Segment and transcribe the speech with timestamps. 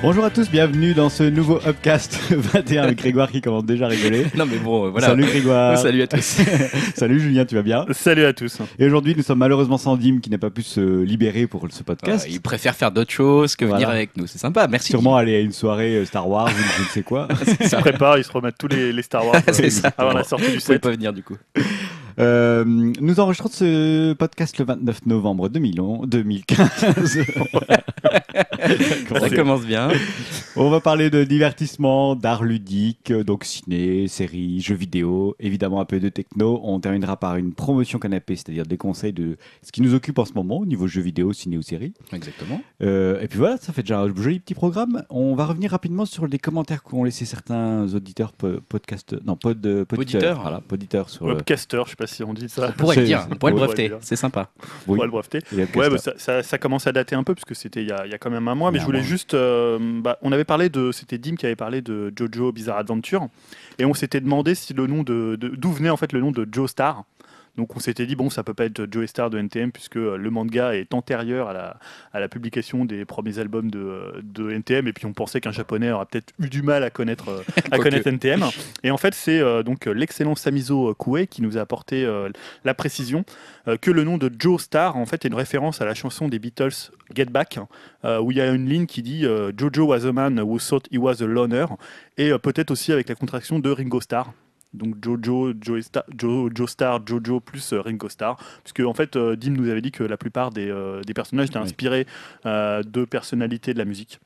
[0.00, 3.88] Bonjour à tous, bienvenue dans ce nouveau Upcast 21 avec Grégoire qui commence déjà à
[3.88, 4.26] rigoler.
[4.36, 5.08] Non mais bon, voilà.
[5.08, 5.76] Salut Grégoire.
[5.76, 6.38] Salut à tous.
[6.94, 7.84] Salut Julien, tu vas bien?
[7.90, 8.58] Salut à tous.
[8.78, 11.82] Et aujourd'hui, nous sommes malheureusement sans Dim qui n'a pas pu se libérer pour ce
[11.82, 12.26] podcast.
[12.26, 14.28] Euh, il préfère faire d'autres choses que venir avec nous.
[14.28, 14.90] C'est sympa, merci.
[14.92, 17.26] Sûrement aller à une soirée euh, Star Wars ou je ne sais quoi.
[17.60, 19.90] Ils se préparent, ils se remettent tous les, les Star Wars C'est euh, ça.
[19.98, 20.80] avant la sortie du Vous pouvez 7.
[20.80, 21.36] pas venir du coup.
[22.18, 26.68] Euh, nous enregistrons ce podcast le 29 novembre 2011 2015.
[29.20, 29.88] Ça commence bien.
[30.56, 36.00] On va parler de divertissement, d'art ludique, donc ciné, séries, jeux vidéo, évidemment un peu
[36.00, 36.60] de techno.
[36.64, 40.24] On terminera par une promotion canapé, c'est-à-dire des conseils de ce qui nous occupe en
[40.24, 41.92] ce moment au niveau jeux vidéo, ciné ou séries.
[42.12, 42.60] Exactement.
[42.82, 45.04] Euh, et puis voilà, ça fait déjà un joli petit programme.
[45.10, 49.64] On va revenir rapidement sur les commentaires qu'ont laissé certains auditeurs po- podcast, non pod,
[49.66, 50.42] euh, poditeurs, Poditeurs.
[50.42, 51.34] voilà, poditeurs sur le.
[51.34, 52.68] Webcaster, je sais pas si on dit ça.
[52.68, 53.96] On pourrait le C'est- dire, on pourrait le on pourrait breveter.
[54.00, 54.50] C'est sympa.
[54.86, 55.38] Oui, Ouais, le breveter.
[55.52, 57.92] Ouais, bah, ça, ça- ça commence à dater un peu, parce que c'était il y,
[57.92, 59.06] a- il y a quand même un mois, mais je voulais mois.
[59.08, 59.34] juste.
[59.34, 60.90] euh, bah, on avait parlé de.
[60.92, 63.28] C'était Dim qui avait parlé de Jojo Bizarre Adventure,
[63.78, 65.36] et on s'était demandé si le nom de.
[65.38, 67.04] de- D'où venait en fait le nom de Joe Star.
[67.58, 70.16] Donc on s'était dit, bon, ça peut pas être Joe Star de NTM, puisque euh,
[70.16, 71.76] le manga est antérieur à la,
[72.12, 75.90] à la publication des premiers albums de, de NTM, et puis on pensait qu'un japonais
[75.90, 77.42] aurait peut-être eu du mal à connaître, euh,
[77.72, 78.44] à connaître NTM.
[78.84, 82.30] Et en fait, c'est euh, donc euh, l'excellent Samizo Kouei qui nous a apporté euh,
[82.64, 83.24] la précision
[83.66, 86.28] euh, que le nom de Joe Star en fait est une référence à la chanson
[86.28, 87.58] des Beatles Get Back,
[88.04, 90.58] euh, où il y a une ligne qui dit euh, Jojo was a man who
[90.58, 91.66] thought he was a loner,
[92.16, 94.32] et euh, peut-être aussi avec la contraction de Ringo Starr.
[94.74, 99.16] Donc Jojo, Joe Star, Joe, Joe Star, Jojo plus euh, Ringo Starr, puisque en fait
[99.16, 102.06] euh, Dim nous avait dit que la plupart des, euh, des personnages étaient inspirés
[102.46, 104.20] euh, de personnalités de la musique.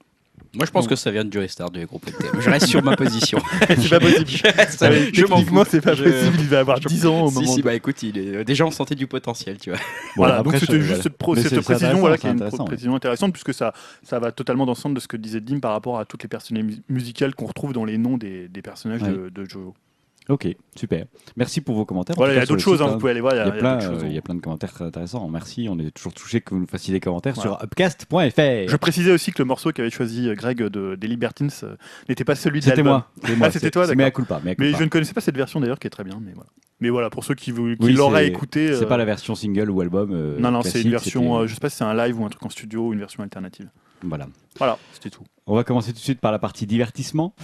[0.54, 2.40] Moi je pense Donc- que ça vient de Joe Star du groupe NTM.
[2.40, 3.38] Je reste sur ma position.
[3.68, 4.26] c'est pas possible.
[4.28, 5.70] Je reste- oui, je m'en techniquement, fous.
[5.70, 6.36] c'est pas Je- possible.
[6.40, 7.52] Il va avoir je- 10 ans au Si, moment.
[7.52, 8.44] si, de- bah écoute, il est...
[8.44, 9.78] déjà on sentait du potentiel, tu vois.
[10.16, 12.50] Voilà, après, donc c'était je- juste cette, pro- précision, voilà, qui est une ouais.
[12.66, 15.60] précision intéressante, puisque ça, ça va totalement dans le sens de ce que disait Dim
[15.60, 18.60] par rapport à toutes les personnalités mu- musicales qu'on retrouve dans les noms des, des
[18.62, 19.74] personnages de, de Jojo.
[20.28, 20.46] Ok,
[20.76, 21.06] super.
[21.36, 22.14] Merci pour vos commentaires.
[22.16, 23.34] Voilà, il y a d'autres choses, hein, vous pouvez aller voir.
[23.34, 24.02] Il y a, plein, d'autres euh, choses.
[24.06, 25.28] il y a plein de commentaires très intéressants.
[25.28, 25.66] Merci.
[25.68, 27.50] On est toujours touché que vous nous fassiez des commentaires Voilà.
[27.58, 28.68] sur upcast.fr.
[28.70, 31.74] Je précisais aussi que le morceau qu'avait choisi euh, Greg de, des Libertines euh,
[32.08, 33.02] n'était pas celui de l'album.
[33.20, 33.46] C'était moi.
[33.46, 34.12] Ah, c'était C'est- toi, c'est d'accord.
[34.12, 34.36] Culpa.
[34.36, 34.78] mea Mais culpa.
[34.78, 36.20] je ne connaissais pas cette version d'ailleurs qui est très bien.
[36.24, 36.50] Mais voilà.
[36.80, 38.74] Mais voilà, pour ceux qui, vous- qui Oui, l'auraient c'est- écouté.
[38.76, 40.10] C'est euh, pas la version single ou album.
[40.12, 41.36] euh, Non, non, c'est une version.
[41.40, 43.00] euh, je sais pas si c'est un live ou un truc en studio ou une
[43.00, 43.68] version alternative.
[44.04, 44.26] Voilà.
[44.58, 45.22] Voilà, c'était tout.
[45.46, 47.34] On va commencer tout de suite par la partie divertissement.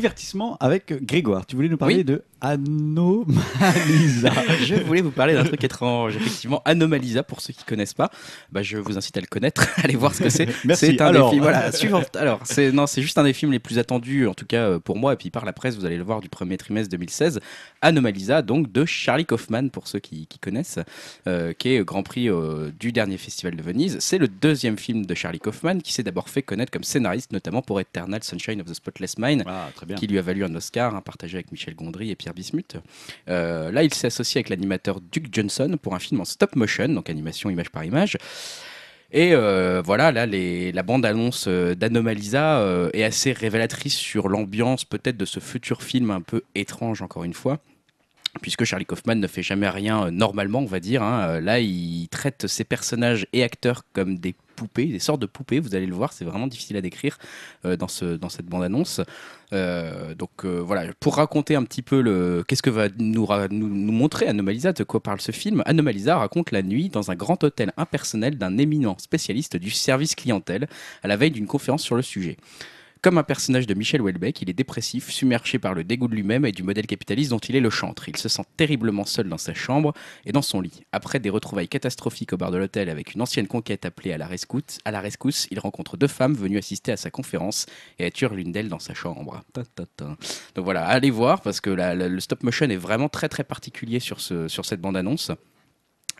[0.00, 1.44] Divertissement avec Grégoire.
[1.44, 2.04] Tu voulais nous parler Oui.
[2.04, 4.30] de Anomalisa.
[4.64, 6.16] Je voulais vous parler d'un truc étrange.
[6.16, 8.10] Effectivement, Anomalisa, pour ceux qui connaissent pas,
[8.50, 9.68] bah, je vous incite à le connaître.
[9.84, 10.48] Allez voir ce que c'est.
[10.64, 10.86] Merci.
[10.86, 11.26] C'est un Alors.
[11.28, 11.42] des films.
[11.42, 12.16] Voilà, suivante.
[12.16, 14.78] Alors, c'est non, c'est juste un des films les plus attendus, en tout cas euh,
[14.78, 17.40] pour moi, et puis par la presse, vous allez le voir du premier trimestre 2016.
[17.82, 20.78] Anomalisa, donc de Charlie Kaufman, pour ceux qui, qui connaissent,
[21.26, 23.98] euh, qui est Grand Prix euh, du dernier festival de Venise.
[24.00, 27.60] C'est le deuxième film de Charlie Kaufman, qui s'est d'abord fait connaître comme scénariste, notamment
[27.60, 31.00] pour Eternal Sunshine of the Spotless Mind Ah, qui lui a valu un Oscar, hein,
[31.00, 32.76] partagé avec Michel Gondry et Pierre Bismuth.
[33.28, 36.88] Euh, là, il s'est associé avec l'animateur Duke Johnson pour un film en stop motion,
[36.88, 38.16] donc animation image par image.
[39.12, 45.24] Et euh, voilà, là, la bande-annonce euh, d'Anomalisa est assez révélatrice sur l'ambiance peut-être de
[45.24, 47.58] ce futur film un peu étrange, encore une fois.
[48.42, 51.02] Puisque Charlie Kaufman ne fait jamais rien normalement, on va dire.
[51.02, 51.40] hein.
[51.40, 54.36] Là, il traite ses personnages et acteurs comme des
[54.76, 55.60] des sortes de poupées.
[55.60, 57.18] Vous allez le voir, c'est vraiment difficile à décrire
[57.64, 59.00] euh, dans, ce, dans cette bande-annonce.
[59.52, 63.68] Euh, donc euh, voilà, pour raconter un petit peu le, qu'est-ce que va nous, nous,
[63.68, 67.42] nous montrer Anomalisa, de quoi parle ce film Anomalisa raconte la nuit dans un grand
[67.42, 70.68] hôtel impersonnel d'un éminent spécialiste du service clientèle
[71.02, 72.36] à la veille d'une conférence sur le sujet.
[73.02, 76.44] Comme un personnage de Michel Houellebecq, il est dépressif, submergé par le dégoût de lui-même
[76.44, 78.10] et du modèle capitaliste dont il est le chantre.
[78.10, 79.94] Il se sent terriblement seul dans sa chambre
[80.26, 80.82] et dans son lit.
[80.92, 84.26] Après des retrouvailles catastrophiques au bar de l'hôtel avec une ancienne conquête appelée à la
[84.26, 87.64] rescousse, il rencontre deux femmes venues assister à sa conférence
[87.98, 89.42] et tue l'une d'elles dans sa chambre.
[89.94, 94.20] Donc voilà, allez voir parce que le stop motion est vraiment très très particulier sur
[94.20, 95.30] cette bande-annonce.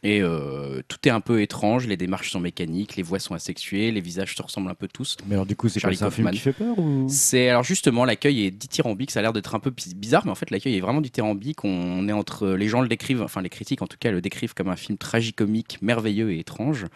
[0.03, 3.91] Et euh, tout est un peu étrange, les démarches sont mécaniques, les voix sont asexuées,
[3.93, 5.19] les visages se ressemblent un peu tous.
[5.27, 7.07] Mais alors, du coup, c'est un film qui fait peur ou?
[7.09, 10.31] C'est alors justement l'accueil est dithyrambique, ça a l'air d'être un peu bi- bizarre, mais
[10.31, 11.65] en fait l'accueil est vraiment dithyrambique.
[11.65, 14.55] On est entre les gens le décrivent, enfin les critiques en tout cas le décrivent
[14.55, 16.87] comme un film tragicomique, merveilleux et étrange.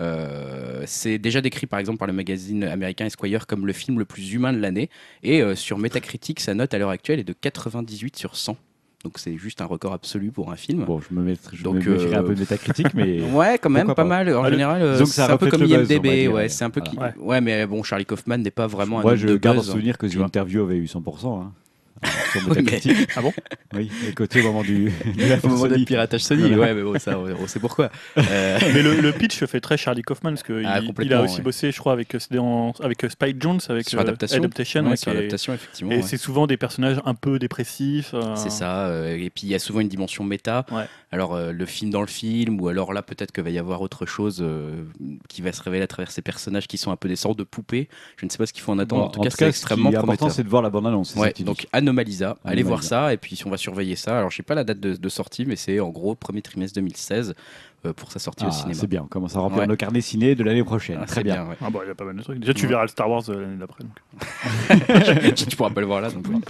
[0.00, 4.04] Euh, c'est déjà décrit par exemple par le magazine américain Esquire comme le film le
[4.04, 4.90] plus humain de l'année,
[5.22, 8.56] et euh, sur Metacritic sa note à l'heure actuelle est de 98 sur 100.
[9.04, 10.84] Donc c'est juste un record absolu pour un film.
[10.84, 13.22] Bon, je me, mettrai, je Donc, me un euh, peu de métacritique, mais.
[13.32, 14.04] Ouais, quand même, pas pas.
[14.04, 14.34] mal.
[14.34, 16.02] En Ah, général, euh, c'est un peu comme buzz, IMDb.
[16.02, 16.48] dire, ouais, ouais.
[16.48, 16.96] c'est un peu qui...
[16.98, 17.14] Ouais.
[17.16, 19.60] ouais, mais bon, Charlie Kaufman n'est pas vraiment un Moi, homme je de garde en
[19.60, 19.70] buzz.
[19.70, 20.26] souvenir que vois.
[20.26, 21.42] Interview avait eu 100%.
[21.42, 21.52] Hein.
[22.32, 23.08] Sur Oui, mais- Metacritic.
[23.16, 23.32] Ah bon?
[23.74, 24.92] Oui, et côté au moment du.
[25.42, 25.80] Au moment Sony.
[25.80, 27.90] de piratage Sony, ouais, mais bon, ça, on on sait pourquoi.
[28.18, 31.36] Euh, Mais le, le pitch fait très Charlie Kaufman parce qu'il Ah, il a aussi
[31.36, 31.42] ouais.
[31.42, 34.38] bossé, je crois, avec, euh, en- avec euh, Spike Jones, avec sur adaptation.
[34.38, 35.92] Adaptation, Ouais, ouais, sur adaptation, effectivement.
[35.92, 36.02] Et ouais.
[36.02, 38.12] c'est souvent des personnages un peu dépressifs.
[38.14, 38.86] euh, C'est ça.
[38.86, 40.66] euh, et puis il y a souvent une dimension méta.
[40.70, 40.84] Ouais.
[41.10, 43.80] Alors euh, le film dans le film, ou alors là peut-être qu'il va y avoir
[43.80, 44.84] autre chose euh,
[45.28, 47.44] qui va se révéler à travers ces personnages qui sont un peu des sortes de
[47.44, 47.88] poupées.
[48.16, 49.02] Je ne sais pas ce qu'il faut en attendre.
[49.02, 50.70] Bon, en tout cas, c'est ce extrêmement qui est important, c'est de voir la
[51.30, 51.66] que tu donc.
[51.88, 54.18] Anomalisa, allez voir ça et puis on va surveiller ça.
[54.18, 57.30] Alors j'ai pas la date de, de sortie, mais c'est en gros premier trimestre 2016
[57.30, 57.32] euh,
[57.96, 58.74] pour sa sortie Ah, au cinéma.
[58.74, 59.66] c'est bien, on commence à remplir Ouais.
[59.66, 60.98] nos carnets ciné de l'année prochaine.
[61.00, 61.44] Ah, Très bien.
[61.46, 61.56] ouais.
[61.62, 62.38] Ah bon, il y a pas mal de trucs.
[62.40, 62.68] Déjà, tu Ouais.
[62.70, 63.84] verras le Star Wars euh, l'année d'après.
[63.84, 65.34] donc.
[65.34, 66.10] tu pourras pas le voir là.
[66.10, 66.40] Donc, oui.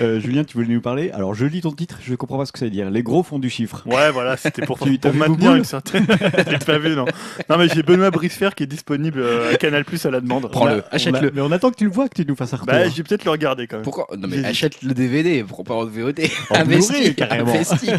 [0.00, 1.10] Euh, Julien, tu voulais nous parler?
[1.10, 2.90] Alors, je lis ton titre, je comprends pas ce que ça veut dire.
[2.90, 3.82] Les gros font du chiffre.
[3.86, 6.06] Ouais, voilà, c'était pour, Tu- pour vu maintenir une certaine.
[6.50, 7.06] L'ai pas vu, non.
[7.48, 10.50] Non, mais j'ai Benoît Bricefer qui est disponible euh, à Canal Plus à la demande.
[10.50, 11.30] Prends-le, achète-le.
[11.34, 12.74] Mais on attend que tu le vois, que tu nous fasses un retour.
[12.74, 13.84] Bah, je vais peut-être le regarder quand même.
[13.84, 14.06] Pourquoi?
[14.16, 16.20] Non mais achète le DVD, prends pas en VOD.
[16.50, 17.50] Investi, carrément.
[17.52, 17.90] investi,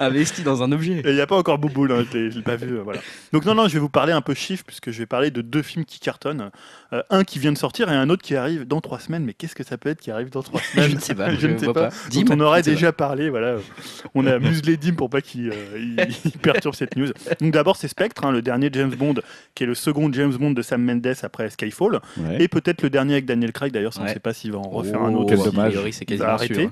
[0.00, 1.00] investi dans un objet.
[1.04, 2.76] Et il n'y a pas encore Bouboule, je l'ai- je l'ai pas vu.
[2.78, 3.00] euh, voilà.
[3.32, 5.42] Donc non, non, je vais vous parler un peu chiffres, puisque je vais parler de
[5.42, 6.50] deux films qui cartonnent.
[6.92, 9.24] Euh, un qui vient de sortir et un autre qui arrive dans trois semaines.
[9.24, 11.30] Mais qu'est-ce que ça peut être qui arrive dans trois semaines Je ne sais pas,
[11.30, 11.88] Je je ne ne sais vois pas.
[11.88, 11.94] pas.
[12.12, 13.30] dont Dim, on aurait ne déjà parlé.
[13.30, 13.56] Voilà.
[14.14, 15.96] On a muselé Dim pour pas qu'il euh, il-
[16.26, 17.08] il perturbe cette news.
[17.40, 19.14] Donc d'abord, c'est Spectre, hein, le dernier James Bond,
[19.54, 22.00] qui est le second James Bond de Sam Mendes après Skyfall.
[22.18, 22.42] Ouais.
[22.42, 24.14] Et peut-être le dernier avec Daniel Craig, d'ailleurs, ça, on ne Ouais.
[24.14, 25.28] sait pas s'il va en refaire Oh, un autre.
[25.34, 25.72] quel dommage.
[25.72, 26.54] c'est Il va quasiment arrêter.
[26.54, 26.70] sûr.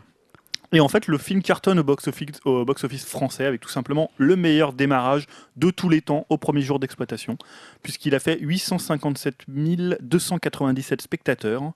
[0.72, 5.26] Et en fait, le film cartonne au box-office français avec tout simplement le meilleur démarrage
[5.56, 7.36] de tous les temps au premier jour d'exploitation,
[7.82, 11.72] puisqu'il a fait 857 297 spectateurs.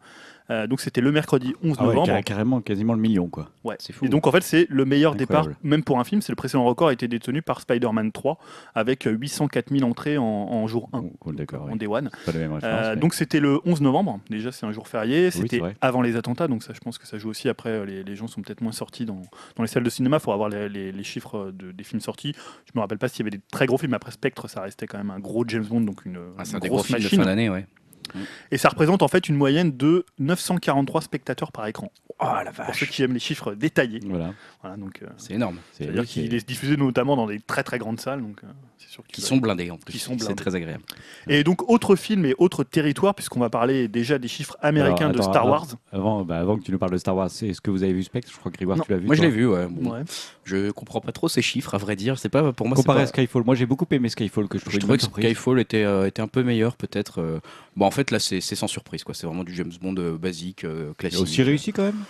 [0.50, 2.06] Euh, donc c'était le mercredi 11 Ah ouais, novembre.
[2.06, 3.48] car- carrément, quasiment le million, quoi.
[3.64, 3.76] Ouais.
[3.78, 4.04] C'est fou.
[4.04, 5.48] Et donc en fait c'est le meilleur Incroyable.
[5.52, 8.38] départ, même pour un film, c'est le précédent record a été détenu par Spider-Man 3
[8.74, 11.78] avec 804 000 entrées en, en jour 1, Oh, cool, D'accord, en oui.
[11.78, 12.10] day one.
[12.26, 12.84] pas la même référence.
[12.86, 16.16] Euh, mais- donc c'était le 11 novembre, déjà c'est un jour férié, c'était avant les
[16.16, 18.60] attentats, donc ça je pense que ça joue aussi après, les, les gens sont peut-être
[18.60, 19.22] moins sortis dans,
[19.56, 22.00] dans les salles de cinéma, il faut avoir les, les- les chiffres de- des films
[22.00, 22.34] sortis.
[22.66, 24.86] Je me rappelle pas s'il y avait des très gros films, après Spectre ça restait
[24.86, 26.98] quand même un gros James Bond, donc une, Ah, une un des gros grosse films
[26.98, 27.18] de machine.
[27.20, 27.66] fin d'année, ouais.
[28.50, 31.90] Et ça représente en fait une moyenne de 943 spectateurs par écran,
[32.20, 32.90] Oh la pour ceux vache.
[32.90, 34.00] qui aiment les chiffres détaillés.
[34.04, 34.32] Voilà.
[34.62, 35.58] Voilà, donc, euh, C'est énorme.
[35.72, 38.48] C'est- C'est-à-dire qu'il est diffusé notamment dans des très très grandes salles, donc euh,
[38.88, 39.98] sûr que tu Qui sont blindés en plus.
[40.18, 40.82] C'est très agréable.
[41.28, 45.16] Et donc autre film et autre territoire, puisqu'on va parler déjà des chiffres américains Alors,
[45.16, 45.66] de Star Wars.
[45.92, 47.92] Avant, bah, avant que tu nous parles de Star Wars, c'est- est-ce que vous avez
[47.92, 49.06] vu Spectre Je crois que Grégoire, tu l'as vu.
[49.06, 49.66] Moi je l'ai vu, ouais.
[49.68, 50.02] Bon, Ouais.
[50.44, 52.18] Je comprends pas trop ces chiffres, à vrai dire.
[52.18, 52.76] C'est pas pour moi.
[52.76, 55.02] Comparé pas- à Skyfall, moi j'ai beaucoup aimé Skyfall que je trouvais Je trouvais que
[55.02, 55.24] surprise.
[55.26, 57.20] Skyfall était, euh, était un peu meilleur, peut-être.
[57.20, 57.40] euh.
[57.76, 59.14] Bon, en fait, là, c'est sans surprise, quoi.
[59.14, 61.20] C'est vraiment du James Bond euh, basique, euh, Et classique.
[61.20, 62.04] aussi réussi quand même?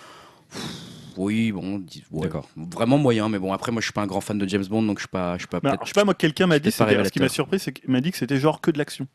[1.17, 2.23] Oui, bon, ouais.
[2.23, 2.47] D'accord.
[2.55, 4.83] Vraiment moyen, mais bon, après, moi, je suis pas un grand fan de James Bond,
[4.83, 5.59] donc je suis pas, je suis pas.
[5.63, 8.01] Alors, je sais pas, moi, quelqu'un m'a dit, ce qui m'a surpris, c'est qu'il m'a
[8.01, 9.07] dit que c'était genre que de l'action.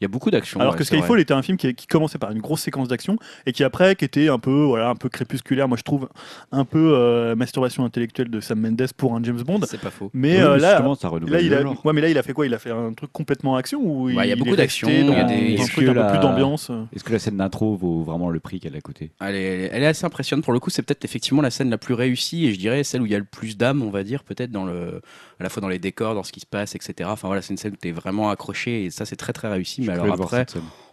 [0.00, 0.60] Il y a beaucoup d'actions.
[0.60, 1.22] Alors ouais, que Skyfall vrai.
[1.22, 4.04] était un film qui, qui commençait par une grosse séquence d'action et qui après, qui
[4.04, 6.08] était un peu, voilà, un peu crépusculaire, moi je trouve,
[6.52, 9.60] un peu euh, masturbation intellectuelle de Sam Mendes pour un James Bond.
[9.66, 10.10] C'est pas faux.
[10.12, 12.44] Mais Oui, euh, là, ça là, il a, ouais, mais là, il a fait quoi?
[12.46, 15.14] Il a fait un truc complètement action ou il y a beaucoup d'action, il y
[15.14, 16.70] a des- un truc un peu plus d'ambiance?
[16.94, 19.12] Est-ce que la scène d'intro vaut vraiment le prix qu'elle a coûté?
[19.20, 20.70] Elle est, elle est assez impressionnante pour le coup.
[20.70, 23.14] C'est peut-être effectivement la scène la plus réussie et je dirais celle où il y
[23.14, 25.00] a le plus d'âme, on va dire, peut-être dans le,
[25.38, 27.08] à la fois dans les décors, dans ce qui se passe, etc.
[27.12, 29.48] Enfin voilà, c'est une scène où tu es vraiment accroché et ça c'est très très
[29.48, 29.82] réussi.
[29.82, 30.46] Mais alors après,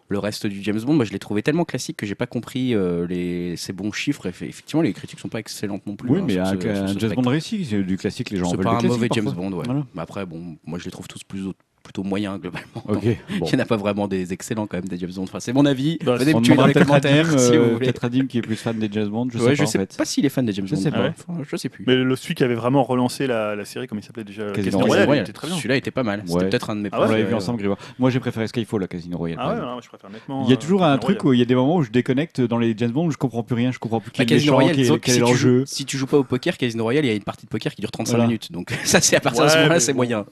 [0.10, 2.76] le reste du James Bond, moi je l'ai trouvé tellement classique que j'ai pas compris
[2.76, 4.26] euh, les, ces bons chiffres.
[4.26, 6.10] Effectivement, les critiques sont pas excellentes non plus.
[6.10, 7.14] Oui, hein, mais un, ce- un James.
[7.14, 9.32] Bond réussi, c'est du classique, les gens C'est veulent pas un mauvais James.
[9.32, 9.64] Bond, ouais.
[9.66, 9.86] Voilà.
[9.96, 11.44] Mais après, bon, moi je les trouve tous plus,
[11.92, 12.68] plutôt moyens globalement.
[12.88, 13.16] Ok, bon.
[13.30, 15.24] Il n'y en a pas vraiment des excellents quand même des James Bond.
[15.24, 15.98] Enfin, c'est mon avis.
[16.04, 18.28] Bah, Venez me tuer dans les commentaires si euh, vous voulez.
[18.28, 19.98] qui est plus fan des James Bond, je Ouais, sais je pas en sais fait.
[19.98, 20.82] pas s'il est fan des James Je Bond.
[20.82, 21.02] sais pas.
[21.02, 21.84] Ouais, enfin, je sais plus.
[21.88, 24.80] Mais le celui qui avait vraiment relancé la, la série, comme il s'appelait déjà Casino
[24.80, 25.20] Casino Royale.
[25.20, 25.56] Était très bien.
[25.58, 26.22] Celui-là était pas mal.
[26.26, 26.50] C'était Ouais.
[26.50, 27.78] peut-être un de mes Ah ouais On l'avait préférés, vu ensemble, Grégoire.
[28.00, 29.38] Moi j'ai préféré Skyfall à Casino Royale.
[29.42, 29.68] Ah ouais, exemple.
[29.68, 30.44] non, moi, je préfère nettement.
[30.46, 31.84] Il y a euh, toujours un Casino truc où il y a des moments où
[31.84, 34.26] je déconnecte dans les James Bond, je comprends plus rien, je comprends plus qui est
[34.26, 35.60] Casino Royale, quel est si, tu l'enjeu.
[35.60, 37.50] joues, si tu joues pas au poker, Casino Royale, il y a une partie de
[37.50, 38.26] poker qui dure 35 Voilà.
[38.28, 38.52] minutes.
[38.52, 40.26] Donc ça, c'est à partir de ce moment-là, c'est moyen.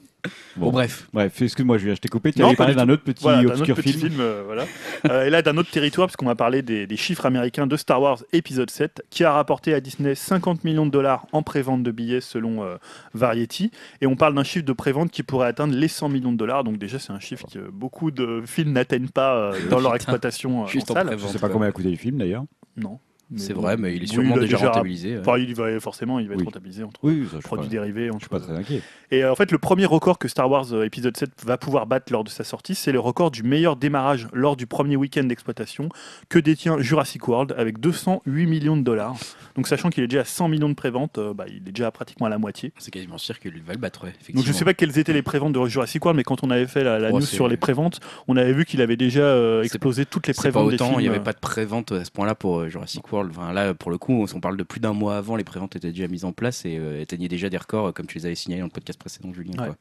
[0.56, 0.70] Bon, Bon.
[0.72, 1.08] bref.
[1.14, 2.32] Bref, excuse-moi, Julien, je t'ai coupé.
[2.32, 4.10] Tu Non, avais pas parlé du d'un autre petit Voilà, obscur autre petit film.
[4.12, 4.64] film, euh, voilà.
[5.10, 8.02] Euh, et là, d'un autre territoire, puisqu'on va parler des, des chiffres américains de Star
[8.02, 11.90] Wars épisode 7, qui a rapporté à Disney 50 millions de dollars en prévente de
[11.90, 12.76] billets selon euh,
[13.14, 13.70] Variety.
[14.02, 16.64] Et on parle d'un chiffre de prévente qui pourrait atteindre les 100 millions de dollars.
[16.64, 20.64] Donc déjà, c'est un chiffre que beaucoup de films n'atteignent pas euh, dans leur exploitation
[20.64, 21.06] euh, Juste en en salle.
[21.06, 21.28] prévente.
[21.28, 22.44] Je sais pas combien a coûté le film d'ailleurs.
[22.76, 22.98] Non.
[23.36, 23.60] C'est bon.
[23.62, 25.18] vrai, mais il est Oui, sûrement il déjà, déjà- rentabilisé.
[25.18, 26.46] Enfin, il va forcément, il va être Oui.
[26.46, 28.06] rentabilisé entre Oui, ça, je produits pas, dérivés.
[28.06, 28.20] je Entre...
[28.22, 28.82] suis pas très inquiet.
[29.12, 31.86] Et euh, en fait, le premier record que Star Wars euh, épisode 7 va pouvoir
[31.86, 35.24] battre lors de sa sortie, c'est le record du meilleur démarrage lors du premier week-end
[35.24, 35.88] d'exploitation
[36.28, 39.16] que détient Jurassic World avec 208 millions de dollars.
[39.56, 41.88] Donc, sachant qu'il est déjà à 100 millions de préventes, euh, bah, il est déjà
[41.88, 42.72] à pratiquement à la moitié.
[42.78, 44.58] C'est quasiment sûr qu'il va le battre, ouais, Donc, je effectivement.
[44.58, 46.98] sais pas quelles étaient les préventes de Jurassic World, mais quand on avait fait la,
[46.98, 50.26] la Oh, news sur les préventes, on avait vu qu'il avait déjà euh, explosé toutes
[50.26, 51.00] les pas préventes des autant, films.
[51.00, 51.22] il n'y avait euh.
[51.22, 53.19] pas de prévente à ce point-là pour euh, Jurassic World.
[53.28, 55.90] Enfin, là, pour le coup, on parle de plus d'un mois avant, les préventes étaient
[55.92, 58.34] déjà mises en place et euh, atteignaient déjà des records, euh, comme tu les avais
[58.34, 59.52] signalés dans le podcast précédent, Julien.
[59.58, 59.66] Ouais.
[59.66, 59.76] quoi.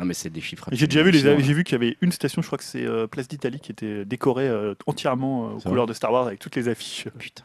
[0.00, 0.68] Non, mais c'est des chiffres.
[0.72, 2.84] J'ai déjà vu, les, j'ai vu qu'il y avait une station, je crois que c'est
[2.84, 6.40] euh, Place d'Italie, qui était décorée euh, entièrement euh, aux couleurs de Star Wars avec
[6.40, 7.06] toutes les affiches.
[7.18, 7.44] Putain.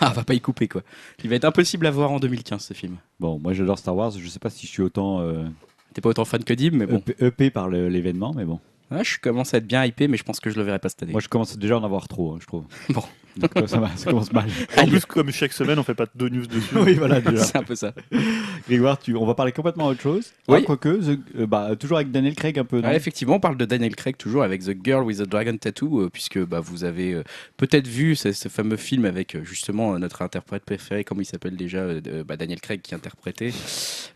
[0.00, 0.82] ah, va pas y couper, quoi.
[1.22, 2.96] Il va être impossible à voir en 2015, ce film.
[3.20, 4.10] Bon, moi j'adore Star Wars.
[4.12, 5.44] Je sais pas si je suis autant euh,
[5.92, 7.02] T'es pas autant fan que Dim, mais bon.
[7.06, 8.58] EP, EP par le- l'événement, mais bon.
[8.90, 10.88] Ah, je commence à être bien hypé, mais je pense que je le verrai pas
[10.88, 11.12] cette année.
[11.12, 12.64] Moi je commence déjà à en avoir trop, hein, je trouve.
[12.90, 13.02] Bon.
[13.36, 14.48] Donc, euh, ça, va- ça commence mal.
[14.76, 16.76] En plus, comme chaque semaine, on fait pas deux news dessus.
[16.76, 17.44] oui, voilà, déjà.
[17.44, 17.94] c'est un peu ça.
[18.68, 20.32] Grégoire, tu, on va parler complètement autre chose.
[20.48, 20.58] Oui.
[20.60, 22.82] Ah, quoique, The- euh, bah, toujours avec Daniel Craig un peu.
[22.92, 26.10] effectivement, on parle de Daniel Craig toujours avec The Girl with the Dragon Tattoo, euh,
[26.12, 27.22] puisque bah, vous avez euh,
[27.56, 31.78] peut-être vu ce, ce fameux film avec justement notre interprète préféré, comment il s'appelle déjà,
[31.78, 33.52] euh, bah, Daniel Craig qui interprétait.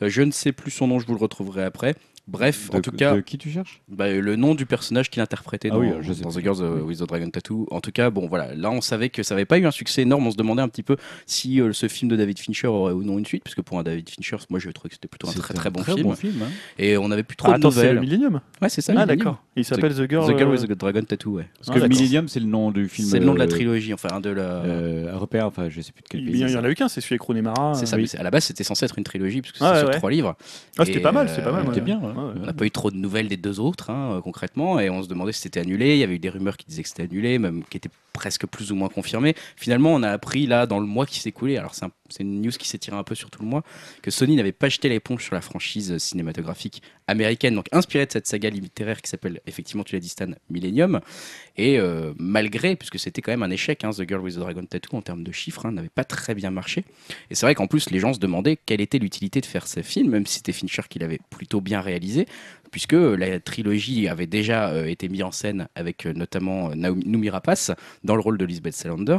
[0.02, 1.94] Euh, je ne sais plus son nom, je vous le retrouverai après.
[2.26, 3.82] Bref, De- en tout cas, de qui tu cherches?
[3.88, 6.40] Bah, le nom du personnage qu'il interprétait Ah dans, oui, je sais dans plus.
[6.40, 7.66] The Girls euh, with the Dragon Tattoo.
[7.70, 10.02] En tout cas, bon voilà, là on savait que ça n'avait pas eu un succès
[10.02, 10.26] énorme.
[10.26, 13.02] On se demandait un petit peu si euh, ce film de David Fincher aurait ou
[13.04, 15.32] non une suite, puisque pour un David Fincher, moi je trouvé que c'était plutôt un
[15.32, 16.02] très très bon film.
[16.02, 16.48] bon film hein.
[16.78, 18.00] Et on n'avait plus trop Ah, attends, de c'est le nouvelles.
[18.00, 18.94] Millennium Ouais, c'est ça.
[18.96, 19.42] Ah, d'accord.
[19.56, 20.24] Il s'appelle The Girl.
[20.24, 21.46] The Girl euh, with the Dragon Tattoo, ouais.
[21.58, 21.86] Parce Ah, que.
[21.88, 23.06] Millennium, c'est le nom du film.
[23.08, 24.42] C'est le nom de la euh, trilogie, enfin de la.
[24.64, 26.40] euh, européen, enfin, je sais plus de quel Il pays.
[26.40, 27.74] il y c'est en a eu qu'un, c'est celui avec Rooney Mara.
[27.74, 28.10] c'est ça, oui.
[28.18, 30.36] à la base c'était censé être une trilogie puisque c'est Ah, sur trois livres.
[30.78, 31.64] Ah, c'était pas mal, c'était pas mal.
[31.66, 31.84] C'était ouais.
[31.84, 34.90] bien, On n'a pas eu trop de nouvelles des deux autres, hein, euh, concrètement, et
[34.90, 35.94] on se demandait si c'était annulé.
[35.94, 38.46] Il y avait eu des rumeurs qui disaient que c'était annulé, même qui étaient presque
[38.46, 39.34] plus ou moins confirmées.
[39.56, 42.22] Finalement, on a appris là, dans le mois qui s'est écoulé, alors c'est un- c'est
[42.22, 43.62] une news qui s'est tirée un peu sur tout le mois,
[44.02, 48.26] que Sony n'avait pas jeté l'éponge sur la franchise cinématographique américaine, donc inspirée de cette
[48.26, 51.00] saga littéraire qui s'appelle, effectivement, tu l'as dit, Stan, Millennium.
[51.56, 54.64] Et euh, malgré, puisque c'était quand même un échec, hein, The Girl with the Dragon
[54.64, 56.84] Tattoo en termes de chiffres, hein, n'avait pas très bien marché.
[57.30, 59.82] Et c'est vrai qu'en plus, les gens se demandaient quelle était l'utilité de faire ce
[59.82, 62.26] film, même si c'était Fincher qui l'avait plutôt bien réalisé,
[62.70, 67.30] puisque la trilogie avait déjà euh, été mise en scène avec euh, notamment Naomi- Noomi
[67.30, 67.70] Rapace
[68.02, 69.18] dans le rôle de Lisbeth Salander.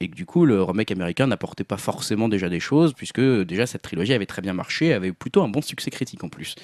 [0.00, 3.66] Et que du coup, le remake américain n'apportait pas forcément déjà des choses, puisque déjà
[3.66, 6.54] cette trilogie avait très bien marché, avait plutôt un bon succès critique en plus.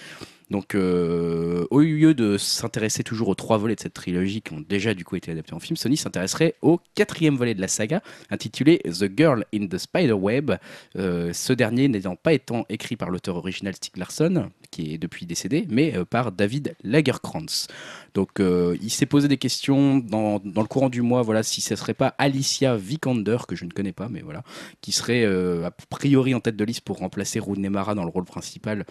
[0.55, 4.61] Donc, euh, au lieu de s'intéresser toujours aux trois volets de cette trilogie qui ont
[4.61, 8.03] déjà du coup été adaptés en film, Sony s'intéresserait au quatrième volet de la saga,
[8.31, 10.53] intitulé The Girl in the Spider-Web.
[10.97, 15.27] Euh, ce dernier n'ayant pas étant écrit par l'auteur original Stieg Larsson, qui est depuis
[15.27, 17.67] décédé, mais euh, par David Lagerkrantz.
[18.15, 21.75] Donc, il s'est posé des questions dans, dans le courant du mois, voilà, si ce
[21.75, 24.45] serait pas Alicia Vikander, que je ne connais pas, mais voilà,
[24.83, 28.25] qui serait a priori en tête de liste pour remplacer Rooney Mara dans le rôle
[28.25, 28.87] principal.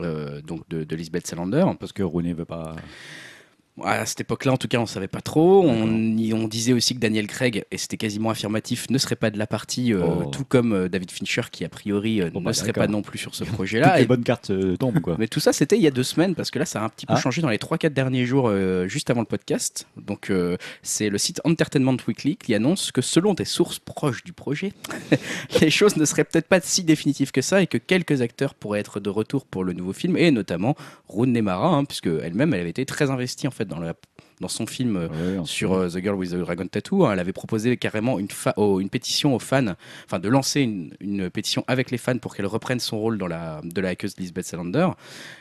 [0.00, 1.64] Euh, donc de, de Lisbeth Salander.
[1.78, 2.74] Parce que Rooney veut pas.
[3.84, 5.62] À cette époque-là, en tout cas, on savait pas trop.
[5.68, 9.46] On, disait aussi que Daniel Craig, et c'était quasiment affirmatif, ne serait pas de la
[9.46, 10.24] partie, euh, Oh.
[10.30, 13.02] tout comme euh, David Fincher, qui a priori euh, Bon, ne bah, serait pas non
[13.02, 13.96] plus sur ce Toutes projet-là.
[13.98, 15.16] les Et- bonnes cartes tombent, quoi.
[15.18, 16.88] mais tout ça, c'était il y a deux semaines, parce que là, ça a un
[16.88, 17.20] petit peu Ah.
[17.20, 18.50] changé dans les 3-4 derniers jours,
[18.86, 19.86] juste avant le podcast.
[19.98, 20.32] Donc,
[20.82, 24.72] c'est le site Entertainment Weekly qui annonce que selon des sources proches du projet,
[25.60, 28.80] les choses ne seraient peut-être pas si définitives que ça et que quelques acteurs pourraient
[28.80, 30.76] être de retour pour le nouveau film, et notamment
[31.08, 33.94] Rooney Mara, hein, puisque elle-même, elle avait été très investie en fait dans, la,
[34.40, 34.96] dans son film.
[34.96, 37.04] euh, Ouais, sur euh, The Girl with the Dragon Tattoo.
[37.06, 37.12] hein.
[37.12, 39.74] Elle avait proposé carrément une, oh, une pétition aux fans,
[40.04, 43.26] enfin de lancer une, une pétition avec les fans pour qu'elle reprenne son rôle dans
[43.28, 44.88] la, de la hackeuse Lisbeth Salander.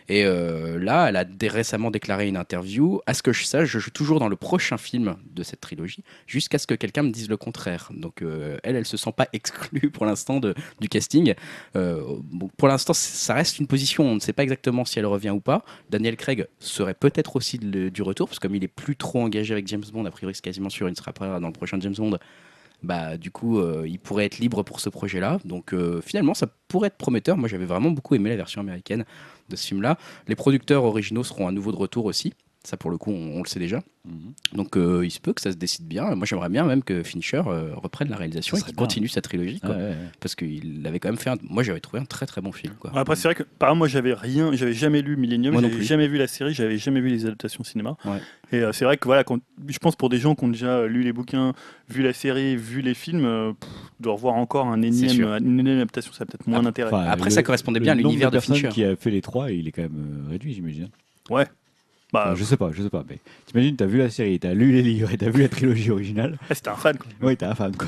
[0.08, 3.02] Et euh, là, elle a récemment déclaré une interview.
[3.06, 6.04] À ce que je sache, je joue toujours dans le prochain film de cette trilogie,
[6.28, 7.90] jusqu'à ce que quelqu'un me dise le contraire.
[7.96, 10.40] Donc euh, elle, elle se sent pas exclue pour l'instant
[10.80, 11.34] du casting.
[11.74, 14.06] Bon, pour l'instant, ça reste une position.
[14.06, 15.64] On ne sait pas exactement si elle revient ou pas.
[15.90, 19.54] Daniel Craig serait peut-être aussi du retour, parce que comme il est plus trop engagé
[19.54, 21.80] avec James Bond, a priori c'est quasiment sûr, il ne sera pas dans le prochain
[21.80, 22.20] James Bond.
[22.84, 25.40] Bah, du coup, euh, il pourrait être libre pour ce projet-là.
[25.44, 27.38] Donc, euh, finalement, ça pourrait être prometteur.
[27.38, 29.06] Moi, j'avais vraiment beaucoup aimé la version américaine
[29.50, 29.98] de ce film-là.
[30.28, 32.34] Les producteurs originaux seront à nouveau de retour aussi.
[32.66, 33.84] Ça, pour le coup, on, on le sait déjà.
[34.06, 34.34] Mhm.
[34.54, 36.16] Donc, euh, il se peut que ça se décide bien.
[36.16, 39.60] Moi, j'aimerais bien même que Fincher euh, reprenne la réalisation et qu'il continue sa trilogie.
[39.60, 39.70] Quoi.
[39.70, 39.96] ouais, ouais.
[40.20, 41.38] Parce qu'il avait quand même fait un...
[41.44, 42.74] Moi, j'avais trouvé un très très bon film.
[42.80, 42.92] Quoi.
[42.92, 45.84] Ouais, Après, c'est vrai que, par exemple, moi, j'avais rien, j'avais jamais lu Millennium, j'avais
[45.84, 47.98] jamais vu la série, j'avais jamais vu les adaptations cinéma.
[48.04, 48.18] Ouais.
[48.52, 50.88] Et euh, c'est vrai que, voilà, quand, je pense pour des gens qui ont déjà
[50.88, 51.54] lu les bouquins,
[51.90, 53.70] vu la série, vu les films, pff,
[54.00, 56.92] de revoir encore un énième, une énième adaptation, ça a peut-être moins d'intérêt.
[57.08, 58.70] Après, le- ça correspondait bien à l'univers de personnes Fincher.
[58.70, 60.90] qui a fait les trois, il est quand même réduit, j'imagine.
[61.30, 61.46] Ouais,
[62.16, 63.04] Bah, Enfin, je sais pas, je sais pas.
[63.10, 65.92] Mais t'imagines, t'as vu la série, t'as lu les livres et t'as vu la trilogie
[65.92, 66.38] originale.
[66.50, 66.98] eh, c'était un fan.
[66.98, 67.08] quoi.
[67.22, 67.88] Oui, t'es un fan, quoi.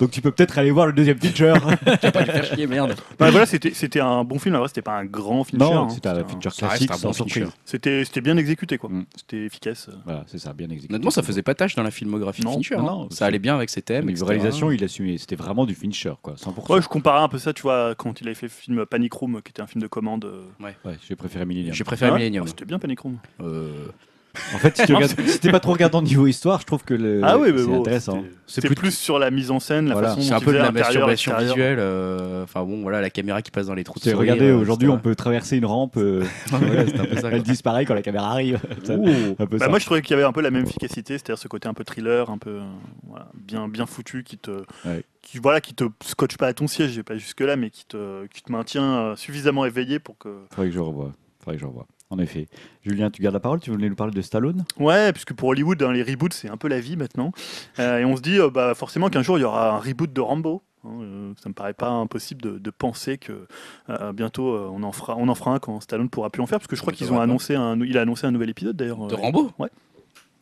[0.00, 1.54] Donc tu peux peut-être aller voir le deuxième Fincher.
[1.84, 2.94] Tu vas pas lui faire chier, merde.
[3.18, 4.54] Bah, voilà, c'était c'était un bon film.
[4.54, 5.58] En vrai, c'était pas un grand Fincher.
[5.64, 5.88] non, hein.
[5.88, 7.44] c'était un Fincher ça reste classique, un sans bon surprise.
[7.44, 7.56] Fincher.
[7.64, 8.90] C'était c'était bien exécuté, quoi.
[8.90, 9.06] Mm.
[9.16, 9.88] C'était efficace.
[10.04, 10.92] Voilà, c'est ça, bien exécuté.
[10.94, 12.76] Honnêtement, ça faisait pas tâche dans la filmographie Non, de Fincher.
[12.76, 12.84] non, hein.
[13.04, 14.04] non, ça allait bien avec ses thèmes.
[14.06, 14.28] niveau etc.
[14.38, 15.16] réalisation, il assumait.
[15.16, 16.72] C'était vraiment du Fincher, quoi, 100%.
[16.72, 19.12] Ouais, je comparais un peu ça, tu vois, quand il avait fait le film Panic
[19.14, 20.24] Room, qui était un film de commande.
[20.26, 21.72] euh, Ouais, j'ai préféré Millennium.
[21.74, 22.18] J'ai préféré ah ouais?
[22.20, 22.44] Millennium.
[22.46, 23.16] Ah, C'était bien Panic Room.
[23.40, 23.67] Euh,
[24.54, 26.94] En fait, si tu regardes- si t'es pas trop regardant niveau histoire, je trouve que
[26.94, 27.20] le...
[27.24, 28.22] ah oui, mais c'est bon, intéressant.
[28.46, 30.10] c'était- C'est plus- plus sur la mise en scène, la Voilà.
[30.10, 31.78] façon C'est un peu de la masturbation visuelle.
[31.80, 34.88] euh, Enfin bon, voilà, la caméra qui passe dans les trous de regardez, euh, aujourd'hui,
[34.88, 35.96] on peut traverser une rampe.
[35.96, 37.30] euh, Voilà, c'est un peu ça.
[37.32, 38.60] elle disparaît quand la caméra arrive.
[38.84, 39.08] Ça- Ouh.
[39.40, 39.68] un peu Bah, ça.
[39.70, 41.74] moi, je trouvais qu'il y avait un peu la même efficacité, c'est-à-dire ce côté un
[41.74, 42.62] peu thriller, un peu euh,
[43.08, 44.50] voilà, bien, bien foutu, qui te,
[44.84, 45.02] Ouais.
[45.20, 47.86] qui, voilà, qui te scotche pas à ton siège, j'ai pas jusque là, mais qui
[47.86, 50.28] te, qui te maintient euh, suffisamment éveillé pour que.
[50.54, 51.12] Faudrait que je revoie.
[51.40, 51.86] Faudrait que je revoie.
[52.10, 52.48] En effet.
[52.82, 54.64] Julien, tu gardes la parole Tu voulais nous parler de Stallone?
[54.78, 57.32] Ouais, puisque pour Hollywood, hein, les reboots, c'est un peu la vie maintenant,
[57.78, 60.10] Euh, et on se dit, euh, bah, forcément qu'un jour il y aura un reboot
[60.12, 60.62] de Rambo.
[60.84, 63.46] hein, euh, ça me paraît pas impossible de, de penser que
[63.90, 66.46] euh, bientôt euh, on en fera, on en fera un quand Stallone pourra plus en
[66.46, 68.76] faire, parce que je crois qu'ils ont annoncé un, il a annoncé un nouvel épisode
[68.76, 69.06] d'ailleurs.
[69.06, 69.50] De euh, Rambo?
[69.58, 69.68] Ouais,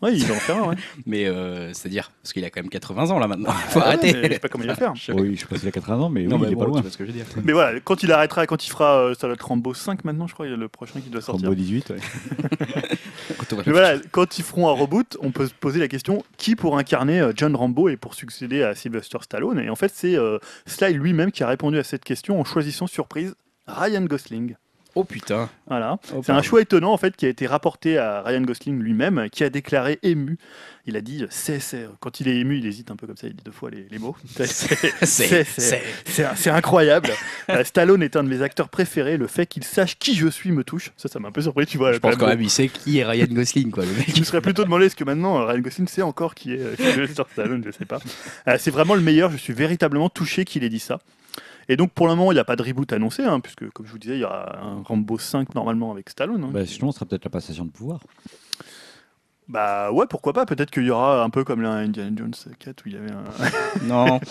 [0.03, 0.69] il va en faire un.
[0.69, 0.75] Ouais.
[1.07, 3.51] Mais euh, c'est-à-dire, parce qu'il a quand même 80 ans là maintenant.
[3.69, 4.29] Faut Ah ouais, mais arrêter.
[4.29, 4.93] Je sais pas comment il va faire.
[5.15, 6.61] Oui, je sais pas s'il a 80 ans, mais Non, oui, mais il est bon,
[6.63, 6.81] pas loin.
[6.83, 7.27] vois ce que je veux dire.
[7.45, 10.27] Mais voilà, quand il arrêtera, quand il fera, euh, ça doit être Rambo 5 maintenant,
[10.27, 11.49] je crois, il y a le prochain qui doit sortir.
[11.49, 11.97] Rambo 18, ouais.
[13.39, 15.89] Quand on va- Mais voilà, quand ils feront un reboot, on peut se poser la
[15.89, 19.59] question qui pour incarner euh, John Rambo et pour succéder à Sylvester Stallone?
[19.61, 22.87] Et en fait, c'est euh, Sly lui-même qui a répondu à cette question en choisissant
[22.87, 23.35] surprise
[23.67, 24.55] Ryan Gosling.
[24.97, 25.49] Oh putain.
[25.67, 25.99] Voilà.
[26.15, 29.29] Oh, C'est un choix étonnant en fait qui a été rapporté à Ryan Gosling lui-même,
[29.31, 30.39] qui a déclaré ému.
[30.87, 31.59] Il a dit c'est
[32.01, 33.87] quand il est ému, il hésite un peu comme ça, il dit deux fois les,
[33.91, 34.17] les mots.
[35.03, 37.11] C'est- incroyable.
[37.51, 39.19] Euh, Stallone est un de mes acteurs préférés.
[39.19, 40.93] Le fait qu'il sache qui je suis me touche.
[40.97, 41.93] Ça, ça m'a un peu surpris, tu vois.
[41.93, 44.15] Je pense quand même, il sait qui est Ryan Gosling, quoi, le mec.
[44.15, 46.61] Je me serais plutôt demandé est-ce que maintenant euh, Ryan Gosling sait encore qui est
[46.61, 47.99] euh, Sylvester Stallone, je sais pas.
[48.59, 49.31] C'est vraiment le meilleur.
[49.31, 51.01] Je suis véritablement touché qu'il ait dit ça.
[51.69, 53.87] Et donc pour le moment, il n'y a pas de reboot annoncé, hein, puisque comme
[53.87, 56.45] je vous disais, il y aura un Rambo 5 normalement avec Stallone.
[56.45, 56.51] hein.
[56.53, 58.01] Bah, sinon, ce sera peut-être la passation de pouvoir.
[59.49, 60.45] Bah ouais, pourquoi pas.
[60.45, 63.13] Peut-être qu'il y aura un peu comme dans Indiana Jones 4 où il y avait
[63.13, 63.85] un.
[63.87, 64.19] Non.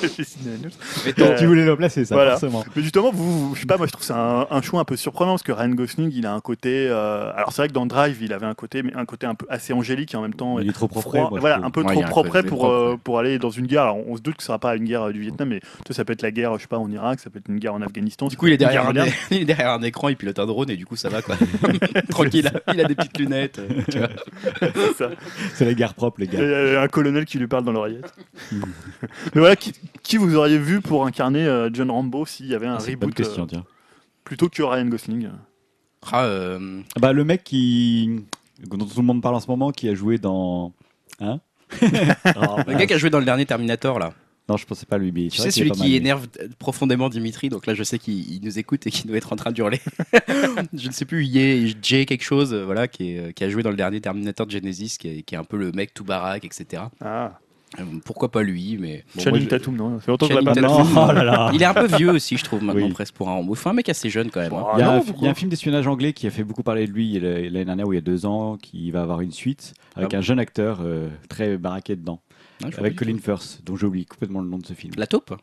[1.05, 2.31] Mais Euh, tu voulais le placer, ça, voilà.
[2.31, 2.65] forcément.
[2.75, 4.81] Mais justement, vous, vous- je sais pas, moi je trouve que c'est un, un choix
[4.81, 6.87] un peu surprenant parce que Ryan Gosling, il a un côté.
[6.89, 9.35] euh, alors c'est vrai que dans Drive, il avait un côté, mais un côté un
[9.35, 10.59] peu assez angélique et en même temps.
[10.59, 11.09] Il est trop propre.
[11.09, 13.83] froid, moi, je voilà, un peu trop propre pour, euh, pour aller dans une guerre.
[13.83, 15.61] Alors, on se doute que ce sera pas une guerre du Vietnam, mais
[15.91, 17.73] ça peut être la guerre, je sais pas, en Irak, ça peut être une guerre
[17.75, 18.27] en Afghanistan.
[18.27, 18.93] Du ça coup, il est derrière un,
[19.31, 21.35] il est derrière un écran, il pilote un drone et du coup, ça va quoi.
[22.09, 23.61] Tranquille, il a des petites lunettes.
[23.89, 24.09] tu vois.
[25.09, 25.21] C'est ça.
[25.55, 26.81] C'est la guerre propre, les gars.
[26.81, 28.13] un colonel qui lui parle dans l'oreillette.
[28.51, 28.59] mais
[29.35, 32.75] voilà, qui, qui vous auriez vu pour incarner euh, John Rambo s'il y avait un
[32.75, 33.63] Ah, C'est une bonne reboot question, euh, tiens.
[34.23, 35.29] plutôt que Ryan Gosling?
[36.11, 38.23] Ah, euh, Bah, le mec qui...
[38.67, 40.73] dont tout le monde parle en ce moment, qui a joué dans...
[41.19, 41.39] Hein?
[41.81, 41.81] Oh,
[42.67, 44.13] le gars qui a joué dans le dernier Terminator là.
[44.47, 45.95] Non, je pensais pas à lui, mais Tu sais, est celui qui mal, lui.
[45.95, 46.27] énerve
[46.59, 49.35] profondément Dimitri, donc là je sais qu'il il nous écoute et qu'il doit être en
[49.35, 49.79] train d'hurler.
[50.73, 53.49] je ne sais plus, Jay, Jay quelque chose, euh, voilà, qui, est, euh, qui a
[53.49, 55.93] joué dans le dernier Terminator de Genesis, qui est, qui est un peu le mec
[55.93, 56.83] tout baraque, etc.
[57.01, 57.39] Ah,
[57.79, 59.03] Euh, Pourquoi pas lui, mais.
[59.15, 61.51] bon, Channing moi, je- Tatum, non C'est longtemps que je pas oh là là.
[61.53, 62.93] Il est un peu vieux aussi, je trouve, maintenant, Oui.
[62.93, 63.53] presque pour un Rambo.
[63.53, 64.53] Il faut un mec assez jeune quand même.
[64.53, 64.63] hein.
[64.67, 66.29] Ah Il y, a non, un, il y a un film d'espionnage anglais qui a
[66.29, 67.05] fait beaucoup parler de lui
[72.63, 74.93] avec Ah Colin Firth, dont j'oublie complètement le nom de ce film.
[74.97, 75.33] La taupe?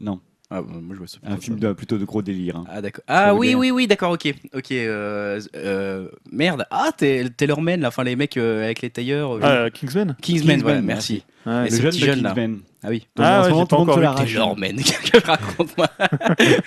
[0.00, 2.56] Non, ah, euh, moi, je vois ça un film de- plutôt de gros délire.
[2.56, 2.64] hein.
[2.68, 3.02] Ah d'accord.
[3.08, 8.04] Ah oui oui oui d'accord ok ok euh, euh, merde ah t'es Taylorman là enfin
[8.04, 11.12] les mecs euh, avec les tailleurs euh, Ah, Kingsman Kingsman, Kingsman, voilà, merci.
[11.14, 11.24] merci
[11.64, 12.30] Le jeune petit de jeune, là.
[12.30, 12.58] Kingsman.
[12.82, 14.24] ah oui Ah en ouais, moment, tout le monde se.
[14.24, 15.86] Taylorman que raconte-moi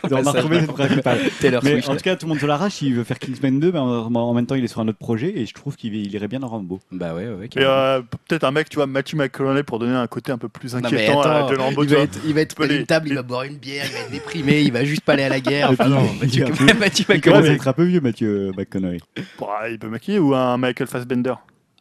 [0.03, 1.19] On a retrouvé cette principale.
[1.39, 2.81] Taylor Mais Swift en tout cas, tout le monde se l'arrache.
[2.81, 4.97] Il veut faire Kingsman 2, mais en, en même temps, il est sur un autre
[4.97, 6.79] projet et je trouve qu'il il irait bien dans Rambo.
[6.91, 10.31] bah ouais ouais, euh, peut-être un mec, tu vois, Matthew McConaughey pour donner un côté
[10.31, 11.83] un peu plus Non, inquiétant à attends, John Rambo.
[11.83, 13.93] il, va être, il va être les- d'une table, il va boire une bière, il
[13.93, 15.69] va être déprimé, il va juste pas aller à la guerre.
[15.69, 17.49] Et Enfin non, il Mathieu, est un peu- Mathieu Il McConaughey.
[17.49, 18.99] à être un peu vieux, Mathieu McConaughey.
[19.39, 21.33] Bon, ah, il peut maquiller ou un Michael Fassbender?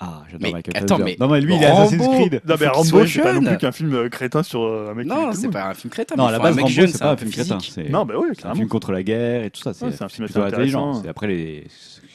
[0.02, 1.16] Ah, j'adore Mais Michael attends, Fassbender.
[1.20, 2.40] mais- Non, mais lui, il est Rambo Assassin's Creed.
[2.48, 3.48] Non, mais Rambo, c'est pas non jeune.
[3.48, 5.74] plus qu'un film euh, crétin sur euh, un mec qui Non, tout c'est pas un
[5.74, 6.14] film crétin.
[6.16, 7.30] Non, mais à la un base, mec Rambo, jeune, c'est c'est pas un un film
[7.30, 7.58] crétin.
[7.60, 8.54] C'est Non, bah oui, c'est un carrément.
[8.56, 9.70] film contre la guerre et tout ça.
[9.70, 10.80] Ouais, C'est un film plutôt assez intelligent.
[10.88, 11.02] intéressant.
[11.02, 11.66] C'est après les...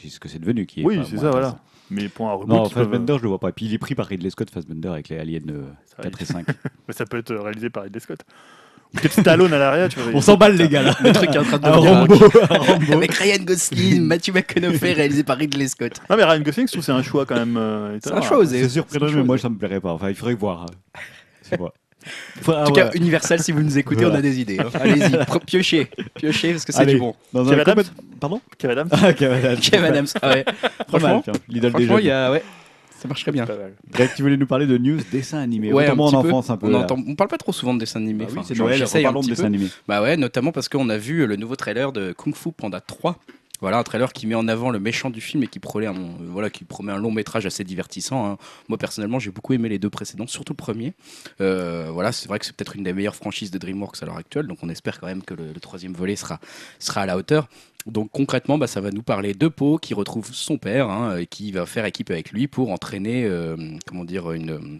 [0.08, 0.86] ce que c'est devenu qui est.
[0.86, 1.48] Oui, pas c'est moins ça, voilà.
[1.48, 1.66] intéressant.
[1.92, 3.50] Mais pour un reboot, Non, ils peuvent- Fassbender, je le vois pas.
[3.50, 6.04] Et puis il est pris par Ridley Scott, Fassbender, avec les Aliens euh, Ça va,
[6.06, 6.46] 4 et 5.
[6.88, 8.20] mais ça peut être euh, réalisé par Ridley Scott.
[8.96, 10.12] Peut-être Stallone à l'arrière, tu vois.
[10.14, 10.96] On s'emballe, les gars, là.
[11.04, 12.94] Le truc est en train de devenir un- Rambo, Rambo.
[12.94, 15.94] Avec Ryan Gosling, Matthew McConaughey, réalisé par Ridley Scott.
[16.10, 17.58] Non, mais Ryan Gosling, je trouve que c'est un choix quand même.
[17.58, 18.18] euh, C'est étonnant.
[18.18, 18.50] un chose.
[18.50, 19.92] C'est surprenant, mais moi, ça me plairait pas.
[19.92, 20.66] Enfin, il faudrait voir.
[21.42, 21.74] C'est moi.
[22.48, 22.82] Ah, En tout ouais.
[22.84, 24.16] cas, Universal, si vous nous écoutez, Voilà.
[24.18, 24.60] on a des idées.
[24.60, 24.70] hein.
[24.80, 26.94] Allez-y, pro- piochez, piochez parce que c'est Allez.
[26.94, 27.16] du bon.
[27.34, 30.06] Dans un Kev Adams complète- Pardon Kev Adams Ah, Kev Adams.
[30.22, 30.46] Ah ouais.
[30.88, 32.44] Franchement, tiens, l'idole des franchement, il y a, ouais,
[33.00, 33.46] ça marcherait bien.
[33.92, 35.72] Greg, tu voulais nous parler de news dessin animé.
[35.74, 36.28] Ouais, moi en peu.
[36.30, 36.68] enfance un peu.
[36.68, 38.26] On, entend, on parle pas trop souvent de dessins animés.
[38.26, 39.68] Bah oui, c'est Noël, reparlons de dessin animé.
[39.88, 43.18] Bah ouais, notamment parce qu'on a vu le nouveau trailer de Kung Fu Panda 3.
[43.62, 45.96] Voilà, un trailer qui met en avant le méchant du film et qui promet un,
[45.96, 48.26] euh, voilà, qui promet un long métrage assez divertissant.
[48.34, 48.38] hein.
[48.68, 50.94] Moi, personnellement, j'ai beaucoup aimé les deux précédents, surtout le premier.
[51.40, 54.18] Euh, voilà, c'est vrai que c'est peut-être une des meilleures franchises de DreamWorks à l'heure
[54.18, 56.40] actuelle, donc on espère quand même que le, le troisième volet sera,
[56.80, 57.48] sera à la hauteur.
[57.86, 61.28] Donc concrètement, bah, ça va nous parler de Po qui retrouve son père hein, et
[61.28, 64.80] qui va faire équipe avec lui pour entraîner, euh, comment dire, une,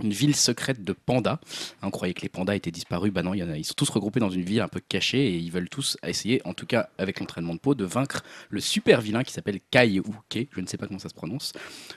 [0.00, 1.38] ville secrète de pandas.
[1.82, 4.30] Hein, On croyait que les pandas étaient disparus, bah non, ils sont tous regroupés dans
[4.30, 7.54] une ville un peu cachée et ils veulent tous essayer, en tout cas avec l'entraînement
[7.54, 10.76] de Po, de vaincre le super vilain qui s'appelle Kai ou Kei, je ne sais
[10.76, 11.52] pas comment ça se prononce.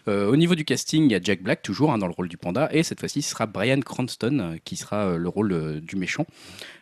[0.08, 2.30] Euh, au niveau du casting, il y a Jack Black toujours hein, dans le rôle
[2.30, 5.96] du panda et cette fois-ci ce sera Brian Cranston euh, qui sera le rôle du
[5.96, 6.26] méchant.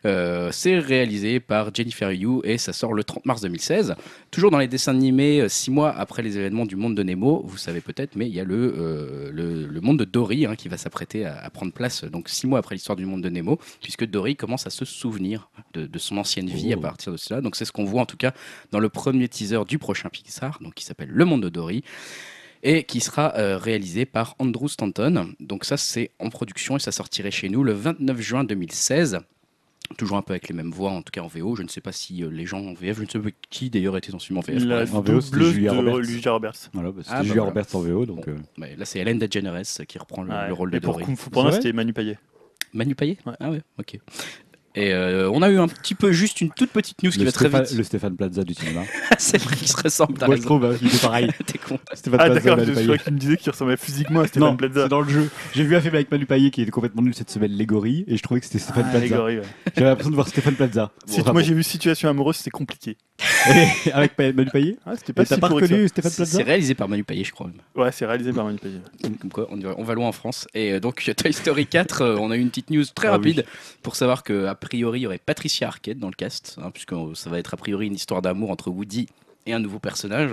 [0.05, 3.95] Euh, c'est réalisé par Jennifer Yu et ça sort le 30 mars 2016.
[4.31, 7.43] Toujours dans les dessins animés, euh, six mois après les événements du monde de Nemo,
[7.45, 10.55] vous savez peut-être, mais il y a le, euh, le, le monde de Dory hein,
[10.55, 13.29] qui va s'apprêter à, à prendre place donc six mois après l'histoire du monde de
[13.29, 16.81] Nemo, puisque Dory commence à se souvenir de, de son ancienne vie à Oh.
[16.81, 17.41] partir de cela.
[17.41, 18.33] Donc c'est ce qu'on voit en tout cas
[18.71, 21.83] dans le premier teaser du prochain Pixar, donc qui s'appelle Le monde de Dory
[22.63, 25.33] et qui sera euh, réalisé par Andrew Stanton.
[25.39, 29.19] Donc ça c'est en production et ça sortirait chez nous le 29 juin 2016.
[29.97, 31.55] Toujours un peu avec les mêmes voix, en tout cas en VO.
[31.55, 33.69] Je ne sais pas si euh, les gens en VF, je ne sais pas qui
[33.69, 34.63] d'ailleurs était dans ce film en VF.
[34.65, 36.03] La en VO, c'était double Julia de Roberts.
[36.03, 36.69] Julia Roberts.
[36.73, 37.49] Voilà, bah, c'était Ah, bah Julia voilà.
[37.49, 38.25] Roberts en VO, donc.
[38.29, 38.35] Bon.
[38.63, 40.47] euh, là c'est Hélène DeGeneres qui reprend le, Ouais.
[40.47, 41.05] le rôle de Et pour Dory.
[41.05, 42.17] Kung Fu Panda, c'était Manu Payet.
[42.73, 43.17] Manu Payet?
[43.25, 43.33] Ouais.
[43.39, 43.99] Ah ouais, ok.
[44.77, 47.25] Et euh, on a eu un petit peu, juste une toute petite news qui le,
[47.25, 47.77] va très Stéphane, vite.
[47.77, 48.81] le Stéphane Plaza du cinéma.
[49.17, 51.31] c'est vrai qu'ils se ressemblent, t'as Moi, je trouve, hein, il est pareil.
[51.47, 51.79] T'es con.
[51.95, 54.49] Stéphane Ah Plaza, d'accord, Manu je crois qu'il me disait qu'il ressemblait physiquement à Stéphane
[54.49, 54.83] Non, Plaza.
[54.83, 55.29] c'est dans le jeu.
[55.55, 58.05] J'ai vu un film avec Manu Payet qui était complètement nul cette semaine, Les Gorilles,
[58.07, 59.23] et je trouvais que c'était Stéphane Ah, Plaza.
[59.23, 59.41] ouais.
[59.75, 60.91] J'avais l'impression de voir Stéphane Plaza.
[61.07, 62.97] Si moi j'ai vu Situation amoureuse, c'était compliqué.
[63.49, 66.75] Et avec Manu Payet Ah, c'était pas si pas que reconnu Stéphane Plaza c'est réalisé
[66.75, 67.55] par Manu Payet, je crois même.
[67.75, 68.79] Ouais, c'est réalisé par Manu Payet.
[69.21, 70.47] Comme quoi, on, va loin en France.
[70.53, 73.11] Et euh, donc, Toy Story 4, euh, on a eu une petite news très Ah
[73.11, 73.45] rapide
[73.81, 77.13] pour savoir qu'a priori, il y aurait Patricia Arquette dans le cast, hein, puisque euh,
[77.15, 79.07] ça va être a priori une histoire d'amour entre Woody
[79.45, 80.31] et un nouveau personnage,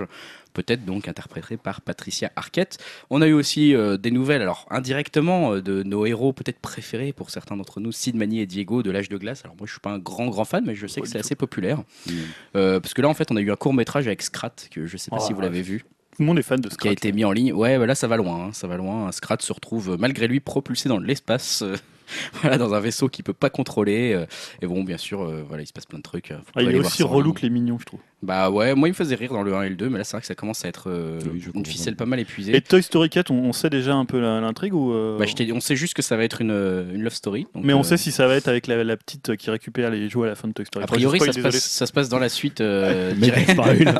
[0.53, 2.77] peut-être donc interprété par Patricia Arquette.
[3.09, 7.13] On a eu aussi euh, des nouvelles, alors indirectement, euh, de nos héros peut-être préférés
[7.13, 9.41] pour certains d'entre nous, Sid Manny et Diego de l'âge de glace.
[9.45, 11.35] Alors moi, je suis pas un grand grand fan, mais je sais que c'est assez
[11.35, 11.77] populaire.
[12.07, 12.11] Mm.
[12.57, 14.85] Euh, parce que là, en fait, on a eu un court métrage avec Scrat, que
[14.85, 15.45] je sais pas Oh, si vous ouais.
[15.45, 16.91] l'avez vu Tout le monde est fan de qui a Scrat.
[16.91, 17.53] été mis en ligne.
[17.53, 19.09] Ouais, bah là ça va loin, hein, ça va loin.
[19.13, 21.63] Scrat se retrouve malgré lui propulsé dans l'espace,
[22.41, 24.13] voilà, dans un vaisseau qu'il peut pas contrôler.
[24.13, 24.25] euh,
[24.61, 26.31] et bon, bien sûr, euh, voilà, il se passe plein de trucs.
[26.31, 27.99] euh, Ah, il est aussi relou que les mignons, je trouve.
[28.25, 30.03] Bah ouais, moi il me faisait rire dans le 1 et le 2, mais là
[30.03, 32.55] c'est vrai que ça commence à être euh, Oui, une ficelle pas mal épuisée.
[32.55, 35.25] Et Toy Story 4, on, on sait déjà un peu la- l'intrigue ou euh, Bah,
[35.25, 37.45] je t'ai dit, on sait juste que ça va être une, euh, une love story.
[37.53, 39.89] donc, Mais on euh, sait si ça va être avec la, la petite qui récupère
[39.91, 40.83] les jouets à la fin de Toy Story.
[40.83, 42.61] A priori, ça se, passe, ça se passe dans la suite.
[42.61, 43.31] euh, Mais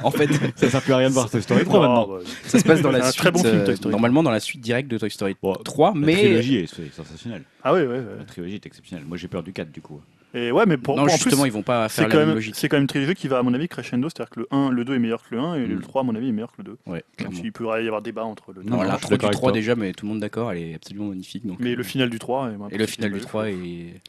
[0.04, 1.88] en fait, Ça sert plus à rien de voir Toy Story 3 désolé.
[2.00, 2.16] maintenant.
[2.16, 3.22] Bah, ça se passe dans la C'est un suite.
[3.22, 3.92] très bon film, Toy Story.
[3.92, 6.92] normalement, dans la suite directe de Toy Story Bon, 3, La mais trilogie est c'est
[6.94, 7.44] sensationnelle.
[7.64, 8.04] Ah ouais, ouais, ouais.
[8.20, 9.06] La trilogie est exceptionnelle.
[9.08, 10.02] Moi j'ai peur du 4 du coup.
[10.36, 12.14] Et ouais, mais pour, non, pour- en justement, plus, ils vont pas c'est faire quand,
[12.18, 12.56] la même même, logique.
[12.58, 14.10] c'est quand même une trilogie qui va, à mon avis, crescendo.
[14.10, 15.70] C'est-à-dire que le 1, le 2 est meilleur que le 1 et Mm.
[15.74, 16.78] le 3, à mon avis, est meilleur que le 2.
[16.88, 18.98] Ouais, Même s'il pourrait y avoir débat entre le 2 Non, Non, non, la je
[18.98, 19.58] suis 3 d'accord du avec 3 toi.
[19.60, 21.46] déjà, mais tout le monde d'accord, elle est absolument magnifique.
[21.48, 23.56] Donc, Mais euh, le final du 3 est et le final du 3 est.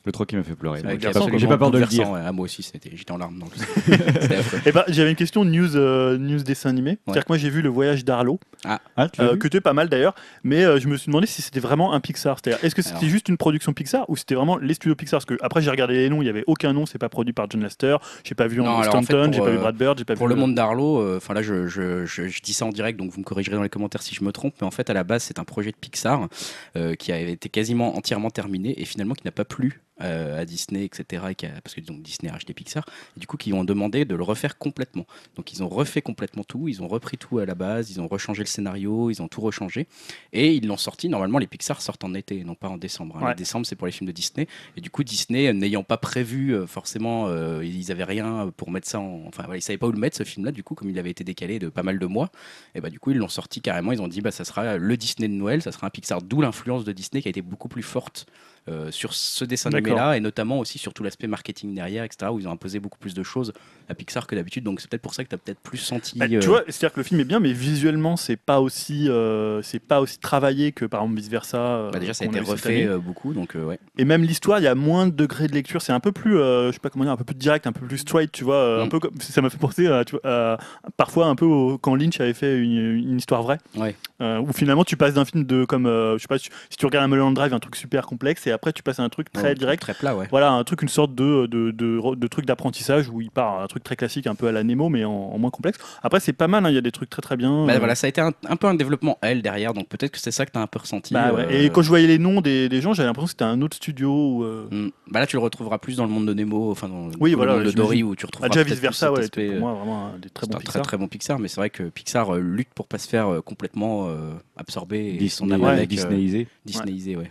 [0.05, 0.81] Le 3 qui m'a fait pleurer.
[1.01, 2.09] J'ai pas- peur de le dire.
[2.15, 3.53] Ah, moi aussi, c'était, j'étais en larmes dans le
[4.21, 4.59] C'était affreux.
[4.67, 6.99] Eh ben, j'avais une question news, euh, news dessin animé.
[7.05, 8.81] C'est-à-dire que moi j'ai vu le voyage d'Arlo, Ah,
[9.13, 11.27] tu l'as euh, que tu es pas mal d'ailleurs, mais euh, je me suis demandé
[11.27, 12.39] si c'était vraiment un Pixar.
[12.43, 15.19] C'est-à-dire, est-ce que c'était juste une production Pixar ou c'était vraiment les studios Pixar?
[15.19, 17.49] Parce que après j'ai regardé les il y avait aucun nom, c'est pas produit par
[17.51, 19.99] John Lasseter, j'ai pas vu en fait, Stanton, pour, j'ai pas vu euh, Brad Bird,
[19.99, 22.53] j'ai pas Pour vu le monde d'Arlo, euh, enfin là, je, je, je, je dis
[22.53, 24.67] ça en direct, donc vous me corrigerez dans les commentaires si je me trompe, mais
[24.67, 26.29] en fait, à la base, c'est un projet de Pixar
[26.77, 30.85] euh, qui avait été quasiment entièrement terminé et finalement qui n'a pas plu à Disney,
[30.85, 31.25] etc.
[31.31, 32.85] et qui a- parce que donc, Disney a racheté Pixar,
[33.17, 35.07] et du coup, qui ont demandé de le refaire complètement.
[35.37, 38.07] Donc, ils ont refait complètement tout, ils ont repris tout à la base, ils ont
[38.09, 39.87] rechangé le scénario, ils ont tout rechangé,
[40.33, 41.09] et ils l'ont sorti.
[41.09, 43.17] Normalement, les Pixar sortent en été, non pas en décembre.
[43.19, 43.23] hein.
[43.25, 43.31] Ouais.
[43.31, 45.97] Le décembre, c'est pour les films de Disney, et du coup, Disney, euh, n'ayant pas
[45.97, 49.23] prévu euh, forcément, euh, ils avaient rien pour mettre ça en.
[49.27, 51.11] Enfin, voilà, ils savaient pas où le mettre ce film-là, du coup, comme il avait
[51.11, 52.31] été décalé de pas mal de mois,
[52.75, 53.93] et bah, du coup, ils l'ont sorti carrément.
[53.93, 56.41] Ils ont dit, bah, ça sera le Disney de Noël, ça sera un Pixar, d'où
[56.41, 58.27] l'influence de Disney qui a été beaucoup plus forte.
[58.69, 62.39] Euh, sur ce dessin animé-là et notamment aussi sur tout l'aspect marketing derrière, etc., où
[62.41, 63.53] ils ont imposé beaucoup plus de choses
[63.89, 64.65] à Pixar que d'habitude.
[64.65, 66.19] Donc c'est peut-être pour ça que tu as peut-être plus senti.
[66.19, 69.09] Bah, euh, Tu vois, c'est-à-dire que le film est bien, mais visuellement, c'est pas aussi,
[69.09, 71.91] euh, c'est pas aussi travaillé que par exemple vice versa.
[71.93, 73.79] bah, déjà, ça a été refait beaucoup, donc ouais.
[73.99, 75.81] Et même l'histoire, il y a moins de degrés de lecture.
[75.83, 77.87] C'est un peu plus, je sais pas comment dire, un peu plus direct, un peu
[77.87, 78.81] plus straight, tu vois.
[78.83, 78.89] Un Mm.
[78.89, 80.21] peu comme, ça m'a fait penser à, tu vois,
[80.55, 80.59] à-
[80.97, 83.59] parfois un peu au- quand Lynch avait fait une, une histoire vraie.
[83.77, 83.95] Ouais.
[84.21, 87.05] Où finalement tu passes d'un film de comme, je sais pas, si si tu regardes
[87.05, 89.43] un Mulholland Drive, un truc super complexe, et après tu passes à un truc très
[89.51, 89.81] Ouais, direct.
[89.81, 90.27] Très plat, ouais.
[90.31, 93.67] Voilà, un truc, une sorte de, de, de, de truc d'apprentissage où il part un
[93.69, 95.79] truc très classique, un peu à la Nemo, mais en, en moins complexe.
[96.03, 97.67] Après, c'est pas mal, hein, il y a des trucs très très bien.
[97.67, 100.11] Bah, euh, voilà, ça a été un, un peu un développement elle derrière, donc peut-être
[100.13, 101.15] que c'est ça que tu as un peu ressenti.
[101.15, 101.47] bah ouais.
[101.51, 103.63] euh, Et quand je voyais les noms des, des gens, j'avais l'impression que c'était un
[103.63, 104.43] autre studio.
[104.45, 104.91] euh, hmm.
[105.11, 107.37] Bah là, tu le retrouveras plus dans le monde de Nemo, enfin dans Oui, le
[107.37, 109.61] voilà, monde de Dory où tu Ah, retrouveras déjà peut-être vice versa, ouais, aspect, pour
[109.61, 110.83] moi vraiment un des très bons un très Pixar.
[110.83, 113.41] très bon Pixar, mais c'est vrai que Pixar euh, lutte pour pas se faire euh,
[113.41, 116.49] complètement euh, absorber et son euh, Disneyisé.
[116.65, 117.29] Disneyisé, ouais.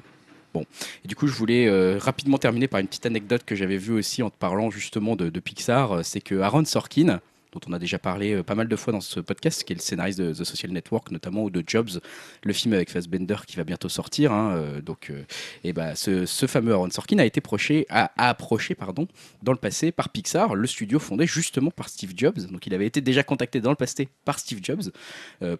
[0.55, 0.63] Bon,
[1.03, 3.91] et du coup, je voulais euh, rapidement terminer par une petite anecdote que j'avais vue
[3.91, 5.91] aussi en te parlant justement de, de Pixar.
[5.91, 7.19] Euh, C'est que Aaron Sorkin,
[7.55, 9.75] dont on a déjà parlé euh, pas mal de fois dans ce podcast, qui est
[9.75, 12.01] le scénariste de The Social Network notamment, ou de Jobs,
[12.43, 14.31] le film avec Fassbender qui va bientôt sortir.
[14.31, 15.23] hein, euh, donc, euh,
[15.63, 19.07] et bah, ce, fameux Aaron Sorkin a été approché, a, approché pardon,
[19.41, 22.39] dans le passé par Pixar, le studio fondé justement par Steve Jobs.
[22.51, 24.91] Donc, il avait été déjà contacté dans le passé par Steve Jobs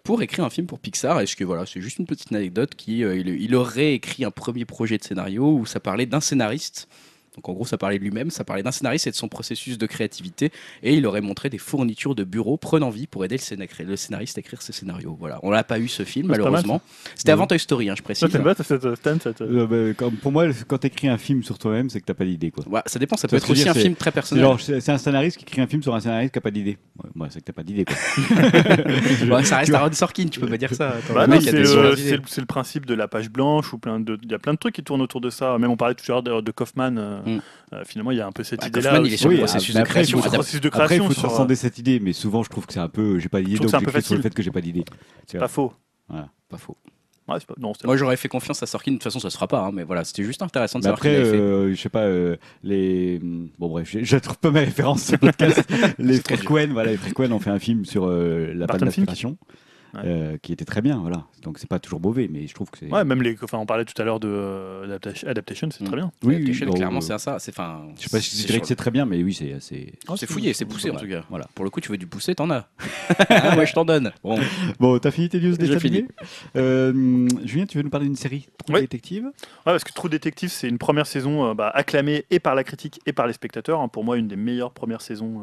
[0.04, 1.20] pour écrire un film pour Pixar.
[1.20, 4.64] Est-ce que voilà, c'est juste une petite anecdote qui, il, il aurait écrit un premier
[4.64, 6.88] projet de scénario où ça parlait d'un scénariste.
[7.36, 9.78] Donc en gros, ça parlait de lui-même, ça parlait d'un scénariste et de son processus
[9.78, 10.50] de créativité,
[10.82, 13.96] et il aurait montré des fournitures de bureau prenant vie pour aider le, scéna- le
[13.96, 15.16] scénariste à écrire ses scénarios.
[15.20, 16.80] Voilà, on n'a pas eu ce film mal, malheureusement.
[17.14, 17.48] C'était avant Ouais.
[17.48, 18.20] Toy Story, hein, je précise.
[18.22, 20.78] Ça, t'aimes bien, ça, ça, ça, Stan, ça te- Euh, bah, comme- pour moi, quand
[20.78, 22.50] tu écris un film sur toi-même, c'est que t'as pas d'idée.
[22.50, 22.66] quoi.
[22.68, 24.46] Ouais, ça dépend, ça Ça peut être aussi dire, un film très personnel.
[24.58, 26.78] c'est un scénariste qui écrit un film sur un scénariste qui a pas d'idée.
[27.14, 27.84] Ouais, c'est que t'as pas d'idée.
[27.84, 27.94] quoi.
[29.36, 29.74] Ouais, ça reste.
[29.74, 30.94] Aaron Sorkin, tu peux pas dire ça.
[31.12, 31.52] Bah a c'est
[32.40, 34.74] le, principe de la page blanche ou plein de il y a plein de trucs
[34.74, 35.58] qui tournent autour de ça.
[35.58, 36.96] Même on parlait tout à l'heure de, de Kaufman.
[36.98, 37.40] euh, Mm.
[37.72, 38.90] euh, finalement, il y a un peu cette Bah, idée-là.
[38.90, 40.18] Kaufman, il est sur le Oui, processus mais de après, création.
[40.18, 40.36] il faut Le adapté.
[40.38, 42.66] processus de Après, il création faut sur, euh, transcender cette idée, mais souvent, je trouve
[42.66, 43.18] que c'est un peu.
[43.18, 44.60] J'ai pas d'idée, donc que c'est un peu j'écris sur le fait que j'ai pas
[44.60, 44.84] d'idée.
[45.26, 45.72] C'est pas faux.
[46.08, 46.76] Pas faux.
[47.28, 48.92] Ouais, c'est pas- non, c'est- Moi, j'aurais fait confiance à Sorkin.
[48.92, 50.90] De toute façon, ça se fera pas, hein, mais voilà, c'était juste intéressant de Mais
[50.92, 53.18] savoir après, euh, je sais pas, euh, les.
[53.58, 55.64] Bon, bref, je, je trouve pas mes références sur le podcast.
[55.98, 58.78] les frères Cohen, voilà, les frères Cohen ont fait un film sur euh, la panne
[58.82, 59.36] d'inspiration.
[59.94, 60.02] Ouais.
[60.04, 61.24] euh, qui était très bien, voilà.
[61.46, 62.90] Donc c'est pas toujours mauvais, mais je trouve que c'est.
[62.92, 63.36] Ouais, même les.
[63.40, 65.86] Enfin, on parlait tout à l'heure de euh, adaptation, adaptation, c'est Mm.
[65.86, 66.10] très bien.
[66.24, 67.38] oui, Adaptation, bon, clairement, euh, c'est ça.
[67.38, 67.82] C'est enfin.
[67.96, 69.92] Je sais pas si je dirais sur- que c'est très bien, mais oui, c'est assez.
[70.16, 71.22] C'est fouillé, c'est poussé en tout cas.
[71.30, 71.46] Voilà.
[71.54, 72.68] Pour le coup, tu veux du poussé, t'en as.
[73.30, 74.12] Ah, ouais, je t'en donne.
[74.24, 74.38] Bon,
[74.80, 76.04] Bon, t'as fini tes news déjà fini.
[76.56, 78.80] euh, Julien, tu veux nous parler d'une série True Oui.
[78.82, 79.32] Détective Ouais,
[79.64, 83.00] parce que True Detective, c'est une première saison euh, bah, acclamée et par la critique
[83.06, 83.80] et par les spectateurs.
[83.80, 83.88] hein.
[83.88, 85.42] Pour moi, une des meilleures premières saisons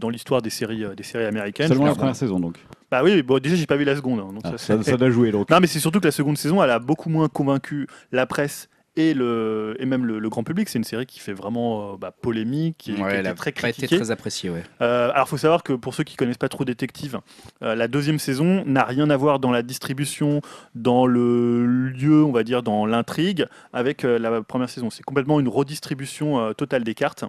[0.00, 1.68] dans l'histoire des séries, euh, des séries américaines.
[1.68, 2.56] Seulement la première saison, donc.
[2.90, 4.20] Bah oui, bon, déjà, j'ai pas vu la seconde.
[4.20, 4.96] hein, donc Ah, ça, ça, ça
[5.32, 5.50] donc.
[5.50, 8.68] Non, mais c'est surtout que la seconde saison, elle a beaucoup moins convaincu la presse
[8.96, 10.68] et, le, et même le, le grand public.
[10.68, 13.34] C'est une série qui fait vraiment euh, bah, polémique, qui, qui ouais, été elle a
[13.34, 13.96] très pas été critiquée.
[13.96, 14.64] très appréciée, ouais.
[14.80, 17.20] Euh, alors, il faut savoir que pour ceux qui connaissent pas trop Détective,
[17.62, 20.40] euh, la deuxième saison n'a rien à voir dans la distribution,
[20.74, 24.90] dans le lieu, on va dire, dans l'intrigue, avec euh, la première saison.
[24.90, 27.24] C'est complètement une redistribution euh, totale des cartes.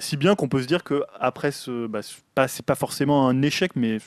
[0.00, 3.28] Si bien qu'on peut se dire que après ce, bah, c'est pas, c'est pas forcément
[3.28, 3.98] un échec, mais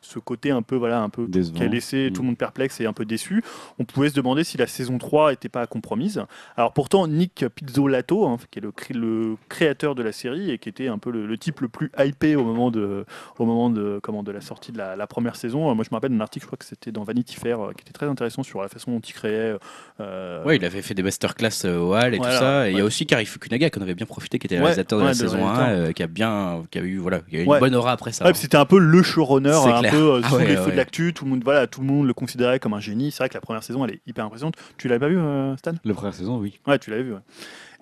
[0.00, 1.56] ce côté un peu, voilà, un peu Décevant.
[1.58, 2.12] qui a laissé Mm.
[2.12, 3.42] tout le monde perplexe et un peu déçu,
[3.78, 6.22] on pouvait se demander si la saison 3 n'était pas compromise.
[6.56, 10.58] Alors pourtant, Nick Pizzolatto, hein, qui est le, cré- le créateur de la série et
[10.58, 13.04] qui était un peu le, le type le plus hypé au moment de,
[13.38, 15.70] au moment de, comment, de la sortie de la, la première saison.
[15.70, 17.72] Euh, Moi, je me rappelle d'un article, je crois que c'était dans Vanity Fair, euh,
[17.72, 19.56] qui était très intéressant sur la façon dont il créait.
[20.00, 22.68] euh, Ouais, il avait fait des masterclass euh, au Hall et Voilà, tout ça.
[22.68, 24.98] Et il y a aussi Kari Fukunaga qu'on avait bien profité, qui était Ouais, réalisateur
[25.00, 25.88] de ouais, la de saison 1, réalisateur.
[25.88, 27.58] euh, qui a bien, qui a eu, voilà, qui a eu une Ouais.
[27.66, 28.24] Bonne aura après ça.
[28.24, 29.92] Ouais, puis c'était un peu le showrunner, un clair.
[29.92, 31.12] peu euh, Ah sous ouais, les feux de l'actu.
[31.12, 33.10] Tout le monde, voilà, tout le monde le considérait comme un génie.
[33.10, 34.54] C'est vrai que la première saison, elle est hyper impressionnante.
[34.78, 35.72] Tu l'avais pas vu, euh, Stan?
[35.84, 36.58] La première saison, oui.
[36.66, 37.12] Ouais, tu l'avais vu.
[37.12, 37.20] ouais.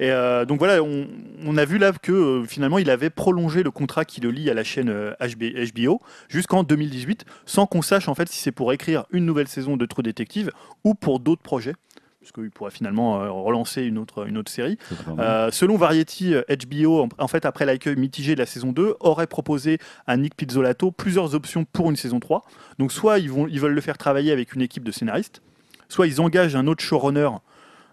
[0.01, 1.07] Et euh, donc voilà, on,
[1.47, 4.51] on a vu là que euh, finalement il avait prolongé le contrat qui le lie
[4.51, 8.51] à la chaîne euh, HB HBO jusqu'en 2018, sans qu'on sache en fait si c'est
[8.51, 10.51] pour écrire une nouvelle saison de True Detective
[10.83, 11.75] ou pour d'autres projets,
[12.24, 14.78] parce qu'il pourrait finalement euh, relancer une autre, une autre série.
[15.18, 18.96] Euh, selon Variety, euh, HBO, en, en fait, après l'accueil mitigé de la saison 2,
[19.00, 22.44] aurait proposé à Nick Pizzolatto plusieurs options pour une saison 3.
[22.78, 25.42] Donc, soit ils, vont, ils veulent le faire travailler avec une équipe de scénaristes,
[25.90, 27.28] soit ils engagent un autre showrunner,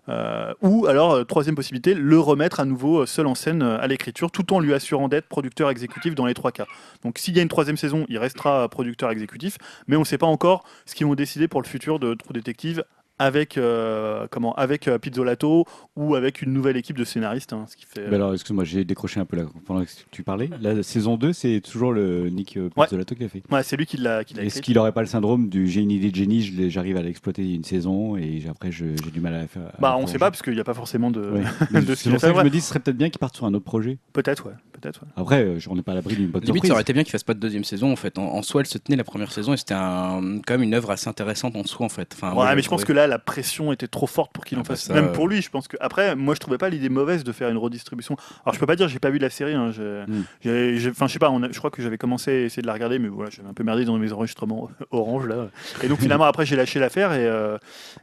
[0.09, 3.79] euh, ou alors, euh, troisième possibilité, le remettre à nouveau euh, seul en scène euh,
[3.79, 6.65] à l'écriture, tout en lui assurant d'être producteur exécutif dans les trois cas.
[7.03, 10.05] Donc, s'il y a une troisième saison, il restera euh, producteur exécutif, mais on ne
[10.05, 12.83] sait pas encore ce qu'ils vont décider pour le futur de True Detective
[13.21, 17.53] avec, euh, comment, avec euh, Pizzolatto ou avec une nouvelle équipe de scénaristes.
[17.53, 20.49] hein, ce qui fait, alors, excuse-moi, j'ai décroché un peu là, pendant que tu parlais.
[20.61, 22.85] La saison 2, c'est toujours le Nick euh, Ouais.
[22.85, 23.43] Pizzolatto qui l'a fait.
[23.51, 24.61] Ouais, c'est lui qui l'a qui l'a Est-ce écrit.
[24.67, 27.63] qu'il n'aurait pas le syndrome du j'ai une idée de génie, j'arrive à l'exploiter une
[27.63, 30.17] saison et après j'ai du mal à la faire Bah, on sait prolonger.
[30.19, 31.21] pas parce qu'il n'y a pas forcément de.
[31.21, 31.81] Ouais.
[31.81, 33.35] de ce C'est pour ça que je me dis ce serait peut-être bien qu'il parte
[33.35, 33.97] sur un autre projet.
[34.13, 34.53] Peut-être, ouais.
[34.73, 35.01] peut-être.
[35.03, 35.07] ouais.
[35.15, 36.67] Après, on n'est pas à l'abri d'une bonne Limite, surprise.
[36.69, 38.17] ça aurait été bien qu'il fasse pas de deuxième saison en fait.
[38.17, 40.73] En, en soi, elle se tenait la première saison et c'était un- quand même une
[40.73, 42.11] œuvre assez intéressante en soi en fait.
[42.15, 44.61] Enfin, Ouais, mais je pense que là, la pression était trop forte pour qu'il Ah
[44.61, 44.85] en bah fasse.
[44.85, 45.77] ça, Même euh, pour lui, je pense que.
[45.79, 48.15] Après, moi, je trouvais pas l'idée mauvaise de faire une redistribution.
[48.45, 49.53] Alors, je peux pas dire, j'ai pas vu la série.
[49.53, 49.71] Hein,
[50.07, 50.23] Mm.
[50.43, 51.29] j'ai- Enfin, je sais pas.
[51.29, 53.47] on a- je crois que j'avais commencé à essayer de la regarder, mais voilà, j'avais
[53.49, 55.49] un peu merdé dans mes enregistrements orange là.
[55.83, 57.13] Et donc finalement, après, j'ai lâché l'affaire.
[57.13, 57.57] Et euh,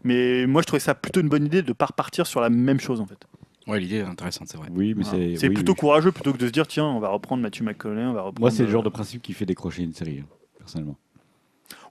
[0.04, 2.80] mais moi, je trouvais ça plutôt une bonne idée de pas repartir sur la même
[2.80, 3.18] chose en fait.
[3.66, 4.68] Ouais, l'idée est intéressante, c'est vrai.
[4.74, 5.36] Oui, mais Voilà.
[5.36, 5.48] c'est.
[5.48, 5.78] Oui, plutôt oui.
[5.78, 8.40] courageux plutôt que de se dire tiens, on va reprendre Matthew McConaughey, on va reprendre.
[8.40, 10.26] Moi, c'est le euh, genre de principe qui fait décrocher une série, hein,
[10.58, 10.96] personnellement.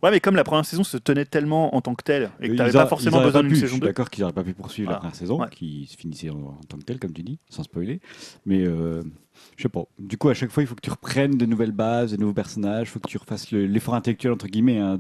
[0.04, 2.56] Ouais, mais comme la première saison se tenait tellement en tant que telle et que
[2.56, 3.88] t'avais auraient- pas forcément besoin d'une saison Je suis 2.
[3.88, 6.84] d'accord qu'ils n'auraient pas pu poursuivre la première saison, qui se finissait en, tant que
[6.84, 8.00] telle, comme tu dis, sans spoiler.
[8.46, 9.02] Mais euh,
[9.56, 9.84] je sais pas.
[10.00, 12.34] Du coup, à chaque fois, il faut que tu reprennes de nouvelles bases, de nouveaux
[12.34, 12.88] personnages.
[12.88, 14.98] Il faut que tu refasses le- l'effort intellectuel, entre guillemets, hein,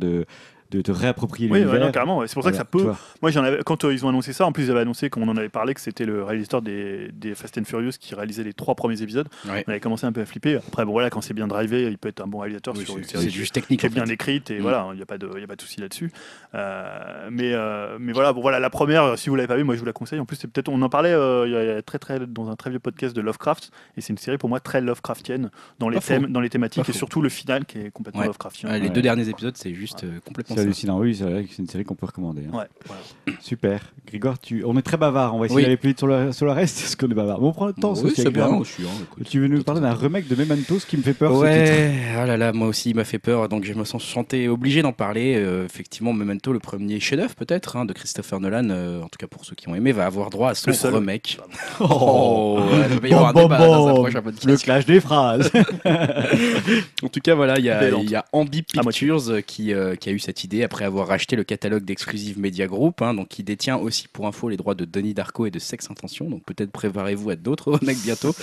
[0.71, 1.85] de, de te réapproprier Oui, ouais, l'univers.
[1.85, 2.17] non, carrément.
[2.19, 2.27] ouais.
[2.27, 2.85] C'est pour ça que ça peut.
[3.21, 5.23] Moi, j'en avais, quand euh, ils ont annoncé ça, en plus, ils avaient annoncé, comme
[5.23, 8.43] on en avait parlé, que c'était le réalisateur des, des Fast and Furious qui réalisait
[8.43, 9.27] les trois premiers épisodes.
[9.47, 9.63] Ouais.
[9.67, 10.55] On avait commencé un peu à flipper.
[10.67, 12.93] Après, bon, voilà, quand c'est bien drivé, il peut être un bon réalisateur Oui, sur
[12.93, 13.79] c'est- une c'est série juste technique.
[13.79, 14.13] qui est bien fait.
[14.13, 14.61] écrite et Mm.
[14.61, 16.11] voilà, il n'y a pas de, il y a pas de souci là-dessus.
[16.55, 19.75] Euh, mais, euh, mais voilà, bon, voilà, la première, si vous l'avez pas vue, moi,
[19.75, 20.19] je vous la conseille.
[20.19, 21.99] En plus, c'est peut-être, on en parlait euh, il y a- il y a très,
[21.99, 24.81] très, dans un très vieux podcast de Lovecraft, et c'est une série pour moi très
[24.81, 25.49] Lovecraftienne
[25.79, 26.07] dans les Pas faux.
[26.07, 26.97] thèmes, dans les thématiques Pas et faux.
[26.97, 28.27] surtout le final qui est complètement Ouais.
[28.27, 28.69] Lovecraftien.
[28.69, 28.93] Ouais, les Ouais.
[28.93, 31.83] deux derniers épisodes, c'est juste complètement C'est hallucinant, oui, c'est vrai que c'est une série
[31.83, 32.41] qu'on peut recommander.
[32.51, 32.57] hein.
[32.57, 33.39] Ouais, voilà.
[33.41, 33.93] Super.
[34.07, 34.63] Grigor, tu...
[34.65, 35.35] on est très bavard.
[35.35, 35.63] On va essayer Oui.
[35.63, 37.39] d'aller plus vite sur le, sur le reste, parce qu'on est bavard.
[37.41, 37.93] Mais on prend le temps.
[37.95, 38.43] oui, c'est bien.
[38.45, 38.63] évidemment.
[38.63, 39.27] je suis, hein, écoute.
[39.29, 41.31] Tu veux nous parler d'un remake de Memento, ce qui me fait peur.
[41.31, 41.45] ce titre?
[41.47, 44.47] Ouais, ah là là, moi aussi il m'a fait peur, donc je me sens chanté
[44.47, 45.35] obligé d'en parler.
[45.35, 49.27] Euh, effectivement, Memento, le premier chef-d'œuvre peut-être hein, de Christopher Nolan, euh, en tout cas
[49.27, 50.93] pour ceux qui ont aimé, va avoir droit à son Le seul.
[50.95, 51.39] remake.
[51.79, 54.01] Oh, ouais, il va y avoir un Bom, débat bom, dans un bom.
[54.03, 54.45] prochain podcast.
[54.45, 55.51] Le clash des phrases.
[57.03, 59.07] En tout cas, voilà, il y a, Belle il y a Ambi À moitié.
[59.07, 62.67] Pictures euh, qui, euh, qui a eu cette après avoir racheté le catalogue d'Exclusive Media
[62.67, 65.59] Group, hein, donc qui détient aussi pour info les droits de Denis Darko et de
[65.59, 66.29] Sex Intention.
[66.29, 68.35] Donc peut-être préparez-vous à d'autres remakes bientôt.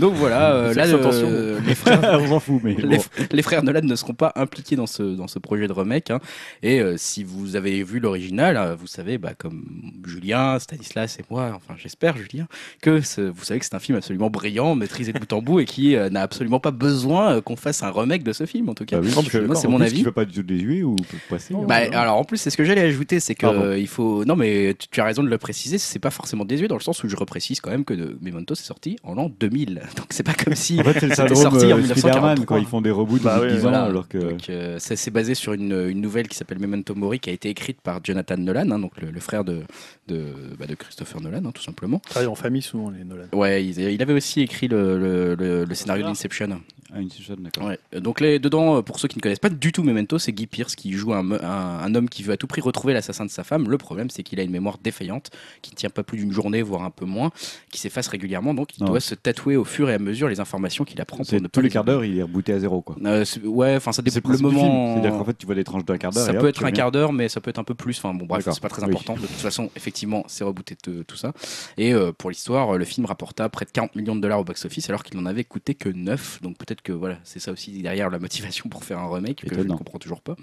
[0.00, 2.20] Donc voilà, euh, là, euh, les frères.
[2.20, 3.02] on s'en fout, mais Les, bon.
[3.30, 6.10] les frères Nolan ne seront pas impliqués dans ce, dans ce projet de remake.
[6.10, 6.20] hein.
[6.62, 9.64] Et euh, si vous avez vu l'original, euh, vous savez, bah, comme
[10.06, 12.46] Julien, Stanislas et moi, enfin j'espère Julien,
[12.80, 12.90] que
[13.30, 15.96] vous savez que c'est un film absolument brillant, maîtrisé de bout en bout et qui
[15.96, 19.00] euh, n'a absolument pas besoin qu'on fasse un remake de ce film en tout cas.
[19.00, 19.96] Bah oui, moi, c'est mon avis.
[19.96, 20.52] Qui veut pas du tout
[20.84, 21.54] ou peut passer.
[21.54, 21.64] hein.
[21.68, 24.36] Bah, alors en plus c'est ce que j'allais ajouter c'est que euh, il faut non
[24.36, 27.02] mais tu, tu as raison de le préciser c'est pas forcément désuet dans le sens
[27.04, 28.16] où je reprécise quand même que de...
[28.20, 31.72] Memento c'est sorti en l'an 2000 donc c'est pas comme si En fait, C'était sorti
[31.72, 32.46] en euh, Spider-Man 1943.
[32.46, 33.82] quand ils font des reboots Bah de oui, 10 ans, voilà.
[33.84, 34.18] alors que.
[34.18, 37.32] Donc, euh, ça c'est basé sur une, une nouvelle qui s'appelle Memento Mori qui a
[37.32, 39.62] été écrite par Jonathan Nolan, hein, donc le, le frère de,
[40.08, 40.24] de,
[40.58, 41.98] bah, de Christopher Nolan, hein, tout simplement.
[42.00, 43.24] Travaille en famille souvent, les Nolan.
[43.32, 46.60] Ouais, il, il avait aussi écrit le, le- le- le scénario d'Inception.
[46.94, 47.68] Ah, une season, d'accord.
[47.68, 47.78] Ouais.
[48.00, 50.46] Donc les, dedans, euh, pour ceux qui ne connaissent pas du tout Memento, c'est Guy
[50.46, 53.30] Pierce qui joue un, un, un homme qui veut à tout prix retrouver l'assassin de
[53.30, 53.68] sa femme.
[53.70, 55.30] Le problème, c'est qu'il a une mémoire défaillante,
[55.62, 57.30] qui ne tient pas plus d'une journée, voire un peu moins,
[57.70, 58.54] qui s'efface régulièrement.
[58.54, 58.90] Donc il Non.
[58.90, 61.24] doit se tatouer au fur et à mesure les informations qu'il apprend.
[61.24, 62.96] Pour ne tous les quarts d'heure, il est rebooté à zéro, quoi.
[63.04, 64.50] Euh, ouais, enfin ça dépend le film.
[64.50, 64.94] moment.
[64.94, 66.26] C'est-à-dire qu'en fait, tu vois des tranches d'un quart d'heure.
[66.26, 67.96] Ça peut hop, être un quart d'heure, mais ça peut être un peu plus.
[67.98, 68.88] Enfin bon, bref, c'est pas très Oui.
[68.90, 69.14] important.
[69.14, 71.32] De toute façon, effectivement, c'est rebooté tout ça.
[71.78, 74.88] Et euh, pour l'histoire, le film rapporta près de 40 millions de dollars au box-office,
[74.88, 76.40] alors qu'il n'en avait coûté que 9.
[76.42, 79.54] Donc peut-être que voilà, c'est ça aussi derrière la motivation pour faire un remake, que
[79.54, 80.36] je ne comprends toujours pas.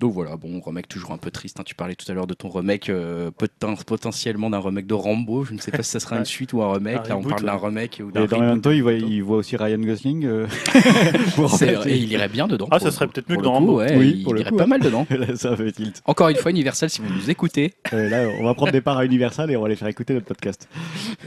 [0.00, 1.60] Donc voilà, bon, remake toujours un peu triste.
[1.60, 1.62] hein.
[1.64, 5.44] Tu parlais tout à l'heure de ton remake, euh, poten- potentiellement d'un remake de Rambo.
[5.44, 6.96] Je ne sais pas si ça sera une suite ou un remake.
[7.06, 8.48] Un Là, on reboot, parle d'un remake ou d'un Et dans reboot.
[8.48, 10.24] Memento, il voit, il voit aussi Ryan Gosling.
[10.26, 10.46] euh.
[11.86, 12.68] Et il irait bien dedans.
[12.70, 13.78] Ah, ça serait le- peut-être mieux que le dans Rambo.
[13.78, 15.06] ouais, Oui, il pour le irait coup, pas mal dedans.
[15.10, 16.02] Là, ça fait tilt.
[16.06, 18.98] Encore une fois, Universal, si vous nous écoutez, Euh, là, on va prendre des parts
[18.98, 20.68] à Universal et on va les faire écouter notre podcast.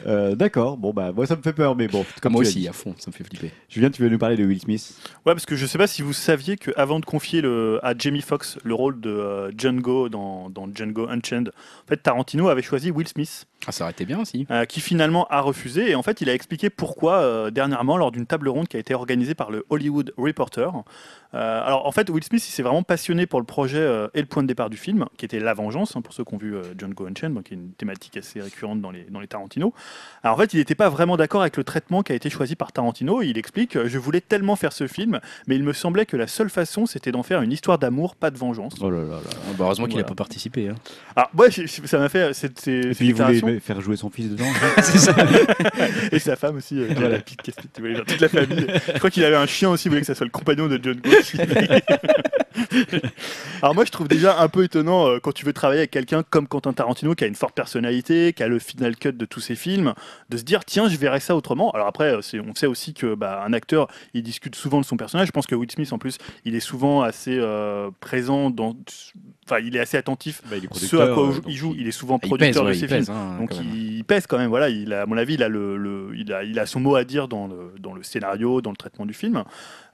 [0.06, 2.73] Euh, D'accord, bon, bah, moi ça me fait peur, mais bon, comme moi aussi, à
[2.73, 3.51] fond, ça me fait flipper.
[3.69, 4.95] Julien, tu veux nous parler de Will Smith?
[5.25, 8.21] Ouais, parce que je sais pas si vous saviez qu'avant de confier le, à Jamie
[8.21, 12.91] Foxx le rôle de euh, Django dans, dans Django Unchained, en fait, Tarantino avait choisi
[12.91, 14.47] Will Smith, Ah, ça aurait été bien aussi.
[14.49, 15.91] euh, qui finalement a refusé.
[15.91, 18.80] Et en fait, il a expliqué pourquoi euh, dernièrement lors d'une table ronde qui a
[18.80, 20.71] été organisée par le Hollywood Reporter.
[21.34, 24.21] Euh, alors, en fait, Will Smith, il s'est vraiment passionné pour le projet euh, et
[24.21, 26.38] le point de départ du film, qui était la vengeance, hein, pour ceux qui ont
[26.38, 29.27] vu euh, Django Unchained, donc qui est une thématique assez récurrente dans les, dans les
[29.27, 29.73] Tarantino.
[30.23, 32.56] Alors, en fait, il n'était pas vraiment d'accord avec le traitement qui a été choisi
[32.56, 33.21] par Tarantino.
[33.21, 36.49] Il explique Je voulais tellement faire ce film, mais il me semblait que la seule
[36.49, 38.75] façon, c'était d'en faire une histoire d'amour, pas de vengeance.
[38.80, 39.19] Oh là là là.
[39.25, 40.15] Ah, bah, heureusement qu'il n'a Voilà.
[40.15, 40.69] pas participé.
[40.69, 40.75] hein.
[41.17, 43.13] Alors, ouais, ça m'a fait cette, ces- Et puis
[43.60, 44.46] faire jouer son fils dedans.
[44.82, 45.15] Ça.
[46.12, 47.20] Et sa femme aussi, euh, Voilà.
[47.22, 47.36] tu
[47.82, 48.67] vois, toute la famille.
[48.88, 50.80] Je crois qu'il avait un chien aussi, il voulait que ça soit le compagnon de
[50.82, 51.10] John Go.
[51.17, 51.38] aussi.
[53.62, 56.24] Alors moi je trouve déjà un peu étonnant euh, quand tu veux travailler avec quelqu'un
[56.24, 59.39] comme Quentin Tarantino qui a une forte personnalité, qui a le final cut de tous
[59.39, 59.93] ses films,
[60.30, 61.72] de se dire tiens je verrais ça autrement.
[61.72, 64.98] Alors après euh, on sait aussi que bah, un acteur il discute souvent de son
[64.98, 65.28] personnage.
[65.28, 68.76] Je pense que Will Smith en plus il est souvent assez euh, présent dans
[69.49, 70.41] enfin, il est assez attentif.
[70.49, 72.81] Bah, il est Ce à quoi il euh, joue, il est souvent Il producteur pèse,
[72.81, 73.15] de ses films.
[73.15, 75.49] hein, Donc il, il pèse quand même, voilà, il a, à mon avis, il a,
[75.49, 78.62] le, le- il, a, il a son mot à dire dans le, dans le scénario,
[78.62, 79.43] dans le traitement du film.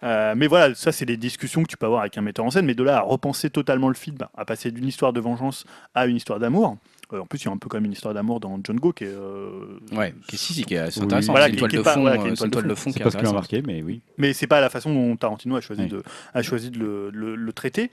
[0.04, 2.52] Euh, mais voilà, ça c'est des discussions que tu peux avoir avec un metteur en
[2.52, 5.66] scène, mais de là à repenser totalement le film, à passer d'une histoire de vengeance
[5.96, 6.78] à une histoire d'amour.
[7.14, 8.78] Euh, en plus, il y a un peu quand même une histoire d'amour dans John
[8.78, 9.08] Go qui est...
[9.08, 11.32] euh, Ouais, qui, si, si, qui est assez Oui, intéressant.
[11.34, 12.70] voilà, c'est une qui- toile est de fond, voilà, qui est euh, une toile de
[12.70, 13.52] de fond qui est pas ce qui m'a intéressante.
[13.52, 14.02] marqué, mais oui.
[14.18, 16.02] mais c'est pas la façon dont Tarantino a choisi de
[16.34, 17.92] a choisi de le, le- le traiter.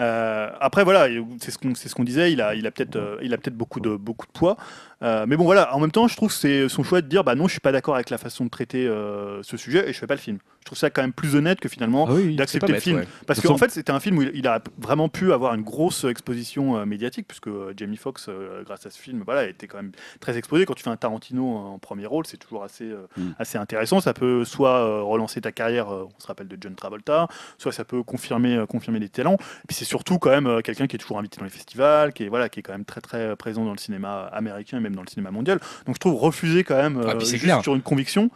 [0.00, 1.08] Euh, après voilà,
[1.40, 2.32] c'est ce qu'on ce qu'on disait.
[2.32, 4.56] Il a il a peut-être euh, peut-être beaucoup de beaucoup de poids.
[5.02, 7.22] Euh, mais bon voilà, en même temps, je trouve que c'est son choix de dire
[7.22, 9.92] bah non, je suis pas d'accord avec la façon de traiter euh, ce sujet et
[9.92, 10.38] je fais pas le film.
[10.60, 12.98] Je trouve ça quand même plus honnête que finalement Ah oui, d'accepter le film.
[12.98, 13.08] ouais.
[13.26, 16.02] Parce qu'en fait, c'était un film où il, il a vraiment pu avoir une grosse
[16.04, 18.28] exposition euh, médiatique, puisque Jamie Foxx,
[18.66, 20.66] grâce à ce film, voilà, était quand même très exposé.
[20.66, 23.30] Quand tu fais un Tarantino en premier rôle, c'est toujours assez, euh, Mm.
[23.38, 24.00] assez intéressant.
[24.00, 28.02] Ça peut soit relancer ta carrière, on se rappelle de John Travolta, soit ça peut
[28.02, 29.34] confirmer, confirmer des talents.
[29.40, 32.12] Et puis c'est surtout quand même euh, quelqu'un qui est toujours invité dans les festivals,
[32.12, 34.80] qui est, voilà, qui est quand même très très présent dans le cinéma américain et
[34.80, 35.58] même dans le cinéma mondial.
[35.86, 37.62] Donc je trouve refuser quand même Ah, euh, juste clair.
[37.62, 38.30] sur une conviction,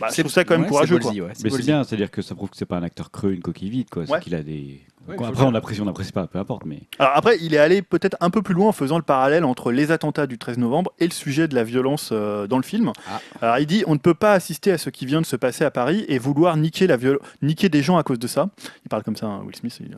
[0.00, 0.98] bah, je trouve ça quand même ouais, courageux.
[0.98, 1.10] quoi.
[1.12, 3.42] ouais, Mais c'est bien, c'est-à-dire que ça prouve que c'est pas un acteur creux, une
[3.42, 4.06] coquille vide, quoi.
[4.06, 4.20] C'est Ouais.
[4.20, 4.80] qu'il a des.
[5.08, 6.80] Ouais, après, on apprécie, on n'apprécie pas, peu importe, mais.
[6.98, 9.72] Alors après, il est allé peut-être un peu plus loin en faisant le parallèle entre
[9.72, 12.92] les attentats du 13 novembre et le sujet de la violence euh, dans le film.
[13.10, 13.20] Ah.
[13.40, 15.64] Alors il dit on ne peut pas assister à ce qui vient de se passer
[15.64, 18.48] à Paris et vouloir niquer, la viol- niquer des gens à cause de ça.
[18.84, 19.80] Il parle comme ça, hein, Will Smith.
[19.80, 19.96] il-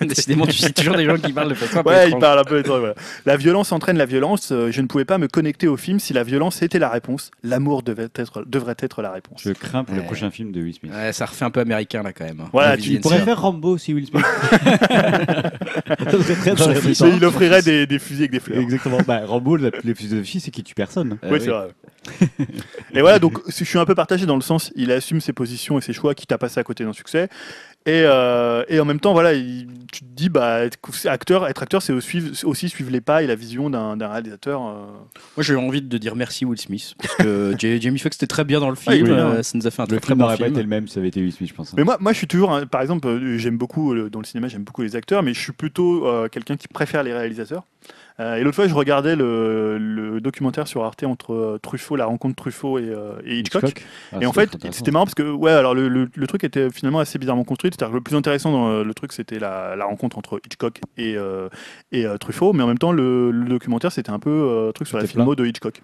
[0.08, 2.38] Décidément, tu cites toujours des gens qui parlent de façon un peu Ouais, il parle
[2.38, 2.94] un peu étrange, voilà.
[3.26, 4.52] La violence entraîne la violence.
[4.52, 7.30] euh, je ne pouvais pas me connecter au film si la violence était la réponse.
[7.42, 9.40] L'amour devait être, devrait être la réponse.
[9.42, 10.92] Je crains pour le prochain film de Will Smith.
[10.94, 12.40] Ouais, ça refait un peu américain là quand même.
[12.40, 12.48] hein.
[12.52, 13.24] Voilà, tu Vivienne Il pourrait Sear.
[13.24, 14.24] faire Rambo aussi, Will Smith.
[15.98, 18.58] Très Mais il offrirait des, des fusils avec des fleurs.
[18.58, 18.98] Exactement.
[19.06, 21.18] Bah, Rambo, la, la philosophie, c'est qu'il tue personne.
[21.22, 21.68] Oui, c'est vrai.
[22.92, 25.78] et voilà, donc je suis un peu partagé dans le sens, il assume ses positions
[25.78, 27.28] et ses choix, quitte à passer à côté d'un succès.
[27.86, 31.62] Et, euh, et en même temps, voilà, il- tu te dis, bah, être acteur, être
[31.62, 34.66] acteur, c'est aussi, aussi suivre les pas et la vision d'un réalisateur.
[34.66, 34.86] euh.
[35.36, 38.44] Moi j'ai envie de dire merci Will Smith parce que J- Jamie Foxx était très
[38.44, 39.04] bien dans le il film.
[39.04, 40.54] bien, euh, ça nous a fait un Le très, très film bon n'aurait pas film.
[40.56, 41.68] été le même si ça avait été Will Smith, je pense.
[41.68, 41.74] hein.
[41.76, 44.48] Mais moi, moi, je suis toujours, un- par exemple, euh, j'aime beaucoup dans le cinéma,
[44.48, 47.64] j'aime beaucoup les acteurs, mais je suis plutôt euh, quelqu'un qui préfère les réalisateurs.
[48.20, 52.06] Euh, et l'autre fois, je regardais le, le documentaire sur Arte entre euh, Truffaut, la
[52.06, 53.84] rencontre Truffaut et, euh, et Hitchcock.
[54.12, 56.70] Ah, Et en fait, c'était marrant parce que ouais, alors le, le- le truc était
[56.70, 57.70] finalement assez bizarrement construit.
[57.72, 61.16] C'est-à-dire que le plus intéressant dans le, truc, c'était la, la rencontre entre Hitchcock et,
[61.92, 65.06] et Truffaut, mais en même temps, le, documentaire, c'était un peu euh, truc sur la
[65.06, 65.80] filmo de Hitchcock.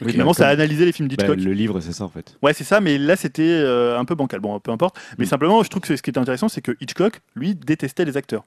[0.00, 1.36] Ok, Finalement, ça a analysé les films Bah, d'Hitchcock.
[1.42, 2.36] le livre, c'est ça en fait.
[2.42, 4.40] Ouais, c'est ça, mais là, c'était euh, un peu bancal.
[4.40, 4.96] Bon, peu importe.
[5.18, 5.28] Mais Mm.
[5.28, 8.44] simplement, je trouve que ce qui était intéressant, c'est que Hitchcock, lui, détestait les acteurs.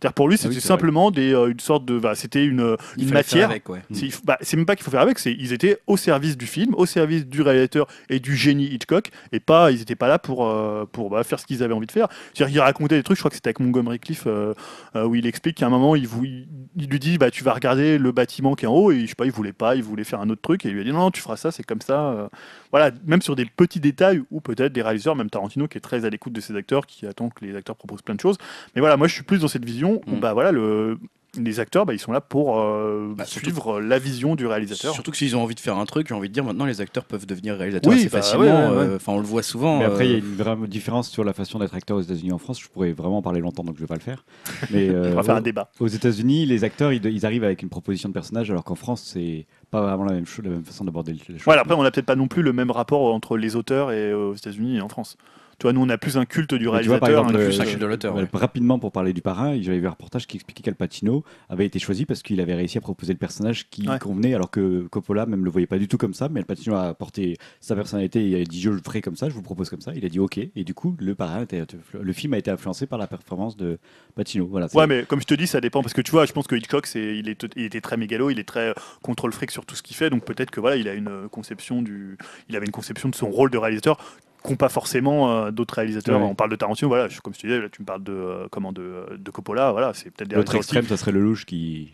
[0.00, 1.98] C'est-à-dire pour lui, Ah oui, c'était simplement des, euh, une sorte de.
[1.98, 3.48] bah, c'était une, Il une matière.
[3.68, 3.82] ouais.
[3.92, 6.36] C'est faut- bah, c'est même pas qu'il faut faire avec, c'est ils étaient au service
[6.36, 10.06] du film, au service du réalisateur et du génie Hitchcock, et pas ils étaient pas
[10.08, 12.06] là pour euh, pour bah, faire ce qu'ils avaient envie de faire.
[12.32, 14.54] C'est-à-dire qu'il racontait des trucs, je crois que c'était avec Montgomery Cliff euh,
[14.94, 16.46] euh, où il explique qu'à un moment il, vou- il,
[16.76, 19.06] il lui dit bah tu vas regarder le bâtiment qui est en haut et je
[19.06, 20.84] sais pas il voulait pas, il voulait faire un autre truc et il lui a
[20.84, 22.10] dit non, non, tu feras ça, c'est comme ça.
[22.10, 22.28] euh.
[22.70, 26.04] Voilà, même sur des petits détails ou peut-être des réalisateurs, même Tarantino qui est très
[26.04, 28.36] à l'écoute de ses acteurs, qui attend que les acteurs proposent plein de choses.
[28.76, 30.20] Mais voilà, moi je suis plus dans cette vision où Mm.
[30.20, 30.98] bah voilà le
[31.38, 34.94] les acteurs, bah, ils sont là pour euh, Bah, surtout- suivre la vision du réalisateur.
[34.94, 36.80] Surtout que s'ils ont envie de faire un truc, j'ai envie de dire maintenant les
[36.80, 38.44] acteurs peuvent devenir réalisateurs Oui, assez bah, facilement.
[38.44, 38.82] ouais, ouais, ouais.
[38.92, 39.78] euh, Enfin, on le voit souvent.
[39.78, 42.00] Mais après, il y a euh, une vraie différence sur la façon d'être acteur aux
[42.00, 42.60] États-Unis et en France.
[42.60, 44.24] Je pourrais vraiment parler longtemps, donc je vais pas le faire.
[44.72, 45.70] Mais On euh, va faire un aux- débat.
[45.78, 49.02] aux États-Unis, les acteurs, ils, ils arrivent avec une proposition de personnage, alors qu'en France,
[49.12, 51.36] c'est pas vraiment la même chose, la même façon d'aborder les choses.
[51.44, 54.10] Voilà, après, on n'a peut-être pas non plus le même rapport entre les auteurs et
[54.12, 55.16] euh, aux États-Unis et en France.
[55.58, 57.08] Tu vois, nous, on a plus un culte du tu vois, réalisateur.
[57.08, 58.28] exemple, un le- culte, un culte de l'auteur, ouais.
[58.32, 61.80] Rapidement, pour parler du parrain, j'avais vu un reportage qui expliquait qu'Al Pacino avait été
[61.80, 63.98] choisi parce qu'il avait réussi à proposer le personnage qui Ouais.
[63.98, 66.28] convenait, alors que Coppola même le voyait pas du tout comme ça.
[66.28, 69.16] Mais Al Pacino a apporté sa personnalité et il a dit Je le ferai comme
[69.16, 69.90] ça, je vous propose comme ça.
[69.96, 70.38] Il a dit OK.
[70.38, 71.64] Et du coup, le parrain, était-
[72.00, 73.80] le film a été influencé par la performance de
[74.14, 74.46] Pacino.
[74.46, 76.46] Voilà, Ouais, mais comme je te dis, ça dépend parce que tu vois, je pense
[76.46, 79.50] que Hitchcock, c'est, il, est, il était très mégalo, il est très euh, contrôle fric
[79.50, 82.16] sur tout ce qu'il fait, donc peut-être que voilà, il a une euh, conception du,
[82.48, 83.98] il avait une conception de son rôle de réalisateur
[84.42, 86.20] qu'ont pas forcément euh, d'autres réalisateurs.
[86.20, 88.12] On parle de Tarantino, voilà, je- comme je te disais, là, tu me parles de
[88.12, 91.20] euh, comment de, euh, de Coppola, voilà, c'est peut-être des L'autre extrême, ça serait le
[91.20, 91.92] louche qui,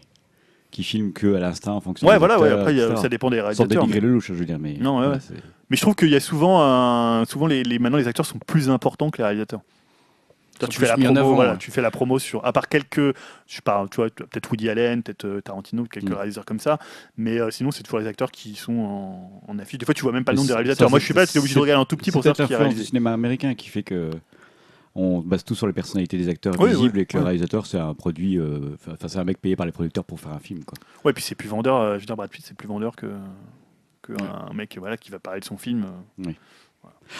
[0.71, 3.31] qui filme que à l'instinct en fonction Ouais, des voilà, ouais, après, a- ça dépend
[3.31, 3.83] des Sans réalisateurs.
[3.83, 4.59] dénigrer le louche, je veux dire.
[4.59, 5.19] Mais, Non, ouais, ouais.
[5.71, 7.25] Mais je trouve qu'il y a souvent un...
[7.25, 9.61] souvent les, les- maintenant les acteurs sont plus importants que les réalisateurs.
[10.61, 11.59] Sont tu fais la en promo, avant, voilà, ouais.
[11.59, 13.15] tu fais la promo sur à part quelques
[13.47, 16.15] je parle tu vois peut-être Woody Allen, peut-être euh, Tarantino, quelques Mm.
[16.15, 16.79] réalisateurs comme ça,
[17.17, 19.79] mais euh, sinon c'est toujours les acteurs qui sont en, en affiche.
[19.79, 20.89] Des fois tu vois même pas le nom des réalisateurs.
[20.89, 22.43] ça, Moi je suis pas, c'est- obligé de regarder un tout petit pour savoir qui
[22.43, 22.85] a l'influence du réalisé.
[22.89, 24.11] cinéma américain qui fait que
[24.97, 27.67] on base tout sur les personnalités des acteurs Oui, visibles oui, et que le réalisateur
[27.67, 30.39] c'est un produit, euh, enfin c'est un mec payé par les producteurs pour faire un
[30.39, 30.79] film quoi.
[31.05, 33.11] Ouais, puis c'est plus vendeur, euh, je veux dire Brad Pitt c'est plus vendeur que
[34.03, 35.87] que un mec voilà qui va parler de son film.
[36.29, 36.31] euh.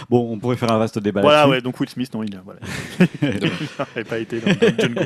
[0.01, 0.05] Oui.
[0.11, 1.51] Bon, on pourrait faire un vaste débat Voilà, là-dessus.
[1.53, 2.61] ouais, donc Will Smith, non, il voilà.
[4.09, 5.01] pas été dans, dans Django.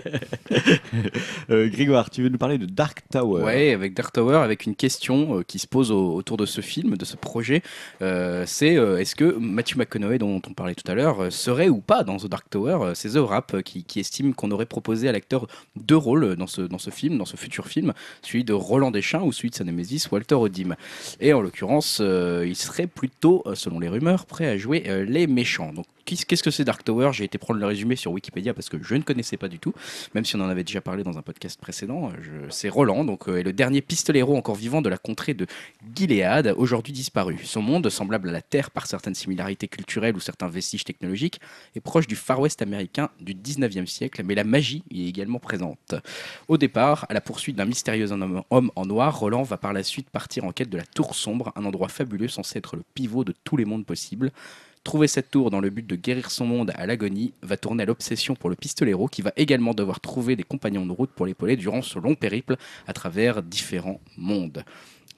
[1.51, 3.43] Euh, Grégoire, tu veux nous parler de Dark Tower?
[3.45, 6.61] Ouais, avec Dark Tower, avec une question euh, qui se pose au- autour de ce
[6.61, 7.63] film, de ce projet.
[8.03, 11.69] Euh, c'est euh, est-ce que Matthew McConaughey, dont on parlait tout à l'heure, euh, serait
[11.69, 14.67] ou pas dans The Dark Tower Euh, C'est The euh, qui, qui estime qu'on aurait
[14.67, 18.45] proposé à l'acteur deux rôles dans ce, dans ce film, dans ce futur film, celui
[18.45, 20.75] de Roland Deschamps ou celui de sa némésis Walter Odim.
[21.21, 25.27] Et en l'occurrence, euh, il serait plutôt, selon les rumeurs, prêt à jouer euh, les
[25.27, 25.73] méchants.
[26.17, 27.11] Qu'est-ce que c'est Dark Tower?
[27.13, 29.75] J'ai été prendre le résumé sur Wikipédia parce que je ne connaissais pas du tout,
[30.15, 32.11] même si on en avait déjà parlé dans un podcast précédent.
[32.11, 35.47] euh, C'est Roland, donc euh, est le dernier pistolero encore vivant de la contrée de
[35.95, 37.39] Gilead, aujourd'hui disparu.
[37.45, 41.41] Son monde, semblable à la Terre par certaines similarités culturelles ou certains vestiges technologiques,
[41.75, 45.39] est proche du Far West américain du 19e siècle, mais la magie y est également
[45.39, 45.95] présente.
[46.49, 50.11] Au départ, à la poursuite d'un mystérieux homme en noir, Roland va par la suite
[50.11, 53.35] partir en quête de la Tour Sombre, un endroit fabuleux censé être le pivot de
[53.45, 54.33] tous les mondes possibles.
[54.85, 57.87] Trouver cette tour dans le but de guérir son monde à l'agonie va tourner à
[57.87, 61.57] l'obsession pour le pistolero qui va également devoir trouver des compagnons de route pour l'épauler
[61.57, 62.57] durant ce long périple
[62.87, 64.65] à travers différents mondes.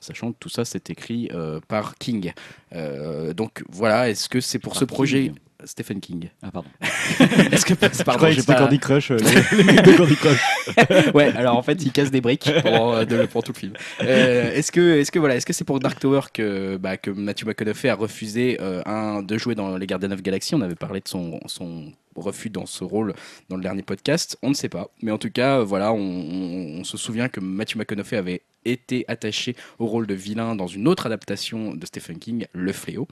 [0.01, 2.33] Sachant que tout ça c'est écrit euh, par King.
[2.73, 5.33] Euh, donc voilà, est-ce que c'est pour Par ce King projet
[5.65, 6.29] Stephen King.
[6.43, 6.69] Ah, pardon.
[7.53, 10.41] Est-ce que pardon, j'ai pas- Candy Crush, euh, les, les mecs de Candy Crush.
[11.15, 13.73] ouais, alors en fait, il casse des briques pour, euh, de- pour tout le film.
[14.03, 17.11] Euh, est-ce que, est-ce que voilà, est-ce que c'est pour Dark Tower que, bah, que
[17.11, 20.55] Matthew McConaughey a refusé un, de jouer dans les Gardiens of Galaxy?
[20.55, 23.15] On avait parlé de son, son refus dans ce rôle
[23.49, 24.37] dans le dernier podcast.
[24.43, 27.41] On ne sait pas, mais en tout cas, voilà, on, on- on se souvient que
[27.41, 32.19] Matthew McConaughey avait été attaché au rôle de vilain dans une autre adaptation de Stephen
[32.19, 33.09] King, Le Fléau.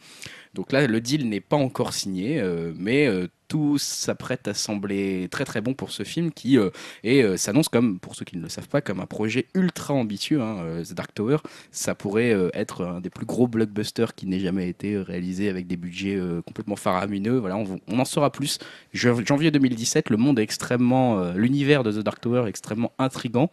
[0.55, 5.29] Donc là, le deal n'est pas encore signé, euh, mais euh, tout s'apprête à sembler
[5.31, 6.71] très très bon pour ce film qui euh,
[7.05, 10.41] euh, s'annonce comme, pour ceux qui ne le savent pas, comme un projet ultra ambitieux.
[10.41, 11.39] hein, The Dark Tower,
[11.71, 15.77] ça pourrait être un des plus gros blockbusters qui n'ait jamais été réalisé avec des
[15.77, 17.39] budgets complètement faramineux.
[17.39, 18.59] Voilà, on, en saura plus.
[18.93, 23.51] Janvier 2017, le monde extrêmement, l'univers de The Dark Tower est extrêmement intrigant.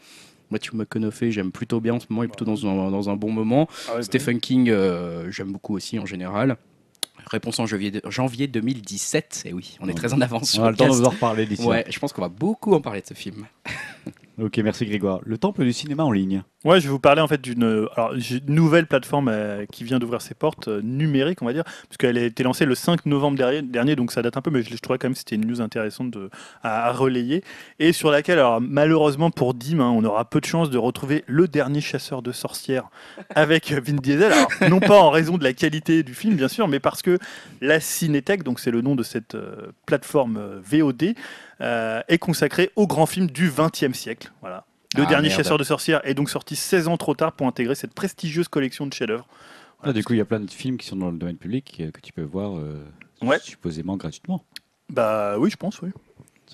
[0.55, 3.15] Matthew McConaughey, j'aime plutôt bien en ce moment, il est plutôt dans un, dans un
[3.17, 3.67] bon moment.
[3.89, 6.55] Ah ouais, Stephen King, euh, j'aime beaucoup aussi en général.
[7.27, 9.43] Réponse en janvier, janvier 2017.
[9.45, 11.45] Et oui, on est très en avance On a le temps de vous en reparler
[11.45, 11.65] d'ici.
[11.65, 13.47] Ouais, je pense qu'on va beaucoup en parler de ce film.
[14.37, 15.21] Ok, merci Grégoire.
[15.23, 16.43] Le temple du cinéma en ligne.
[16.65, 17.87] Ouais, je vais vous parler en fait d'une
[18.47, 22.17] nouvelle plateforme euh, qui vient d'ouvrir ses portes euh, numériques, on va dire, parce qu'elle
[22.17, 24.97] a été lancée le 5 novembre dernier, donc ça date un peu, mais je, trouvais
[24.97, 26.29] quand même que c'était une news intéressante de,
[26.63, 27.43] à, relayer,
[27.79, 31.23] et sur laquelle, alors malheureusement pour Dim, hein, on aura peu de chance de retrouver
[31.27, 32.89] le dernier chasseur de sorcières
[33.35, 34.33] avec euh, Vin Diesel,
[34.69, 37.19] non pas en raison de la qualité du film, bien sûr, mais parce que
[37.61, 41.13] la Cinétech, donc c'est le nom de cette euh, plateforme VOD,
[41.61, 44.31] euh, est consacrée aux grands films du XXe siècle.
[44.41, 44.65] Voilà.
[44.95, 45.37] Le Ah, dernier merde.
[45.37, 48.85] chasseur de sorcières est donc sorti 16 ans trop tard pour intégrer cette prestigieuse collection
[48.87, 49.27] de chefs-d'œuvre.
[49.83, 51.77] Ah, du coup, il y a plein de films qui sont dans le domaine public
[51.79, 52.83] euh, que tu peux voir euh,
[53.21, 53.39] Ouais.
[53.39, 54.43] supposément gratuitement.
[54.89, 55.89] Bah oui, je pense, oui.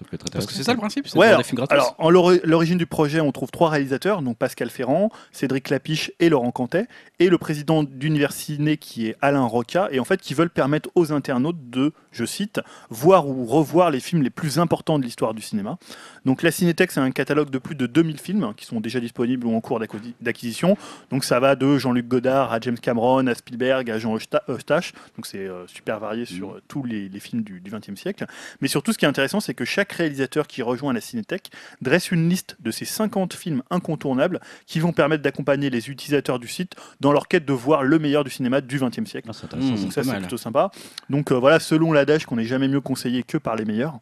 [0.02, 1.74] Ça peut être Parce que c'est ça le principe, c'est Ouais, alors, des films gratos.
[1.74, 6.12] alors, en l'ori- l'origine du projet, on trouve trois réalisateurs, donc Pascal Ferrand, Cédric Lapiche
[6.20, 6.88] et Laurent Cantet,
[7.20, 11.12] et le président d'Universiné qui est Alain Roca, et en fait qui veulent permettre aux
[11.14, 15.42] internautes de, je cite, voir ou revoir les films les plus importants de l'histoire du
[15.42, 15.78] cinéma.
[16.26, 19.00] Donc la Cinétech, c'est un catalogue de plus de 2000 films hein, qui sont déjà
[19.00, 20.78] disponibles ou en cours d'acquisi- d'acquisition.
[21.12, 24.94] Donc ça va de Jean-Luc Godard à James Cameron, à Spielberg, à Jean Eusta- Eustache.
[25.16, 28.26] Donc c'est euh, super varié sur euh, tous les, les films du XXe siècle.
[28.62, 32.12] Mais surtout, ce qui est intéressant, c'est que chaque réalisateur qui rejoint la Cinétech dresse
[32.12, 36.76] une liste de ces 50 films incontournables qui vont permettre d'accompagner les utilisateurs du site
[37.00, 39.30] dans leur quête de voir le meilleur du cinéma du XXe siècle.
[39.30, 39.54] Ah, c'est.
[39.56, 39.78] Mmh.
[39.78, 39.82] ça.
[39.82, 40.72] Donc ça, pas c'est plutôt sympa.
[41.10, 44.00] Donc euh, voilà, selon l'adage qu'on n'est jamais mieux conseillé que par les meilleurs.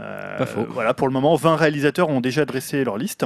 [0.00, 0.66] Euh, Pas faux.
[0.70, 3.24] Voilà, pour le moment, 20 réalisateurs ont déjà dressé leur liste.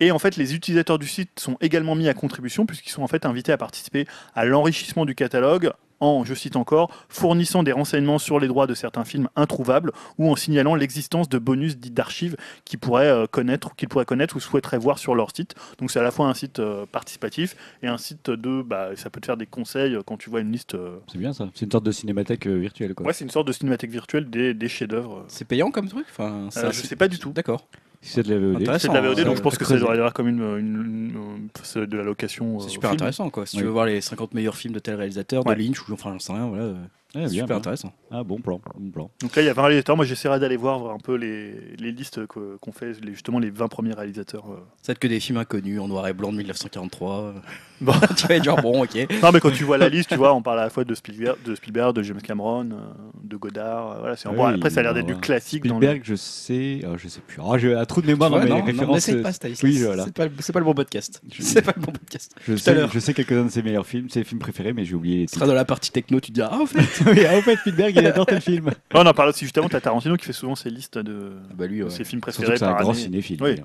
[0.00, 3.08] Et en fait, les utilisateurs du site sont également mis à contribution puisqu'ils sont en
[3.08, 8.18] fait invités à participer à l'enrichissement du catalogue en, je cite encore, fournissant des renseignements
[8.18, 12.36] sur les droits de certains films introuvables ou en signalant l'existence de bonus dits d'archives
[12.64, 15.54] qu'ils pourraient euh, connaître, ou qu'ils pourraient connaître ou souhaiteraient voir sur leur site.
[15.78, 17.54] Donc c'est à la fois un site euh, participatif
[17.84, 20.50] et un site de, bah, ça peut te faire des conseils quand tu vois une
[20.50, 20.74] liste.
[20.74, 21.48] euh, C'est bien ça.
[21.54, 22.94] C'est une sorte de cinémathèque euh, virtuelle.
[22.96, 23.06] Quoi.
[23.06, 25.24] Ouais, c'est une sorte de cinémathèque virtuelle des, des chefs-d'œuvre.
[25.28, 26.06] C'est payant comme truc?
[26.12, 27.30] Enfin, c'est Euh, un je sais pas du tout.
[27.30, 27.66] D'accord.
[28.04, 28.78] Si c'est de la VOD.
[28.80, 30.40] C'est de la VOD, hein, donc ça- je pense que ça doit avoir comme une,
[30.40, 32.58] une- une- c'est de la location.
[32.58, 32.96] C'est euh, super film.
[32.96, 33.46] intéressant quoi.
[33.46, 33.60] Si Oui.
[33.62, 35.54] tu veux voir les 50 meilleurs films de tel réalisateur, Ouais.
[35.54, 36.72] de Lynch ou enfin j'en sais rien, voilà.
[37.20, 37.56] Bien, super bien.
[37.56, 37.92] intéressant.
[38.10, 38.60] Ah, bon plan.
[38.78, 39.10] Bon plan.
[39.20, 39.96] Donc là, il y a 20 réalisateurs.
[39.96, 43.38] Moi, j'essaierai d'aller voir, voir un peu les, les listes que- qu'on fait, les- justement
[43.38, 44.44] les 20 premiers réalisateurs.
[44.50, 44.56] euh.
[44.82, 47.20] C'est que des films inconnus en noir et blanc de 1943.
[47.20, 47.32] euh.
[47.82, 47.92] Bon.
[48.16, 48.94] tu vas être genre bon, ok.
[49.24, 50.94] Non, mais quand tu vois la liste, tu vois, on parle à la fois de
[50.94, 52.76] Spielberg, de, Spielberg, de James Cameron, euh,
[53.24, 53.90] de Godard.
[53.90, 55.66] euh, Voilà, c'est bon, oui, après, ça a l'air d'être du classique.
[55.66, 56.80] dans le- Spielberg, je sais.
[56.86, 57.40] ah, je sais plus.
[57.44, 59.08] Ah, j'ai un trou de mémoire Ouais, dans mes non, non, références.
[59.08, 59.30] euh, pas,
[59.64, 60.04] oui, voilà.
[60.04, 61.20] C'est pas, c'est pas le bon podcast.
[61.32, 62.36] Je- C'est pas le bon podcast.
[62.46, 62.88] Je sais, l'heure.
[62.94, 65.30] je sais quelques-uns de ses meilleurs films, ses films préférés, mais j'ai oublié les Tu
[65.34, 65.48] seras titres.
[65.48, 67.01] dans la partie techno, tu te dis ah en fait.
[67.06, 68.70] Oui, en fait, Spielberg, il adore tel film.
[68.94, 71.78] on en parle aussi justement, t'as Tarantino qui fait souvent ses listes de, Bah lui,
[71.80, 71.90] de ouais.
[71.90, 73.00] ses films préférés c'est un par grand année.
[73.00, 73.38] cinéphile.
[73.42, 73.56] Oui.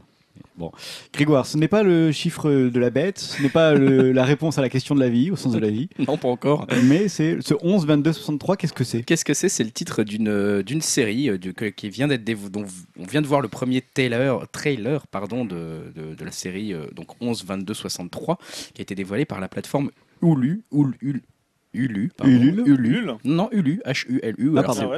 [0.55, 0.71] Bon.
[1.13, 4.59] Grégoire, ce n'est pas le chiffre de la bête, ce n'est pas le- la réponse
[4.59, 6.67] à la question de la vie, au sens de la vie, Non, pas encore.
[6.83, 9.01] mais c'est ce 11, 22, 63, qu'est-ce que c'est?
[9.01, 9.49] Qu'est-ce que c'est?
[9.49, 11.37] C'est le titre d'une d'une série euh,
[11.75, 12.65] qui vient d'être dévo- dont
[12.99, 16.85] on vient de voir le premier trailer, trailer pardon, de, de, de la série euh,
[16.95, 18.37] donc 11 22 63
[18.75, 19.89] qui a été dévoilé par la plateforme
[20.21, 21.23] Hulu Hulu
[21.77, 23.13] Hulu, pardon, Ulule.
[23.23, 24.53] Non, Hulu, H-U-L-U.
[24.57, 24.89] Ah, pardon.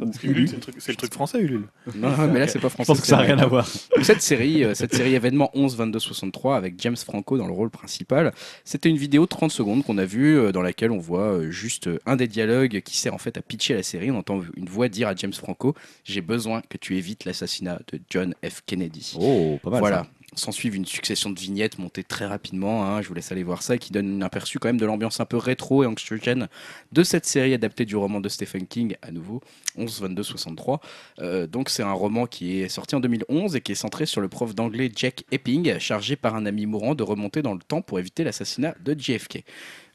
[0.00, 1.64] Parce que Ulule, c'est le truc- c'est le truc français, Ulule.
[1.96, 2.86] Non, mais là c'est pas Je français.
[2.86, 3.66] pense que ça n'a c'est rien à voir.
[4.02, 7.70] Cette série, euh, cette série événement 11 22 63 avec James Franco dans le rôle
[7.70, 8.32] principal,
[8.64, 11.50] c'était une vidéo de 30 secondes qu'on a vue euh, dans laquelle on voit euh,
[11.50, 14.10] juste euh, un des dialogues qui sert en fait à pitcher la série.
[14.10, 15.74] On entend une voix dire à James Franco
[16.04, 19.80] "J'ai besoin que tu évites l'assassinat de John F Kennedy." Oh, pas mal.
[19.80, 19.96] voilà.
[19.98, 20.06] ça.
[20.36, 22.84] S'en suivent une succession de vignettes montées très rapidement.
[22.84, 25.18] hein, je vous laisse aller voir ça, qui donne un aperçu quand même de l'ambiance
[25.18, 26.48] un peu rétro et anxiogène
[26.92, 29.40] de cette série adaptée du roman de Stephen King, à nouveau,
[29.78, 30.80] 11-22-63.
[31.20, 34.20] Euh, donc c'est un roman qui est sorti en 2011 et qui est centré sur
[34.20, 37.82] le prof d'anglais Jack Epping, chargé par un ami mourant de remonter dans le temps
[37.82, 39.42] pour éviter l'assassinat de JFK.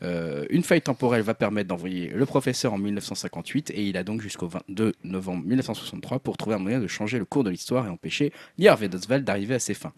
[0.04, 4.22] Euh, une faille temporelle va permettre d'envoyer le professeur en 1958 et il a donc
[4.22, 7.89] jusqu'au 22 novembre 1963 pour trouver un moyen de changer le cours de l'histoire et
[7.89, 8.34] empêcher
[8.66, 9.94] Harvey Oswald d'arriver à ses fins.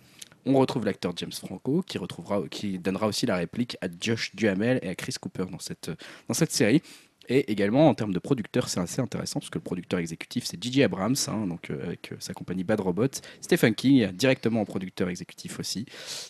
[0.46, 4.80] On retrouve l'acteur James Franco qui, retrouvera, qui donnera aussi la réplique à Josh Duhamel
[4.82, 6.82] et à Chris Cooper dans cette, série.
[7.30, 10.62] Et également en termes de producteur, c'est assez intéressant parce que le producteur exécutif c'est
[10.62, 10.84] J.J.
[10.84, 13.08] Abrams, hein, euh, avec euh, sa compagnie Bad Robot,
[13.40, 15.86] Stephen King directement en producteur exécutif aussi.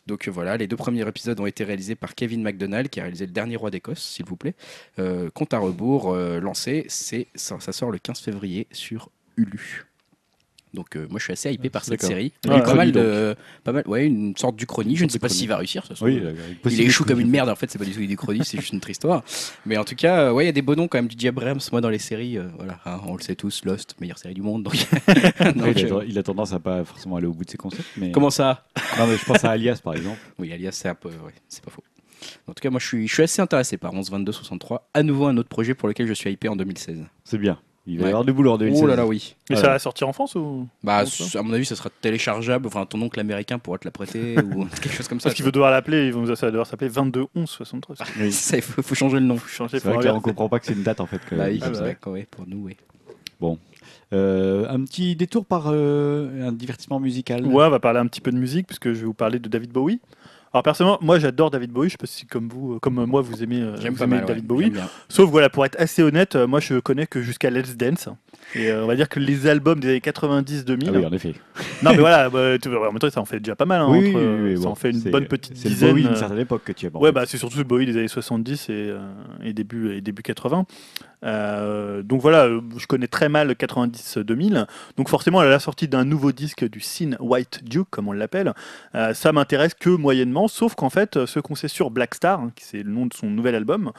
[0.06, 3.04] Donc euh, voilà, les deux premiers épisodes ont été réalisés par Kevin MacDonald qui a
[3.04, 4.54] réalisé le dernier roi d'Écosse, s'il vous plaît.
[5.34, 9.86] Compte à rebours lancé, c'est ça, ça sort le 15 février sur Hulu.
[10.74, 12.34] Donc euh, moi je suis assez hypé par cette série.
[12.46, 14.96] Ouais, Il y a pas mal de, pas mal, ouais, une sorte d'Uchronie.
[14.96, 15.86] Je ne sais pas s'il va réussir.
[15.86, 16.22] Ça Oui,
[16.66, 18.74] Il échoue comme une merde, en fait, c'est pas du tout du Crony, c'est juste
[18.74, 19.24] une triste histoire.
[19.66, 21.10] Mais en tout cas, euh, ouais, il y a des beaux noms quand même.
[21.10, 24.18] DJ Abrams, moi dans les séries, euh, voilà, hein, on le sait tous, Lost, meilleure
[24.18, 24.64] série du monde.
[24.64, 24.74] Donc,
[25.40, 27.88] Ouais, il a tendance à pas forcément aller au bout de ses concepts.
[27.98, 28.12] Mais...
[28.12, 28.66] comment ça?
[28.98, 30.20] Non, mais je pense à Alias par exemple.
[30.40, 31.84] Oui, alias, c'est un peu, ouais, c'est pas faux.
[32.48, 34.90] En tout cas, moi je suis, je suis assez intéressé par 11 22 63.
[34.94, 37.04] À nouveau un autre projet pour lequel je suis hypé en 2016.
[37.24, 37.60] C'est bien.
[37.86, 38.82] Il va y avoir du boulot en 2016.
[38.84, 39.36] Oh là là, oui.
[39.50, 41.04] Mais ça va sortir en France ou Bah,
[41.36, 42.66] à mon avis, ça sera téléchargeable.
[42.68, 45.26] Enfin, ton oncle américain pourra te la prêter ou quelque chose comme ça.
[45.26, 47.96] Parce qu'il veut devoir l'appeler, ça va devoir s'appeler 22 11 63.
[48.20, 48.32] Oui.
[48.32, 49.38] Ça, il faut, faut changer le nom.
[49.38, 51.20] Faut changer, C'est vrai qu'on comprend pas que c'est une date en fait.
[51.26, 52.12] que- Bah oui, Ah, c'est bah ouais.
[52.12, 52.78] ouais, pour nous, oui.
[54.14, 57.46] Euh, un petit détour par euh, un divertissement musical.
[57.48, 59.50] Ouais, on va parler un petit peu de musique puisque je vais vous parler de
[59.50, 60.00] David Bowie.
[60.54, 61.90] Alors personnellement, moi j'adore David Bowie.
[61.90, 64.26] Je sais pas si comme vous, euh, comme moi, vous aimez, euh, vous aimez mal,
[64.26, 64.74] David ouais, Bowie.
[65.10, 68.08] Sauf voilà, pour être assez honnête, euh, moi je connais que jusqu'à Let's Dance.
[68.56, 70.84] Et euh, on va dire que les albums des années 90-2000.
[70.88, 71.34] Ah oui, en effet.
[71.82, 73.82] Non mais voilà, bah, tu en même temps ça en fait déjà pas mal.
[73.82, 75.70] hein, oui, entre, oui, euh, oui, ça bon, en fait une c'est- bonne petite C'est
[75.70, 75.90] dizaine.
[75.92, 76.96] Bowie d'une euh, certaine époque que tu aimes.
[76.96, 77.14] Ouais, fait.
[77.14, 79.00] bah, c'est surtout le Bowie des années 70 et, euh,
[79.44, 80.66] et, début, et début 80.
[81.26, 82.48] Euh, donc voilà,
[82.78, 84.68] je connais très mal 90-2000.
[84.98, 88.54] Donc forcément, à la sortie d'un nouveau disque du Sin White Duke, comme on l'appelle,
[89.14, 92.66] ça m'intéresse que moyennement, sauf qu'en fait, ce qu'on sait sur Black Star, hein, qui
[92.66, 93.92] c'est le nom de son nouvel album,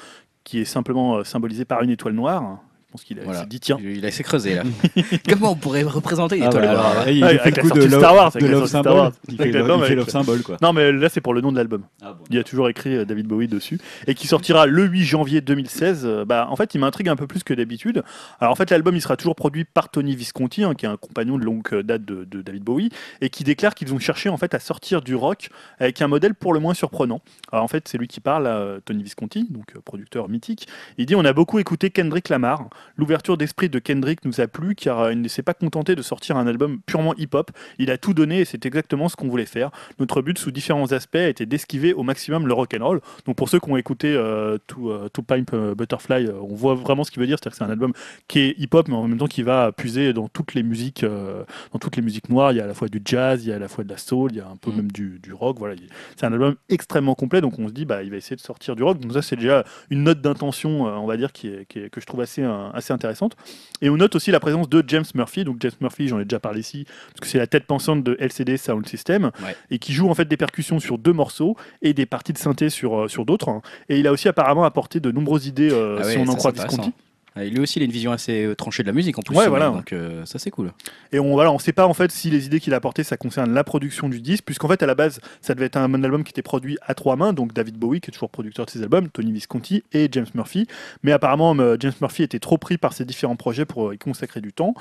[0.45, 2.59] qui est simplement symbolisé par une étoile noire,
[2.95, 3.41] pense qu'il a- Voilà.
[3.41, 4.63] s'est dit, tiens, Il a essayé creuser là.
[5.29, 8.15] Comment on pourrait représenter une Ah, étoile noire alors, il fait le coup de Star
[8.15, 8.93] Wars, de Love Symbol.
[8.93, 9.13] Wars.
[9.29, 10.57] Il fait, Love Symbol quoi.
[10.63, 11.83] Non, mais là, c'est pour le nom de l'album.
[12.31, 13.81] Il y a toujours écrit euh, David Bowie dessus.
[14.07, 16.03] Et qui sortira le 8 janvier 2016.
[16.05, 18.03] Euh, bah, en fait, il m'intrigue un peu plus que d'habitude.
[18.41, 20.97] Alors, en fait, l'album, il sera toujours produit par Tony Visconti, hein, qui est un
[20.97, 22.91] compagnon de longue euh, date de, de David Bowie,
[23.21, 25.49] et qui déclare qu'ils ont cherché en fait à sortir du rock
[25.81, 27.21] avec un modèle pour le moins surprenant.
[27.51, 30.69] Alors, en fait, c'est lui qui parle, euh, Tony Visconti, donc euh, producteur mythique.
[30.99, 32.69] Il dit On a beaucoup écouté Kendrick Lamar.
[32.97, 36.03] L'ouverture d'esprit de Kendrick nous a plu car euh, il ne s'est pas contenté de
[36.03, 37.51] sortir un album purement hip-hop.
[37.79, 39.71] Il a tout donné et c'est exactement ce qu'on voulait faire.
[39.99, 43.01] Notre but, sous différents aspects, été d'esquiver au maximum le rock'n'roll.
[43.27, 46.75] Donc pour ceux qui ont écouté euh, To, euh, Pimp euh, Butterfly, euh, on voit
[46.75, 47.39] vraiment ce qu'il veut dire.
[47.41, 47.93] C'est-à-dire que c'est un album
[48.29, 51.45] qui est hip-hop, mais en même temps qui va puiser dans toutes les musiques, euh,
[51.73, 52.53] dans toutes les musiques noires.
[52.53, 53.89] Il y a à la fois du jazz, il y a à la fois de
[53.89, 54.77] la soul, il y a un peu Mm.
[54.77, 55.57] même du, du rock.
[55.59, 57.41] Voilà, Il- c'est un album extrêmement complet.
[57.41, 58.99] Donc on se dit, bah, il va essayer de sortir du rock.
[58.99, 62.01] Donc ça, c'est déjà une note d'intention, on va dire, qui est, qui est- que
[62.01, 62.43] je trouve assez,
[62.75, 63.37] assez intéressante.
[63.81, 65.45] Et on note aussi la présence de James Murphy.
[65.45, 68.17] Donc James Murphy, j'en ai déjà parlé ici, parce que c'est la tête pensante de
[68.21, 69.57] LCD Sound System, Ouais.
[69.71, 72.69] et qui joue en fait des percussions sur deux morceaux et des parties de synthé
[72.71, 73.61] sur, euh, sur d'autres.
[73.89, 76.51] Et il a aussi apparemment apporté de nombreuses idées, euh, Ah si on en croit
[76.53, 76.75] Visconti.
[76.75, 76.93] intéressant.
[77.41, 79.37] Et lui aussi, il a une vision assez euh, tranchée de la musique en plus.
[79.37, 79.71] Ouais, voilà.
[79.71, 80.73] Donc euh, ça, c'est cool.
[81.11, 83.17] Et on voilà, on sait pas en fait si les idées qu'il a apportées ça
[83.17, 86.23] concerne la production du disque, puisqu'en fait à la base ça devait être un album
[86.23, 88.83] qui était produit à trois mains, donc David Bowie qui est toujours producteur de ses
[88.83, 90.69] albums, Tony Visconti et James Murphy.
[91.03, 94.41] Mais apparemment euh, James Murphy était trop pris par ses différents projets pour y consacrer
[94.41, 94.75] du temps.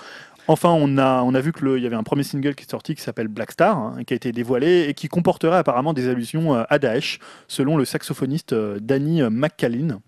[0.48, 2.96] Enfin, on a, on a vu qu'il y avait un premier single qui est sorti
[2.96, 6.54] qui s'appelle Black Star, hein, qui a été dévoilé et qui comporterait apparemment des allusions
[6.54, 10.02] à Daesh, selon le saxophoniste Danny McCallin.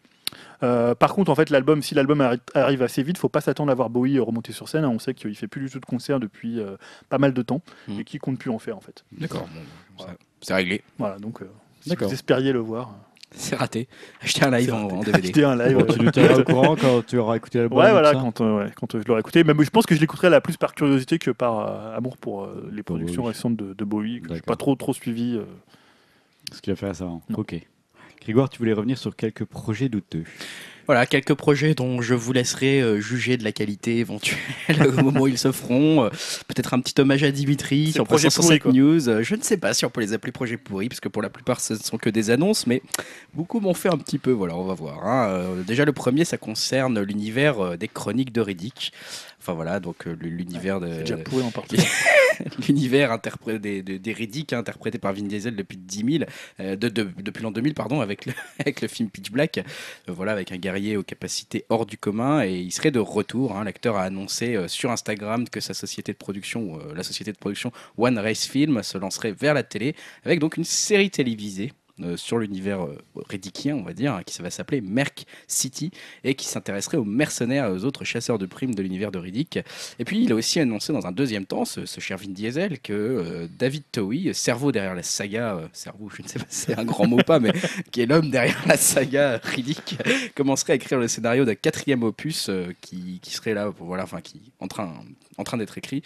[0.64, 3.72] Euh, par contre, en fait, l'album, si l'album arri- arrive assez vite, faut pas s'attendre
[3.72, 4.86] à voir Bowie remonter sur scène.
[4.86, 6.78] On sait qu'il fait plus du tout de concerts depuis euh,
[7.10, 8.00] pas mal de temps Mhm.
[8.00, 9.04] et qu'il compte plus en faire en fait.
[9.12, 9.48] D'accord.
[10.00, 10.82] ça- C'est réglé.
[10.98, 11.46] Voilà, donc euh,
[11.82, 12.08] si D'accord.
[12.08, 12.94] vous espériez le voir,
[13.38, 13.90] C'est raté.
[14.22, 15.28] Acheter un live en, en DVD.
[15.28, 15.78] achetez un live.
[15.78, 17.80] Bon, tu nous tiendras au courant quand tu auras écouté l'album.
[17.80, 19.44] Ouais, voilà, ça quand, euh, ouais, quand euh, je l'aurai écouté.
[19.44, 22.44] Mais je pense que je l'écouterai là plus par curiosité que par euh, amour pour
[22.46, 23.34] euh, les productions Bowie.
[23.34, 25.36] récentes de, de Bowie, que je n'ai pas trop, trop suivi.
[25.36, 25.44] euh.
[26.54, 27.24] Ce qu'il a fait récemment.
[27.30, 27.40] Non.
[27.40, 27.56] Ok.
[28.26, 30.24] Grégoire, tu voulais revenir sur quelques projets douteux.
[30.88, 34.38] Voilà, quelques projets dont je vous laisserai euh, juger de la qualité éventuelle
[34.88, 36.04] au moment où ils se feront.
[36.06, 36.10] Euh,
[36.48, 38.72] Peut-être un petit hommage à Dimitri sur projet 367 pourri, quoi.
[38.72, 39.10] News.
[39.10, 41.24] Euh, Je ne sais pas si on peut les appeler projets pourris, parce que pour
[41.24, 42.84] la plupart, ce ne sont que des annonces, mais
[43.34, 44.30] beaucoup m'ont fait un petit peu.
[44.32, 45.06] Voilà, on va voir.
[45.08, 45.48] hein.
[45.66, 48.92] Déjà, le premier, ça concerne l'univers des chroniques de Riddick.
[49.46, 51.78] Enfin voilà, donc euh, l'univers de C'est déjà pourri en partie.
[52.68, 56.24] l'univers interpré- des, des, des Riddick, hein, interprété par Vin Diesel depuis 10 000,
[56.62, 59.60] euh, de, de- depuis l'an 2000, pardon, avec le, avec le film Pitch Black.
[59.60, 59.62] Euh,
[60.08, 63.56] voilà, avec un guerrier aux capacités hors du commun et il serait de retour.
[63.56, 63.64] hein.
[63.64, 68.18] L'acteur a annoncé sur Instagram que sa société de production, la société de production One
[68.18, 71.72] Race Film, se lancerait vers la télé avec donc une série télévisée.
[72.02, 72.98] Euh, sur l'univers euh,
[73.30, 75.92] riddickien, on va dire, hein, qui va s'appeler Merc City
[76.24, 79.60] et qui s'intéresserait aux mercenaires aux autres chasseurs de primes de l'univers de Riddick.
[80.00, 82.80] Et puis, il a aussi annoncé dans un deuxième temps, ce, ce cher Vin Diesel,
[82.80, 86.66] que euh, David Towie, cerveau derrière la saga, euh, cerveau, je ne sais pas si
[86.66, 87.52] c'est un grand mot ou pas, mais
[87.92, 89.98] qui est l'homme derrière la saga Riddick,
[90.36, 94.04] commencerait à écrire le scénario d'un quatrième opus euh, qui, qui serait là, pour, voilà,
[94.04, 94.94] enfin, qui en train,
[95.38, 96.02] en train d'être écrit,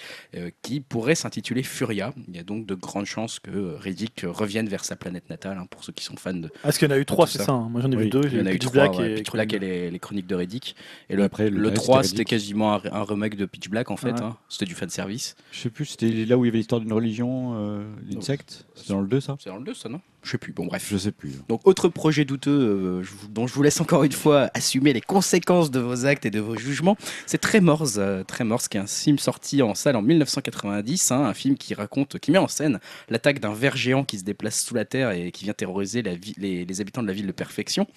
[0.62, 2.14] qui pourrait s'intituler Furia.
[2.28, 5.68] Il y a donc de grandes chances que Riddick revienne vers sa planète natale, hein,
[5.70, 6.50] pour ceux qui sont fans de.
[6.56, 7.46] Ah, Parce qu'il y en a eu trois, c'est ça.
[7.46, 7.52] ça.
[7.54, 7.68] hein.
[7.70, 8.22] Moi j'en ai Oui, vu deux.
[8.26, 10.00] Il y en a eu Pitch trois, Black ouais, et Pitch Black et les, les
[10.00, 10.76] chroniques de Riddick.
[11.10, 13.92] Et le, Après, le le reste, 3, c'était quasiment un, un remake de Pitch Black
[13.92, 14.12] en fait.
[14.12, 14.22] Ouais.
[14.24, 14.38] hein.
[14.50, 15.36] C'était du fan service.
[15.52, 18.66] Je sais plus, c'était là où il y avait l'histoire d'une religion, euh, d'une secte
[18.76, 20.02] C'est dans le 2 ça C'est dans le 2, ça, non?
[20.30, 20.54] Je sais plus.
[20.54, 20.86] Bon, bref.
[20.92, 21.32] Je sais plus.
[21.48, 24.94] Donc, autre projet douteux euh, je vous- dont je vous laisse encore une fois assumer
[24.94, 27.98] les conséquences de vos actes et de vos jugements, c'est Tremors.
[27.98, 31.74] Euh, Tremors, qui est un film sorti en salle en 1990, hein, un film qui
[31.74, 35.10] raconte, qui met en scène l'attaque d'un ver géant qui se déplace sous la terre
[35.12, 37.88] et qui vient terroriser la vi- les, les habitants de la ville de Perfection.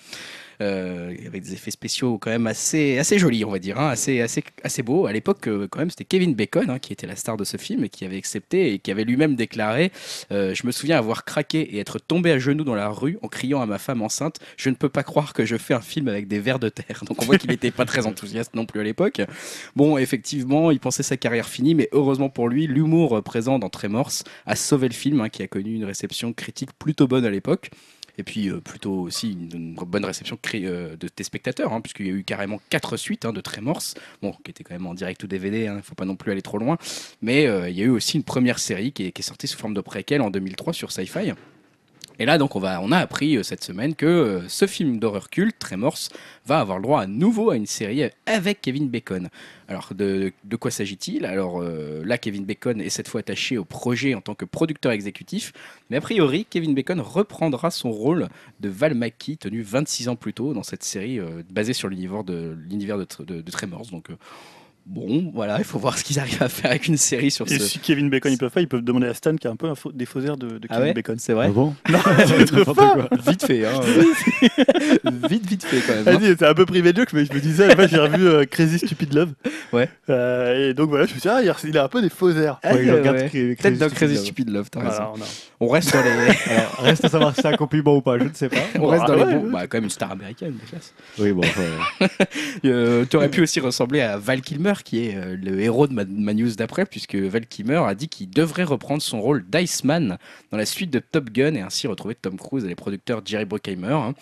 [0.62, 4.20] Euh, avec des effets spéciaux quand même assez, assez jolis, on va dire, hein, assez,
[4.20, 5.06] assez, beaux.
[5.06, 7.56] À l'époque, euh, quand même, c'était Kevin Bacon hein, qui était la star de ce
[7.56, 9.90] film et qui avait accepté et qui avait lui-même déclaré
[10.30, 13.28] euh, Je me souviens avoir craqué et être tombé à genoux dans la rue en
[13.28, 16.06] criant à ma femme enceinte Je ne peux pas croire que je fais un film
[16.06, 17.02] avec des vers de terre.
[17.08, 19.20] Donc on voit qu'il n'était pas très enthousiaste non plus à l'époque.
[19.74, 24.12] Bon, effectivement, il pensait sa carrière finie, mais heureusement pour lui, l'humour présent dans Tremors
[24.46, 27.70] a sauvé le film, hein, qui a connu une réception critique plutôt bonne à l'époque.
[28.18, 32.10] Et puis euh, plutôt aussi une, bonne réception euh, de tes spectateurs, hein, puisqu'il y
[32.10, 33.82] a eu carrément quatre suites hein, de Tremors,
[34.20, 36.32] bon, qui était quand même en direct ou DVD, il ne faut pas non plus
[36.32, 36.76] aller trop loin.
[37.20, 39.46] Mais euh, il y a eu aussi une première série qui est, qui est sortie
[39.46, 41.32] sous forme de préquel en 2003 sur Sci-Fi.
[42.22, 45.58] Et là, donc, on, a appris euh, cette semaine que euh, ce film d'horreur culte,
[45.58, 45.98] Tremors,
[46.46, 49.28] va avoir le droit à nouveau à une série avec Kevin Bacon.
[49.66, 51.24] Alors, de, quoi s'agit-il?
[51.24, 54.92] Alors euh, là, Kevin Bacon est cette fois attaché au projet en tant que producteur
[54.92, 55.52] exécutif,
[55.90, 58.28] mais a priori, Kevin Bacon reprendra son rôle
[58.60, 61.18] de Val Mackey, tenu 26 ans plus tôt dans cette série
[61.50, 63.90] basée sur l'univers de, l'univers de, Tremors.
[64.86, 67.58] Bon, voilà, il faut voir ce qu'ils arrivent à faire avec une série sur Et
[67.58, 67.64] ce.
[67.64, 69.66] si Kevin Bacon ils peuvent pas, ils peuvent demander à Stan qui a un peu
[69.68, 71.16] un faux- des faux airs de, de Ah Kevin ouais Bacon.
[71.18, 72.94] C'est vrai Ah bon Non, c'est trop N'importe fort.
[72.94, 73.08] quoi.
[73.30, 73.80] Vite fait, hein.
[75.28, 76.08] vite, vite fait quand même.
[76.16, 76.18] hein.
[76.18, 78.26] Vas-y, c'est un peu privé de joke, mais je me disais, en fait, j'ai revu
[78.26, 79.30] euh, Crazy Stupid Love.
[79.72, 79.88] Ouais.
[80.10, 82.02] Euh, et donc voilà, je me suis dit, ah, il a- il a un peu
[82.02, 82.58] des faux airs.
[82.62, 84.16] Ah, Ouais, Peut-être dans Crazy.
[84.16, 84.90] Stupid Love, t'as raison.
[84.92, 85.26] Voilà, on a-
[85.64, 86.10] On reste dans les,
[86.50, 88.56] Alors, reste à savoir si c'est un compliment ou pas, je ne sais pas.
[88.80, 89.50] on reste dans les bons.
[89.50, 90.92] Bah, quand même une star américaine, de classe.
[91.18, 91.42] Oui, bon,
[92.64, 95.92] Euh, tu aurais pu aussi ressembler à Val Kilmer, qui est euh, le héros de
[95.94, 100.18] ma, ma news d'après, puisque Val Kilmer a dit qu'il devrait reprendre son rôle d'Iceman
[100.50, 103.44] dans la suite de Top Gun et ainsi retrouver Tom Cruise et les producteurs Jerry
[103.44, 103.86] Bruckheimer.
[103.92, 104.14] hein.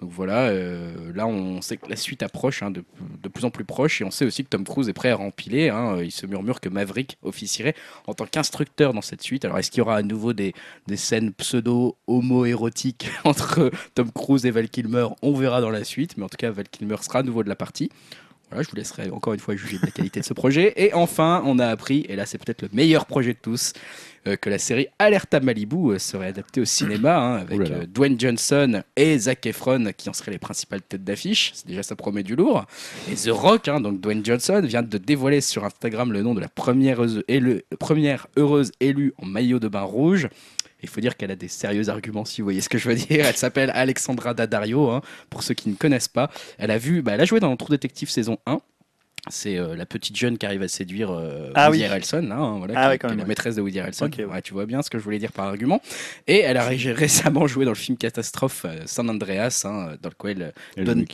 [0.00, 2.84] Donc voilà, euh, là on sait que la suite approche hein, de,
[3.20, 5.16] de plus en plus proche et on sait aussi que Tom Cruise est prêt à
[5.16, 5.70] rempiler.
[5.70, 5.98] hein.
[6.00, 7.74] Il se murmure que Maverick officierait
[8.06, 9.44] en tant qu'instructeur dans cette suite.
[9.44, 10.54] Alors est-ce qu'il y aura à nouveau des,
[10.88, 16.24] des scènes pseudo-homo-érotiques entre Tom Cruise et Val Kilmer On verra dans la suite, mais
[16.24, 17.90] en tout cas Val Kilmer sera à nouveau de la partie.
[18.50, 20.72] Voilà, je vous laisserai encore une fois juger de la qualité de ce projet.
[20.76, 23.74] Et enfin, on a appris, et là c'est peut-être le meilleur projet de tous,
[24.26, 28.18] euh, que la série Alerta Malibu euh, serait adaptée au cinéma hein, avec euh, Dwayne
[28.18, 31.52] Johnson et Zac Efron qui en seraient les principales têtes d'affiche.
[31.54, 32.64] C'est déjà ça promet du lourd.
[33.10, 36.40] Et The Rock, hein, donc Dwayne Johnson, vient de dévoiler sur Instagram le nom de
[36.40, 37.22] la première heureuse,
[37.78, 40.28] première heureuse élue en maillot de bain rouge.
[40.82, 42.94] Il faut dire qu'elle a des sérieux arguments, si vous voyez ce que je veux
[42.94, 43.26] dire.
[43.26, 45.00] Elle s'appelle Alexandra Daddario, hein,
[45.30, 46.30] pour ceux qui ne connaissent pas.
[46.58, 48.60] Elle a vu, bah, elle a joué dans Trou Détective saison 1.
[49.30, 51.86] C'est euh, la petite jeune qui arrive à séduire euh, Ah Woody oui.
[51.86, 53.28] Harrelson, là, hein, voilà, Ah qui, ouais, quand qui est la ouais.
[53.28, 54.06] maîtresse de Woody Harrelson.
[54.06, 54.24] Ok, ouais.
[54.24, 55.82] Ouais, tu vois bien ce que je voulais dire par argument.
[56.28, 60.08] Et elle a ré- récemment joué dans le film Catastrophe euh, San Andreas, hein, dans
[60.10, 61.04] lequel Donne-.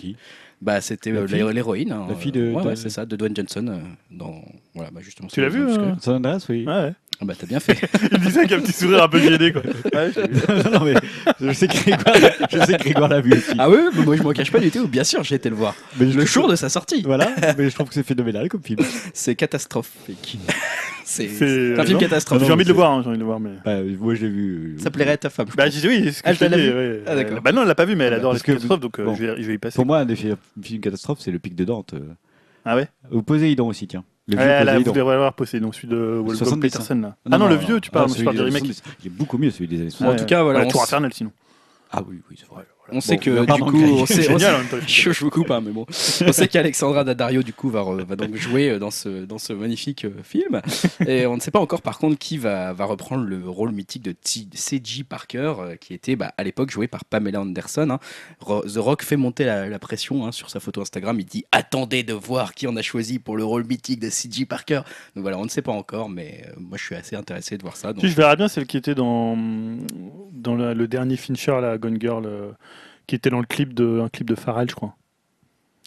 [0.60, 1.92] Bah, c'était l'héroïne.
[1.92, 3.66] hein, La fille de- ouais, de- ouais, c'est ça, de Dwayne Johnson.
[3.68, 3.78] euh,
[4.10, 4.42] dans...
[4.74, 5.28] Voilà, bah, justement.
[5.28, 5.66] Tu l'as vu,
[6.00, 6.64] San Andreas, oui.
[6.66, 6.92] Ouais.
[7.20, 7.78] Ah bah, t'as bien fait.
[8.12, 9.52] Il disait avec un petit sourire un peu gêné.
[9.52, 9.62] Quoi.
[9.94, 10.70] Ouais, j'ai vu.
[10.72, 10.94] non, mais
[11.40, 12.16] je sais que Grégoire,
[12.50, 13.52] je sais que Grégoire l'a vu aussi.
[13.58, 14.88] ah oui, mais moi je m'en cache pas du tout.
[14.88, 15.74] Bien sûr, j'ai été le voir.
[15.98, 17.02] Mais je Le jour que- de sa sortie.
[17.02, 18.80] Voilà, mais je trouve que c'est phénoménal comme film.
[19.14, 20.38] C'est catastrophique.
[21.04, 21.98] c'est un film non.
[21.98, 22.46] catastrophique.
[22.46, 23.38] J'ai envie de le voir, hein, j'ai envie de le voir.
[23.40, 23.50] Mais...
[23.64, 24.74] Bah, moi, je l'ai vu.
[24.78, 25.46] euh, Ça plairait à ta femme.
[25.50, 27.02] je Bah, j'ai dit oui, c'est ce que Elle je t'a vu ouais.
[27.06, 27.40] Ah, d'accord.
[27.42, 28.98] Bah non, elle l'a pas vu, mais elle Ah, adore les parce que- catastrophes, donc
[28.98, 29.14] euh, bon.
[29.14, 29.76] je, vais, je y passer.
[29.76, 31.94] Pour moi, un des fi- films catastrophes, c'est Le Pic de Dante.
[31.94, 32.00] euh.
[32.64, 32.88] Ah ouais?
[33.12, 34.04] Ou Poséidon aussi, tiens.
[34.26, 34.90] Le Ouais, vieux Elle a Poséidon.
[34.92, 36.94] voulu voir Poséidon, celui de Wolfgang 70, Peterson.
[37.00, 37.16] Là.
[37.30, 38.62] Ah non, le vieux, tu parles, Ah, je parle du des remake.
[38.64, 38.96] années 70.
[39.02, 40.14] Il est beaucoup mieux celui des années Bon, 70.
[40.14, 41.30] en tout cas, voilà, Ouais, Tour Infernal sinon.
[41.92, 42.64] Ah oui, oui, c'est vrai.
[42.92, 44.46] On sait Bon, que du coup, on sait, on sait-
[44.86, 45.86] je, je vous coupe, hein, mais bon.
[46.26, 50.04] On sait qu'Alexandra Daddario, du coup, va, donc jouer euh, dans ce, dans ce magnifique
[50.04, 50.60] euh, film.
[51.06, 54.02] Et on ne sait pas encore, par contre, qui va, va reprendre le rôle mythique
[54.02, 55.04] de C.J.
[55.04, 57.88] Parker, euh, qui était bah, à l'époque joué par Pamela Anderson.
[57.90, 57.98] hein.
[58.40, 61.18] The Rock fait monter la, la pression hein, sur sa photo Instagram.
[61.18, 64.44] Il dit Attendez de voir qui on a choisi pour le rôle mythique de C.J.
[64.44, 64.82] Parker.
[65.16, 67.62] Donc voilà, on ne sait pas encore, mais euh, moi, je suis assez intéressé de
[67.62, 67.94] voir ça.
[67.94, 69.36] Donc, Si, je verrais bien celle qui était dans,
[70.32, 72.50] dans le, le dernier Fincher, la Gone Girl, euh,
[73.06, 74.96] qui était dans le clip de, un clip de Pharrell, je crois.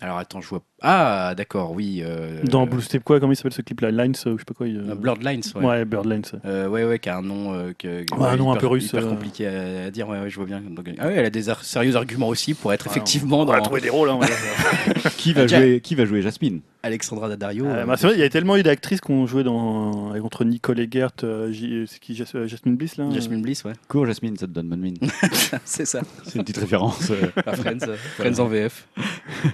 [0.02, 0.62] Alors attends, je vois.
[0.82, 2.02] Ah, d'accord, oui.
[2.06, 4.54] euh, Dans Blue Step, quoi Comment il s'appelle ce clip-là Lines, euh, je sais pas
[4.54, 4.68] quoi.
[4.68, 5.66] il, euh, euh, Bloodlines, ouais.
[5.66, 6.22] Ouais, Birdlines.
[6.46, 8.62] Euh, ouais, ouais, qui a un nom euh, que, que- Ouais, un nom un hyper-
[8.62, 9.10] peu russe, hyper euh.
[9.10, 10.08] compliqué à, à dire.
[10.08, 10.62] Ouais, ouais, je vois bien.
[10.62, 13.54] Donc, ah ouais, elle a des ar- sérieux arguments aussi pour être effectivement On dans
[13.54, 14.10] va trouver des rôles.
[14.10, 15.12] Hein, on va dire.
[15.18, 16.62] Qui va jouer, qui va jouer Jasmine?
[16.84, 17.66] Alexandra Daddario.
[17.66, 20.12] Euh, euh, bah, c'est vrai, il y a tellement eu d'actrices qui ont joué dans,
[20.12, 23.64] avec- entre Nicole Eggert, euh, J- c'est qui, Jas- euh, Jasmine Bliss, là Jasmine Bliss,
[23.66, 23.74] ouais.
[23.90, 24.98] Cours Jasmine, ça te donne bonne mine.
[25.66, 26.02] c'est ça.
[26.24, 27.10] C'est une petite référence.
[27.12, 27.28] euh.
[27.46, 28.88] À Friends, euh, Friends en VF.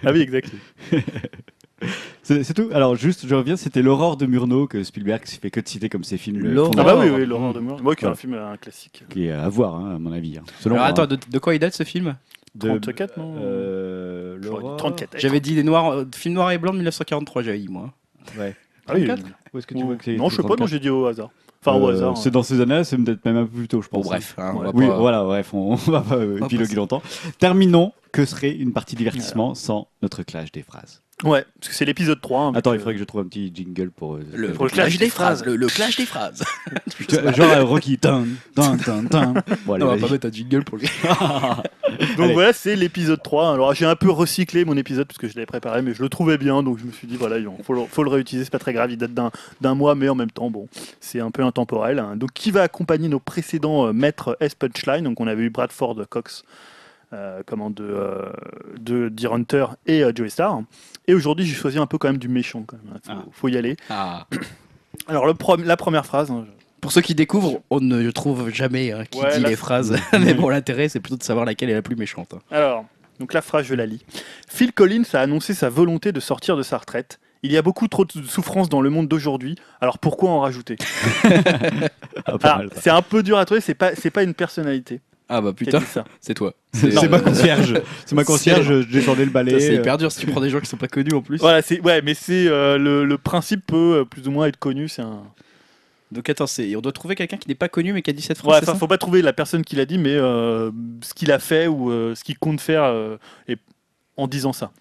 [0.05, 0.51] Ah oui, exact.
[2.23, 2.69] C'est tout.
[2.73, 6.05] Alors juste, je reviens, c'était l'aurore de Murnau que Spielberg fait que de citer comme
[6.05, 6.37] ses films.
[6.39, 6.73] le L'aurore.
[6.77, 7.81] Ah bah oui, Laurent de Mur.
[7.83, 9.03] Moi, qui est un film, un classique.
[9.09, 10.37] Qui est à voir, hein, à mon avis.
[10.37, 10.43] hein.
[10.61, 11.17] Selon Alors moi, attends, hein.
[11.17, 12.15] de, de quoi il date ce film?
[12.55, 15.19] De- 34, non euh, J'aurais dit l'aurore- 34.
[15.19, 17.91] J'avais dit les noirs, euh, film noir et blanc de 1943, j'avais dit moi.
[18.37, 18.55] Ouais.
[18.87, 19.05] Ah oui.
[19.05, 19.25] 34?
[19.53, 20.69] Où est-ce que tu vois que c'est Non, je sais pas, non, 34?
[20.71, 21.31] j'ai dit au hasard.
[21.65, 22.17] Enfin, au Euh, hasard.
[22.17, 24.05] C'est dans ces années-là, c'est peut-être même un peu plus tôt, je Bon, pense.
[24.07, 24.35] bref.
[24.37, 24.65] hein, on Ouais.
[24.67, 27.01] va Oui, pas- voilà, bref, on, on va pas épiloguer longtemps.
[27.39, 27.91] Terminons.
[28.13, 31.01] Que serait une partie divertissement sans notre clash des phrases?
[31.23, 32.41] Ouais, parce que c'est l'épisode 3.
[32.41, 34.15] hein, Attends, il faudrait que je trouve un petit jingle pour.
[34.15, 35.45] euh, Le, Pour le clash clash des des phrases.
[35.45, 36.43] Le, le clash des phrases.
[37.07, 37.97] Tu vois, Genre euh, Rocky.
[37.97, 39.33] Tin, tin, tin, tin.
[39.65, 40.01] Bon, allez, on va vas-y.
[40.01, 40.83] pas mettre un jingle pour le.
[42.17, 42.33] Donc Allez.
[42.33, 43.53] voilà, c'est l'épisode 3.
[43.53, 46.09] Alors j'ai un peu recyclé mon épisode parce que je l'avais préparé, mais je le
[46.09, 48.51] trouvais bien, donc je me suis dit, voilà, il faut le, faut le réutiliser, c'est
[48.51, 50.67] pas très grave, il date d'un d'un mois, mais en même temps, bon,
[50.99, 51.99] c'est un peu intemporel.
[51.99, 52.15] hein.
[52.15, 56.01] Donc qui va accompagner nos précédents euh, maîtres S Punchline Donc on avait eu Bradford
[56.09, 56.43] Cox.
[57.13, 58.31] Euh, comment de, euh,
[58.79, 60.61] de Deer Hunter et euh, Joey Star.
[61.07, 62.63] Et aujourd'hui, j'ai choisi un peu quand même du méchant.
[62.65, 62.95] Quand même.
[63.03, 63.23] Faut, Ah.
[63.31, 63.77] faut y aller.
[63.89, 64.25] Ah.
[65.07, 65.33] Alors, le
[65.63, 66.31] la première phrase.
[66.31, 66.45] hein,
[66.81, 69.95] Pour ceux qui découvrent, on ne trouve jamais hein, qui Ouais, dit les phrases.
[70.19, 72.33] Mais bon, l'intérêt, c'est plutôt de savoir laquelle est la plus méchante.
[72.33, 72.39] hein.
[72.51, 72.85] Alors,
[73.19, 74.03] donc la phrase, je la lis.
[74.49, 77.19] Phil Collins a annoncé sa volonté de sortir de sa retraite.
[77.43, 80.77] Il y a beaucoup trop de souffrance dans le monde d'aujourd'hui, alors pourquoi en rajouter?
[82.43, 82.61] Ah.
[82.79, 85.01] C'est un peu dur à trouver, c'est pas, c'est pas une personnalité
[85.35, 85.79] Ah bah putain,
[86.21, 86.53] c'est toi.
[86.73, 87.81] C'est ma concierge.
[88.05, 89.59] C'est ma concierge, je descendais le balai.
[89.59, 91.39] C'est euh, hyper dur si tu prends des gens qui sont pas connus en plus.
[91.39, 94.57] Voilà, c'est, ouais, mais c'est euh, le, le principe peut euh, plus ou moins être
[94.59, 94.87] connu.
[94.87, 95.23] C'est un...
[96.11, 98.21] Donc attends, c'est- on doit trouver quelqu'un qui n'est pas connu mais qui a dit
[98.21, 98.61] cette phrase.
[98.61, 100.69] Ouais, enfin, faut pas trouver la personne qui l'a dit, mais euh,
[101.01, 103.17] ce qu'il a fait ou euh, ce qu'il compte faire euh,
[103.47, 103.57] et
[104.17, 104.71] en disant ça.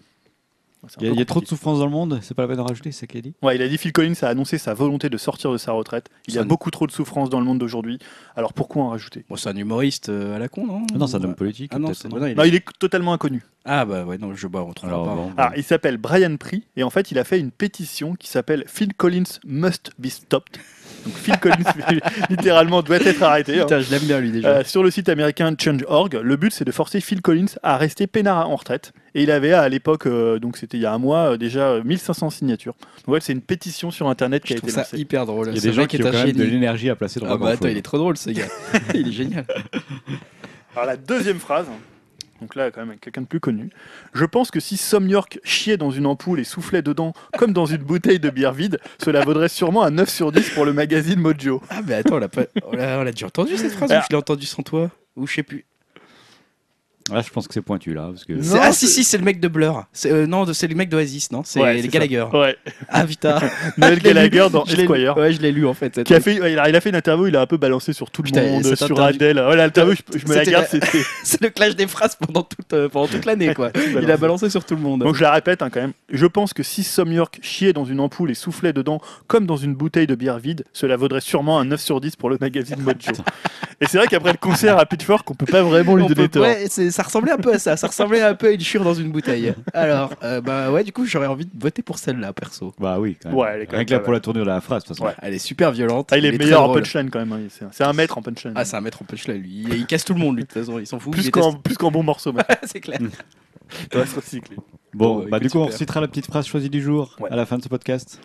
[0.99, 2.65] Il y a, y trop de souffrance dans le monde, c'est pas la peine d'en
[2.65, 4.73] rajouter, c'est ça qu'il a dit Ouais, il a dit Phil Collins a annoncé sa
[4.73, 6.09] volonté de sortir de sa retraite.
[6.27, 7.99] Il y a beaucoup trop de souffrance dans le monde d'aujourd'hui.
[8.35, 9.23] Alors pourquoi en rajouter?
[9.29, 10.81] Bon, c'est un humoriste euh, à la con, non?
[10.95, 11.71] Non, c'est un homme politique.
[11.73, 13.43] Ah non, il Non, est- il est totalement inconnu.
[13.65, 15.15] Ah bah ouais, non, je bah, on Alors, pas.
[15.15, 15.33] bon, bon.
[15.37, 18.65] Alors, il s'appelle Brian Prix et en fait, il a fait une pétition qui s'appelle
[18.67, 20.57] Phil Collins must be stopped.
[21.05, 21.63] Donc Phil Collins
[22.29, 23.59] littéralement doit être arrêté.
[23.59, 23.63] hein.
[23.63, 24.47] Putain, je l'aime bien lui déjà.
[24.49, 28.07] Euh, sur le site américain Change.org, le but c'est de forcer Phil Collins à rester
[28.07, 28.93] peinard en retraite.
[29.15, 31.69] Et il avait à l'époque, euh, donc c'était il y a un mois, euh, déjà
[31.73, 32.73] euh, 1500 signatures.
[33.05, 34.97] Donc ouais, c'est une pétition sur internet qui je a trouve été ça lancée.
[34.97, 35.47] hyper drôle.
[35.49, 36.51] Il y a Ce des gens mec qui est ont un quand même de génie.
[36.51, 38.47] l'énergie à placer dans Ah bah attends, il est trop drôle ce gars.
[38.95, 39.45] il est génial.
[40.75, 41.67] Alors la deuxième phrase,
[42.41, 43.69] donc là quand même quelqu'un de plus connu.
[44.13, 47.67] Je pense que si Some York chiait dans une ampoule et soufflait dedans comme dans
[47.67, 51.19] une bouteille de bière vide, cela vaudrait sûrement un 9 sur 10 pour le magazine
[51.19, 51.61] Mojo.
[51.69, 52.45] Ah mais attends, on l'a pas...
[52.65, 55.27] on l'a on l'a déjà entendu cette phrase ou je l'ai entendu sans toi Ou
[55.27, 55.65] je sais plus.
[57.11, 58.07] Là, je pense que c'est pointu là.
[58.11, 58.33] Parce que...
[58.33, 59.85] Non, ah si si, c'est le mec de Blur.
[60.05, 62.25] Euh, non, c'est le mec d'Oasis, non C'est Ouais, les c'est Gallagher.
[62.33, 62.55] Ouais,
[62.87, 63.39] Ah putain.
[63.77, 63.99] Noël.
[63.99, 64.93] Gallagher dans Je l'ai lu.
[64.93, 65.17] Esquire.
[65.17, 65.93] Ouais, je l'ai lu en fait.
[65.95, 67.45] cette- Qui a fait, ouais, il, a, il a fait une interview, il a un
[67.45, 69.37] peu balancé sur tout le Putain, monde, sur Adèle.
[69.37, 70.79] Ouais, l'interview, je, je me la garde, la-.
[71.23, 73.71] C'est le clash des phrases pendant toute, euh, pendant toute l'année quoi.
[74.01, 75.01] Il a balancé sur tout le monde.
[75.01, 75.93] Donc je la répète hein, quand même.
[76.09, 79.57] Je pense que si Some York chiait dans une ampoule et soufflait dedans comme dans
[79.57, 82.79] une bouteille de bière vide, cela vaudrait sûrement un 9 sur 10 pour le magazine
[82.79, 83.21] Mojo.
[83.81, 86.29] Et c'est vrai qu'après le concert à Pitchfork, on peut pas vraiment lui On donner
[86.29, 86.45] tort.
[86.93, 87.75] Ça ressemblait un peu à ça.
[87.75, 89.53] Ça ressemblait un peu à une chure dans une bouteille.
[89.73, 92.73] Alors, euh, bah ouais, du coup, j'aurais envie de voter pour celle-là, perso.
[92.79, 93.37] Bah oui, quand même.
[93.37, 94.17] Ouais, elle est quand Rien même que là pas pour mal.
[94.17, 95.07] la tournure de la phrase, de toute façon.
[95.09, 95.15] Ouais.
[95.21, 96.07] Elle est super violente.
[96.11, 96.81] Ah, il est meilleur en drôle.
[96.83, 97.33] punchline quand même.
[97.33, 97.39] hein.
[97.49, 98.53] C'est- C'est un maître en punchline.
[98.55, 99.63] Ah, c'est un maître en punchline, lui.
[99.67, 100.79] Il, il casse tout le monde, lui, de toute façon.
[100.79, 101.11] Il s'en fout.
[101.11, 102.33] plus qu'en plus qu'en bon morceau.
[102.63, 102.99] c'est clair.
[103.01, 104.55] il doit se recycler.
[104.93, 105.77] Bon, Bon, bah écoute, du coup, on super.
[105.79, 107.31] citera la petite phrase choisie du jour Ouais.
[107.31, 108.19] à la fin de ce podcast.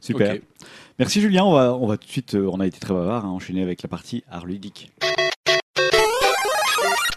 [0.00, 0.34] Super.
[0.34, 0.42] Ok.
[0.98, 3.24] Merci Julien, on va, on va tout de suite, euh, on a été très bavard,
[3.24, 4.92] hein, enchaîner avec la partie art ludique.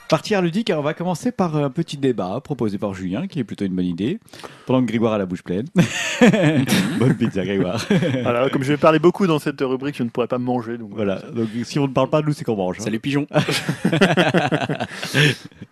[0.09, 3.39] Partie art ludique, alors on va commencer par un petit débat proposé par Julien, qui
[3.39, 4.19] est plutôt une bonne idée,
[4.67, 5.65] pendant que Grégoire a la bouche pleine.
[6.99, 7.83] bonne pizza Grégoire.
[8.21, 10.77] Voilà, comme je vais parler beaucoup dans cette rubrique, je ne pourrais pas me manger.
[10.77, 12.77] Donc voilà, donc si on ne parle pas de nous, c'est qu'on mange.
[12.79, 12.83] hein.
[12.83, 13.25] Salut, pigeon.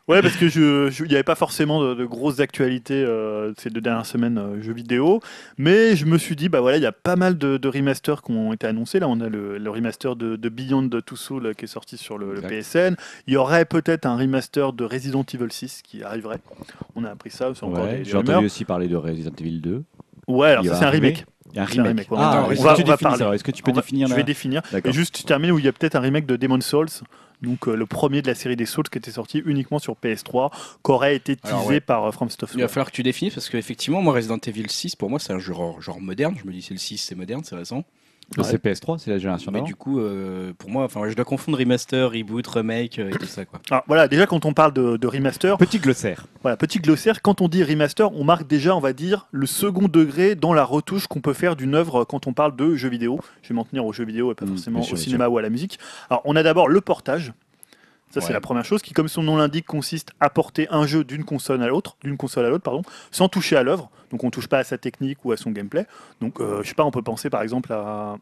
[0.08, 3.54] Ouais, parce que je, je- il n'y avait pas forcément de, de grosses actualités euh,
[3.58, 5.22] ces deux dernières semaines euh, jeux vidéo,
[5.58, 8.22] mais je me suis dit, bah voilà, il y a pas mal de, de remasters
[8.22, 9.00] qui ont été annoncés.
[9.00, 11.96] Là, on a le, le remaster de, de Beyond Two Souls euh, qui est sorti
[11.98, 12.42] sur le, le.
[12.42, 12.96] PSN.
[13.28, 16.38] Il y aurait peut-être un remaster de Resident Evil 6 qui arriverait.
[16.96, 18.36] On a appris ça, c'est encore des, J'ai rumeurs.
[18.36, 19.84] entendu aussi parler de Resident Evil 2.
[20.28, 21.08] Ouais, alors Il ça va c'est un arriver.
[21.10, 21.26] remake.
[21.54, 22.08] Il y a un C'est un remake.
[22.08, 22.18] remake, ouais.
[22.20, 23.18] Ah, On est-ce que tu on va définis parler.
[23.18, 24.62] ça alors Est-ce que tu peux On va- définir Je la- vais définir.
[24.72, 24.90] D'accord.
[24.90, 26.88] Et juste, je termine où il y a peut-être un remake de Demon's Souls,
[27.42, 30.52] donc euh, le premier de la série des Souls qui était sorti uniquement sur PS3,
[30.86, 31.80] qui aurait été teasé Alors, ouais.
[31.82, 32.62] par euh, From Il Software.
[32.66, 35.40] va falloir que tu définisses parce qu'effectivement, moi, Resident Evil 6, pour moi, c'est un
[35.40, 36.36] genre, genre moderne.
[36.42, 37.84] Je me dis, c'est le 6, c'est moderne, c'est récent.
[38.44, 41.58] C'est PS3, c'est la génération Mais du coup, euh, pour moi, enfin, je dois confondre
[41.58, 43.60] remaster, reboot, remake euh, et tout ça, quoi.
[43.70, 46.26] Alors voilà, déjà quand on parle de, de remaster, Petit glossaire.
[46.42, 49.88] voilà, petit glossaire, quand on dit remaster, on marque déjà, on va dire, le second
[49.88, 53.20] degré dans la retouche qu'on peut faire d'une œuvre quand on parle de jeux vidéo.
[53.42, 55.38] Je vais m'en tenir aux jeux vidéo et pas Mm, forcément sûr, au cinéma ou
[55.38, 55.78] à la musique.
[56.10, 57.34] Alors on a d'abord le portage.
[58.14, 61.06] Ça, c'est la première chose qui, comme son nom l'indique, consiste à porter un jeu
[61.06, 63.90] d'une console à l'autre, d'une console à l'autre, pardon, sans toucher à l'œuvre.
[64.12, 65.88] Donc, on touche pas à sa technique ou à son gameplay.
[66.20, 68.18] Donc, euh, je sais pas, on peut penser par exemple à,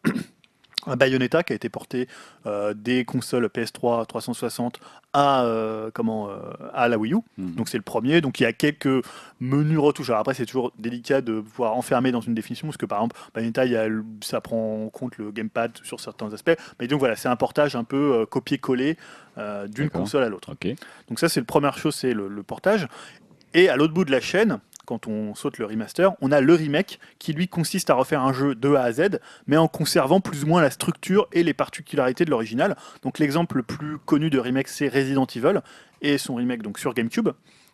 [0.88, 2.08] à Bayonetta qui a été porté
[2.46, 4.80] euh, des consoles PS3 360
[5.12, 6.38] à euh, comment euh,
[6.74, 7.18] à la Wii U.
[7.38, 7.56] Mhm.
[7.56, 8.22] Donc, c'est le premier.
[8.22, 9.04] Donc, il y a quelques
[9.40, 10.10] menus retouches.
[10.10, 13.18] Alors après, c'est toujours délicat de pouvoir enfermer dans une définition parce que par exemple,
[13.34, 16.56] Bayonetta, il y a le- ça prend en compte le gamepad sur certains aspects.
[16.80, 18.96] Mais donc voilà, c'est un portage un peu copier-coller
[19.70, 20.52] d'une console à l'autre.
[20.52, 20.68] Ok.
[21.08, 22.88] Donc ça, c'est la première chose, c'est le, le portage.
[23.54, 24.60] Et à l'autre bout de la chaîne,
[24.90, 28.34] quand on saute le remaster, on a le remake qui lui consiste à refaire un
[28.34, 31.54] jeu de A à Z, mais en conservant plus ou moins la structure et les
[31.54, 32.76] particularités de l'original.
[33.04, 35.62] Donc l'exemple le plus connu de remake, c'est Resident Evil
[36.02, 37.30] et son remake donc sur GameCube.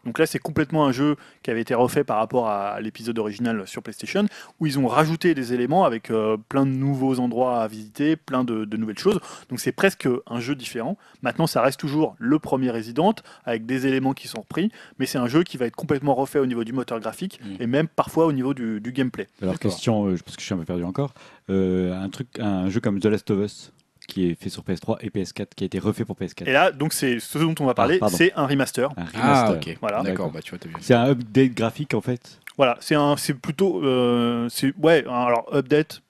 [0.05, 3.67] Donc là, c'est complètement un jeu qui avait été refait par rapport à l'épisode original
[3.67, 4.25] sur PlayStation,
[4.59, 8.43] où ils ont rajouté des éléments avec euh, plein de nouveaux endroits à visiter, plein
[8.43, 9.19] de, de nouvelles choses.
[9.49, 10.97] Donc c'est presque un jeu différent.
[11.21, 15.17] Maintenant, ça reste toujours le premier Resident, avec des éléments qui sont repris, mais c'est
[15.17, 17.55] un jeu qui va être complètement refait au niveau du moteur graphique, Mm.
[17.61, 19.27] et même parfois au niveau du, du gameplay.
[19.41, 21.13] Alors question, euh, parce que je suis un peu perdu encore,
[21.49, 23.71] euh, un truc, un jeu comme The Last of Us
[24.07, 26.47] qui est fait sur PS3 et PS4, qui a été refait pour PS4.
[26.47, 28.15] Et là, donc c'est ce dont on va parler, pardon.
[28.15, 28.91] c'est un remaster.
[28.97, 29.71] Un Ah, remaster.
[29.73, 29.77] ok.
[29.81, 30.01] Voilà.
[30.03, 30.75] D'accord, bah tu vois, t'as vu.
[30.81, 32.39] C'est un update graphique en fait.
[32.57, 36.01] Voilà, c'est un, c'est plutôt, euh, c'est ouais, alors update,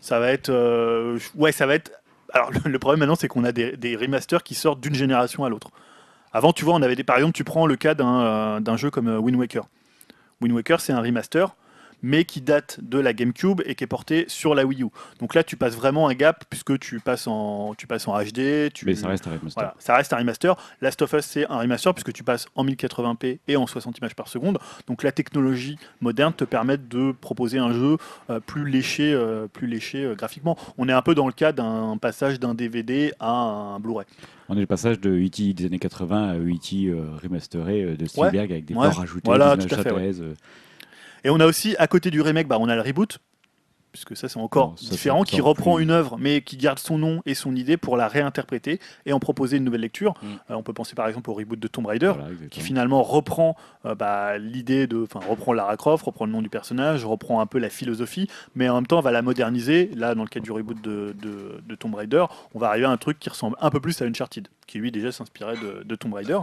[0.00, 1.92] ça va être, euh, ouais, ça va être.
[2.32, 5.44] Alors le, le problème maintenant, c'est qu'on a des, des remasters qui sortent d'une génération
[5.44, 5.68] à l'autre.
[6.32, 8.76] Avant, tu vois, on avait des, par exemple, tu prends le cas d'un euh, d'un
[8.78, 9.64] jeu comme Wind Waker.
[10.40, 11.54] Wind Waker, c'est un remaster,
[12.02, 14.86] mais qui date de la GameCube et qui est porté sur la Wii U.
[15.20, 18.72] Donc là, tu passes vraiment un gap puisque tu passes en, tu passes en HD,
[18.72, 19.54] tu, Mais ça reste un remaster.
[19.54, 20.56] voilà, ça reste un remaster.
[20.80, 24.14] Last of Us, c'est un remaster puisque tu passes en 1080p et en 60 images
[24.14, 24.58] par seconde.
[24.86, 27.96] Donc la technologie moderne te permet de proposer un jeu
[28.30, 30.56] euh, plus léché, euh, plus léché euh, graphiquement.
[30.78, 34.06] On est un peu dans le cas d'un passage d'un DVD à un Blu-ray.
[34.48, 35.54] On est le passage de E.T.
[35.54, 36.92] des années 80 à E.T.
[37.22, 38.88] remasteré de Spielberg avec des Ouais.
[38.88, 40.34] ports rajoutés, Voilà, des tout à images fait, ouais.
[41.24, 43.18] Et on a aussi, à côté du remake, bah, on a le reboot.
[43.92, 46.96] Puisque ça, c'est encore ça, différent, qui reprend plus- une œuvre, mais qui garde son
[46.96, 50.14] nom et son idée pour la réinterpréter et en proposer une nouvelle lecture.
[50.22, 50.26] Mm.
[50.50, 53.54] Euh, on peut penser par exemple au reboot de Tomb Raider, voilà, qui finalement reprend
[53.84, 57.46] euh, bah, l'idée de, enfin reprend Lara Croft, reprend le nom du personnage, reprend un
[57.46, 59.90] peu la philosophie, mais en même temps va la moderniser.
[59.94, 62.90] Là, dans le cadre du reboot de, de, de Tomb Raider, on va arriver à
[62.90, 65.94] un truc qui ressemble un peu plus à Uncharted, qui lui déjà s'inspirait de, de
[65.96, 66.38] Tomb Raider.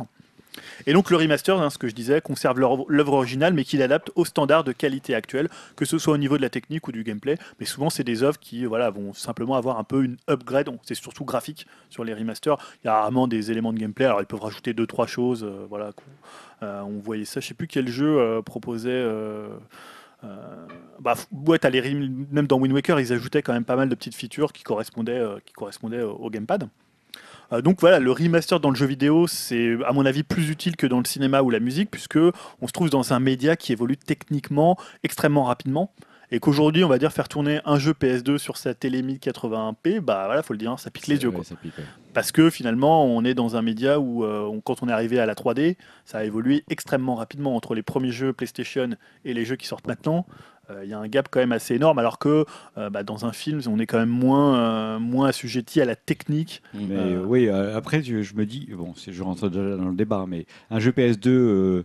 [0.86, 4.12] Et donc le remaster, hein, ce que je disais, conserve l'œuvre originale, mais qui l'adapte
[4.16, 7.04] aux standards de qualité actuels, que ce soit au niveau de la technique ou du
[7.04, 7.38] gameplay.
[7.60, 10.70] Mais souvent, c'est des œuvres qui voilà, vont simplement avoir un peu une upgrade.
[10.84, 12.58] C'est surtout graphique sur les remasters.
[12.84, 14.06] Il y a rarement des éléments de gameplay.
[14.06, 15.44] Alors ils peuvent rajouter deux trois choses.
[15.44, 15.92] euh, voilà,
[16.64, 17.40] euh, on voyait ça.
[17.40, 19.06] Je sais plus quel jeu euh, proposait.
[21.00, 21.82] bah, ouais, t'as les
[22.32, 25.24] même dans Wind Waker, ils ajoutaient quand même pas mal de petites features qui correspondaient,
[25.46, 26.70] qui correspondaient au gamepad.
[27.52, 30.76] Euh, donc voilà, le remaster dans le jeu vidéo, c'est à mon avis plus utile
[30.76, 32.18] que dans le cinéma ou la musique, puisque
[32.62, 35.92] on se trouve dans un média qui évolue techniquement extrêmement rapidement
[36.32, 40.26] et qu'aujourd'hui, on va dire faire tourner un jeu PS2 sur sa télé 1080p, bah
[40.28, 41.30] voilà, faut le dire, ça pique les yeux.
[41.30, 41.44] Ouais, Quoi.
[41.44, 41.84] ça pique, ouais.
[42.14, 45.20] Parce que finalement, on est dans un média où, euh, on- quand on est arrivé
[45.20, 45.76] à la 3D,
[46.06, 48.90] ça a évolué extrêmement rapidement entre les premiers jeux PlayStation
[49.26, 50.28] et les jeux qui sortent maintenant.
[50.70, 52.46] Euh, Il y a un gap quand même assez énorme, alors que
[52.78, 55.96] euh, bah, dans un film, on est quand même moins, euh, moins assujetti à la
[55.96, 56.62] technique.
[56.74, 59.96] Mais Euh, euh, oui, après, je, je me dis, bon, je rentre déjà dans le
[59.96, 61.84] débat, mais un jeu PS2, euh,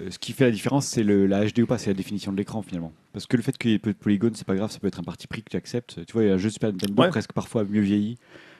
[0.00, 2.36] euh, ce qui fait la différence, c'est la HD ou pas, c'est la définition de
[2.38, 2.92] l'écran finalement.
[3.12, 4.86] Parce que le fait qu'il y ait peu de polygones, c'est pas grave, ça peut
[4.86, 6.04] être un parti pris que tu acceptes.
[6.06, 7.08] Tu vois, il y a un jeu Super Nintendo Ouais.
[7.10, 8.16] presque parfois mieux vieilli,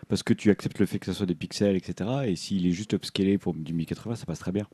[0.09, 2.11] parce que tu acceptes le fait que ce soit des pixels, etc.
[2.27, 4.67] Et s'il est juste upscalé pour du 1080, ça passe très bien.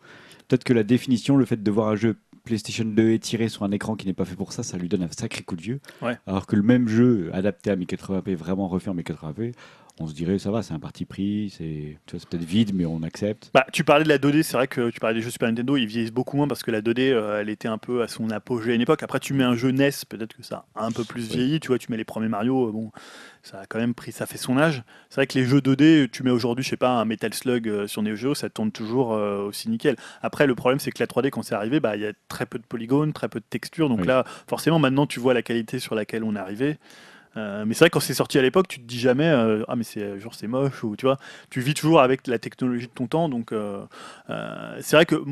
[0.48, 3.70] Peut-être que la définition, le fait de voir un jeu PlayStation 2 étiré sur un
[3.70, 5.80] écran qui n'est pas fait pour ça, ça lui donne un sacré coup de vieux.
[6.03, 6.18] Ouais.
[6.26, 9.53] Alors que le même jeu adapté à 1080p, vraiment refait en 1080p,
[10.01, 13.51] on se dirait ça va, c'est un parti pris, c'est peut-être vide, mais on accepte.
[13.53, 15.76] Bah, tu parlais de la 2D, c'est vrai que tu parlais des jeux Super Nintendo,
[15.76, 18.30] ils vieillissent beaucoup moins parce que la 2D, euh, elle était un peu à son
[18.30, 19.03] apogée à une époque.
[19.03, 21.59] Après, tu mets un jeu NES, peut-être que ça a un peu plus vieilli.
[21.61, 22.90] Tu vois, tu mets les premiers Mario, euh, bon,
[23.42, 24.82] ça a quand même pris, ça fait son âge.
[25.09, 27.68] C'est vrai que les jeux 2D, tu mets aujourd'hui, je sais pas, un Metal Slug
[27.68, 29.96] euh, sur Neo Geo, ça tourne toujours euh, aussi nickel.
[30.22, 32.46] Après, le problème, c'est que la 3D, quand c'est arrivé, bah, il y a très
[32.46, 33.88] peu de polygones, très peu de textures.
[33.88, 34.07] Donc Oui.
[34.07, 36.78] là, forcément, maintenant, tu vois la qualité sur laquelle on est arrivé.
[37.39, 39.62] Euh, mais c'est vrai que quand c'est sorti à l'époque, tu te dis jamais euh,
[39.68, 41.18] ah mais c'est genre c'est moche ou tu vois,
[41.51, 43.28] tu vis toujours avec la technologie de ton temps.
[43.28, 43.84] Donc euh,
[44.80, 45.22] c'est vrai que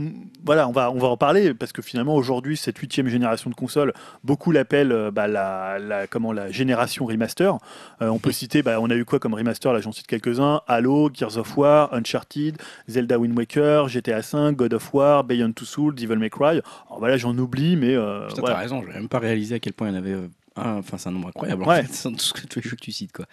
[0.45, 3.55] voilà, on va on va en parler parce que finalement aujourd'hui cette huitième génération de
[3.55, 3.93] consoles,
[4.25, 7.59] beaucoup l'appellent bah, la, la comment la génération remaster.
[8.01, 11.11] On peut citer, bah, on a eu quoi comme remaster là, j'en cite quelques-uns Halo,
[11.13, 12.57] Gears of War, Uncharted,
[12.89, 16.61] Zelda Wind Waker, GTA 5, God of War, Beyond Two Souls, Devil May Cry.
[16.87, 18.55] Alors voilà, j'en oublie, mais Putain, voilà.
[18.55, 20.15] t'as raison, j'avais même pas réalisé à quel point il y en avait.
[20.59, 20.77] Euh, un.
[20.79, 21.63] Enfin, c'est un nombre incroyable.
[21.65, 23.27] en fait, tout ce que- tous les jeux que tu cites, quoi.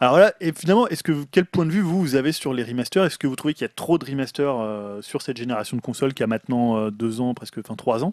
[0.00, 2.62] Alors là, et finalement, est-ce que quel point de vue vous, vous avez sur les
[2.64, 3.04] remasters?
[3.04, 5.82] Est-ce que vous trouvez qu'il y a trop de remasters euh, sur cette génération de
[5.82, 8.12] consoles qui a maintenant euh, deux ans, presque, enfin trois ans?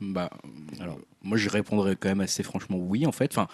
[0.00, 0.30] Bah,
[0.80, 3.30] alors, moi, je répondrais quand même assez franchement oui, en fait.
[3.36, 3.46] Enfin,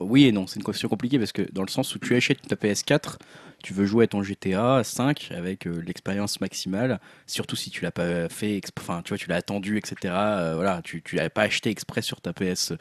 [0.00, 2.42] oui et non, c'est une question compliquée parce que dans le sens où tu achètes
[2.42, 3.18] ta PS4,
[3.66, 7.90] tu veux jouer à ton GTA 5 avec euh, l'expérience maximale, surtout si tu l'as
[7.90, 10.14] pas fait, enfin, tu vois, tu l'as attendu, etc.
[10.14, 12.74] euh, voilà, tu, tu l'avais pas acheté exprès sur ta PS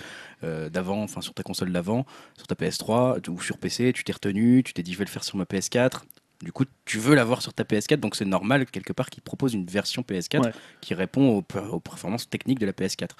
[0.44, 2.06] euh, d'avant, enfin, sur ta console d'avant,
[2.38, 5.10] sur ta PS3 ou sur PC, tu t'es retenu, tu t'es dit, je vais le
[5.10, 6.04] faire sur ma PS4.
[6.44, 9.54] Du coup, tu veux l'avoir sur ta PS4, donc c'est normal quelque part qu'ils proposent
[9.54, 10.52] une version PS4 Ouais.
[10.82, 13.12] qui répond aux performances techniques de la PS4.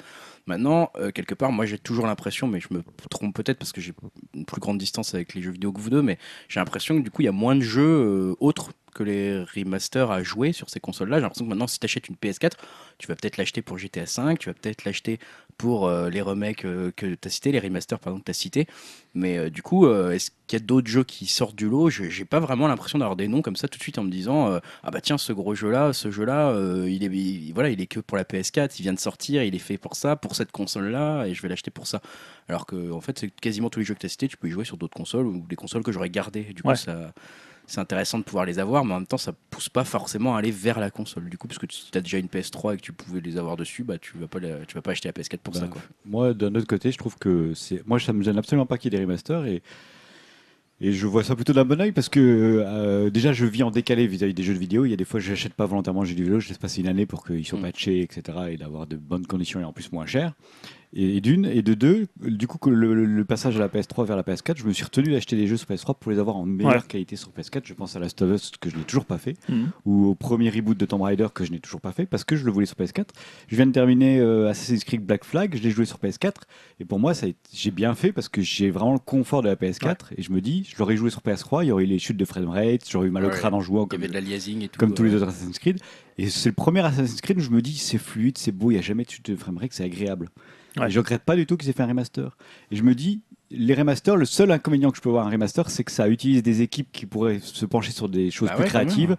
[0.48, 3.80] Maintenant, euh, quelque part, moi j'ai toujours l'impression, mais je me trompe peut-être parce que
[3.82, 3.94] j'ai
[4.34, 6.18] une plus grande distance avec les jeux vidéo que vous deux, mais
[6.50, 9.44] j'ai l'impression que du coup il y a moins de jeux euh, autres que les
[9.44, 11.18] remasters à jouer sur ces consoles-là.
[11.18, 12.52] J'ai l'impression que maintenant, si tu achètes une PS4,
[12.98, 15.20] tu vas peut-être l'acheter pour GTA V, tu vas peut-être l'acheter
[15.58, 18.34] pour euh, les remakes euh, que tu as cités, les remasters pardon, que tu as
[18.34, 18.68] cités.
[19.14, 21.90] Mais euh, du coup, est-ce qu'il y a d'autres jeux qui sortent du lot?
[21.90, 24.10] Je- J'ai pas vraiment l'impression d'avoir des noms comme ça tout de suite en me
[24.12, 26.54] disant Ah bah tiens, ce gros jeu-là, ce jeu-là,
[26.88, 29.56] il, est, il- voilà, il est que pour la PS4, il vient de sortir, il
[29.56, 32.02] est fait pour ça, pour cette console-là, et je vais l'acheter pour ça.
[32.50, 34.48] Alors que en fait, c'est quasiment tous les jeux que tu as cités, tu peux
[34.48, 36.44] y jouer sur d'autres consoles ou des consoles que j'aurais gardées.
[36.54, 36.76] Du coup, Ouais.
[36.76, 37.14] ça
[37.68, 40.40] c'est intéressant de pouvoir les avoir, mais en même temps, ça pousse pas forcément à
[40.40, 41.30] aller vers la console.
[41.30, 43.38] Du coup, parce que si tu as déjà une PS3 et que tu pouvais les
[43.38, 45.60] avoir dessus, bah tu vas pas la- tu vas pas acheter la PS4 pour Bah,
[45.62, 45.82] ça quoi.
[46.06, 47.86] Moi, d'un autre côté, je trouve que c'est.
[47.88, 49.62] Moi, ça me gêne absolument pas qu'il y ait des remasters et.
[50.82, 52.20] Et je vois ça plutôt d'un bon oeil parce que
[52.66, 54.84] euh, déjà je vis en décalé vis-à-vis des jeux de vidéo.
[54.84, 56.82] Il y a des fois je n'achète pas volontairement un jeu vidéo, je laisse passer
[56.82, 57.62] une année pour qu'ils soient Mm.
[57.62, 58.38] patchés, etc.
[58.52, 60.34] et d'avoir de bonnes conditions et en plus moins cher.
[60.94, 63.68] Et, et d'une, et de deux, du coup que le, le- le passage à la
[63.68, 66.20] PS3 vers la PS4, je me suis retenu d'acheter des jeux sur PS3 pour les
[66.20, 66.82] avoir en meilleure Ouais.
[66.88, 67.62] qualité sur PS4.
[67.66, 69.72] Je pense à Last of Us que je n'ai toujours pas fait Mhm.
[69.86, 72.36] ou au premier reboot de Tomb Raider que je n'ai toujours pas fait parce que
[72.36, 73.10] je le voulais sur PS4.
[73.48, 76.44] Je viens de terminer euh, Assassin's Creed Black Flag, je l'ai joué sur PS4
[76.80, 77.14] et pour moi
[77.54, 80.40] j'ai bien fait parce que j'ai vraiment le confort de la PS4 et je me
[80.42, 83.08] dis je l'aurais joué sur PS3, il y aurait eu les chutes de framerate, j'aurais
[83.08, 83.34] eu mal au Ouais.
[83.34, 84.80] crâne en jouant Il y comme, avait de l'aliasing et tout.
[84.80, 85.80] comme tous les autres Assassin's Creed
[86.18, 88.76] et c'est le premier Assassin's Creed où je me dis c'est fluide, c'est beau, il
[88.76, 90.30] n'y a jamais de chute de framerate, c'est agréable.
[90.78, 90.88] Ouais.
[90.88, 92.38] Et je regrette pas du tout qu'ils aient fait un remaster.
[92.72, 93.22] Et je me dis
[93.52, 96.08] les remasters, le seul inconvénient que je peux voir à un remaster, c'est que ça
[96.10, 99.18] utilise des équipes qui pourraient se pencher sur des choses Bah plus ouais, créatives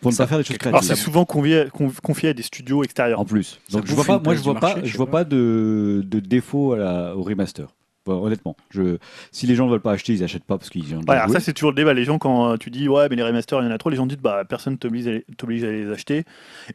[0.00, 0.88] pour ne pas faire des choses créatives.
[0.88, 3.20] c'est souvent confié, conf- confié à des studios extérieurs.
[3.20, 3.60] En plus.
[3.70, 5.12] Donc je vois pas, moi je vois pas, je vois pas.
[5.12, 7.68] pas de, de défaut à la- au remaster.
[8.06, 8.98] Bon, honnêtement, je,
[9.32, 11.32] si les gens ne veulent pas acheter, ils achètent pas parce qu'ils ont joué.
[11.32, 11.92] ça c'est toujours le débat.
[11.92, 13.96] Les gens quand tu dis ouais mais les remasters il y en a trop, les
[13.96, 16.24] gens disent bah personne les- t'oblige à les acheter.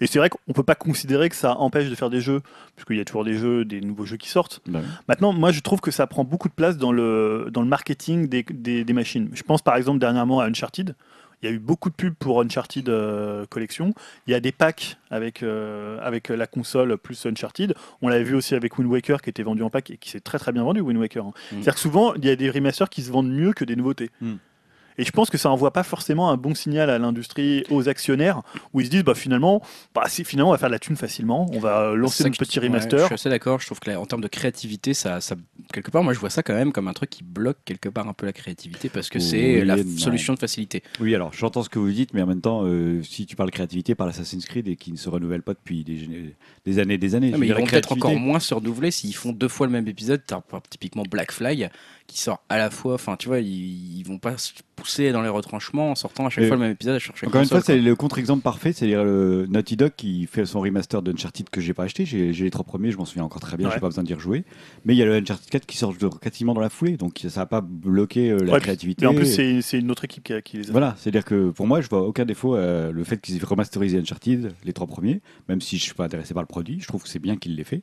[0.01, 2.41] Et c'est vrai qu'on peut pas considérer que ça empêche de faire des jeux,
[2.75, 4.59] puisqu'il y a toujours des jeux, des nouveaux jeux qui sortent.
[4.67, 4.89] Bah oui.
[5.07, 8.27] Maintenant, moi, je trouve que ça prend beaucoup de place dans le, dans le marketing
[8.27, 9.29] des, des, des machines.
[9.34, 10.95] Je pense par exemple dernièrement à Uncharted.
[11.41, 13.93] Il y a eu beaucoup de pubs pour Uncharted euh, Collection.
[14.27, 17.73] Il y a des packs avec, euh, avec la console plus Uncharted.
[18.01, 20.19] On l'avait vu aussi avec Wind Waker qui était vendu en pack et qui s'est
[20.19, 21.25] très très bien vendu, Wind Waker.
[21.25, 21.33] hein.
[21.33, 21.55] Mm.
[21.55, 24.11] C'est-à-dire que souvent, il y a des remasters qui se vendent mieux que des nouveautés.
[24.22, 24.35] Mm.
[25.02, 28.44] Et je pense que ça envoie pas forcément un bon signal à l'industrie, aux actionnaires,
[28.72, 29.60] où ils se disent bah finalement,
[29.95, 32.45] bah, si, finalement on va faire de la thune facilement, on va lancer notre que
[32.45, 32.99] petit ouais, remaster.
[32.99, 33.60] je suis assez d'accord.
[33.60, 35.36] Je trouve que là, en termes de créativité, ça, ça,
[35.73, 38.07] quelque part, moi, je vois ça quand même comme un truc qui bloque quelque part
[38.07, 39.98] un peu la créativité parce que c'est Oui la non.
[39.98, 40.84] solution de facilité.
[40.99, 43.49] Oui, alors j'entends ce que vous dites, mais en même temps, euh, si tu parles
[43.49, 46.99] créativité, par Assassin's Creed et qui ne se renouvelle pas depuis des, des années et
[46.99, 47.32] des années.
[47.32, 49.73] Non, Je mais ils vont peut-être encore moins se renouveler s'ils font deux fois le
[49.73, 50.22] même épisode.
[50.69, 51.72] Typiquement Black Flag
[52.11, 52.93] qui sort à la fois.
[52.95, 56.29] Enfin, tu vois, ils, ils vont pas se pousser dans les retranchements en sortant à
[56.29, 58.73] chaque Et fois le même épisode à chercher Encore une fois, c'est le contre-exemple parfait,
[58.73, 62.05] c'est-à-dire le Naughty Dog qui fait son remaster d'Uncharted que j'ai pas acheté.
[62.05, 63.73] J'ai les trois premiers, je m'en souviens encore très bien, Ouais.
[63.75, 64.43] j'ai pas besoin d'y rejouer.
[64.85, 67.19] Mais il y a le Uncharted 4 qui sort de- quasiment dans la foulée, donc
[67.29, 69.05] ça n'a pas bloqué euh, la Ouais, créativité.
[69.05, 70.71] Et en plus, c'est c'est une autre équipe qui, a- qui les a.
[70.71, 73.99] Voilà, c'est-à-dire que pour moi, je vois aucun défaut euh, le fait qu'ils aient remasterisé
[73.99, 77.03] Uncharted, les trois premiers, même si je suis pas intéressé par le produit, je trouve
[77.03, 77.81] que c'est bien qu'il l'ait fait.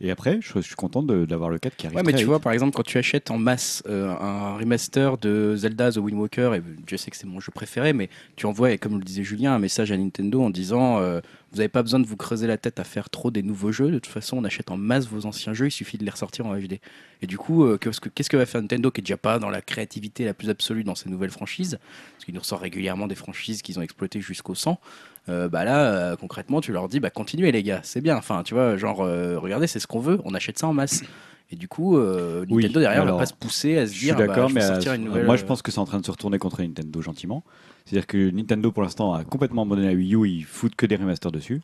[0.00, 1.96] Et après, je, je suis content de- d'avoir le 4 qui arrive.
[1.96, 2.26] Ouais, mais tu vite.
[2.26, 6.18] vois, par exemple, quand tu achètes en masse euh, un remaster de Zelda The Wind
[6.20, 9.04] Walker, et je sais que c'est mon jeu préféré, mais tu envoies, et comme le
[9.04, 11.20] disait Julien, un message à Nintendo en disant euh,
[11.50, 13.90] Vous n'avez pas besoin de vous creuser la tête à faire trop des nouveaux jeux,
[13.90, 16.46] de toute façon, on achète en masse vos anciens jeux, il suffit de les ressortir
[16.46, 16.78] en HD.
[17.20, 19.62] Et du coup, euh, qu'est-ce que, va faire Nintendo qui est déjà pas dans la
[19.62, 21.80] créativité la plus absolue dans ces nouvelles franchises
[22.12, 24.78] Parce qu'ils nous ressortent régulièrement des franchises qu'ils ont exploitées jusqu'au 100.
[25.28, 28.16] Euh, bah là, euh, concrètement, tu leur dis bah continuez les gars, c'est bien.
[28.16, 31.02] Enfin, tu vois, genre, euh, regardez, c'est ce qu'on veut, on achète ça en masse.
[31.50, 33.96] Et du coup, euh, Oui, Nintendo derrière alors, va pas se pousser à se Je
[33.98, 35.24] suis dire bah, d'accord, je mais euh, sortir une nouvelle.
[35.24, 37.42] moi je pense que c'est en train de se retourner contre Nintendo gentiment.
[37.86, 40.96] C'est-à-dire que Nintendo pour l'instant a complètement abandonné la Wii U, ils foutent que des
[40.96, 41.62] remasters dessus.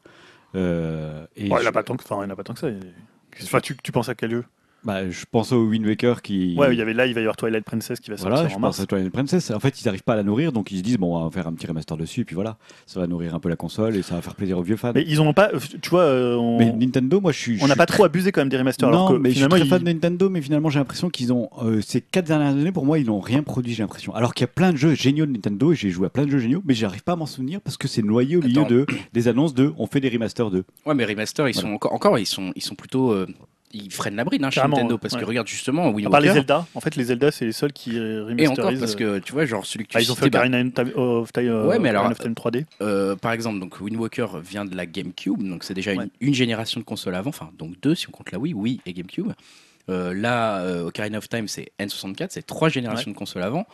[0.54, 2.60] Euh, et Ouais, il je, n'a pas tant que, enfin, il n'a pas tant que
[2.60, 2.68] ça.
[3.42, 4.44] Enfin, tu, tu penses à quel jeu?
[4.84, 6.54] Bah, je pense au Wind Waker qui.
[6.56, 8.48] Ouais, il y avait là, il va y avoir Twilight Princess qui va sortir Voilà,
[8.48, 8.80] je en pense mars.
[8.80, 9.50] à Twilight Princess.
[9.50, 11.30] En fait, ils n'arrivent pas à la nourrir, donc ils se disent bon, on va
[11.30, 12.56] faire un petit remaster dessus, et puis voilà,
[12.86, 14.92] ça va nourrir un peu la console et ça va faire plaisir aux vieux fans.
[14.94, 15.50] Mais ils en ont pas.
[15.82, 17.58] Tu vois, euh, on Mais Nintendo, moi je suis.
[17.62, 18.88] on n'a pas trop abusé quand même des remasters.
[18.90, 20.78] Non, alors que mais je suis finalement, très ils- fan de Nintendo, mais finalement j'ai
[20.78, 23.82] l'impression qu'ils ont euh, ces quatre dernières années pour moi ils n'ont rien produit, j'ai
[23.82, 24.14] l'impression.
[24.14, 26.24] Alors qu'il y a plein de jeux géniaux de Nintendo et j'ai joué à plein
[26.26, 28.60] de jeux géniaux, mais j'arrive pas à m'en souvenir parce que c'est noyé au milieu
[28.62, 28.68] Attends.
[28.70, 30.64] de des annonces de on fait des remasters de.
[30.86, 31.68] Ouais, mais remaster, ils Voilà.
[31.68, 33.26] sont encore, encore, ils sont, ils sont plutôt, euh,
[33.74, 34.98] ils freinent la bride hein, chez Carrément, Nintendo ouais.
[35.00, 35.24] parce que Ouais.
[35.26, 36.30] regarde justement Wind à part les.
[36.32, 38.80] Zelda, en fait, les Zelda, c'est les seuls qui euh, Et encore remasterisent.
[38.80, 40.72] parce que tu vois, genre celui que tu Ah, ils ont fait bah, Ocarina of
[40.74, 42.64] Time- of Time euh, Ouais, mais alors- of Time 3D.
[42.80, 46.04] Euh, par exemple, donc Wind Walker vient de la GameCube, donc c'est déjà Ouais.
[46.20, 48.80] une, une génération de consoles avant, enfin donc deux si on compte la Wii, Wii
[48.86, 49.32] et GameCube.
[49.90, 53.66] Euh, là, euh, Ocarina of Time c'est N64, c'est trois générations de consoles avant.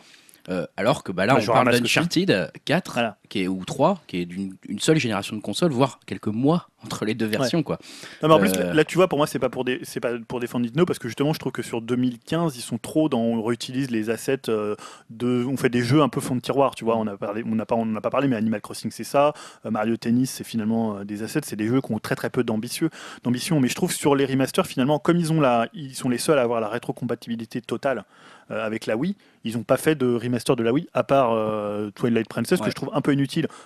[0.49, 3.17] Euh, alors que bah, là, on Majora's parle d'Uncharted 4 Voilà.
[3.31, 6.67] Qui est, ou 3, qui est d'une une seule génération de consoles, voire quelques mois
[6.83, 7.63] entre les deux versions.
[7.63, 7.77] Quoi.
[8.21, 9.79] Non, mais en plus, Euh, là, là, tu vois, pour moi, c'est pas pour des,
[9.83, 12.77] c'est pas pour défendre Nintendo parce que justement, je trouve que sur 2015, ils sont
[12.77, 14.75] trop dans, on réutilise les assets euh,
[15.09, 16.97] de, on fait des jeux un peu fond de tiroir, tu vois.
[16.97, 19.33] On a parlé, on n'a pas, on n'a pas parlé, mais Animal Crossing, c'est ça.
[19.65, 22.43] Euh, Mario Tennis, c'est finalement des assets, c'est des jeux qui ont très très peu
[22.43, 22.89] d'ambitieux,
[23.23, 23.61] d'ambition.
[23.61, 26.37] Mais je trouve sur les remasters, finalement, comme ils ont la, ils sont les seuls
[26.37, 28.03] à avoir la rétrocompatibilité totale
[28.49, 31.89] avec la Wii, ils n'ont pas fait de remaster de la Wii à part euh,
[31.91, 32.65] Twilight Princess Ouais.
[32.65, 33.13] que je trouve un peu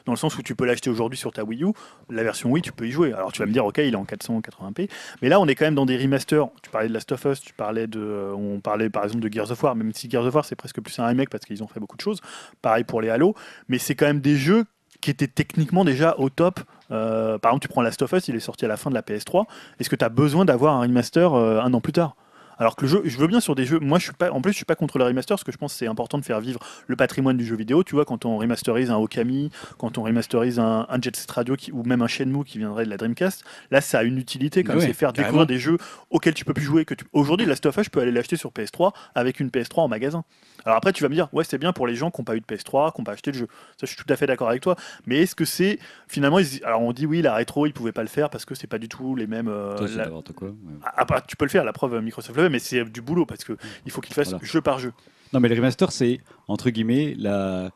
[0.06, 1.68] dans le sens où tu peux l'acheter aujourd'hui sur ta Wii U,
[2.10, 3.14] la version Wii, tu peux y jouer.
[3.14, 4.90] Alors tu vas me dire, ok, il est en 480p,
[5.22, 6.48] mais là on est quand même dans des remasters.
[6.62, 9.32] Tu parlais de Last of Us, tu parlais de, euh, on parlait par exemple de
[9.32, 11.64] Gears of War, même si Gears of War c'est presque plus un remake parce qu'ils
[11.64, 12.22] ont fait beaucoup de choses.
[12.62, 13.36] Pareil pour les Halo,
[13.68, 14.66] mais c'est quand même des jeux
[15.02, 16.60] qui étaient techniquement déjà au top.
[16.92, 18.96] Euh, par exemple, tu prends Last of Us, il est sorti à la fin de
[18.96, 19.46] la PS3.
[19.80, 22.16] Est-ce que tu as besoin d'avoir un remaster euh, un an plus tard?
[22.58, 23.80] Alors que le jeu, je veux bien sur des jeux.
[23.80, 24.32] Moi, je suis pas.
[24.32, 26.18] En plus, je suis pas contre le remaster parce que je pense que c'est important
[26.18, 27.84] de faire vivre le patrimoine du jeu vidéo.
[27.84, 31.56] Tu vois, quand on remasterise un Okami, quand on remasterise un, un Jet Set Radio
[31.56, 34.64] qui- ou même un Shenmue qui viendrait de la Dreamcast, là, ça a une utilité
[34.64, 35.46] quand c'est faire carrément.
[35.46, 35.78] découvrir des jeux
[36.10, 36.86] auxquels tu peux plus jouer.
[36.86, 37.06] Que tu...
[37.14, 40.24] Aujourd'hui, Last of Us, je peux aller l'acheter sur PS3 avec une PS3 en magasin.
[40.66, 42.36] Alors après, tu vas me dire, ouais, c'est bien pour les gens qui n'ont pas
[42.36, 43.48] eu de PS3, qui n'ont pas acheté le jeu.
[43.78, 44.76] Ça, je suis tout à fait d'accord avec toi.
[45.06, 45.78] Mais est-ce que c'est
[46.08, 48.56] finalement, ils- alors on dit oui, la rétro, ils pouvaient pas le faire parce que
[48.56, 49.48] c'est pas du tout les mêmes.
[49.48, 50.48] euh, c'est la- quoi.
[50.48, 50.54] ouais.
[50.84, 53.44] ah, ah, bah, tu peux le faire, la preuve, Microsoft mais c'est du boulot parce
[53.44, 53.54] que
[53.86, 54.46] il faut qu'il fasse Voilà.
[54.46, 54.94] jeu par jeu.
[55.34, 57.72] Non, mais le remaster, c'est entre guillemets la...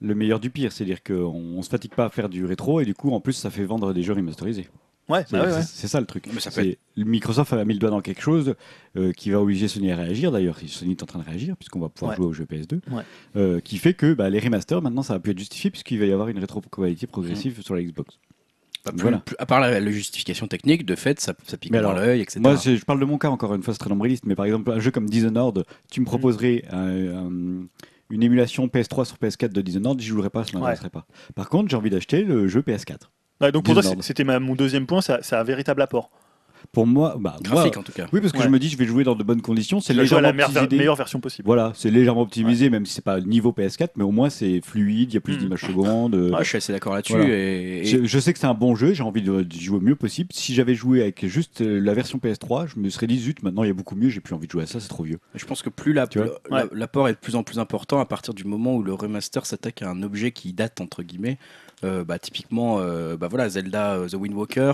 [0.00, 0.72] le meilleur du pire.
[0.72, 1.14] C'est-à-dire qu'on
[1.56, 3.64] on se fatigue pas à faire du rétro et du coup, en plus, ça fait
[3.64, 4.68] vendre des jeux remasterisés.
[5.08, 5.62] Ouais, C'est bah ouais, ouais.
[5.62, 6.28] ça le truc.
[6.34, 8.54] Mais ça peut Microsoft a mis le doigt dans quelque chose
[8.96, 10.30] euh, qui va obliger Sony à réagir.
[10.30, 12.16] D'ailleurs, Sony est en train de réagir puisqu'on va pouvoir Ouais.
[12.16, 12.80] jouer aux jeux PS2.
[12.90, 13.02] Ouais.
[13.36, 16.04] Euh, qui fait que bah, les remasters, maintenant, ça va plus être justifié puisqu'il va
[16.04, 18.18] y avoir une rétrocompatibilité progressive sur la Xbox.
[18.84, 19.18] Pas plus- Voilà.
[19.18, 22.20] plus- à part la, la justification technique, de fait, ça, ça pique Mais dans l'œil,
[22.20, 22.40] etc.
[22.40, 24.46] Moi, c'est- je parle de mon cas encore une fois, c'est très nombriliste, mais par
[24.46, 26.08] exemple, un jeu comme Dishonored, tu me Mm.
[26.08, 26.78] proposerais un-
[27.26, 27.66] un-
[28.10, 31.06] une émulation PS3 sur PS4 de Dishonored, j'y jouerais pas, ça ne m'intéresserait pas.
[31.34, 33.10] Par contre, j'ai envie d'acheter le jeu PS4.
[33.40, 34.02] Ouais, donc pour toi, Dishonored.
[34.02, 35.00] c'est- c'était mon deuxième point,
[35.36, 36.10] a un véritable apport.
[36.72, 38.06] Pour moi, bah, moi- Graphique en tout cas.
[38.12, 38.44] oui, parce que Ouais.
[38.44, 39.80] je me dis, je vais jouer dans de bonnes conditions.
[39.80, 40.76] C'est à la légèrement meilleure, optimisé.
[40.76, 41.46] meilleure version possible.
[41.46, 45.10] Voilà, c'est légèrement optimisé, même si c'est pas niveau PS4, mais au moins c'est fluide,
[45.12, 45.38] il y a plus Mm.
[45.38, 46.14] d'images secondes.
[46.14, 47.14] euh, Ouais, je suis assez d'accord là-dessus.
[47.14, 47.28] Voilà.
[47.28, 49.78] Et, et- Je, je sais que c'est un bon jeu, j'ai envie de, de jouer
[49.78, 50.28] au mieux possible.
[50.32, 53.62] Si j'avais joué avec juste euh, la version PS3, je me serais dit zut, maintenant
[53.64, 55.18] il y a beaucoup mieux, j'ai plus envie de jouer à ça, c'est trop vieux.
[55.34, 56.70] Je pense que plus la- Tu vois la- Ouais.
[56.72, 59.82] l'apport est de plus en plus important à partir du moment où le remaster s'attaque
[59.82, 61.38] à un objet qui date entre guillemets.
[61.84, 64.72] Euh, bah, typiquement, euh, bah voilà, Zelda euh, The Wind Walker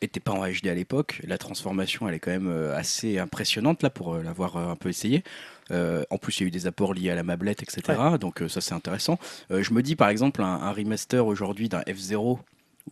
[0.00, 1.20] était pas en HD à l'époque.
[1.24, 5.22] La transformation, elle est quand même assez impressionnante là pour l'avoir un peu essayé.
[5.70, 7.98] Euh, en plus, il y a eu des apports liés à la mablette, etc.
[8.20, 9.18] Donc euh, ça, c'est intéressant.
[9.50, 12.38] Euh, je me dis par exemple un, un remaster aujourd'hui d'un F0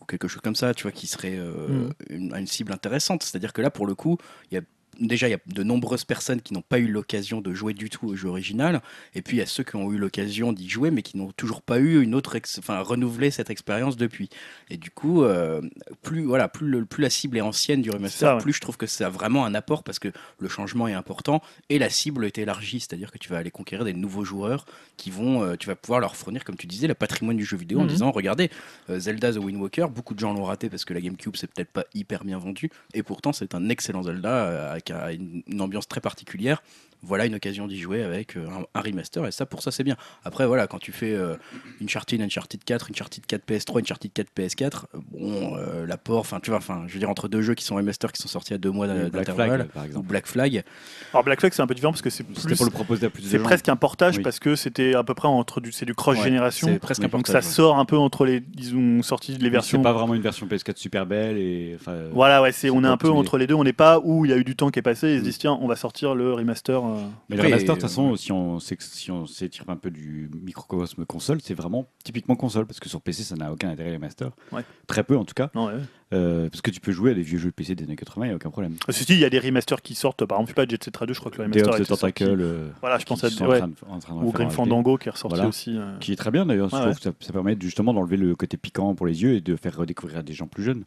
[0.01, 3.23] ou quelque chose comme ça, tu vois, qui serait euh, une, une cible intéressante.
[3.23, 4.19] C'est-à-dire que là, pour le coup,
[4.51, 4.62] il y a
[4.99, 7.91] déjà il y a de nombreuses personnes qui n'ont pas eu l'occasion de jouer du
[7.91, 8.81] tout au jeu original,
[9.15, 11.33] et puis il y a ceux qui ont eu l'occasion d'y jouer, mais qui n'ont
[11.33, 14.29] toujours pas eu une autre, enfin renouvelé cette expérience depuis.
[14.70, 15.61] Et du coup, euh,
[16.03, 18.43] plus voilà, plus, le- plus la cible est ancienne du remaster, Ça, ouais.
[18.43, 20.09] plus je trouve que ça a vraiment un apport parce que
[20.39, 23.85] le changement est important et la cible est élargie, c'est-à-dire que tu vas aller conquérir
[23.85, 24.65] des nouveaux joueurs
[24.97, 27.57] qui vont, euh, tu vas pouvoir leur fournir, comme tu disais, le patrimoine du jeu
[27.57, 27.89] vidéo en Mhm.
[27.89, 28.51] disant, regardez,
[28.91, 31.47] euh, Zelda The Wind Walker, beaucoup de gens l'ont raté parce que la GameCube c'est
[31.53, 36.01] peut-être pas hyper bien vendu, et pourtant c'est un excellent Zelda une, une ambiance très
[36.01, 36.62] particulière.
[37.03, 39.85] Voilà une occasion d'y jouer avec euh, un, un remaster, et ça pour ça c'est
[39.85, 39.97] bien.
[40.25, 41.37] Après voilà, quand tu fais euh,
[41.83, 44.65] Uncharted, Uncharted 4, Uncharted 4 PS3, Uncharted 4 PS4,
[44.95, 47.65] euh, bon, euh, l'apport, enfin tu vois, enfin je veux dire entre deux jeux qui
[47.65, 50.07] sont remaster qui sont sortis à deux mois Black d'intervalle, Flag, par ou exemple.
[50.09, 50.65] Black Flag,
[51.12, 53.11] Alors Black Flag c'est un peu différent parce que c'est plus- pour le proposer à
[53.11, 54.23] plus de c'est presque un portage Oui.
[54.25, 56.66] parce que c'était à peu près entre du c'est du cross Ouais, génération.
[56.69, 57.43] c'est presque un Donc ça ouais.
[57.43, 60.47] sort un peu entre les ils ont sorti les versions C'est pas vraiment une version
[60.47, 61.77] PS4 super belle et
[62.12, 63.55] Voilà, ouais, c'est, on est un peu entre les deux.
[63.55, 65.12] On n'est pas où il y a eu du temps qui est passé.
[65.12, 66.83] Ils se disent, tiens, on va sortir le remaster.
[66.97, 67.06] Euh.
[67.28, 69.90] Mais le remaster, de toute euh, façon, si on s'ex- si on s'étire un peu
[69.90, 73.90] du microcosme console, c'est vraiment typiquement console, parce que sur PC, ça n'a aucun intérêt
[73.90, 74.31] les remaster.
[74.52, 74.62] Ouais.
[74.86, 75.74] Très peu en tout cas, Non, ouais.
[76.12, 78.27] euh, parce que tu peux jouer à des vieux jeux de PC des années 80,
[78.27, 78.74] il n'y a aucun problème.
[78.89, 80.24] Ceci il y a des remasters qui sortent.
[80.24, 81.86] Par exemple, je sais pas, Jet Set 2, je crois que le Day remaster of
[81.86, 82.01] the.
[82.01, 83.43] Tentacle, euh, Voilà, je pense à ouais.
[83.43, 85.48] en train de- en train de ou Grim Fandango qui est ressorti Voilà.
[85.48, 85.77] aussi.
[85.77, 85.97] euh.
[86.01, 88.35] Qui est très bien d'ailleurs, je Ouais, trouve que ça, ça permet justement d'enlever le
[88.36, 90.85] côté piquant pour les yeux et de faire redécouvrir à des gens plus jeunes.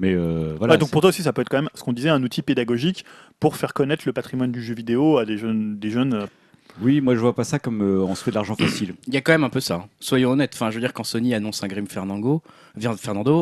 [0.00, 0.74] Mais euh, voilà.
[0.74, 2.42] Ouais, donc pour toi aussi, ça peut être quand même, ce qu'on disait, un outil
[2.42, 3.04] pédagogique
[3.38, 5.78] pour faire connaître le patrimoine du jeu vidéo à des jeunes.
[5.78, 6.26] Des jeunes euh,
[6.80, 8.94] Oui, moi je vois pas ça comme euh, on se fait de l'argent facile.
[9.06, 9.74] Il y a quand même un peu ça.
[9.74, 9.84] hein.
[10.00, 10.52] Soyons honnêtes.
[10.54, 12.42] Enfin, je veux dire, quand Sony annonce un Grim Fernando,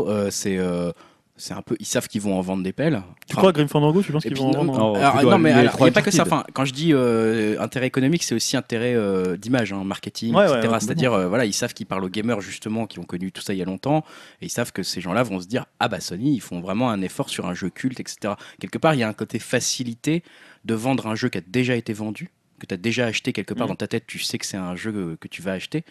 [0.08, 0.90] euh, c'est euh,
[1.38, 1.76] c'est un peu.
[1.80, 3.02] Ils savent qu'ils vont en vendre des pelles.
[3.26, 5.56] Tu Enfin, crois Grim Fandango Tu penses qu'ils vont en vendre non, alors, mais il
[5.60, 6.22] n'y a pas que ça.
[6.22, 10.42] Enfin, quand je dis euh, intérêt économique, c'est aussi intérêt euh, d'image, hein, marketing, Ouais,
[10.48, 10.72] ouais, etc.
[10.72, 13.40] ouais, C'est-à-dire, euh, voilà, ils savent qu'ils parlent aux gamers justement, qui ont connu tout
[13.42, 14.04] ça il y a longtemps,
[14.42, 16.90] et ils savent que ces gens-là vont se dire, ah bah Sony, ils font vraiment
[16.90, 18.34] un effort sur un jeu culte, etc.
[18.60, 20.22] Quelque part, il y a un côté facilité
[20.64, 23.54] de vendre un jeu qui a déjà été vendu que tu as déjà acheté quelque
[23.54, 23.72] part Mhm.
[23.72, 25.84] dans ta tête, tu sais que c'est un jeu que, tu vas acheter,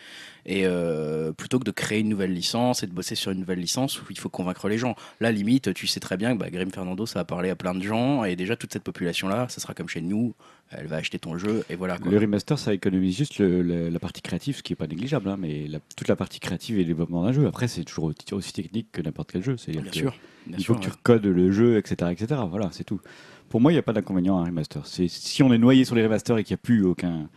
[0.45, 3.60] et euh, plutôt que de créer une nouvelle licence et de bosser sur une nouvelle
[3.60, 4.95] licence où il faut convaincre les gens.
[5.19, 7.73] Là, limite, tu sais très bien que bah, Grim Fernando, ça va parler à plein
[7.76, 10.34] de gens, et déjà toute cette population-là, ça sera comme chez nous,
[10.72, 11.98] elle va acheter ton jeu, et voilà.
[11.98, 12.11] Quoi.
[12.11, 15.30] Le remaster, ça économise juste le- le- la partie créative, ce qui est pas négligeable,
[15.30, 17.48] hein, mais la- toute la partie créative et le développement d'un jeu.
[17.48, 19.56] Après, c'est toujours au- aussi technique que n'importe quel jeu.
[19.57, 20.15] C'est-à-dire Bien que sûr.
[20.45, 22.41] Bien il sûr, faut que tu recodes le jeu, etc., etc.
[22.49, 23.02] Voilà, c'est tout.
[23.49, 24.86] Pour moi, il n'y a pas d'inconvénient à un remaster.
[24.86, 27.28] C'est si on est noyé sur les remasters et qu'il n'y a plus aucun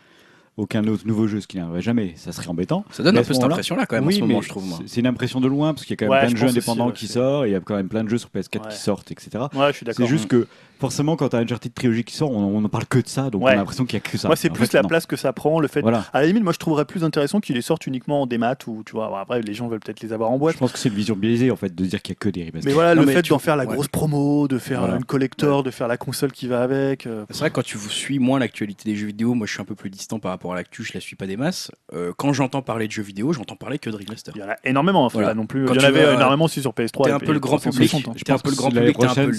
[0.57, 2.85] aucun autre nouveau jeu, ce qui n'arriverait jamais, ça serait embêtant.
[2.91, 4.83] Ça donne Mais un peu cette impression-là quand même oui, en ce moment, je trouve.
[4.85, 6.47] C'est- une impression de loin parce qu'il y a quand même Ouais, plein de jeux
[6.49, 8.29] aussi, indépendants ouais, qui sortent et il y a quand même plein de jeux sur
[8.29, 8.73] PS4 Ouais.
[8.73, 9.31] qui sortent, etc.
[9.55, 10.05] Ouais, je suis d'accord.
[10.07, 10.47] C'est juste que
[10.81, 13.43] forcément, quand tu as Uncharted Trilogy qui sort, on ne parle que de ça, donc
[13.45, 13.51] Ouais.
[13.51, 14.29] on a l'impression qu'il n'y a que ça.
[14.29, 14.89] Moi, c'est En plus fait, la non.
[14.89, 15.81] place que ça prend, le fait.
[15.83, 16.05] Voilà.
[16.13, 18.83] À la limite, moi, je trouverais plus intéressant qu'il les sorte uniquement en démat ou
[18.85, 19.09] tu vois.
[19.09, 20.55] bon, après, les gens veulent peut-être les avoir en boîte.
[20.55, 22.29] Je pense que c'est une vision biaisée en fait de dire qu'il n'y a que
[22.29, 22.63] des remasters.
[22.65, 23.75] Mais voilà, Non, le mais fait tu- d'en faire la ouais.
[23.75, 24.97] grosse promo, de faire Voilà.
[24.97, 27.07] une collector, de faire la console qui va avec.
[27.07, 29.53] euh, C'est vrai que quand tu vous suis moins l'actualité des jeux vidéo, moi je
[29.53, 31.71] suis un peu plus distant par rapport à l'actu, je la suis pas des masses.
[31.95, 34.33] Euh, quand j'entends parler de jeux vidéo, j'entends parler que de remaster.
[34.37, 35.29] Il y en a énormément, enfin, Voilà.
[35.29, 35.67] là non plus.
[35.67, 37.05] Quand il y en avait énormément aussi sur PS3.
[37.05, 38.09] T'es et un peu le grand 360, public.
[38.09, 38.13] hein.
[38.17, 39.33] Je T'es un pense peu le grand public, t'es un peu le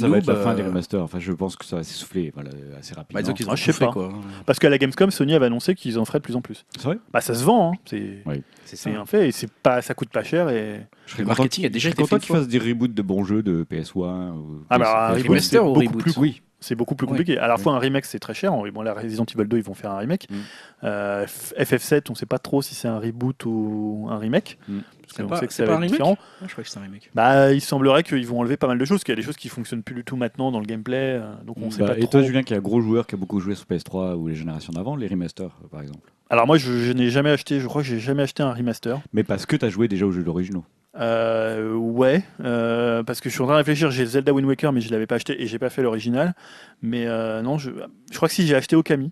[1.32, 2.50] la je pense que ça va s'essouffler voilà,
[2.80, 3.22] assez Bah, rapidement.
[3.22, 3.92] disons qu'ils Ah, ont je sais tout fait, pas.
[3.92, 4.14] quoi.
[4.46, 6.66] Parce qu'à la Gamescom, Sony avait annoncé qu'ils en feraient de plus en plus.
[6.76, 7.78] C'est vrai Bah, ça se vend, hein.
[7.86, 8.42] c'est Ouais.
[8.66, 8.90] C'est ça.
[8.90, 10.50] c'est un fait, et c'est pas, ça coûte pas cher.
[10.50, 10.82] Et...
[11.06, 12.42] Je serais Le content marketing a qu'ils- déjà je été serais content fait qu'ils une
[12.42, 14.32] fassent des reboots de bons jeux de PS1.
[14.32, 15.18] Ou Ah, bah, un PS1.
[15.18, 17.10] reboot, remaster c'est ou beaucoup reboot plus Oui, C'est beaucoup plus Ouais.
[17.14, 17.40] compliqué.
[17.40, 18.52] À la fois, un remake, c'est très cher.
[18.72, 20.28] Bon, là, Resident Evil 2, ils vont faire un remake.
[20.30, 20.36] Mm.
[20.84, 24.60] Euh, F- FF7, on sait pas trop si c'est un reboot ou un remake.
[24.68, 24.80] Mm.
[25.14, 26.18] Parce C'est qu'on sait que ça va être différent.
[26.42, 27.10] Ah, je crois que c'est un remake.
[27.14, 29.38] Bah, il semblerait qu'ils vont enlever pas mal de choses, qu'il y a des choses
[29.38, 31.20] qui fonctionnent plus du tout maintenant dans le gameplay.
[31.22, 32.12] euh, donc on sait Bah, pas et trop.
[32.12, 34.36] toi, Julien, qui est un gros joueur, qui a beaucoup joué sur PS3 ou les
[34.36, 36.12] générations d'avant, les remasters, euh, par exemple.
[36.30, 37.60] Alors moi, je, je n'ai jamais acheté.
[37.60, 39.00] Je crois que j'ai jamais acheté un remaster.
[39.14, 40.64] Mais parce que tu as joué déjà aux jeux originaux.
[41.00, 43.92] Euh, ouais, euh, parce que je suis en train de réfléchir.
[43.92, 46.34] J'ai Zelda Wind Waker, mais je l'avais pas acheté et j'ai pas fait l'original.
[46.82, 47.72] Mais euh, non, je,
[48.12, 49.12] je crois que si j'ai acheté Okami.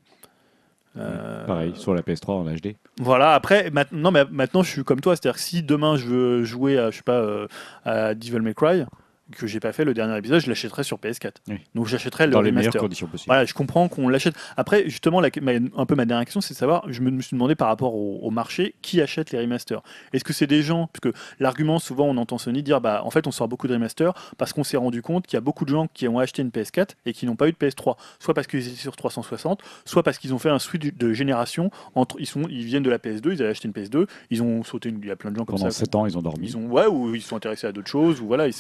[0.98, 2.76] Euh, Pareil, sur la PS3 en HD.
[3.00, 6.44] Voilà, après, maintenant, mais maintenant je suis comme toi, c'est-à-dire que si demain je veux
[6.44, 7.48] jouer à, je sais pas, euh,
[7.86, 8.86] à Devil May Cry,
[9.36, 11.32] que j'ai pas fait le dernier épisode, je l'achèterais sur PS4.
[11.48, 11.58] Oui.
[11.76, 13.28] Donc j'achèterais le Dans les meilleures conditions possibles.
[13.28, 14.36] Voilà, je comprends qu'on l'achète.
[14.58, 17.22] Après, justement, la- ma- un peu ma dernière question, c'est de savoir, je me, me
[17.22, 19.82] suis demandé par rapport au, au marché, qui achète les remasters?
[20.14, 23.10] Est-ce que c'est des gens, parce que l'argument, souvent, on entend Sony dire, bah, en
[23.12, 25.66] fait, on sort beaucoup de remasters parce qu'on s'est rendu compte qu'il y a beaucoup
[25.66, 28.34] de gens qui ont acheté une PS4 et qui n'ont pas eu de PS3, soit
[28.34, 32.16] parce qu'ils étaient sur 360, soit parce qu'ils ont fait un switch de génération entre,
[32.20, 34.90] ils sont, ils viennent de la PS2, ils avaient acheté une PS2, ils ont sauté,
[34.90, 35.80] une, il y a plein de gens comme Pendant ça.
[35.80, 36.48] 7 ans, ils ont dormi.
[36.48, 38.54] Ils ont, ouais, ou ils sont intéressés à d'autres choses, ou voilà, ils,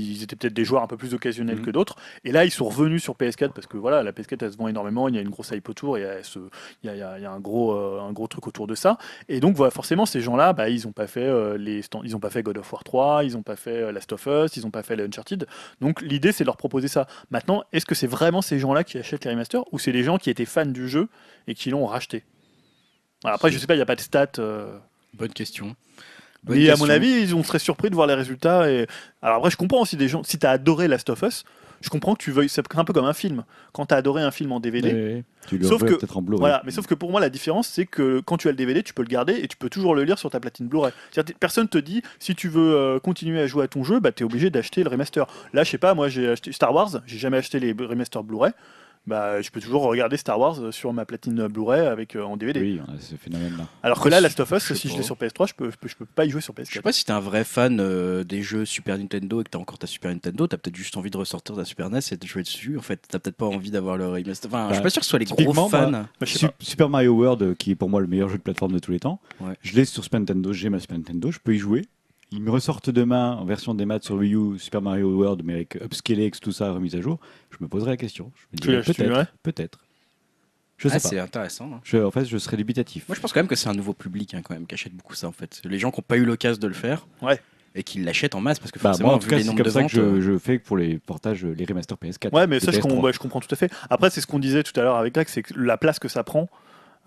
[0.00, 1.64] ils étaient peut-être des joueurs un peu plus occasionnels Mhm.
[1.64, 1.96] que d'autres.
[2.24, 4.68] Et là, ils sont revenus sur PS4 parce que voilà, la PS4 elle se vend
[4.68, 6.38] énormément, il y a une grosse hype autour, et elle se-
[6.82, 8.98] il y a, il y un gros, euh, un gros truc autour de ça.
[9.28, 12.20] Et donc voilà, forcément, ces gens-là, bah, ils n'ont pas fait euh, les, ils ont
[12.20, 14.62] pas fait God of War 3, ils n'ont pas fait euh, Last of Us, ils
[14.64, 15.46] n'ont pas fait les Uncharted.
[15.80, 17.06] Donc l'idée, c'est de leur proposer ça.
[17.30, 20.18] Maintenant, est-ce que c'est vraiment ces gens-là qui achètent les remasters, ou c'est les gens
[20.18, 21.08] qui étaient fans du jeu
[21.46, 22.24] et qui l'ont racheté?
[23.24, 24.26] Alors Après, je sais pas, il n'y a pas de stats.
[24.38, 24.78] euh,
[25.14, 25.74] Bonne question.
[26.44, 28.70] Bonne mais à mon avis, ils on serait surpris de voir les résultats.
[28.70, 28.86] Et...
[29.22, 30.22] Alors après, je comprends aussi des gens.
[30.24, 31.44] Si tu as adoré Last of Us,
[31.80, 32.48] je comprends que tu veuilles.
[32.48, 33.44] C'est un peu comme un film.
[33.72, 35.22] Quand tu as adoré un film en DVD.
[35.46, 36.40] Tu le Sauf veux que- peut-être en Blu-ray.
[36.40, 38.82] Voilà, mais sauf que pour moi la différence c'est que quand tu as le DVD
[38.82, 40.92] tu peux le garder et tu peux toujours le lire sur ta platine Blu-ray.
[41.40, 44.22] Personne te dit si tu veux euh, continuer à jouer à ton jeu, bah tu
[44.22, 45.26] es obligé d'acheter le remaster.
[45.54, 48.52] Là je sais pas, moi j'ai acheté Star Wars, j'ai jamais acheté les remasters Blu-ray.
[49.06, 52.36] Bah, je peux toujours regarder Star Wars euh, sur ma platine Blu-ray avec euh, en
[52.36, 52.60] DVD.
[52.60, 53.66] Oui, on a ce phénomène-là.
[53.82, 55.76] Alors que là, Last of Us, je si je l'ai sur PS3, je peux, je
[55.78, 56.82] peux, je peux pas y jouer sur Je sais PS4.
[56.82, 59.78] pas si t'es un vrai fan euh, des jeux Super Nintendo et que t'as encore
[59.78, 62.42] ta Super Nintendo, t'as peut-être juste envie de ressortir ta Super NES et de jouer
[62.42, 62.76] dessus.
[62.78, 64.48] En fait, t'as peut-être pas envie d'avoir le remaster.
[64.52, 65.90] Enfin, je suis Bah, pas sûr que ce soit les gros fans.
[65.90, 66.26] Pas.
[66.60, 69.00] Super Mario World, qui est pour moi le meilleur jeu de plateforme de tous les
[69.00, 69.54] temps, Ouais.
[69.62, 71.86] je l'ai sur Super Nintendo, j'ai ma Super Nintendo, je peux y jouer.
[72.32, 75.54] Ils me ressortent demain en version des maths sur Wii U Super Mario World, mais
[75.54, 77.18] avec upscaling, avec tout ça remis à jour.
[77.50, 78.30] Je me poserai la question.
[78.36, 79.78] Je me Tu dirais l'as- tu peut-être, peut-être.
[80.76, 81.08] Je sais Ah, pas.
[81.08, 81.70] c'est intéressant.
[81.74, 81.80] hein.
[81.82, 83.06] Je- en fait, je serais dubitatif.
[83.08, 84.94] Moi, je pense quand même que c'est un nouveau public hein, quand même qui achète
[84.94, 85.60] beaucoup ça en fait.
[85.64, 87.06] Les gens qui n'ont pas eu l'occasion de le faire.
[87.20, 87.40] Ouais.
[87.74, 89.42] Et qui l'achètent en masse parce que Bah, forcément, moi, en vu tout cas, les
[89.42, 91.64] c'est nombres comme de ça que ventes, je, euh, je fais pour les portages, les
[91.64, 92.32] remasters PS4.
[92.32, 92.88] Ouais, mais ça, je, PS3.
[92.88, 93.70] com- ouais, je comprends tout à fait.
[93.90, 96.08] Après, c'est ce qu'on disait tout à l'heure avec Greg, c'est que la place que
[96.08, 96.48] ça prend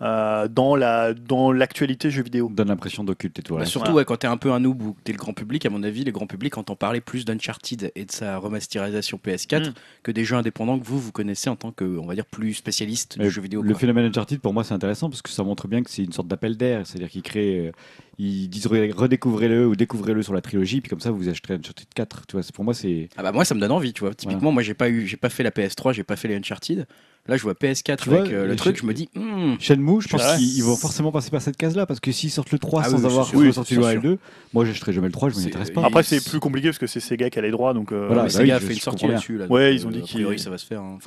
[0.02, 2.50] euh, dans la dans l'actualité jeu vidéo.
[2.52, 3.72] Donne l'impression d'occulter tout le Bah, reste.
[3.72, 5.70] surtout ouais, quand t'es un peu un noob ou que t'es le grand public, à
[5.70, 9.72] mon avis, le grand public entend parler plus d'Uncharted et de sa remasterisation PS4 Mm.
[10.02, 12.54] que des jeux indépendants que vous, vous connaissez en tant que, on va dire, plus
[12.54, 13.62] spécialiste Mais du jeu vidéo.
[13.62, 13.78] Le quoi.
[13.78, 16.28] phénomène Uncharted, pour moi, c'est intéressant parce que ça montre bien que c'est une sorte
[16.28, 16.86] d'appel d'air.
[16.86, 17.72] C'est-à-dire qu'ils créent.
[18.20, 21.54] Euh, ils disent re- redécouvrez-le ou découvrez-le sur la trilogie, puis comme ça, vous achèterez
[21.54, 22.26] Uncharted 4.
[22.26, 23.08] Tu vois, pour moi, c'est.
[23.16, 24.14] Ah bah moi ça me donne envie, tu vois.
[24.14, 26.86] Typiquement, moi j'ai pas eu, j'ai pas fait la PS3, j'ai pas fait les Uncharted.
[27.26, 30.02] Là, je vois PS4 Tu vois, avec euh, le truc, je me dis, hmm, Shenmue,
[30.02, 30.36] je pense Ouais.
[30.36, 32.90] qu'ils ils vont forcément passer par cette case-là parce que s'ils sortent le 3 Ah
[32.90, 34.18] sans oui, avoir Oui, le 1 c'est et le 2,
[34.52, 35.86] moi, j'achèterai jamais le 3, je m'y intéresse il- pas.
[35.86, 37.92] Après, c'est plus compliqué parce que c'est Sega qui a les droits, donc.
[37.92, 39.38] euh, Voilà, Sega a fait une sortie là-dessus.
[39.38, 40.82] Là, Ouais, ils ont dit a priori, qu'ils- ça va se faire.
[40.82, 40.98] hein.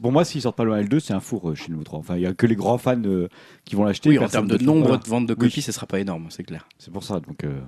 [0.00, 1.82] Pour moi, s'ils sortent pas le 1 et le 2, c'est un four euh, Shenmue
[1.82, 1.98] 3.
[1.98, 3.28] Enfin, il y a que les grands fans euh,
[3.66, 4.08] qui vont l'acheter.
[4.08, 5.48] oui, en termes de nombre de ventes de Oui.
[5.48, 6.66] copies, ça sera pas énorme, c'est clair.
[6.78, 7.20] C'est pour ça.
[7.20, 7.60] Donc, euh,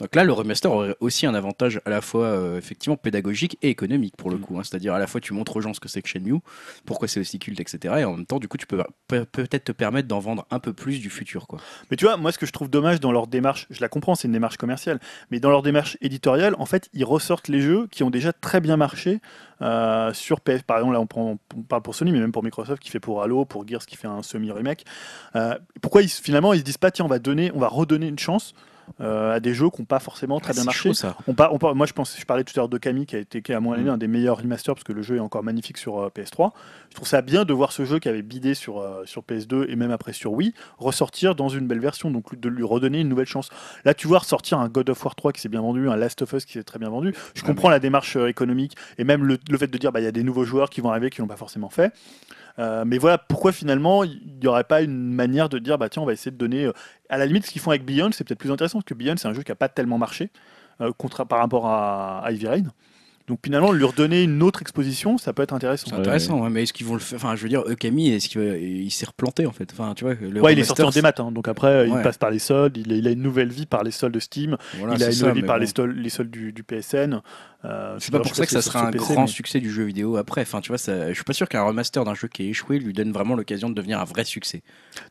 [0.00, 3.68] Donc là, le remaster aurait aussi un avantage à la fois euh, effectivement pédagogique et
[3.68, 4.40] économique pour le Mm.
[4.40, 4.58] coup.
[4.58, 4.62] hein.
[4.64, 6.40] C'est-à-dire à la fois tu montres aux gens ce que c'est que Shenmue,
[6.86, 7.94] pourquoi c'est aussi culte, etc.
[7.98, 10.58] Et en même temps, du coup, tu peux peut- peut-être te permettre d'en vendre un
[10.58, 11.58] peu plus du futur, quoi.
[11.90, 14.14] Mais tu vois, moi, ce que je trouve dommage dans leur démarche, je la comprends,
[14.14, 15.00] c'est une démarche commerciale,
[15.30, 18.60] mais dans leur démarche éditoriale, en fait, ils ressortent les jeux qui ont déjà très
[18.60, 19.20] bien marché
[19.62, 20.62] euh, sur PS.
[20.62, 23.00] Par exemple, là, on, prend, on parle pour Sony, mais même pour Microsoft, qui fait
[23.00, 24.84] pour Halo, pour Gears, qui fait un semi-remake.
[25.36, 28.06] Euh, pourquoi ils, finalement ils se disent pas, tiens, on va donner, on va redonner
[28.08, 28.54] une chance
[29.00, 31.16] euh, à des jeux qui n'ont pas forcément très Ah, bien marché chaud, ça.
[31.26, 33.52] on moi, je, pense, je parlais tout à l'heure de Camille, qui a été, qui
[33.52, 33.88] à mon avis, Mm.
[33.90, 36.52] un des meilleurs remasters, parce que le jeu est encore magnifique sur euh, PS3.
[36.90, 39.66] Je trouve ça bien de voir ce jeu qui avait bidé sur, euh, sur PS2
[39.68, 43.08] et même après sur Wii, ressortir dans une belle version, donc de lui redonner une
[43.08, 43.48] nouvelle chance.
[43.84, 46.22] Là, tu vois ressortir un God of War 3 qui s'est bien vendu, un Last
[46.22, 47.14] of Us qui s'est très bien vendu.
[47.34, 50.04] Je Ouais, comprends la démarche économique et même le, le fait de dire, bah, il
[50.04, 51.92] y a des nouveaux joueurs qui vont arriver qui l'ont pas forcément fait.
[52.58, 56.02] Euh, mais voilà, pourquoi finalement il n'y aurait pas une manière de dire, bah tiens,
[56.02, 56.64] on va essayer de donner.
[56.64, 56.72] euh,
[57.08, 59.16] à la limite, ce qu'ils font avec Beyond, c'est peut-être plus intéressant, parce que Beyond,
[59.16, 60.30] c'est un jeu qui n'a pas tellement marché
[60.80, 60.92] euh,
[61.28, 62.64] par rapport à, à Heavy Rain.
[63.30, 65.86] Donc finalement, lui redonner une autre exposition, ça peut être intéressant.
[65.88, 67.16] C'est intéressant, ouais, mais est-ce qu'ils vont le faire?
[67.16, 70.40] Enfin, je veux dire, Camille, est-ce qu'il s'est replanté en fait Enfin, tu vois, le
[70.40, 72.76] Ouais, il est remaster, sorti en démat, hein, donc après, il passe par les soldes,
[72.76, 75.06] il a, il a une nouvelle vie par les soldes de Steam, voilà, il a
[75.06, 75.60] une ça, nouvelle vie par bon.
[75.60, 77.20] les, soldes, les soldes du, du PSN.
[77.66, 79.84] Euh, C'est pas pour ça que ça sera un PC, grand mais- succès du jeu
[79.84, 80.40] vidéo après.
[80.40, 82.78] Enfin, tu vois, ça, je suis pas sûr qu'un remaster d'un jeu qui a échoué
[82.78, 84.62] lui donne vraiment l'occasion de devenir un vrai succès.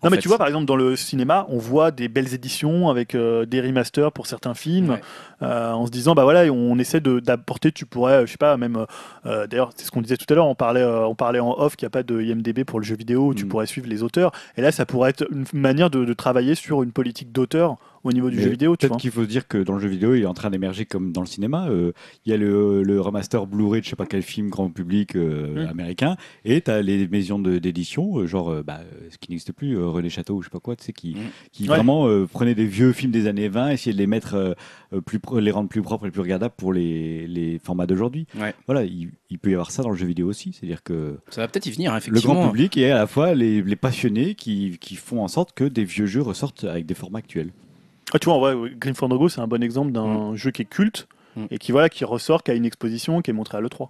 [0.03, 0.23] Non, mais fait.
[0.23, 3.61] tu vois, par exemple, dans le cinéma, on voit des belles éditions avec euh, des
[3.61, 5.01] remasters pour certains films, Ouais.
[5.43, 8.57] euh, en se disant, bah voilà, on essaie de- d'apporter, tu pourrais, je sais pas,
[8.57, 8.85] même,
[9.25, 11.51] euh, d'ailleurs, c'est ce qu'on disait tout à l'heure, on parlait, euh, on parlait en
[11.57, 13.47] off qu'il n'y a pas de IMDB pour le jeu vidéo où tu Mm.
[13.49, 16.83] pourrais suivre les auteurs, et là, ça pourrait être une manière de, de travailler sur
[16.83, 18.75] une politique d'auteur au niveau du Mais jeu vidéo.
[18.75, 20.49] Tu Peut-être qu'il faut se dire que dans le jeu vidéo, il est en train
[20.49, 21.67] d'émerger comme dans le cinéma.
[21.69, 21.91] Euh,
[22.25, 25.15] Il y a le, le remaster Blu-ray de je sais pas quel film grand public
[25.15, 25.69] euh, Mm.
[25.69, 26.15] américain,
[26.45, 30.35] et tu as les maisons d'édition, euh, genre bah, ce qui n'existe plus, René Château
[30.35, 31.17] ou je sais pas quoi, tu sais, qui, Mm.
[31.51, 31.75] qui Ouais.
[31.75, 34.55] vraiment prenaient des vieux films des années 20, essayaient de les mettre,
[35.05, 38.25] plus, les rendre plus propres et plus regardables pour les, les formats d'aujourd'hui.
[38.39, 38.53] Ouais.
[38.67, 41.41] Voilà, il, il peut y avoir ça dans le jeu vidéo aussi, c'est-à-dire que Ça
[41.41, 42.51] va peut-être y venir, hein, le grand effectivement.
[42.51, 45.83] public et à la fois les, les passionnés qui, qui font en sorte que des
[45.83, 47.51] vieux jeux ressortent avec des formats actuels.
[48.13, 50.65] Ah, tu vois, en vrai, Grim Fandango, c'est un bon exemple d'un jeu qui est
[50.65, 51.45] culte Mm.
[51.51, 53.87] et qui, voilà, qui ressort, qui a une exposition, qui est montré à l'E3.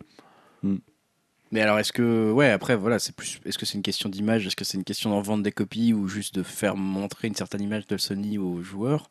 [1.52, 4.46] Mais alors, est-ce que, ouais, après, voilà, c'est plus, est-ce que c'est une question d'image,
[4.46, 7.34] est-ce que c'est une question d'en vendre des copies ou juste de faire montrer une
[7.34, 9.10] certaine image de Sony aux joueurs?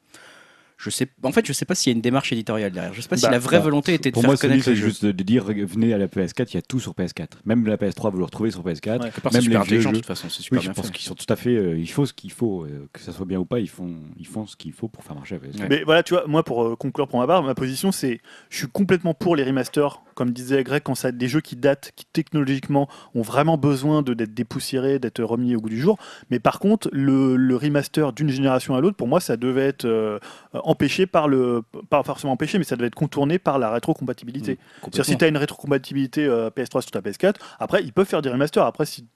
[0.80, 2.94] Je sais, en fait, je sais pas s'il y a une démarche éditoriale derrière.
[2.94, 4.62] Je sais pas si Bah, la vraie bah, volonté était de Pour faire moi, connaître
[4.64, 7.26] c'est juste de de dire venez à la PS4, il y a tout sur PS4.
[7.44, 8.68] Même la PS3, vous le retrouvez sur PS4.
[8.68, 8.98] Ouais.
[9.10, 10.00] Quelque part, même super les vieux intelligent de jeux.
[10.02, 11.56] toute façon, c'est super Oui, je bien pense qu'ils sont tout à fait.
[11.56, 13.92] euh, il faut ce qu'il faut, euh, que ça soit bien ou pas, ils font,
[14.16, 15.60] ils font ce qu'il faut pour faire marcher la PS4.
[15.62, 15.66] Ouais.
[15.68, 18.58] Mais voilà, tu vois, moi, pour euh, conclure pour ma part, ma position, c'est je
[18.58, 20.00] suis complètement pour les remasters.
[20.18, 24.14] Comme disait Greg, quand ça des jeux qui datent, qui technologiquement ont vraiment besoin de-
[24.14, 25.96] d'être dépoussiérés, d'être remis au goût du jour.
[26.30, 29.84] Mais par contre, le, le remaster d'une génération à l'autre, pour moi, ça devait être
[29.84, 30.18] euh,
[30.54, 31.62] empêché par le.
[31.88, 34.58] Pas forcément empêché, mais ça devait être contourné par la rétrocompatibilité.
[34.80, 38.20] C'est-à-dire, si tu as une rétrocompatibilité euh, PS3 sur ta PS4, après, ils peuvent faire
[38.22, 38.64] des remasters.
[38.66, 39.06] Après, si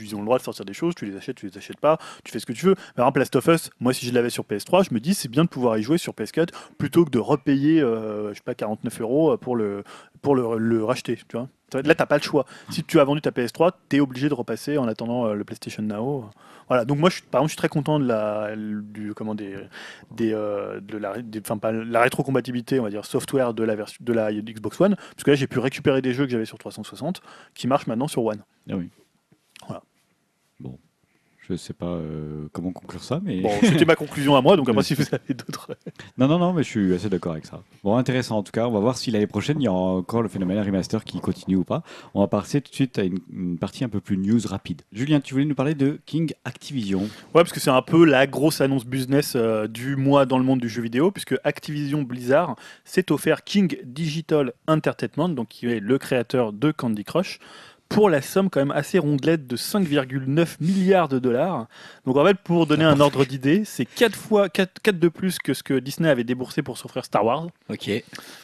[0.00, 1.98] ils ont le droit de sortir des choses, tu les achètes, tu les achètes pas,
[2.24, 2.74] tu fais ce que tu veux.
[2.94, 5.28] Par exemple, Last of Us, moi, si je l'avais sur PS3, je me dis, c'est
[5.28, 6.48] bien de pouvoir y jouer sur PS4
[6.78, 9.84] plutôt que de repayer, euh, je sais pas, 49 euros pour le,
[10.22, 11.16] pour le, racheter.
[11.28, 12.46] Tu vois Là, tu pas le choix.
[12.70, 15.44] Si tu as vendu ta PS3, tu es obligé de repasser en attendant euh, le
[15.44, 16.30] PlayStation Now.
[16.68, 19.56] Voilà, donc moi, par exemple, je suis très content de la, du, comment, des,
[20.12, 24.12] des, euh, de la, des- pas la rétrocompatibilité, on va dire, software de la, de
[24.12, 27.20] la Xbox One, parce que là, j'ai pu récupérer des jeux que j'avais sur 360
[27.54, 28.42] qui marchent maintenant sur One.
[28.70, 28.90] Ah oui.
[31.48, 33.40] Je sais pas euh, comment conclure ça, mais.
[33.40, 35.76] Bon, c'était ma conclusion à moi, donc après, si vous avez d'autres.
[36.18, 37.62] Non, non, non, mais je suis assez d'accord avec ça.
[37.84, 38.66] Bon, intéressant en tout cas.
[38.66, 41.56] On va voir si l'année prochaine, il y aura encore le phénomène remaster qui continue
[41.56, 41.82] ou pas.
[42.14, 44.82] On va passer tout de suite à une, une partie un peu plus news rapide.
[44.92, 47.02] Julien, tu voulais nous parler de King Activision.
[47.02, 50.44] Ouais, parce que c'est un peu la grosse annonce business euh, du mois dans le
[50.44, 55.80] monde du jeu vidéo, puisque Activision Blizzard s'est offert King Digital Entertainment, donc qui est
[55.80, 57.38] le créateur de Candy Crush,
[57.88, 61.66] pour la somme quand même assez rondelette de 5,9 milliards de dollars.
[62.04, 65.54] Donc en fait, pour donner un ordre d'idée, c'est 4 fois 4, de plus que
[65.54, 67.46] ce que Disney avait déboursé pour s'offrir Star Wars.
[67.68, 67.90] Ok.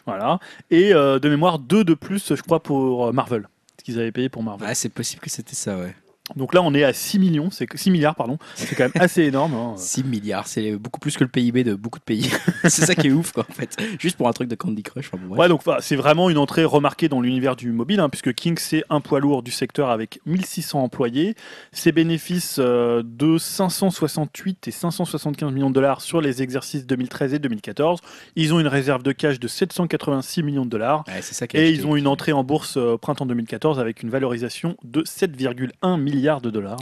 [0.06, 0.38] Voilà.
[0.70, 3.48] Et euh, de mémoire, 2 de plus, je crois, pour euh, Marvel.
[3.78, 4.68] Ce qu'ils avaient payé pour Marvel.
[4.68, 5.94] Ouais, c'est possible que c'était ça, ouais.
[6.36, 8.38] Donc là, on est à 6 millions, c'est que- 6 milliards, pardon.
[8.54, 9.54] C'est quand même assez énorme.
[9.54, 9.74] hein.
[9.76, 12.30] 6 milliards, c'est beaucoup plus que le PIB de beaucoup de pays.
[12.64, 13.76] c'est ça qui est ouf, quoi, en fait.
[13.98, 15.08] Juste pour un truc de Candy Crush.
[15.12, 15.40] enfin, bon, bref.
[15.40, 18.84] Ouais, donc c'est vraiment une entrée remarquée dans l'univers du mobile, hein, puisque King c'est
[18.90, 21.34] un poids lourd du secteur avec 1600 employés,
[21.72, 27.38] ses bénéfices euh, de 568 et 575 millions de dollars sur les exercices 2013 et
[27.38, 28.00] 2014.
[28.36, 31.04] Ils ont une réserve de cash de 786 millions de dollars.
[31.08, 34.76] Ouais, ça Et ils ont une entrée en bourse euh, printemps 2014 avec une valorisation
[34.84, 36.78] de 7,1 milliards de dollars.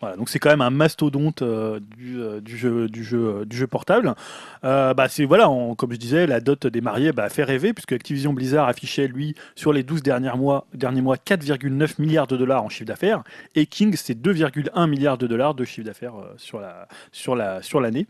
[0.00, 3.44] Voilà, donc c'est quand même un mastodonte euh, du, euh, du jeu, du, jeu, euh,
[3.44, 4.14] du jeu portable.
[4.62, 5.48] Bah c'est voilà,
[5.78, 9.34] comme je disais, la dot des mariés bah, fait rêver puisque Activision Blizzard affichait lui
[9.54, 13.22] sur les 12 derniers mois, derniers mois 4,9 milliards de dollars en chiffre d'affaires
[13.54, 17.80] et King c'est 2,1 milliards de dollars de chiffre d'affaires sur la sur la sur
[17.80, 18.06] l'année.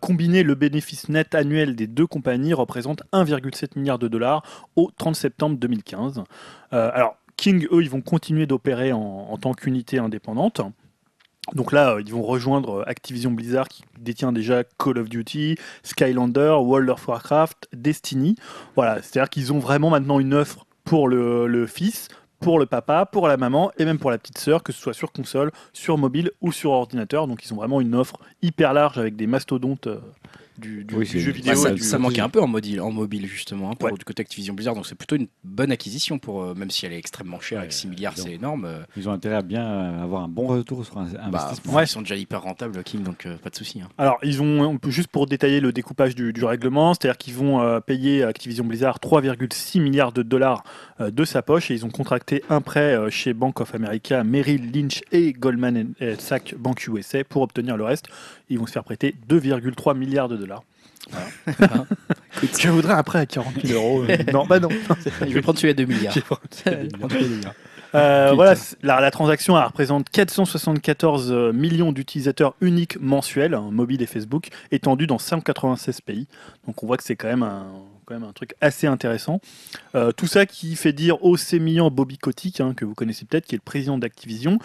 [0.00, 4.42] Combiné, le bénéfice net annuel des deux compagnies représente 1,7 milliard de dollars
[4.76, 6.24] au 30 septembre 2015.
[6.74, 10.60] Euh, alors, King, eux, ils vont continuer d'opérer en, tant qu'unité indépendante.
[11.52, 15.56] Donc là, euh, ils vont rejoindre euh, Activision Blizzard qui détient déjà Call of Duty,
[15.82, 18.36] Skylander, World of Warcraft, Destiny.
[18.76, 22.08] Voilà, c'est-à-dire qu'ils ont vraiment maintenant une offre pour le, le fils,
[22.40, 24.92] pour le papa, pour la maman et même pour la petite sœur, que ce soit
[24.92, 27.26] sur console, sur mobile ou sur ordinateur.
[27.26, 30.00] Donc ils ont vraiment une offre hyper large avec des mastodontes euh,
[30.58, 31.52] du, du- Oui, du c'est- jeu bah, vidéo.
[31.52, 33.90] Ouais, ça, et du- ça manquait un peu en mobile, en mobile justement, hein, pour
[33.90, 33.98] Ouais.
[33.98, 34.74] du côté Activision Blizzard.
[34.74, 37.62] Donc c'est plutôt une bonne acquisition pour, euh, même si elle est extrêmement chère, Ouais,
[37.64, 38.26] avec 6 milliards, disons.
[38.28, 38.64] c'est énorme.
[38.64, 41.74] euh, Ils ont intérêt à bien euh, avoir un bon retour sur un bah, investissement.
[41.74, 41.84] Ouais.
[41.84, 43.80] Ils sont déjà hyper rentables, King, donc euh, pas de souci.
[43.80, 43.88] hein.
[43.98, 47.34] Alors, ils ont, on peut- juste pour détailler le découpage du, du règlement, c'est-à-dire qu'ils
[47.34, 50.62] vont euh, payer à Activision Blizzard 3,6 milliards de dollars
[51.00, 54.22] euh, de sa poche et ils ont contracté un prêt euh, chez Bank of America,
[54.24, 58.06] Merrill Lynch et Goldman Sachs Bank USA pour obtenir le reste.
[58.50, 60.62] Ils vont se faire prêter 2,3 milliards de dollars.
[62.58, 64.04] Je voudrais un prêt à 40 000 euros.
[64.08, 64.68] euh, non, bah non.
[65.20, 66.12] Je vais prendre celui à 2 milliards.
[66.14, 67.54] J'ai pas- Je vais prendre celui à 2 milliards.
[67.94, 74.02] Euh, voilà, la, la transaction elle représente 474 euh, millions d'utilisateurs uniques mensuels, hein, mobile
[74.02, 76.26] et Facebook, étendus dans 196 pays.
[76.66, 77.66] Donc on voit que c'est quand même un,
[78.04, 79.40] quand même un truc assez intéressant.
[79.94, 83.46] Euh, tout ça qui fait dire au sémillant Bobby Kotick, hein, que vous connaissez peut-être,
[83.46, 84.58] qui est le président d'Activision.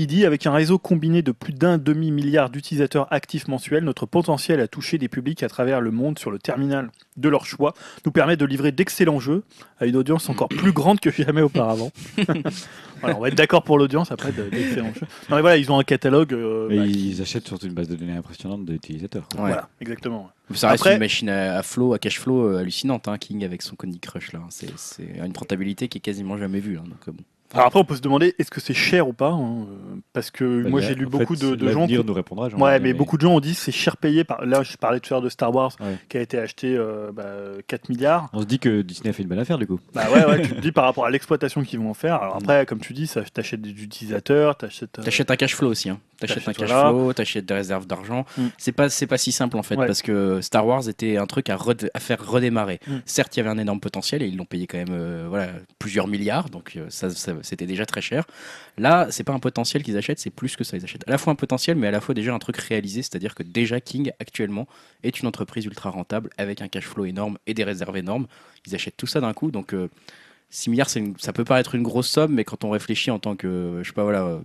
[0.00, 4.60] Il dit avec un réseau combiné de plus d'un demi-milliard d'utilisateurs actifs mensuels, notre potentiel
[4.60, 7.74] à toucher des publics à travers le monde sur le terminal de leur choix
[8.06, 9.42] nous permet de livrer d'excellents jeux
[9.80, 11.90] à une audience encore plus grande que jamais auparavant.
[13.00, 15.06] Voilà, on va être d'accord pour l'audience après de- d'excellents jeux.
[15.30, 16.32] Non mais voilà, ils ont un catalogue.
[16.32, 19.28] euh, bah, ils achètent surtout une base de données impressionnante d'utilisateurs.
[19.34, 19.40] Ouais.
[19.42, 20.30] Voilà, exactement.
[20.52, 23.44] Ça reste Après- une machine à, à flow, à cash flow euh, hallucinante, hein, King
[23.44, 24.40] avec son Candy Crush là.
[24.50, 26.76] C'est c'est une rentabilité qui est quasiment jamais vue.
[26.78, 27.22] hein, donc, euh, bon.
[27.54, 30.30] Alors après, on peut se demander est-ce que c'est cher ou pas hein, euh, Parce
[30.30, 31.86] que Bah, moi, j'ai lu beaucoup fait, de, de gens.
[31.86, 32.48] qui- nous répondra.
[32.50, 34.22] j'en Ouais, ai- mais beaucoup de gens ont dit c'est cher payé.
[34.24, 34.44] Par...
[34.44, 35.96] Là, je parlais tout à l'heure de Star Wars Ouais.
[36.08, 37.24] qui a été acheté euh, bah,
[37.66, 38.28] 4 milliards.
[38.34, 39.80] On se dit que Disney a fait une bonne affaire du coup.
[39.94, 42.16] Bah ouais, ouais, tu te dis par rapport à l'exploitation qu'ils vont en faire.
[42.22, 44.98] Alors après, comme tu dis, ça t'achètes des utilisateurs, t'achètes.
[44.98, 45.88] euh, T'achètes un cash flow aussi.
[45.88, 45.98] Hein.
[46.20, 46.90] T'achètes un cash voilà.
[46.90, 48.24] flow, t'achètes des réserves d'argent.
[48.36, 48.46] Mm.
[48.58, 49.86] C'est pas c'est pas si simple en fait Ouais.
[49.86, 52.80] parce que Star Wars était un truc à, red- à faire redémarrer.
[52.86, 52.96] Mm.
[53.06, 55.48] Certes, il y avait un énorme potentiel et ils l'ont payé quand même euh, voilà
[55.78, 58.26] plusieurs milliards, donc euh, ça, ça- c'était déjà très cher.
[58.76, 60.76] Là, c'est pas un potentiel qu'ils achètent, c'est plus que ça.
[60.76, 63.02] Ils achètent à la fois un potentiel, mais à la fois déjà un truc réalisé,
[63.02, 64.66] c'est-à-dire que déjà King actuellement
[65.02, 68.26] est une entreprise ultra rentable avec un cash flow énorme et des réserves énormes.
[68.66, 69.72] Ils achètent tout ça d'un coup, donc.
[69.74, 69.88] euh,
[70.50, 73.36] 6 milliards, une- ça peut paraître une grosse somme, mais quand on réfléchit en tant
[73.36, 74.38] que, je sais pas, voilà, euh,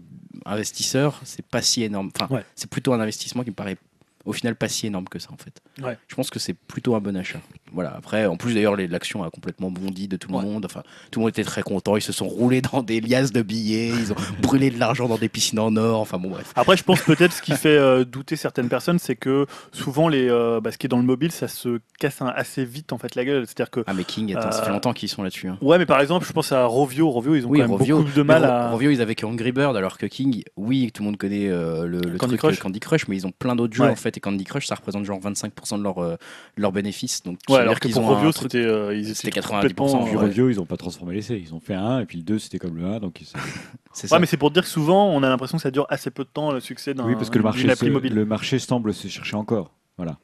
[0.45, 2.11] investisseur, c'est pas si énorme.
[2.13, 2.43] Enfin, Ouais.
[2.55, 3.77] c'est plutôt un investissement qui me paraît
[4.25, 5.61] au final pas si énorme que ça en fait.
[5.85, 5.97] Ouais.
[6.07, 7.39] Je pense que c'est plutôt un bon achat.
[7.71, 7.93] Voilà.
[7.97, 10.43] Après, en plus d'ailleurs, l'action a complètement bondi de tout le Ouais.
[10.43, 10.65] monde.
[10.65, 11.97] Enfin, tout le monde était très content.
[11.97, 13.87] Ils se sont roulés dans des liasses de billets.
[13.89, 15.99] Ils ont brûlé de l'argent dans des piscines en or.
[15.99, 16.51] Enfin bon, bref.
[16.55, 20.29] Après, je pense peut-être ce qui fait euh, douter certaines personnes, c'est que souvent, les,
[20.29, 22.97] euh, bah, ce qui est dans le mobile, ça se casse un- assez vite en
[22.97, 23.45] fait la gueule.
[23.47, 23.83] C'est-à-dire que.
[23.87, 25.47] Ah mais King, attends, ça Euh, fait longtemps qu'ils sont là-dessus.
[25.47, 25.57] hein.
[25.61, 27.09] Ouais, mais par exemple, je pense à Rovio.
[27.09, 28.69] Rovio, ils ont Oui, quand même Rovio, beaucoup de mal à.
[28.69, 31.85] Rovio, ils avaient que Angry Bird, alors que King, oui, tout le monde connaît euh,
[31.87, 32.59] le, le Candy truc Crush.
[32.59, 33.89] euh, Candy Crush, mais ils ont plein d'autres jeux Ouais.
[33.89, 34.12] en fait.
[34.17, 36.15] Et Candy Crush, ça représente genre 25% de leur, euh,
[36.57, 37.23] de leur bénéfice.
[37.23, 38.03] Donc, Ouais, alors que qu'ils pour
[38.33, 41.15] truc- c'était euh, ils c'était étaient 90%, complètement, Puis euh, Rovio, ils n'ont pas transformé
[41.15, 41.39] l'essai.
[41.39, 42.99] Ils ont fait un et puis le 2 c'était comme le 1.
[42.99, 43.27] Donc ils-
[43.93, 44.15] C'est ça.
[44.15, 46.23] Ouais, mais c'est pour dire que souvent, on a l'impression que ça dure assez peu
[46.23, 47.67] de temps le succès d'un Oui, parce que le marché,
[48.09, 49.71] le marché semble se chercher encore.
[49.97, 50.17] Voilà.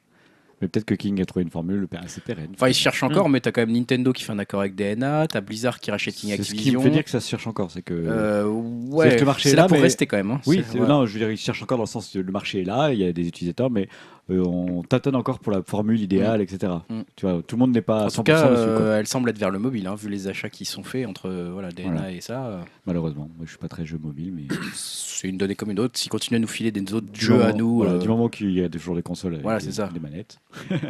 [0.61, 2.49] Mais peut-être que King a trouvé une formule assez pérenne.
[2.53, 4.75] Enfin, ils se cherchent encore, mais t'as quand même Nintendo qui fait un accord avec
[4.75, 6.81] DNA, t'as Blizzard qui rachète King C'est ce qui me Activision.
[6.81, 7.71] fait dire que ça se cherche encore.
[7.71, 7.93] C'est que.
[7.93, 10.31] Euh, ouais, que le marché c'est est là là, pour mais- rester quand même.
[10.31, 10.41] hein.
[10.47, 10.79] Oui, ouais.
[10.87, 12.91] non, je veux dire, ils cherchent encore dans le sens que le marché est là,
[12.91, 13.87] il y a des utilisateurs, mais
[14.31, 16.71] euh, on tâtonne encore pour la formule idéale, etc.
[16.89, 16.99] Mm.
[17.15, 18.99] Tu vois, tout le monde n'est pas à En 100% tout cas, dessus, quoi, euh,
[18.99, 21.49] elle semble être vers le mobile, hein, vu les achats qui sont faits entre euh,
[21.51, 22.11] voilà, DNA Voilà.
[22.11, 22.45] et ça.
[22.45, 23.27] euh, malheureusement.
[23.37, 24.43] Moi, je suis pas très jeu mobile, mais
[24.75, 25.97] c'est une donnée comme une autre.
[25.97, 28.07] S'ils continuent à nous filer des autres du jeux moment- à nous, voilà, euh, du
[28.07, 29.89] moment qu'il y a toujours des consoles avec Voilà, des, c'est ça.
[29.91, 30.37] des manettes.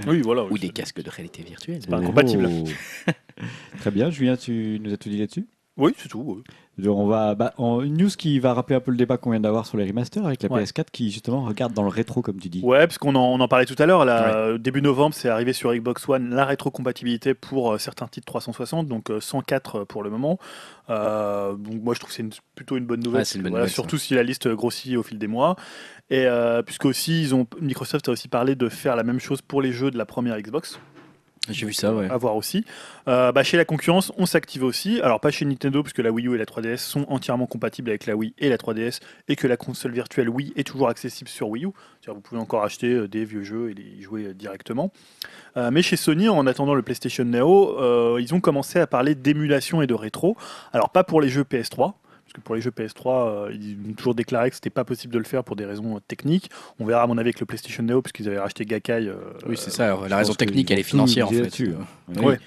[0.07, 0.43] Oui, voilà.
[0.45, 1.79] ou des c'est- casques de réalité virtuelle.
[1.89, 2.47] pas incompatible.
[2.49, 2.63] Oh.
[3.79, 5.47] Très bien, Julien, tu nous as tout dit là-dessus?
[5.79, 6.23] Oui, c'est tout.
[6.37, 6.43] oui.
[6.77, 9.31] Donc, on va, bah, en- une news qui va rappeler un peu le débat qu'on
[9.31, 10.63] vient d'avoir sur les remasters avec la Ouais.
[10.63, 12.61] PS4 qui justement regarde dans le rétro comme tu dis.
[12.63, 14.05] Ouais, parce qu'on en, on en parlait tout à l'heure.
[14.05, 18.27] là, euh, Début novembre, c'est arrivé sur Xbox One la rétrocompatibilité pour euh, certains titres
[18.27, 20.39] 360, donc euh, 104 pour le moment.
[20.89, 23.19] Euh, donc moi, je trouve que c'est une- plutôt une bonne nouvelle.
[23.21, 23.75] Ouais, c'est une bonne Voilà, nouvelle, ça.
[23.75, 25.55] surtout si la liste grossit au fil des mois.
[26.11, 29.41] Et euh, puisque aussi, ils ont, Microsoft a aussi parlé de faire la même chose
[29.41, 30.79] pour les jeux de la première Xbox.
[31.49, 32.65] J'ai vu ça, à voir aussi.
[33.07, 34.99] Euh, bah, chez la concurrence, on s'active aussi.
[35.01, 38.05] Alors pas chez Nintendo, puisque la Wii U et la 3DS sont entièrement compatibles avec
[38.05, 41.49] la Wii et la 3DS, et que la console virtuelle Wii est toujours accessible sur
[41.49, 41.69] Wii U.
[42.01, 44.91] C'est-à-dire vous pouvez encore acheter euh, des vieux jeux et les jouer euh, directement.
[45.55, 49.87] Mais chez Sony, en attendant le PlayStation Neo, ils ont commencé à parler d'émulation et
[49.87, 50.37] de rétro.
[50.71, 51.95] Alors pas pour les jeux PS3.
[52.39, 55.19] Que pour les jeux PS3, euh, ils ont toujours déclaré que c'était pas possible de
[55.19, 56.49] le faire pour des raisons euh, techniques.
[56.79, 59.07] On verra à mon avis avec le PlayStation Neo, puisqu'ils avaient racheté Gakkai.
[59.07, 59.15] euh,
[59.47, 59.95] Oui, c'est ça.
[60.07, 61.49] La raison technique, elle est financière en fait.
[61.73, 62.21] hein.
[62.23, 62.39] Ouais.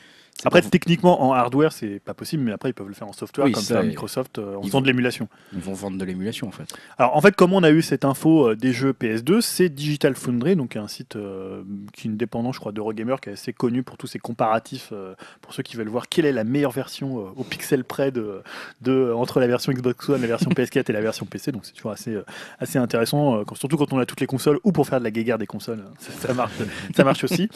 [0.44, 3.46] Après, techniquement, en hardware, c'est pas possible, mais après, ils peuvent le faire en software,
[3.46, 5.28] Oui, comme ça, Microsoft, euh, faisant de l'émulation.
[5.52, 6.64] Ils vont vendre de l'émulation en fait.
[6.98, 10.14] Alors, en fait, comment on a eu cette info euh, des jeux PS2 C'est Digital
[10.14, 11.62] Foundry, donc un site euh,
[11.92, 15.14] qui est indépendant, je crois, d'Eurogamer, qui est assez connu pour tous ses comparatifs, euh,
[15.40, 18.42] pour ceux qui veulent voir quelle est la meilleure version au pixel près de,
[18.80, 21.52] de, entre la version Xbox One, la version PS4 et la version PC.
[21.52, 22.16] Donc, c'est toujours assez,
[22.58, 25.10] assez intéressant, quand- surtout quand on a toutes les consoles ou pour faire de la
[25.10, 25.84] guéguerre des consoles.
[25.86, 25.92] hein.
[25.98, 26.52] Ça, ça marche,
[26.96, 27.48] ça marche aussi.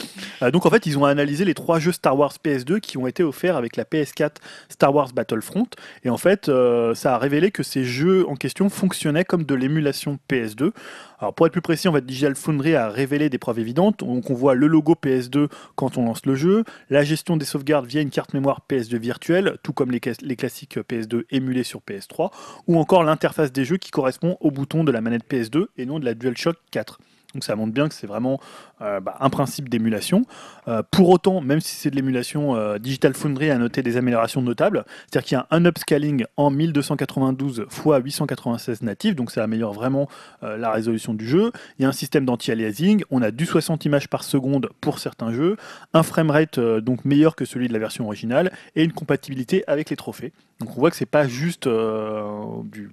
[0.52, 3.22] Donc, en fait, ils ont analysé les trois jeux Star Wars PS2 qui ont été
[3.22, 4.36] offerts avec la PS4
[4.68, 5.66] Star Wars Battlefront.
[6.04, 9.54] Et en fait, euh, ça a révélé que ces jeux en question fonctionnaient comme de
[9.54, 10.72] l'émulation PS2.
[11.18, 14.00] Alors pour être plus précis, Digital Foundry a révélé des preuves évidentes.
[14.00, 17.86] Donc on voit le logo PS2 quand on lance le jeu, la gestion des sauvegardes
[17.86, 22.30] via une carte mémoire PS2 virtuelle, tout comme les, les classiques PS2 émulés sur PS3,
[22.66, 25.98] ou encore l'interface des jeux qui correspond au bouton de la manette PS2 et non
[25.98, 26.98] de la DualShock 4.
[27.34, 28.40] Donc ça montre bien que c'est vraiment
[28.80, 30.24] euh, bah, un principe d'émulation.
[30.68, 34.42] Euh, pour autant, même si c'est de l'émulation, euh, Digital Foundry a noté des améliorations
[34.42, 34.84] notables.
[35.06, 40.08] C'est-à-dire qu'il y a un upscaling en 1292 x 896 natifs, donc ça améliore vraiment
[40.42, 41.52] la résolution du jeu.
[41.78, 45.32] Il y a un système d'anti-aliasing, on a du 60 images par seconde pour certains
[45.32, 45.56] jeux,
[45.92, 49.96] un framerate donc meilleur que celui de la version originale et une compatibilité avec les
[49.96, 50.32] trophées.
[50.60, 52.90] Donc on voit que c'est pas juste du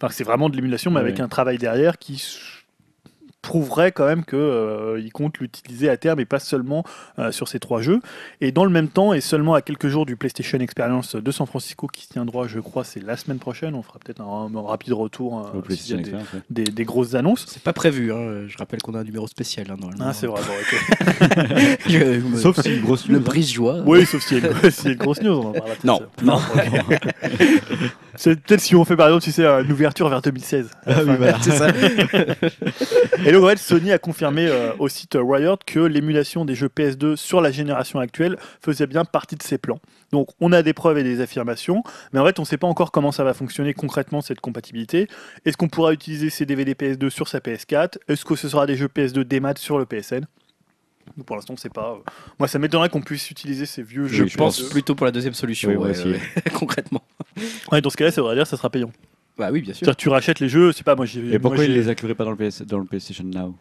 [0.00, 2.22] Enfin, c'est vraiment de l'émulation, mais avec un travail derrière qui
[3.46, 6.84] prouverait quand même qu'il compte l'utiliser à terme et pas seulement
[7.18, 8.00] euh, sur ces trois jeux.
[8.40, 11.46] Et dans le même temps, et seulement à quelques jours du PlayStation Experience de San
[11.46, 13.74] Francisco qui se tiendra, je crois, c'est la semaine prochaine.
[13.74, 16.32] On fera peut-être un, un rapide retour euh, Au s'il y a PlayStation des, Experience,
[16.34, 16.40] ouais.
[16.50, 17.44] des- des grosses annonces.
[17.48, 18.44] C'est pas prévu, hein.
[18.48, 19.66] je rappelle qu'on a un numéro spécial.
[19.70, 20.06] Hein, normalement.
[20.08, 20.40] Ah, c'est vrai.
[20.42, 21.78] bon, ok.
[21.88, 23.24] Je me- Sauf si une grosse le news, hein.
[23.24, 23.82] brise-joie.
[23.86, 24.38] Oui, sauf a
[24.90, 25.32] une- grosse news.
[25.34, 25.84] On en peut-être.
[25.84, 26.00] Non.
[26.22, 26.38] non.
[28.16, 30.70] c'est peut-être si on fait par exemple, tu sais, une ouverture vers 2016.
[30.86, 31.38] Ah oui, voilà.
[31.40, 31.68] c'est ça.
[33.24, 36.68] Et donc, en fait, Sony a confirmé euh, au site Riot que l'émulation des jeux
[36.68, 39.80] PS2 sur la génération actuelle faisait bien partie de ses plans.
[40.12, 41.82] Donc, on a des preuves et des affirmations,
[42.12, 45.08] mais en fait, on ne sait pas encore comment ça va fonctionner concrètement cette compatibilité.
[45.44, 48.76] Est-ce qu'on pourra utiliser ces DVD PS2 sur sa PS4 Est-ce que ce sera des
[48.76, 50.26] jeux PS2 démat sur le PSN
[51.16, 51.98] Donc, Pour l'instant, on ne sait pas.
[52.38, 54.26] Moi, ça m'étonnerait qu'on puisse utiliser ces vieux Oui, jeux.
[54.26, 54.70] Je pense PS2.
[54.70, 56.08] plutôt pour la deuxième solution, Oui, moi ouais, aussi.
[56.08, 56.20] ouais,
[56.54, 57.02] concrètement.
[57.72, 58.90] Ouais, dans ce cas-là, ça voudrait dire que ça sera payant.
[59.38, 59.80] Bah oui, bien sûr.
[59.80, 61.04] C'est-à-dire, tu rachètes les jeux, c'est pas moi.
[61.06, 63.24] j'ai- Et moi, pourquoi ils j'ai- les incluraient pas dans le, PS, dans le PlayStation
[63.24, 63.54] Now?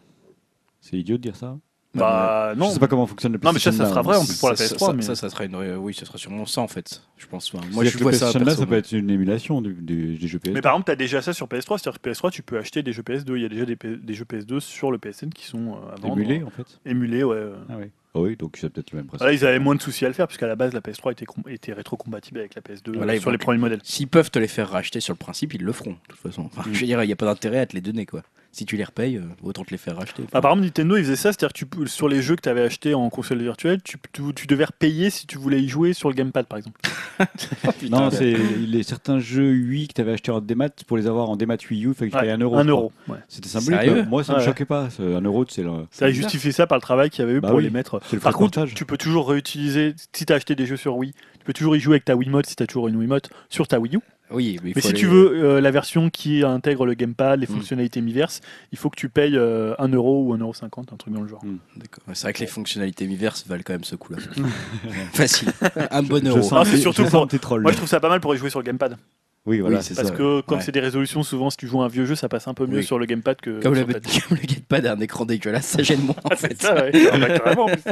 [0.82, 1.58] C'est idiot de dire ça
[1.94, 2.68] Bah, non.
[2.68, 4.08] Je sais pas comment fonctionne le Non, mais ça, PlayStation ça sera Now.
[4.10, 4.86] vrai en plus pour la ça, PS3.
[4.88, 5.02] ça, mais...
[5.02, 7.02] ça, ça sera une, euh, oui, ça sera sûrement ça en fait.
[7.18, 7.54] Je pense.
[7.54, 8.26] Enfin, moi, je que vois le ça.
[8.32, 10.52] PlayStation Now, perso, ça peut être une émulation du- du- des jeux PS.
[10.54, 12.84] Mais par exemple, tu as déjà ça sur PS3, c'est-à-dire que PS3, tu peux acheter
[12.84, 13.38] des jeux PS2.
[13.38, 15.94] Il y a déjà des, P- des jeux PS2 sur le PSN qui sont euh,
[15.94, 16.18] à vendre.
[16.18, 16.80] émulé en fait.
[16.86, 17.42] Émulés, ouais.
[17.70, 17.86] Ah oui.
[18.16, 19.26] Ah oui, donc c'est peut-être le même principe.
[19.28, 21.26] Là, ils avaient moins de soucis à le faire, puisqu'à la base, la PS3 était,
[21.50, 23.82] était rétro-compatible avec la PS2 Voilà, ils sur les premiers modèles.
[23.84, 26.44] S'ils peuvent te les faire racheter sur le principe, ils le feront, de toute façon.
[26.44, 28.24] Enfin, Je veux dire, il n'y a pas d'intérêt à te les donner, quoi.
[28.58, 30.24] Si tu les repayes, euh, autant te les faire racheter.
[30.32, 32.48] Ah, par exemple, Nintendo, ils faisaient ça, c'est-à-dire que tu sur les jeux que tu
[32.48, 35.92] avais achetés en console virtuelle, tu, tu, tu devais repayer si tu voulais y jouer
[35.92, 36.80] sur le gamepad, par exemple.
[37.80, 41.06] Putain, non, c'est les certains jeux Wii que tu avais acheté en démat pour les
[41.06, 42.56] avoir en démat Wii U, il fallait que tu Ouais, payes un euro.
[42.56, 42.80] Un je crois.
[42.82, 42.92] euro.
[43.10, 43.18] ouais.
[43.28, 44.08] C'était symbolique.
[44.08, 44.46] Moi, ça me Ouais.
[44.46, 44.90] choquait pas.
[44.90, 47.38] c'est- Un euro, c'est le, Ça a justifié ça par le travail qu'il y avait
[47.38, 47.64] eu Bah pour oui.
[47.64, 48.00] les mettre.
[48.14, 51.12] le Par contre, tu peux toujours réutiliser, si tu as acheté des jeux sur Wii,
[51.14, 53.68] tu peux toujours y jouer avec ta Wiimote si tu as toujours une Wiimote sur
[53.68, 54.00] ta Wii U.
[54.32, 57.50] Oui, mais, si aller- tu veux euh, la version qui intègre le gamepad, les Mm.
[57.50, 58.42] fonctionnalités miverses,
[58.72, 60.54] il faut que tu payes euh, 1 euro ou 1,50 euro,
[60.92, 61.42] un truc dans le genre.
[61.76, 62.04] D'accord.
[62.08, 64.18] Ouais, C'est vrai que les fonctionnalités miverses valent quand même ce coup-là.
[65.14, 65.50] Facile.
[65.92, 66.42] Un bon Je euro.
[66.42, 67.62] sens Ah, c'est surtout pour- troll.
[67.62, 68.98] Moi, je trouve ça pas mal pour y jouer sur le gamepad.
[69.46, 70.16] Oui, voilà, Oui, c'est Parce ça.
[70.16, 70.64] que comme Ouais.
[70.64, 72.66] c'est des résolutions, souvent, si tu joues à un vieux jeu, ça passe un peu
[72.66, 72.84] mieux Oui.
[72.84, 76.02] sur le gamepad que Comme le, comme le gamepad a un écran dégueulasse, ça gêne
[76.02, 76.56] moins en Ah, fait.
[76.60, 76.92] c'est ça, ouais.
[77.12, 77.84] Ah, bah, en plus.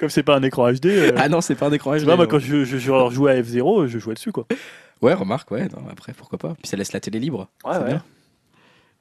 [0.00, 0.86] Comme c'est pas un écran HD.
[0.86, 2.04] euh, Ah non, c'est pas un écran tu HD.
[2.06, 4.48] vois, moi, quand je, je, je jouais à F0, je jouais dessus, quoi.
[5.02, 5.64] Ouais, remarque, ouais.
[5.68, 6.54] non, après, pourquoi pas.
[6.54, 7.48] Puis ça laisse la télé libre.
[7.64, 7.84] Ouais, ouais.
[7.86, 8.02] bien.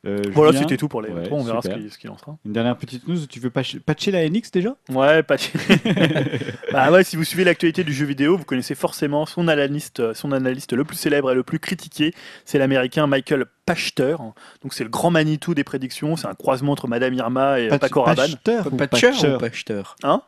[0.06, 1.78] Euh, Voilà, Julien, c'était tout pour les Ouais, on verra ce super.
[1.80, 2.36] qu'il ce qu'il en sera.
[2.46, 3.26] Une dernière petite news.
[3.26, 4.76] Tu veux patch- patcher la NX déjà?
[4.90, 5.38] Ouais, pas
[6.74, 10.34] bah ouais, si vous suivez l'actualité du jeu vidéo, vous connaissez forcément son analyste, son
[10.34, 12.14] analyste le plus célèbre et le plus critiqué,
[12.44, 14.18] c'est l'américain Michael Pachter.
[14.62, 18.02] Donc c'est le grand Manitou des prédictions, c'est un croisement entre Madame Irma et Paco
[18.02, 18.36] Rabanne.
[18.44, 19.82] Patcher ou Patcher Patcher ou Pachter?
[20.04, 20.22] Hein?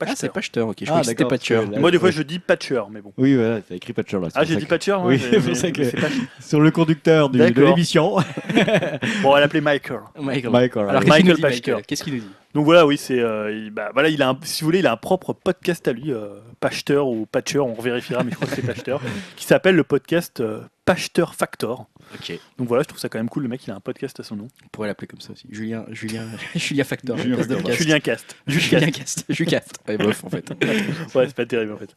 [0.00, 0.12] Patcher.
[0.12, 0.76] Ah, c'est Pachter, ok.
[0.80, 1.54] Je Ah, croyais que c'était Patcher.
[1.70, 3.12] là- Moi des fois je dis Patcher, mais bon.
[3.18, 4.28] Oui, voilà, t'as écrit Patcher là.
[4.34, 5.82] Ah j'ai dit Patcher, ouais, Oui, c'est pour ça que-
[6.40, 8.16] Sur le conducteur du- de l'émission.
[9.22, 10.00] Bon, on va l'appeler Michael.
[10.18, 10.50] Michael.
[10.50, 11.36] Michael, Alors, Michael.
[11.40, 14.30] Michael Qu'est-ce qu'il nous dit Donc voilà, oui, c'est, euh, il- bah, voilà, il a,
[14.30, 16.28] un- si vous voulez, il a un propre podcast à lui, euh,
[16.60, 18.96] Pachter ou Patcher, on vérifiera, mais je crois que c'est Pachter,
[19.36, 21.86] qui s'appelle le podcast euh, Pachter Factor.
[22.14, 22.38] Ok.
[22.58, 24.22] Donc voilà, je trouve ça quand même cool, le mec, il a un podcast à
[24.22, 24.48] son nom.
[24.64, 25.46] On pourrait l'appeler comme ça aussi.
[25.50, 26.26] Julien, Julien,
[26.56, 27.16] Julien Factor.
[27.18, 28.00] Julien Factor.
[28.02, 28.36] Cast.
[28.46, 29.24] Julien Cast.
[29.28, 29.74] Julien Cast.
[29.88, 30.50] Ouais, bof, en fait.
[31.14, 31.90] Ouais, c'est pas terrible en fait.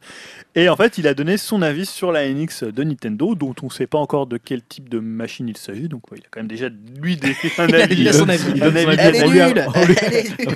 [0.55, 3.69] Et en fait, il a donné son avis sur la NX de Nintendo, dont on
[3.69, 5.87] sait pas encore de quel type de machine il s'agit.
[5.87, 6.69] Donc ouais, il a quand même déjà
[7.01, 8.01] lui des, un Il a- avis.
[8.01, 8.61] il a euh, son avis.
[8.61, 9.65] un avis Elle est bien- nulle.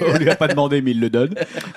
[0.01, 1.33] on lui- a pas demandé, mais il le donne.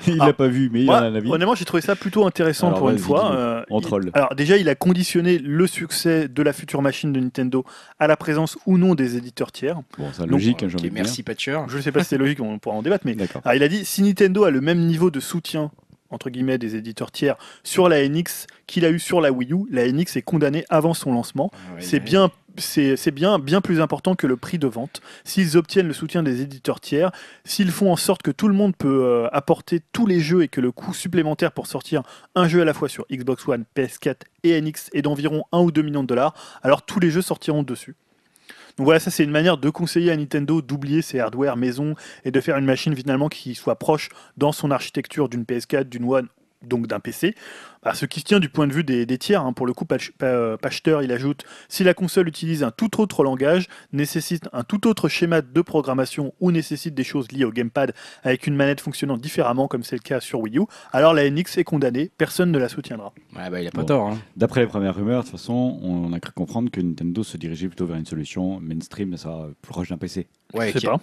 [0.07, 0.27] Il Ah.
[0.27, 1.31] l'a pas vu, mais il a un avis.
[1.31, 3.35] honnêtement, j'ai trouvé ça plutôt intéressant Alors, pour une fois.
[3.35, 4.11] Euh, On il- troll.
[4.15, 7.65] Alors déjà, il a conditionné le succès de la future machine de Nintendo
[7.99, 9.77] à la présence ou non des éditeurs tiers.
[9.99, 11.03] Bon, c'est Donc, logique, hein, j'ai Ok, envie de dire.
[11.05, 11.59] merci Patcher.
[11.69, 13.43] Je ne sais pas si c'est logique, on pourra en débattre, mais D'accord.
[13.45, 15.71] alors, il a dit si Nintendo a le même niveau de soutien
[16.13, 19.59] entre guillemets des éditeurs tiers sur la NX qu'il a eu sur la Wii U,
[19.71, 21.53] la NX est condamnée avant son lancement.
[21.55, 22.01] Ah ouais, c'est ouais.
[22.01, 22.31] bien
[22.61, 25.01] c'est bien plus important que le prix de vente.
[25.25, 27.11] S'ils obtiennent le soutien des éditeurs tiers,
[27.45, 30.49] s'ils font en sorte que tout le monde peut euh, apporter tous les jeux et
[30.49, 32.03] que le coût supplémentaire pour sortir
[32.35, 35.71] un jeu à la fois sur Xbox One, PS4 et NX est d'environ 1 ou
[35.71, 37.97] 2 millions de dollars, alors tous les jeux sortiront dessus.
[38.77, 42.31] Donc voilà, ça c'est une manière de conseiller à Nintendo d'oublier ses hardware maison et
[42.31, 46.29] de faire une machine finalement qui soit proche dans son architecture d'une PS4, d'une One,
[46.63, 47.35] donc d'un PC.
[47.83, 49.55] Bah, ce qui se tient du point de vue des, des tiers, hein.
[49.55, 54.49] pour le coup, Pachter, il ajoute si la console utilise un tout autre langage, nécessite
[54.53, 58.55] un tout autre schéma de programmation ou nécessite des choses liées au gamepad avec une
[58.55, 60.63] manette fonctionnant différemment, comme c'est le cas sur Wii U,
[60.93, 63.13] alors la NX est condamnée, personne ne la soutiendra.
[63.37, 63.87] Ouais, bah, il a pas Bon.
[63.87, 64.09] tort.
[64.09, 64.19] hein.
[64.37, 67.69] D'après les premières rumeurs, de toute façon, on a cru comprendre que Nintendo se dirigeait
[67.69, 70.27] plutôt vers une solution mainstream, ça sera proche d'un PC.
[70.53, 71.01] Ouais, Je sais pas.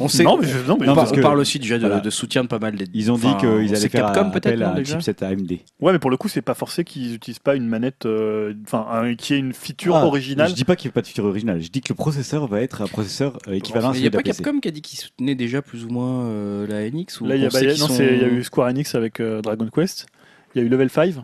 [0.00, 0.24] On sait.
[0.24, 1.86] Non, mais je- non, mais on, Non, par- parce on que- parle aussi déjà de,
[1.86, 2.00] voilà.
[2.00, 2.86] de soutien de pas mal des.
[2.92, 5.60] Ils ont dit qu'ils allaient faire Capcom peut-être appel à un chipset AMD.
[5.80, 8.86] Ouais, mais pour le coup, c'est pas forcé qu'ils n'utilisent pas une manette, euh, enfin,
[8.90, 10.50] un- qui ait une feature Ah, originale.
[10.50, 11.60] Je dis pas qu'il n'y a pas de feature originale.
[11.62, 14.10] Je dis que le processeur va être un processeur euh, équivalent à Il n'y a
[14.10, 14.42] pas PC.
[14.42, 17.36] Capcom qui a dit qu'il soutenait déjà plus ou moins euh, la NX ou Là,
[17.36, 20.06] il y a, bah, non, sont- y eu Square Enix avec euh, Dragon Quest.
[20.54, 21.14] Il y a eu Level 5.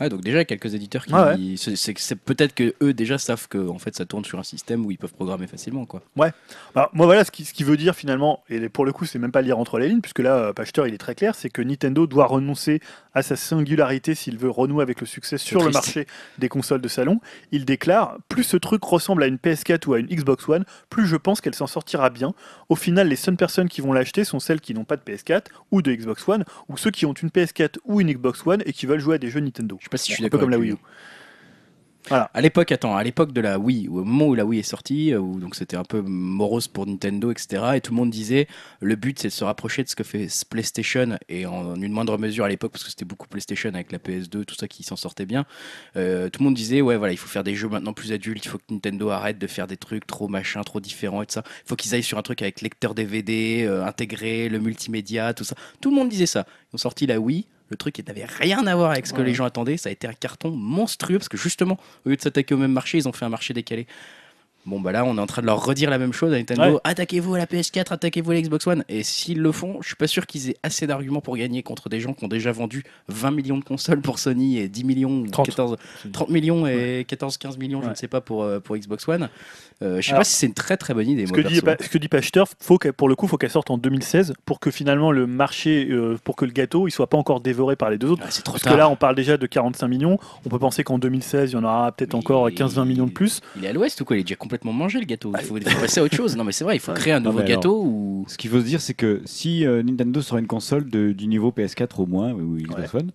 [0.00, 1.12] Ouais, donc déjà il y a quelques éditeurs qui.
[1.14, 4.84] Ah c'est- peut-être que eux déjà savent que en fait ça tourne sur un système
[4.84, 6.02] où ils peuvent programmer facilement quoi.
[6.74, 9.18] Alors, moi, voilà ce qui, ce qui veut dire finalement, et pour le coup, c'est
[9.18, 11.50] même pas lire entre les lignes, puisque là, euh, Pachter, il est très clair, c'est
[11.50, 12.80] que Nintendo doit renoncer
[13.14, 16.06] à sa singularité s'il veut renouer avec le succès sur le marché
[16.38, 17.20] des consoles de salon.
[17.52, 21.06] Il déclare Plus ce truc ressemble à une PS4 ou à une Xbox One, plus
[21.06, 22.34] je pense qu'elle s'en sortira bien.
[22.68, 25.46] Au final, les seules personnes qui vont l'acheter sont celles qui n'ont pas de PS4
[25.70, 28.72] ou de Xbox One, ou ceux qui ont une PS4 ou une Xbox One et
[28.72, 29.78] qui veulent jouer à des jeux Nintendo.
[29.84, 30.40] Je sais pas si je suis Un peu d'accord.
[30.40, 30.72] comme la Wii.
[30.72, 30.76] U.
[32.08, 32.30] Voilà.
[32.34, 35.12] À l'époque, attends, à l'époque de la Wii, au moment où la Wii est sortie,
[35.14, 37.62] euh, où donc c'était un peu morose pour Nintendo, etc.
[37.76, 38.46] Et tout le monde disait
[38.80, 42.18] le but c'est de se rapprocher de ce que fait PlayStation et en une moindre
[42.18, 44.96] mesure à l'époque parce que c'était beaucoup PlayStation avec la PS2, tout ça qui s'en
[44.96, 45.46] sortait bien.
[45.96, 48.44] Euh, tout le monde disait ouais voilà il faut faire des jeux maintenant plus adultes,
[48.44, 51.32] il faut que Nintendo arrête de faire des trucs trop machin, trop différents et tout
[51.34, 51.42] ça.
[51.64, 55.44] Il faut qu'ils aillent sur un truc avec lecteur DVD euh, intégré, le multimédia, tout
[55.44, 55.56] ça.
[55.80, 56.44] Tout le monde disait ça.
[56.70, 57.46] Ils ont sorti la Wii.
[57.74, 59.24] Le truc qui n'avait rien à voir avec ce que Ouais.
[59.24, 61.76] les gens attendaient, ça a été un carton monstrueux parce que justement,
[62.06, 63.88] au lieu de s'attaquer au même marché, ils ont fait un marché décalé.
[64.66, 66.74] Bon, bah là, on est en train de leur redire la même chose à Nintendo.
[66.74, 66.80] Ouais.
[66.84, 68.82] Attaquez-vous à la PS4, attaquez-vous à la Xbox One.
[68.88, 71.90] Et s'ils le font, je suis pas sûr qu'ils aient assez d'arguments pour gagner contre
[71.90, 75.20] des gens qui ont déjà vendu 20 millions de consoles pour Sony et 10 millions,
[75.20, 75.46] ou 30.
[75.46, 75.76] 14,
[76.12, 79.28] 30 millions et 14-15 millions, je ne sais pas, pour, euh, pour Xbox One.
[79.82, 81.26] Euh, je sais Alors, pas si c'est une très très bonne idée.
[81.26, 83.50] Ce moi, que, dit, ce que dit Pachter, faut pour le coup, il faut qu'elle
[83.50, 87.08] sorte en 2016 pour que finalement le marché, euh, pour que le gâteau, il soit
[87.08, 88.22] pas encore dévoré par les deux autres.
[88.24, 88.72] Ah, c'est trop Parce tard.
[88.72, 90.18] que là, on parle déjà de 45 millions.
[90.46, 93.40] On peut penser qu'en 2016, il y en aura peut-être encore 15-20 millions de plus.
[93.56, 94.16] Il est à l'ouest ou quoi?
[94.16, 95.32] Il est déjà complètement mangé le gâteau.
[95.38, 96.36] Il faut, il faut passer à autre chose.
[96.36, 98.24] Non, mais c'est vrai, il faut créer un Non, nouveau alors- gâteau ou.
[98.28, 101.26] Ce qu'il faut se dire, c'est que si euh, Nintendo sort une console de- du
[101.26, 103.10] niveau PS4 au moins, ou Xbox One,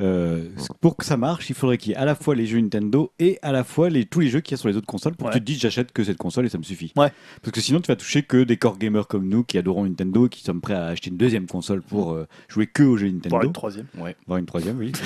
[0.00, 0.48] euh,
[0.80, 3.10] pour que ça marche, il faudrait qu'il y ait à la fois les jeux Nintendo
[3.18, 5.14] et à la fois les, tous les jeux qu'il y a sur les autres consoles
[5.16, 5.32] pour Ouais.
[5.32, 6.92] que tu te dises j'achète que cette console et ça me suffit.
[6.96, 7.10] Ouais.
[7.42, 10.26] Parce que sinon tu vas toucher que des core gamers comme nous qui adorons Nintendo
[10.26, 13.08] et qui sommes prêts à acheter une deuxième console pour euh, jouer que aux jeux
[13.08, 13.30] Nintendo.
[13.30, 13.86] Voire une troisième.
[14.26, 14.92] Voire une troisième, oui.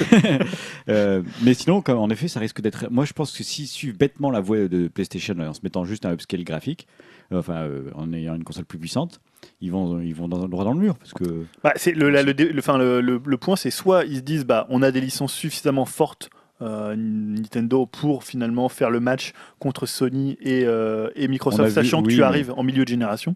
[0.89, 2.89] Euh, mais sinon, en effet, ça risque d'être.
[2.90, 6.05] Moi, je pense que s'ils suivent bêtement la voie de PlayStation en se mettant juste
[6.06, 6.86] un upscale graphique,
[7.32, 9.20] enfin, en ayant une console plus puissante,
[9.60, 10.97] ils vont, ils vont dans, droit dans le mur.
[10.98, 11.44] Parce que.
[11.62, 14.20] Bah, c'est le, la- le, dé- le, le, le- le point, c'est soit ils se
[14.23, 16.31] disent, bah, on a des licences suffisamment fortes.
[16.60, 22.02] euh, Nintendo pour finalement faire le match contre Sony et, euh, et Microsoft, vu- sachant
[22.05, 23.35] que tu mais- arrives en milieu de génération.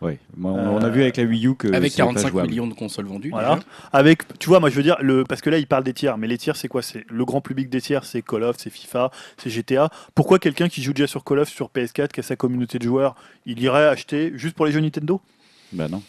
[0.00, 0.18] Ouais.
[0.36, 1.68] Moi, on, on a Euh, vu avec la Wii U que.
[1.74, 2.48] Avec c'est pas 45 jouable.
[2.48, 3.30] millions de consoles vendues.
[3.30, 3.56] Voilà.
[3.56, 3.66] déjà.
[3.92, 6.16] Avec, tu vois, moi je veux dire, le, parce que là il parle des tiers,
[6.16, 6.80] mais les tiers c'est quoi?
[6.82, 9.90] C'est le grand public des tiers, c'est Call of, c'est FIFA, c'est GTA.
[10.14, 12.84] Pourquoi quelqu'un qui joue déjà sur Call of sur PS4, qui a sa communauté de
[12.84, 13.14] joueurs,
[13.44, 15.20] il irait acheter juste pour les jeux Nintendo?
[15.72, 16.02] Bah non.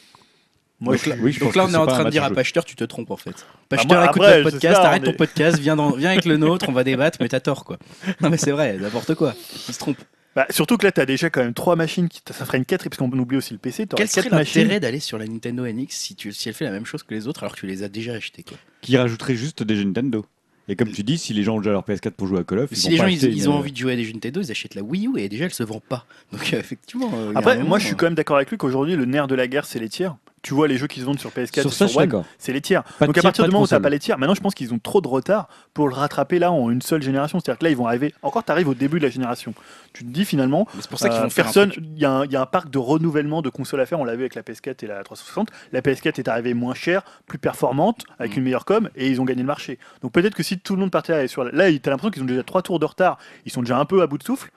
[0.80, 2.09] Moi, Donc je- là- oui, je Donc pense là, que on est en train de
[2.09, 2.34] dire à jeu.
[2.34, 3.45] Pachter, tu te trompes en fait.
[3.69, 6.09] Pachter, moi, écoute après, notre je sais podcast, arrête on ton podcast, viens, dans- viens
[6.11, 7.77] avec le nôtre, on va débattre, mais t'as tort quoi.
[8.22, 9.34] Non mais c'est vrai, n'importe quoi.
[9.68, 9.97] Il se trompe.
[10.35, 12.65] Bah, surtout que là tu as déjà quand même trois machines, qui, ça ferait une
[12.65, 13.85] 4 parce qu'on oublie aussi le PC.
[13.95, 14.61] Quel serait quatre machines.
[14.61, 17.13] l'intérêt d'aller sur la Nintendo NX si, tu, si elle fait la même chose que
[17.13, 18.57] les autres alors que tu les as déjà achetées quoi?
[18.81, 20.25] Qui rajouterait juste des jeux Nintendo.
[20.69, 22.59] Et comme tu dis, si les gens ont déjà leur PS4 pour jouer à Call
[22.59, 24.05] of, ils Si vont les pas gens ils, ils ont envie de jouer à des
[24.05, 26.05] jeux Nintendo, ils achètent la Wii U et déjà elle se vend pas.
[26.31, 27.11] Donc euh, effectivement.
[27.13, 29.27] euh, Après, moment, moi je suis euh, quand même d'accord avec lui qu'aujourd'hui le nerf
[29.27, 30.15] de la guerre c'est les tiers.
[30.43, 32.84] Tu vois les jeux qui se vendent sur PS4 Sur ça, One, c'est les tiers.
[32.97, 33.81] Pas Donc à partir du de moment où console.
[33.81, 36.51] pas les tiers, maintenant je pense qu'ils ont trop de retard pour le rattraper là
[36.51, 37.39] en une seule génération.
[37.39, 39.53] C'est-à-dire que là ils vont arriver, encore tu arrives au début de la génération.
[39.93, 42.26] Tu te dis finalement, C'est pour ça qu'ils euh, vont personne, il y, a un-
[42.26, 44.34] il y a un parc de renouvellement de consoles à faire, on l'a vu avec
[44.35, 45.49] la PS4 et la 360.
[45.73, 48.38] La PS4 est arrivée moins chère, plus performante, avec Mm.
[48.39, 49.77] une meilleure com et ils ont gagné le marché.
[50.01, 52.23] Donc peut-être que si tout le monde partait sur la- là, tu as l'impression qu'ils
[52.23, 54.49] ont déjà trois tours de retard, ils sont déjà un peu à bout de souffle.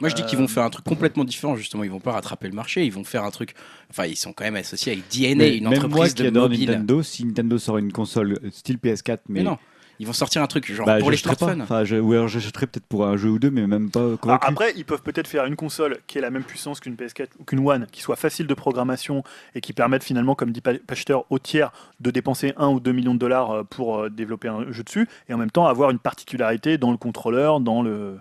[0.00, 1.84] Moi je dis qu'ils euh, vont faire un truc complètement différent justement.
[1.84, 3.54] Ils vont pas rattraper le marché, ils vont faire un truc.
[3.90, 6.28] Enfin, ils sont quand même associés avec DNA, Mais une même moi entreprise qui de
[6.28, 6.70] adore mobile.
[6.70, 9.58] Nintendo, si Nintendo sort une console euh, style PS4, mais, Mais non,
[9.98, 11.60] ils vont sortir un truc genre bah, pour les smartphones.
[11.60, 14.46] Enfin, je, ou alors j'achèterais peut-être pour un jeu ou deux, mais même pas convaincu.
[14.46, 17.44] après, ils peuvent peut-être faire une console qui ait la même puissance qu'une PS4 ou
[17.44, 19.22] qu'une One, qui soit facile de programmation
[19.54, 21.70] et qui permette finalement, comme dit Pa- Pachter, au tiers
[22.00, 25.06] de dépenser 1 ou 2 millions de dollars euh, pour euh, développer un jeu dessus
[25.28, 28.16] et en même temps avoir une particularité dans le contrôleur, dans le.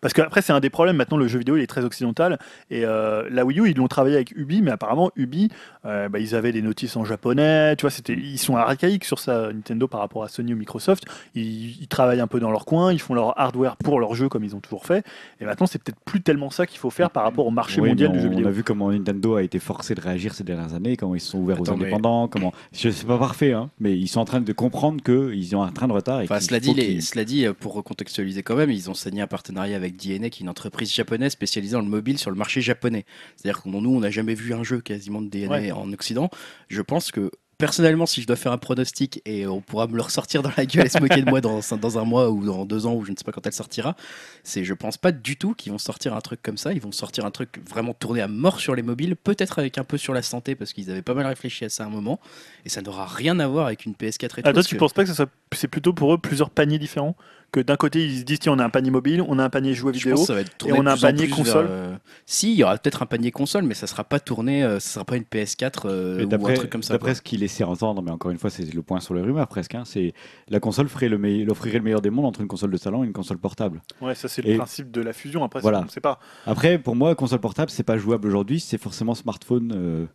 [0.00, 0.96] Parce qu'après, c'est un des problèmes.
[0.96, 2.38] Maintenant, le jeu vidéo, il est très occidental.
[2.70, 5.50] Et euh, la Wii U, ils l'ont travaillé avec Ubi, mais apparemment, Ubi,
[5.86, 7.76] euh, bah, ils avaient des notices en japonais.
[7.76, 11.04] Tu vois, c'était, ils sont archaïques sur ça, Nintendo, par rapport à Sony ou Microsoft.
[11.34, 14.28] Ils, ils travaillent un peu dans leur coin, ils font leur hardware pour leur jeu
[14.28, 15.04] comme ils ont toujours fait.
[15.40, 17.88] Et maintenant, c'est peut-être plus tellement ça qu'il faut faire par rapport au marché Oui,
[17.90, 18.48] mondial mais du jeu on, vidéo.
[18.48, 21.30] a vu comment Nintendo a été forcé de réagir ces dernières années, comment ils se
[21.30, 22.52] sont ouverts Attends, aux mais- indépendants, comment.
[22.72, 25.70] Je sais pas parfait, hein, mais ils sont en train de comprendre qu'ils ont un
[25.72, 26.20] train de retard.
[26.20, 29.20] Et Enfin, cela dit, les- cela dit, euh, pour recontextualiser quand même, ils ont signé
[29.20, 32.30] un partenariat avec avec DNA, qui est une entreprise japonaise spécialisée dans le mobile sur
[32.30, 33.04] le marché japonais.
[33.36, 35.72] C'est-à-dire que nous, on n'a jamais vu un jeu quasiment de DNA Ouais.
[35.72, 36.30] en Occident.
[36.68, 40.02] Je pense que personnellement, si je dois faire un pronostic et on pourra me le
[40.02, 42.64] ressortir dans la gueule et se moquer de moi dans, dans un mois ou dans
[42.66, 43.94] deux ans ou je ne sais pas quand elle sortira,
[44.42, 46.72] c'est je pense pas du tout qu'ils vont sortir un truc comme ça.
[46.72, 49.84] Ils vont sortir un truc vraiment tourné à mort sur les mobiles, peut-être avec un
[49.84, 52.18] peu sur la santé parce qu'ils avaient pas mal réfléchi à ça à un moment
[52.64, 54.48] et ça n'aura rien à voir avec une PS4 et tout.
[54.48, 56.80] Ah, toi, tu que- penses pas que ça soit- c'est plutôt pour eux plusieurs paniers
[56.80, 57.16] différents?
[57.54, 59.48] Que d'un côté, ils se disent tiens, on a un panier mobile, on a un
[59.48, 60.14] panier jouet Je vidéo.
[60.16, 61.66] pense que ça va être tourné on a un panier console.
[61.66, 61.94] vers, euh,
[62.26, 64.94] Si, il y aura peut-être un panier console, mais ça sera pas tourné, euh, ça
[64.94, 66.94] sera pas une PS4 euh, ou un truc comme ça.
[66.94, 67.14] d'après quoi.
[67.14, 69.76] ce qu'il laissait entendre, mais encore une fois, c'est le point sur les rumeurs presque,
[69.76, 70.14] hein, c'est
[70.48, 73.04] la console ferait le meille- offrirait le meilleur des mondes entre une console de salon
[73.04, 73.82] et une console portable.
[74.00, 75.44] Ouais, ça, c'est Et- le principe de la fusion.
[75.44, 75.84] Après, Voilà.
[75.86, 76.18] on sait pas.
[76.46, 79.72] Après, pour moi, console portable, c'est pas jouable aujourd'hui, c'est forcément smartphone.
[79.76, 80.06] euh,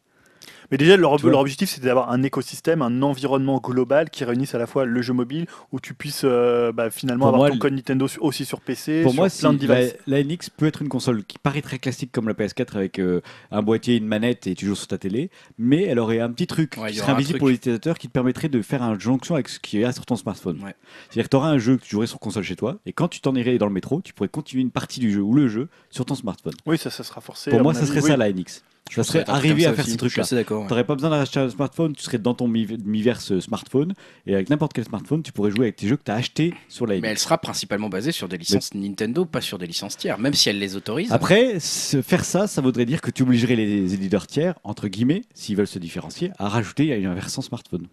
[0.72, 4.58] Mais déjà, leur, leur objectif, c'était d'avoir un écosystème, un environnement global qui réunisse à
[4.60, 7.56] la fois le jeu mobile, où tu puisses euh, bah, finalement Pour avoir moi, ton
[7.56, 9.96] le- code Nintendo aussi sur PC, Pour sur moi, plein de si la, devices.
[10.08, 13.22] la NX peut être une console qui paraît très classique comme la PS4 avec euh,
[13.52, 16.46] un boîtier, une manette et tu joues sur ta télé, mais elle aurait un petit
[16.48, 17.40] truc Ouais, qui serait invisible truc.
[17.40, 20.06] pour l'utilisateur qui te permettrait de faire une jonction avec ce qu'il y a sur
[20.06, 20.62] ton smartphone.
[20.64, 20.76] Ouais.
[21.10, 23.08] C'est-à-dire que tu auras un jeu que tu jouerais sur console chez toi et quand
[23.08, 25.48] tu t'en irais dans le métro, tu pourrais continuer une partie du jeu ou le
[25.48, 26.54] jeu sur ton smartphone.
[26.66, 27.50] Oui, ça, ça sera forcé.
[27.50, 28.08] pour moi, ça avis, serait oui.
[28.10, 28.64] ça la NX.
[28.90, 30.24] Ça Ça serait comme à faire ces Je trucs-là.
[30.34, 30.68] ouais.
[30.68, 33.94] T'aurais pas besoin d'acheter un smartphone, tu serais dans ton mi- miiverse smartphone
[34.26, 36.56] et avec n'importe quel smartphone, tu pourrais jouer avec tes jeux que tu as achetés
[36.70, 37.00] sur la.
[37.00, 40.34] Mais elle sera principalement basée sur des licences Nintendo, pas sur des licences tiers, même
[40.34, 41.12] si elle les autorise.
[41.12, 45.56] Après, faire ça, ça voudrait dire que tu obligerais les éditeurs tiers, entre guillemets, s'ils
[45.56, 47.86] veulent se différencier, à rajouter une versant smartphone.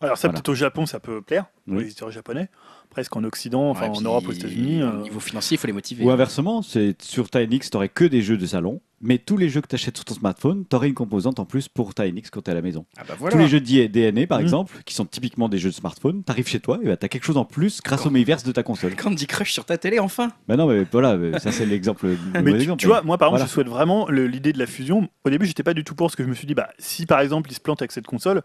[0.00, 0.34] Alors, ça, Voilà.
[0.34, 1.84] peut-être au Japon, ça peut plaire, aux Oui.
[1.84, 2.48] éditeurs japonais.
[2.90, 4.82] Presque en Occident, enfin Ouais, en Europe, aux États-Unis.
[4.82, 6.04] Au euh, niveau financier, il faut les motiver.
[6.04, 9.48] Ou inversement, c'est sur ta NX, tu que des jeux de salon, mais tous les
[9.50, 12.06] jeux que tu achètes sur ton smartphone, tu aurais une composante en plus pour ta
[12.06, 12.86] NX quand tu es à la maison.
[12.96, 13.32] Ah bah voilà.
[13.36, 14.42] Tous les jeux de DNA, par Mm.
[14.42, 17.04] exemple, qui sont typiquement des jeux de smartphone, tu arrives chez toi et bah, tu
[17.04, 18.94] as quelque chose en plus grâce au miiverse de ta console.
[18.96, 22.06] Candy Crush sur ta télé, enfin Bah non, mais voilà, ça c'est l'exemple.
[22.06, 23.46] le Mais tu, exemple, tu vois, moi par exemple, Voilà.
[23.46, 25.08] je souhaite vraiment l'idée de la fusion.
[25.24, 27.04] Au début, j'étais pas du tout pour parce que je me suis dit, bah, si
[27.04, 28.42] par exemple ils se plantent avec cette console,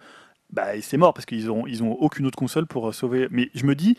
[0.51, 3.27] bah, c'est mort parce qu'ils ont, ils ont aucune autre console pour euh, sauver.
[3.31, 3.97] Mais je me dis,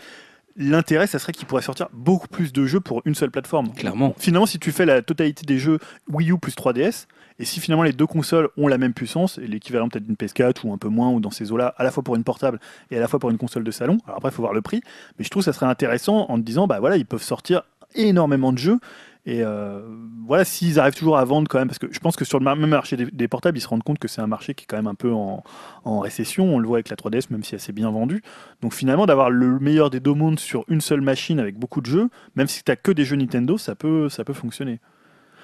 [0.56, 3.72] l'intérêt, ça serait qu'ils pourraient sortir beaucoup plus de jeux pour une seule plateforme.
[3.72, 4.14] Clairement.
[4.18, 7.06] Finalement, si tu fais la totalité des jeux Wii U plus 3DS,
[7.38, 10.64] et si finalement les deux consoles ont la même puissance, et l'équivalent peut-être d'une PS4
[10.64, 12.60] ou un peu moins, ou dans ces eaux-là, à la fois pour une portable
[12.90, 14.62] et à la fois pour une console de salon, alors après, il faut voir le
[14.62, 14.82] prix,
[15.18, 17.62] mais je trouve que ça serait intéressant en te disant, bah voilà, ils peuvent sortir
[17.94, 18.78] énormément de jeux.
[19.24, 19.80] Et euh,
[20.26, 22.44] voilà, s'ils arrivent toujours à vendre quand même, parce que je pense que sur le
[22.44, 24.66] même marché des, des portables, ils se rendent compte que c'est un marché qui est
[24.66, 25.44] quand même un peu en,
[25.84, 26.44] en récession.
[26.52, 28.22] On le voit avec la 3DS, même si elle s'est bien vendue.
[28.62, 31.86] Donc finalement, d'avoir le meilleur des deux mondes sur une seule machine avec beaucoup de
[31.86, 34.80] jeux, même si tu que des jeux Nintendo, ça peut, ça peut fonctionner.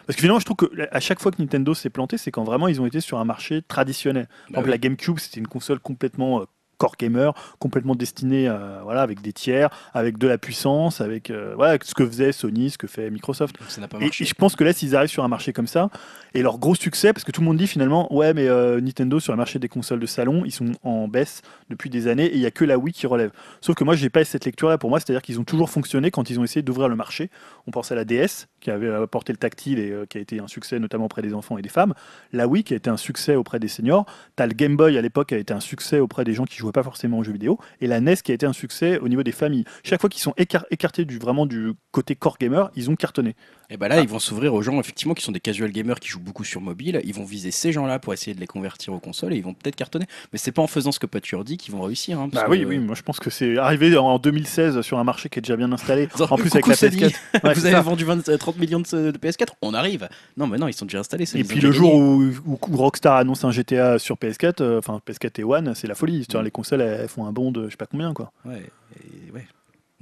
[0.06, 2.44] Parce que finalement, je trouve que à chaque fois que Nintendo s'est planté, c'est quand
[2.44, 4.26] vraiment ils ont été sur un marché traditionnel.
[4.26, 4.70] Par Bah exemple, oui.
[4.70, 6.44] la GameCube, c'était une console complètement euh,
[6.78, 11.52] core gamer, complètement destinée euh, voilà, avec des tiers, avec de la puissance, avec euh,
[11.56, 13.56] voilà, ce que faisait Sony, ce que fait Microsoft.
[13.68, 14.24] Ça n'a pas Et, marché.
[14.24, 15.90] et je pense que là, s'ils arrivent sur un marché comme ça,
[16.34, 19.20] et leur gros succès, parce que tout le monde dit finalement, ouais, mais euh, Nintendo
[19.20, 22.34] sur le marché des consoles de salon, ils sont en baisse depuis des années, et
[22.34, 23.30] il n'y a que la Wii qui relève.
[23.60, 26.30] Sauf que moi, j'ai pas cette lecture-là pour moi, c'est-à-dire qu'ils ont toujours fonctionné quand
[26.30, 27.30] ils ont essayé d'ouvrir le marché.
[27.66, 30.40] On pense à la DS, qui avait apporté le tactile et euh, qui a été
[30.40, 31.94] un succès notamment auprès des enfants et des femmes.
[32.32, 34.06] La Wii, qui a été un succès auprès des seniors.
[34.36, 36.56] T'as le Game Boy à l'époque, qui a été un succès auprès des gens qui
[36.56, 37.58] jouaient pas forcément aux jeux vidéo.
[37.80, 39.64] Et la NES, qui a été un succès au niveau des familles.
[39.84, 43.36] Chaque fois qu'ils sont écar- écartés du, vraiment du côté core gamer, ils ont cartonné.
[43.70, 46.08] Et bah là, ils vont s'ouvrir aux gens effectivement qui sont des casual gamers qui
[46.08, 47.00] jouent beaucoup sur mobile.
[47.04, 49.54] Ils vont viser ces gens-là pour essayer de les convertir aux consoles et ils vont
[49.54, 50.06] peut-être cartonner.
[50.32, 52.20] Mais c'est pas en faisant ce que Pature dit qu'ils vont réussir.
[52.20, 54.98] hein, parce Bah que- oui, oui, moi je pense que c'est arrivé en 2016 sur
[54.98, 56.08] un marché qui est déjà bien installé.
[56.30, 57.14] En plus avec la Sony, PS4.
[57.44, 57.80] Ouais, vous avez ça.
[57.82, 60.08] vendu 20 euh, 30 millions de, de PS4 On arrive.
[60.36, 61.26] Non, mais non, ils sont déjà installés.
[61.26, 64.78] ça, Et puis le jour où, où- où Rockstar annonce un GTA sur PS4, euh,
[64.78, 66.18] enfin PS4 et One, c'est la folie.
[66.18, 66.44] C'est-à-dire, Mm.
[66.44, 68.30] Les consoles elles, elles font un bond de je sais pas combien quoi.
[68.44, 68.62] Ouais,
[68.96, 69.46] et ouais.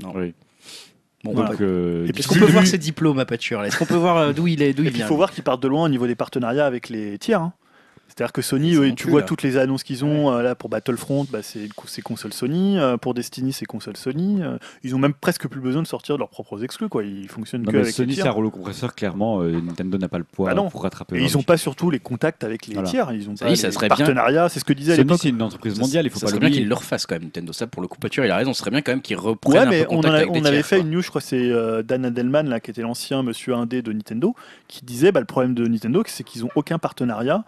[0.03, 0.13] Non.
[0.15, 0.35] Oui.
[1.27, 1.51] Bon, Voilà.
[1.51, 3.85] Donc, euh, Et puis, Est-ce qu'on peut voir ses diplômes à Pature là Est-ce qu'on
[3.87, 5.69] peut voir d'où il est, d'où Et il puis il faut voir qu'ils partent de
[5.69, 7.41] loin au niveau des partenariats avec les tiers.
[7.43, 7.53] hein.
[8.09, 9.27] C'est-à-dire que Sony, eux, tu vois là.
[9.27, 11.69] toutes les annonces qu'ils ont euh, là pour Battlefront, bah, c'est
[12.03, 12.79] console Sony.
[12.79, 14.43] euh, pour Destiny, c'est console Sony.
[14.43, 16.89] euh, ils ont même presque plus besoin de sortir de leurs propres exclus.
[16.89, 17.05] Quoi.
[17.05, 19.43] Ils fonctionnent non, que mais avec Sony, c'est un rouleau compresseur, clairement.
[19.43, 20.71] euh, Nintendo n'a pas le poids Bah non.
[20.71, 21.19] pour rattraper.
[21.19, 22.89] Et ils n'ont pas surtout les contacts avec les Voilà.
[22.89, 23.13] tiers.
[23.13, 23.97] Ils ont Ça, pas oui, ça les serait bien.
[23.97, 24.49] partenariats.
[24.49, 26.51] C'est ce que disait Sony, c'est une entreprise mondiale, il faut ça pas serait bien
[26.51, 27.53] qu'ils le refassent quand même Nintendo.
[27.53, 28.55] Ça, pour le coup, Pature, il a raison.
[28.55, 30.31] Ce serait bien quand même qu'ils reprennent Ouais, un mais peu on, contact a- avec
[30.31, 30.85] on des avait fait quoi.
[30.87, 33.93] une news, je crois que c'est Dan Adelman, là, qui était l'ancien monsieur indé de
[33.93, 34.35] Nintendo,
[34.69, 37.45] qui disait bah, le problème de Nintendo, c'est qu'ils n'ont aucun partenariat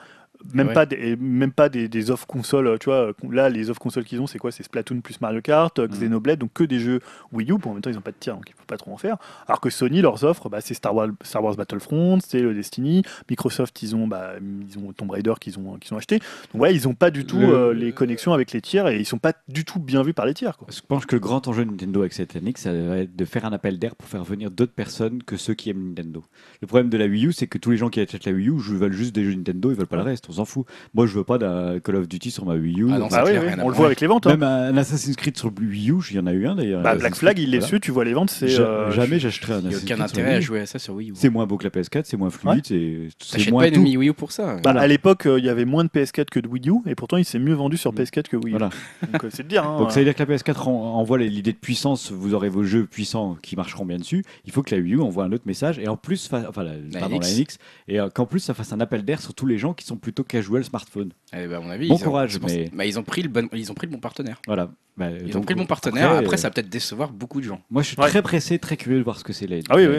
[0.55, 0.73] Même Ouais.
[0.74, 3.10] pas, des, et même pas des, des offres consoles, tu vois.
[3.31, 4.52] Là, les offres consoles qu'ils ont, c'est quoi?
[4.52, 5.82] C'est Splatoon plus Mario Kart, Mm.
[5.82, 7.01] euh, Xenoblade, donc que des jeux
[7.32, 7.59] Wii U.
[7.59, 8.97] Bon, en même temps, ils n'ont pas de tir, donc il faut pas trop en
[8.97, 9.16] faire.
[9.48, 13.02] Alors que Sony, leurs offres, bah, c'est Star Wars, Star Wars Battlefront, c'est le Destiny.
[13.28, 16.20] Microsoft, ils ont, bah, ils ont Tomb Raider qu'ils ont, qu'ils ont acheté.
[16.52, 18.98] Donc ouais, ils n'ont pas du tout Le- euh, les connexions avec les tiers et
[18.98, 20.56] ils sont pas du tout bien vus par les tiers.
[20.56, 20.69] Quoi.
[20.70, 23.24] Je pense que le grand enjeu de Nintendo avec cette année, ça va être de
[23.24, 26.24] faire un appel d'air pour faire venir d'autres personnes que ceux qui aiment Nintendo.
[26.62, 28.48] Le problème de la Wii U, c'est que tous les gens qui achètent la Wii
[28.48, 30.66] U, veulent juste des jeux Nintendo, ils veulent pas le reste, on s'en fout.
[30.94, 32.86] Moi, je veux pas d'un Call of Duty sur ma Wii U.
[32.92, 34.26] Ah non, Bah c'est oui, on le voit avec les ventes.
[34.26, 34.30] hein.
[34.36, 36.82] Même un Assassin's Creed sur Wii U, il y en a eu un d'ailleurs.
[36.82, 37.66] Bah, Assassin's Black Flag, Creed, il est voilà.
[37.72, 38.59] dessus, tu vois les ventes, c'est.
[38.60, 40.78] Euh, Jamais j'achèterai un Il n'y a Assassin's aucun Creed intérêt à jouer à ça
[40.78, 41.14] sur Wii U.
[41.16, 43.82] C'est moins beau que la PS4, c'est moins fluide, c'est T'achètes moins pas une.
[43.82, 44.55] Wii U pour ça.
[44.56, 44.80] Bah, Voilà.
[44.82, 47.16] À l'époque, euh, il y avait moins de PS4 que de Wii U, et pourtant
[47.16, 47.96] il s'est mieux vendu sur Mm.
[47.96, 48.59] PS4 que Wii U.
[48.59, 48.70] Voilà.
[49.12, 49.64] Donc euh, c'est de dire.
[49.66, 52.48] hein, Donc ça veut dire que la PS4 en- envoie l'idée de puissance, vous aurez
[52.48, 54.24] vos jeux puissants qui marcheront bien dessus.
[54.44, 56.50] Il faut que la Wii U envoie un autre message et en plus, enfin la,
[56.52, 56.70] pardon,
[57.18, 57.38] NX.
[57.38, 59.84] la NX, et qu'en plus ça fasse un appel d'air sur tous les gens qui
[59.86, 61.11] sont plutôt casual smartphone.
[61.32, 63.23] Eh ben, à mon avis, Bon ils ont- courage, pour- mais- bah, ils ont pris
[63.23, 64.40] le bon, ils ont pris le bon partenaire.
[64.47, 64.70] Voilà.
[64.97, 66.07] Bah, Ils ont pris le bon partenaire.
[66.11, 67.61] après, Après, euh, ça va peut-être décevoir beaucoup de gens.
[67.70, 68.09] Moi, je suis Ouais.
[68.09, 69.97] très pressé, très curieux de voir ce que c'est la, Ah oui, oui.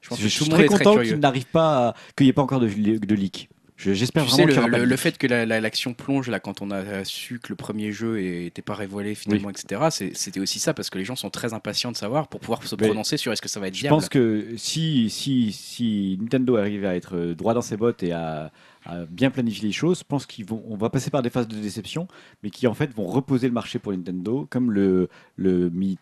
[0.00, 2.34] Je pense Je, que suis le très content qu'il n'arrive pas, à- qu'il n'y ait
[2.34, 3.48] pas encore de, de leak.
[3.76, 6.62] Je- J'espère vraiment sais, le, le- le fait que la- la- l'action plonge là quand
[6.62, 10.72] on a su que le premier jeu n'était pas révélé finalement, etc., c'était aussi ça
[10.72, 13.32] parce que les gens sont très impatients de savoir pour pouvoir se Mais prononcer sur
[13.32, 13.96] est-ce que ça va être Je viable.
[13.96, 18.12] pense que si, si, si Nintendo arrive à être euh, droit dans ses bottes et
[18.12, 18.52] à,
[18.84, 21.48] à bien planifier les choses, je pense qu'ils vont, on va passer par des phases
[21.48, 22.08] de déception,
[22.42, 25.98] mais qui en fait vont reposer le marché pour Nintendo, comme le, le Mi-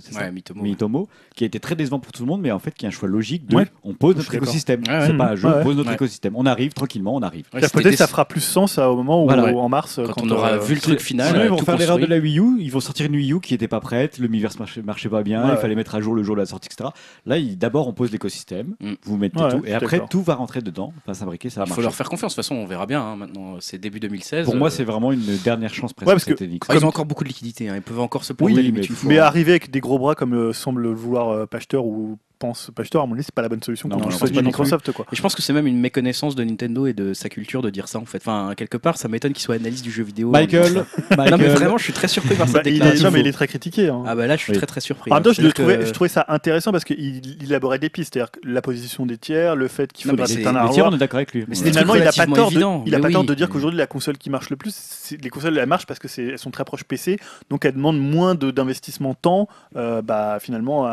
[0.00, 0.62] c'est ça Ouais, Mitomo.
[0.62, 2.88] Miitomo, qui a été très décevant pour tout le monde, mais en fait qui est
[2.88, 3.66] un choix logique de Ouais.
[3.84, 4.82] on pose notre écosystème.
[4.86, 5.06] Ouais, ouais.
[5.06, 5.94] c'est pas un jeu, Ouais, on pose notre ouais.
[5.94, 6.34] écosystème.
[6.36, 7.46] On arrive tranquillement, on arrive.
[7.52, 9.54] Ouais, Peut-être ça fera plus sens euh, au moment où, Voilà.
[9.56, 11.98] en mars, Quand on aura euh, vu le truc final, Sinon, ils vont faire l'erreur
[11.98, 14.28] de la Wii U, ils vont sortir une Wii U qui n'était pas prête, le
[14.28, 15.56] Miiverse marchait, marchait pas bien, Ouais, il ouais.
[15.60, 16.90] fallait mettre à jour le jour de la sortie, etc.
[17.26, 18.92] Là, d'abord, on pose l'écosystème, Mm.
[19.04, 21.82] vous mettez Ouais, tout, et après, tout va rentrer dedans, enfin s'imbriquer, ça va marcher.
[22.06, 22.32] Faire confiance.
[22.32, 23.02] De toute façon, on verra bien.
[23.02, 24.44] hein, maintenant, c'est début 2016.
[24.46, 26.08] Pour moi, euh, c'est vraiment une dernière chance presque.
[26.08, 26.32] Ouais, parce que-
[26.68, 27.68] ah, ils ont encore beaucoup de liquidités.
[27.68, 28.82] hein, Ils peuvent encore se planter Oui, mais.
[29.04, 32.70] Mais arriver avec des gros bras comme euh, semble le vouloir euh, Pachter ou pense
[32.74, 34.92] Pachter, à mon avis, c'est pas la bonne solution Non, quand on pas Microsoft.
[34.92, 35.06] Quoi.
[35.12, 37.70] Et je pense que c'est même une méconnaissance de Nintendo et de sa culture de
[37.70, 38.18] dire ça en fait.
[38.18, 40.30] Enfin, quelque part, ça m'étonne qu'il soit analyste du jeu vidéo.
[40.30, 43.04] Michael, Michael, Non mais vraiment, je suis très surpris par Bah, cette il, est, déclaration.
[43.04, 43.88] non, mais il est très critiqué.
[43.88, 44.02] hein.
[44.06, 44.58] Ah bah là, je suis Oui.
[44.58, 45.10] très très surpris.
[45.10, 47.88] En même temps, je, trouvais, que- je trouvais ça intéressant parce qu'il il élaborait des
[47.90, 50.60] pistes, c'est-à-dire que la position des tiers, le fait qu'il Non, faudra mais c'est- éteindre
[50.60, 51.44] un tir, on est d'accord avec lui.
[51.48, 53.86] Mais Finalement, il n'a pas tort de, il a pas tort de dire qu'aujourd'hui la
[53.86, 56.50] console qui marche le plus, c'est- les consoles elles marchent parce que c'est- elles sont
[56.50, 57.18] très proches PC,
[57.50, 60.86] donc elles demandent moins de- d'investissement temps, euh, bah, finalement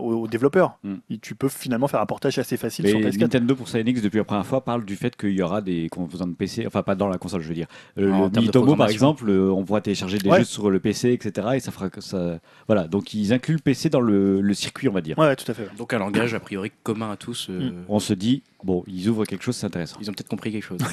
[0.00, 0.78] aux développeurs.
[0.86, 0.94] Mm.
[1.10, 3.18] Et tu peux finalement faire un portage assez facile Mais sur PS4.
[3.20, 5.88] Nintendo pour sa NX depuis la première fois parle du fait qu'il y aura des
[5.90, 7.66] composants de PC, enfin pas dans la console je veux dire.
[7.98, 10.38] Euh, En le par exemple, euh, on pourra télécharger des Ouais.
[10.38, 11.48] jeux sur le PC etc.
[11.54, 12.86] Et ça fera que ça, voilà.
[12.88, 15.18] Donc ils incluent le PC dans le, le circuit on va dire.
[15.18, 15.68] Ouais, ouais, tout à fait.
[15.76, 17.48] Donc un langage a priori commun à tous.
[17.50, 19.96] euh, On se dit bon ils ouvrent quelque chose c'est intéressant.
[20.00, 20.78] Ils ont peut-être compris quelque chose.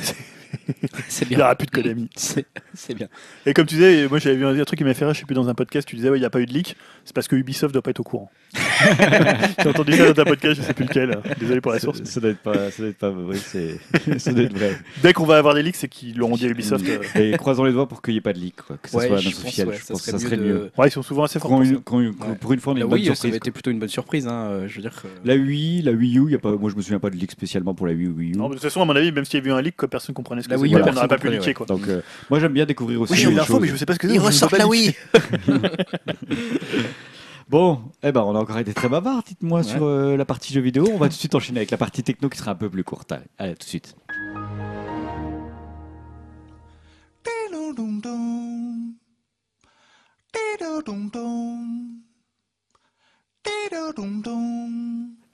[1.08, 1.38] c'est Il bien.
[1.38, 2.10] n'y aura plus de Konami.
[2.74, 3.08] C'est bien.
[3.46, 5.20] Et comme tu disais, moi j'avais vu un, un truc qui m'a fait rire, je
[5.20, 6.76] sais plus dans un podcast, tu disais ouais, il n'y a pas eu de leak,
[7.06, 8.32] c'est parce que Ubisoft doit pas être au courant.
[8.54, 11.18] J'ai entendu ça dans un podcast, je sais plus lequel.
[11.40, 12.00] Désolé pour la source.
[12.00, 13.80] Ça, ça doit être pas, ça doit être pas vrai, c'est,
[14.20, 14.78] ça doit être vrai.
[15.02, 16.86] Dès qu'on va avoir des leaks, c'est qu'ils l'auront dit à Ubisoft.
[16.88, 17.20] euh.
[17.20, 18.78] Et croisons les doigts pour qu'il n'y ait pas de leak, quoi.
[18.82, 19.68] que ça Ouais, soit je annonce pense, officielle.
[19.70, 20.54] ouais, je ça pense que ça serait mieux mieux.
[20.54, 21.50] de- Ouais, ils sont souvent assez forts.
[21.52, 21.82] Pour une- ça.
[21.84, 22.36] quand une- Ouais.
[22.40, 23.30] Pour une fois, on a La une bonne Wii, ça surprise.
[23.32, 24.28] avait été plutôt une bonne surprise.
[24.28, 24.48] Hein.
[24.52, 24.94] euh, Je veux dire.
[25.02, 27.16] que- La Wii, la Wii U, y a pas, moi je me souviens pas de
[27.16, 28.36] leak spécialement pour la Wii ou Wii U.
[28.38, 29.88] Non, de toute façon, à mon avis, même s'il y avait eu un leak, quoi,
[29.88, 30.70] personne comprenait ce que La c'était.
[30.70, 31.54] Wii U, on n'aurait pas pu leaker.
[31.54, 31.66] Quoi.
[31.66, 33.14] Donc euh, moi j'aime bien découvrir aussi.
[33.14, 33.62] Oui, j'ai eu autre l'info, chose.
[33.62, 34.14] mais je sais pas ce que c'est.
[34.16, 34.94] Il donc je ne ressort peux la Wii.
[37.50, 39.24] Bon, eh ben on a encore été très bavard.
[39.24, 39.64] Dites-moi Ouais.
[39.64, 40.88] sur euh, la partie jeux vidéo.
[40.94, 42.84] On va tout de suite enchaîner avec la partie techno qui sera un peu plus
[42.84, 43.12] courte.
[43.12, 43.96] Allez, allez, tout de suite.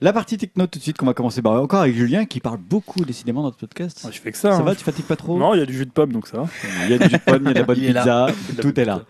[0.01, 2.57] La partie techno tout de suite qu'on va commencer par encore avec Julien qui parle
[2.57, 4.03] beaucoup décidément dans notre podcast.
[4.05, 4.51] Ouais, Je fais que ça.
[4.53, 4.63] ça hein.
[4.63, 5.37] va, tu fatigues pas trop?
[5.37, 6.47] Non, il y a du jus de pomme, donc ça va.
[6.85, 8.27] Il y a du jus de pomme, il y a de la bonne pizza,
[8.61, 9.01] tout est là.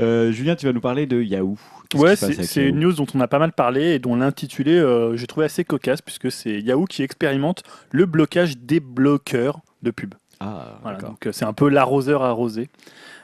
[0.00, 1.56] Euh, Julien, tu vas nous parler de Yahoo.
[1.94, 5.26] Ouais, c'est une news dont on a pas mal parlé et dont l'intitulé, euh, j'ai
[5.26, 10.14] trouvé assez cocasse, puisque c'est Yahoo qui expérimente le blocage des bloqueurs de pub.
[10.40, 12.68] Ah, Voilà, donc euh, c'est un peu l'arroseur arrosé.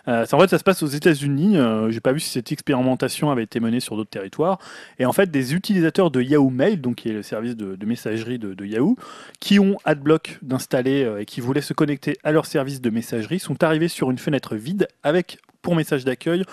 [0.06, 1.58] Euh, ça, en fait, ça se passe aux États-Unis.
[1.58, 4.58] Euh, J'ai pas vu si cette expérimentation avait été menée sur d'autres territoires.
[4.98, 7.86] Et en fait, des utilisateurs de Yahoo Mail, donc qui est le service de, de
[7.86, 8.96] messagerie de, de Yahoo,
[9.40, 13.38] qui ont AdBlock d'installer euh, et qui voulaient se connecter à leur service de messagerie,
[13.38, 16.44] sont arrivés sur une fenêtre vide avec pour message d'accueil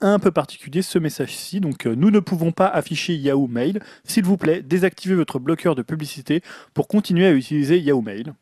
[0.00, 1.60] un peu particulier ce message-ci.
[1.60, 3.80] Donc, euh, nous ne pouvons pas afficher Yahoo Mail.
[4.04, 6.42] S'il vous plaît, désactivez votre bloqueur de publicité
[6.74, 8.34] pour continuer à utiliser Yahoo Mail.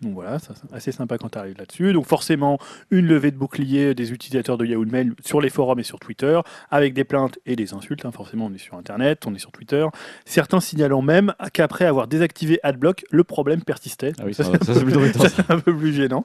[0.00, 1.92] Donc voilà, c'est assez sympa quand tu arrives là-dessus.
[1.92, 2.58] Donc forcément,
[2.92, 6.38] une levée de bouclier des utilisateurs de Yahoo Mail sur les forums et sur Twitter,
[6.70, 8.04] avec des plaintes et des insultes.
[8.04, 8.12] hein.
[8.12, 9.84] Forcément, on est sur Internet, on est sur Twitter.
[10.24, 14.12] Certains signalant même qu'après avoir désactivé AdBlock, le problème persistait.
[14.20, 14.74] Ah oui, Ça, ça,
[15.30, 16.22] c'est un peu plus gênant.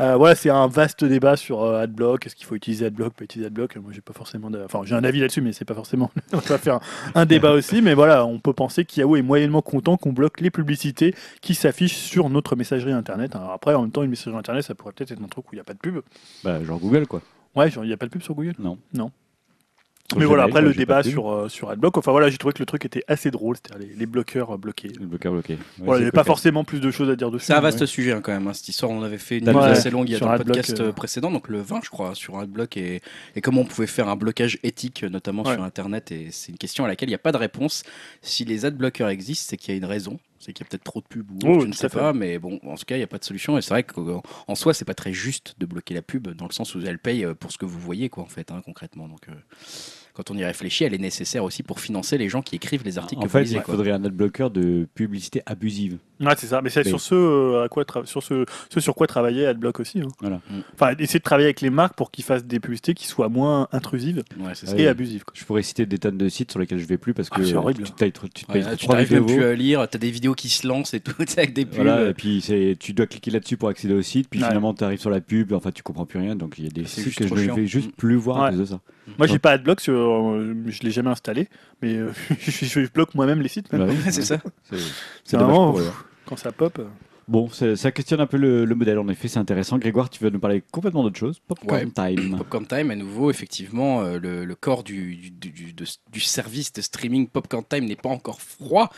[0.00, 2.26] Euh, voilà, c'est un vaste débat sur euh, AdBlock.
[2.26, 3.76] Est-ce qu'il faut utiliser AdBlock, pas utiliser AdBlock?
[3.76, 6.10] Moi, j'ai pas forcément, de- enfin, j'ai un avis là-dessus, mais c'est pas forcément.
[6.34, 6.80] on va faire un,
[7.22, 10.50] un débat aussi, mais voilà, on peut penser qu'Yahoo est moyennement content qu'on bloque les
[10.50, 13.13] publicités qui s'affichent sur notre messagerie internet.
[13.34, 15.54] Alors après, en même temps, une messagerie internet, ça pourrait peut-être être un truc où
[15.54, 16.00] il n'y a pas de pub.
[16.42, 17.22] Bah, genre Google, quoi.
[17.54, 18.54] Ouais, il n'y a pas de pub sur Google?
[18.58, 18.78] Non.
[18.92, 19.10] Non.
[20.10, 22.58] Sur mais voilà, après le débat sur, euh, sur AdBlock, enfin voilà, j'ai trouvé que
[22.58, 24.88] le truc était assez drôle, c'est-à-dire les, les bloqueurs euh, bloqués.
[25.00, 25.54] Le bloqueur bloqué.
[25.54, 27.46] Ouais, Voilà, il n'y avait pas forcément plus de choses à dire dessus.
[27.46, 27.86] C'est un vaste ouais.
[27.86, 28.46] sujet hein, quand même.
[28.46, 30.38] hein, cette histoire, on avait fait une Ouais, assez longue il y a dans le
[30.44, 30.88] podcast euh.
[30.88, 33.00] euh, précédent, donc le 20, je crois, sur Adblock et,
[33.34, 35.54] et comment on pouvait faire un blocage éthique, notamment Ouais.
[35.54, 36.12] sur Internet.
[36.12, 37.82] Et c'est une question à laquelle il n'y a pas de réponse.
[38.20, 40.18] Si les adblockers existent, c'est qu'il y a une raison.
[40.44, 41.98] C'est qu'il y a peut-être trop de pubs ou Oh, je ne sais fait.
[41.98, 43.56] pas, mais bon, en tout cas, il n'y a pas de solution.
[43.56, 46.46] Et c'est vrai qu'en en soi, c'est pas très juste de bloquer la pub, dans
[46.46, 48.60] le sens où elle paye euh, pour ce que vous voyez, quoi, en fait, hein,
[48.64, 49.08] concrètement.
[49.08, 49.32] Donc, euh,
[50.14, 52.98] quand on y réfléchit, elle est nécessaire aussi pour financer les gens qui écrivent les
[52.98, 53.56] articles En que fait, vous lisez.
[53.56, 53.74] il quoi.
[53.74, 55.98] faudrait un adblocker de publicité abusive.
[56.20, 56.62] Ouais, c'est ça.
[56.62, 59.80] Mais c'est sur ce, euh, à quoi tra- sur ce, ce sur quoi travailler AdBlock
[59.80, 60.00] aussi.
[60.00, 60.06] hein.
[60.20, 60.36] Voilà.
[60.48, 60.60] Mm.
[60.74, 63.66] Enfin, essayer de travailler avec les marques pour qu'ils fassent des publicités qui soient moins
[63.72, 64.82] intrusives Ouais, c'est Ah oui.
[64.82, 65.24] et abusives.
[65.24, 65.34] quoi.
[65.36, 67.44] Je pourrais citer des tonnes de sites sur lesquels je vais plus parce que Ah,
[67.44, 67.82] c'est horrible.
[67.82, 68.76] tu payes, tu Ouais, là,
[69.10, 71.64] même plus à lire, tu as des vidéos qui se lancent et tout, avec des
[71.66, 71.74] pubs.
[71.74, 74.46] Voilà, et puis c'est- tu dois cliquer là-dessus pour accéder au site, puis Ouais.
[74.46, 76.70] finalement tu arrives sur la pub, enfin tu comprends plus rien, donc il y a
[76.70, 78.80] des C'est sites que je ne vais juste plus voir à cause de ça.
[79.18, 81.48] Moi, j'ai pas AdBlock, sur, euh, je l'ai jamais installé,
[81.82, 83.70] mais euh, je, je bloque moi-même les sites.
[83.70, 84.38] Bah oui, c'est ça.
[85.24, 86.04] C'est vraiment pour eux, pff, hein.
[86.26, 86.78] quand ça pop.
[86.78, 86.84] euh.
[87.26, 89.78] Bon, ça questionne un peu le, le modèle, en effet, c'est intéressant.
[89.78, 91.40] Grégoire, tu vas nous parler complètement d'autre chose?
[91.48, 92.36] Popcorn Time.
[92.36, 96.70] Popcorn Time, à nouveau, effectivement, euh, le, le corps du, du, du- de- du service
[96.74, 98.90] de streaming Popcorn Time n'est pas encore froid.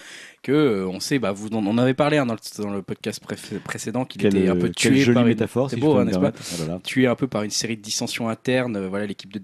[0.47, 2.81] Que euh, on sait, bah, vous en on avait parlé hein, dans, le, dans le
[2.81, 5.97] podcast pré- précédent qu'il était un peu quelle tué jolie par une, métaphore, si beau,
[5.97, 6.31] hein, pas.
[6.32, 6.78] Ah, voilà.
[6.85, 8.77] tué un peu par une série de dissensions internes.
[8.77, 9.40] Euh, Voilà, l'équipe de,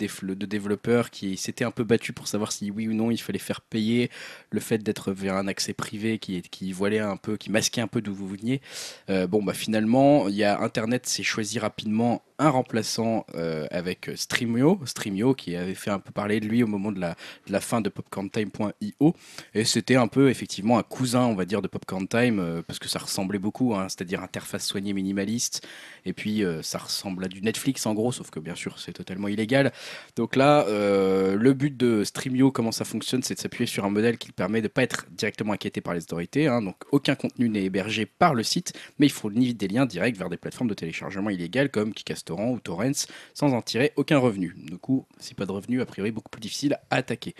[0.46, 3.62] développeurs qui s'était un peu battue pour savoir si oui ou non il fallait faire
[3.62, 4.10] payer
[4.50, 8.00] le fait d'être vers un accès privé qui, voilait un peu, qui masquait un peu
[8.00, 8.60] d'où vous veniez.
[9.10, 14.10] Euh, bon, bah finalement, il y a Internet s'est choisi rapidement un remplaçant euh, avec
[14.14, 17.16] Streamio, Streamio qui avait fait un peu parler de lui au moment de la,
[17.46, 19.14] de la fin de popcorntime.io
[19.54, 22.78] et c'était un peu effectivement un cousin on va dire de Popcorn Time euh, parce
[22.78, 25.66] que ça ressemblait beaucoup hein, c'est-à-dire interface soignée minimaliste
[26.04, 28.92] et puis euh, ça ressemble à du Netflix en gros sauf que bien sûr c'est
[28.92, 29.72] totalement illégal.
[30.16, 33.90] Donc là euh, le but de Streamio comment ça fonctionne c'est de s'appuyer sur un
[33.90, 37.48] modèle qui permet de pas être directement inquiété par les autorités hein, donc aucun contenu
[37.48, 40.68] n'est hébergé par le site mais il faut ni des liens directs vers des plateformes
[40.68, 44.54] de téléchargement illégales comme Kikastoran ou Torrents sans en tirer aucun revenu.
[44.58, 47.34] Du coup si pas de revenu a priori beaucoup plus difficile à attaquer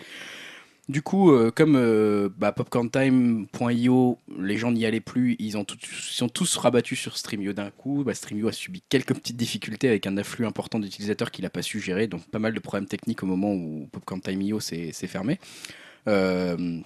[0.89, 6.27] du coup, euh, comme euh, bah, popcorntime.io, les gens n'y allaient plus, ils ont, sont
[6.27, 8.03] tous rabattus sur Streamio d'un coup.
[8.03, 11.61] Bah, Streamio a subi quelques petites difficultés avec un afflux important d'utilisateurs qu'il n'a pas
[11.61, 15.39] su gérer, donc pas mal de problèmes techniques au moment où popcorntime.io s'est s'est fermé.
[16.09, 16.81] Euh,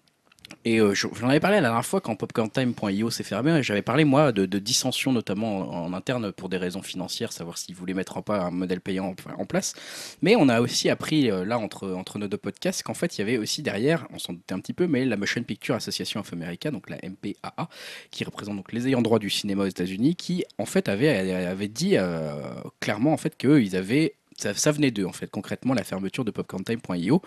[0.66, 3.64] et euh, je- j'en avais parlé la dernière fois quand popcorntime.io s'est fermé.
[3.64, 7.76] J'avais parlé, moi, de, de dissensions, notamment en, interne pour des raisons financières, savoir s'ils
[7.76, 9.74] voulaient mettre en, pas un modèle payant en, place.
[10.22, 13.24] Mais on a aussi appris, euh, là, entre, nos deux podcasts, qu'en fait, il y
[13.24, 16.34] avait aussi derrière, on s'en doutait un petit peu, mais la Motion Picture Association of
[16.34, 17.70] America, donc la MPAA,
[18.12, 21.68] qui représente donc les ayants droit du cinéma aux États-Unis, qui, en fait, avait, avait
[21.68, 22.42] dit euh,
[22.80, 25.30] clairement, en fait, qu'ils avaient ça, venait d'eux en fait.
[25.30, 27.22] Concrètement la fermeture de popcorntime.io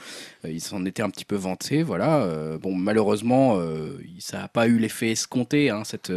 [0.44, 4.48] euh, ils s'en étaient un petit peu vantés voilà Euh, bon malheureusement euh, ça n'a
[4.48, 6.12] pas eu l'effet escompté hein, cette,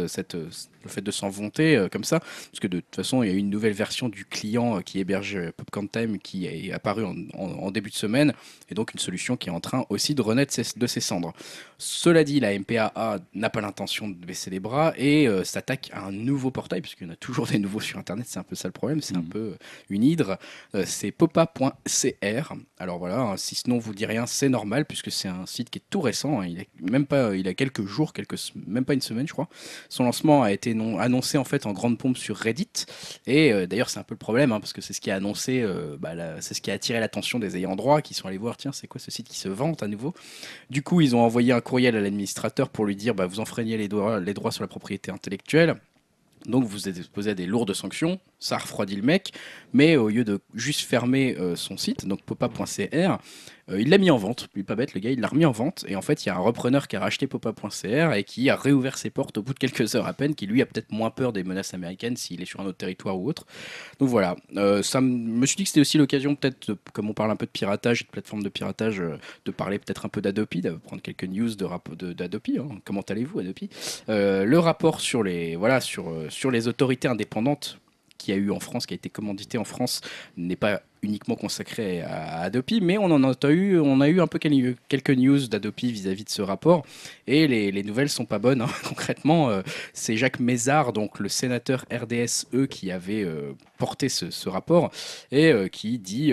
[0.84, 3.32] le fait de s'en vanter euh, comme ça parce que de toute façon il y
[3.32, 6.72] a eu une nouvelle version du client euh, qui héberge euh, Popcorn Time qui est
[6.72, 8.32] apparue en, en- en début de semaine
[8.70, 11.32] et donc une solution qui est en train aussi de renaître ses- de ses cendres
[11.78, 16.04] cela dit la MPAA n'a pas l'intention de baisser les bras et euh, s'attaque à
[16.06, 18.54] un nouveau portail puisqu'il y en a toujours des nouveaux sur internet c'est un peu
[18.54, 19.28] ça le problème c'est un Mhm.
[19.28, 19.56] peu
[19.90, 20.38] une hydre
[20.74, 22.52] euh, c'est popa.cr.
[22.78, 25.70] Alors voilà, hein, si ce nom vous dit rien, c'est normal puisque c'est un site
[25.70, 26.40] qui est tout récent.
[26.40, 26.46] hein.
[26.46, 28.36] Il a même pas, il a quelques jours, quelques,
[28.66, 29.48] même pas une semaine, je crois.
[29.88, 32.86] Son lancement a été non- annoncé en fait en grande pompe sur Reddit.
[33.26, 35.16] Et euh, d'ailleurs, c'est un peu le problème hein, parce que c'est ce qui a
[35.16, 38.38] annoncé, euh, bah, c'est ce qui a attiré l'attention des ayants droit qui sont allés
[38.38, 40.14] voir, tiens, c'est quoi ce site qui se vante à nouveau?
[40.70, 43.76] Du coup, ils ont envoyé un courriel à l'administrateur pour lui dire, bah, vous enfreignez
[43.76, 45.76] les droits, les droits sur la propriété intellectuelle.
[46.46, 49.32] Donc vous êtes exposé à des lourdes sanctions, ça refroidit le mec,
[49.72, 53.16] mais au lieu de juste fermer euh, son site, donc popa.cr,
[53.70, 55.84] il l'a mis en vente, est pas bête le gars, il l'a remis en vente
[55.88, 58.56] et en fait il y a un repreneur qui a racheté popa.cr et qui a
[58.56, 61.10] réouvert ses portes au bout de quelques heures à peine, qui lui a peut-être moins
[61.10, 63.46] peur des menaces américaines s'il est sur un autre territoire ou autre.
[64.00, 67.30] Donc voilà, euh, ça me- suis dit que c'était aussi l'occasion peut-être, comme on parle
[67.30, 70.20] un peu de piratage et de plateforme de piratage, euh, de parler peut-être un peu
[70.20, 72.58] d'Adopi, de prendre quelques news d'Adopi.
[72.58, 72.68] hein.
[72.84, 73.70] Comment allez-vous Adopi?
[74.08, 77.78] Euh, Le rapport sur les, voilà, sur, euh, sur les autorités indépendantes
[78.18, 80.00] qu'il y a eu en France, qui a été commandité en France,
[80.36, 84.26] n'est pas uniquement consacré à Adopi, mais on en a eu, on a eu un
[84.26, 86.84] peu quel- quelques news d'Adopi vis-à-vis de ce rapport,
[87.26, 88.62] et les, les nouvelles sont pas bonnes.
[88.62, 88.68] hein.
[88.88, 89.62] Concrètement, euh,
[89.92, 94.90] c'est Jacques Mézard, donc le sénateur RDSE, qui avait euh, porté ce, rapport,
[95.30, 96.32] et euh, qui dit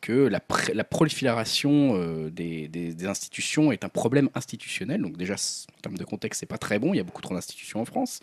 [0.00, 5.34] que la, prolifération des, institutions est un problème institutionnel, donc déjà,
[5.82, 8.20] termes de contexte, c'est pas très bon, il y a beaucoup trop d'institutions en France,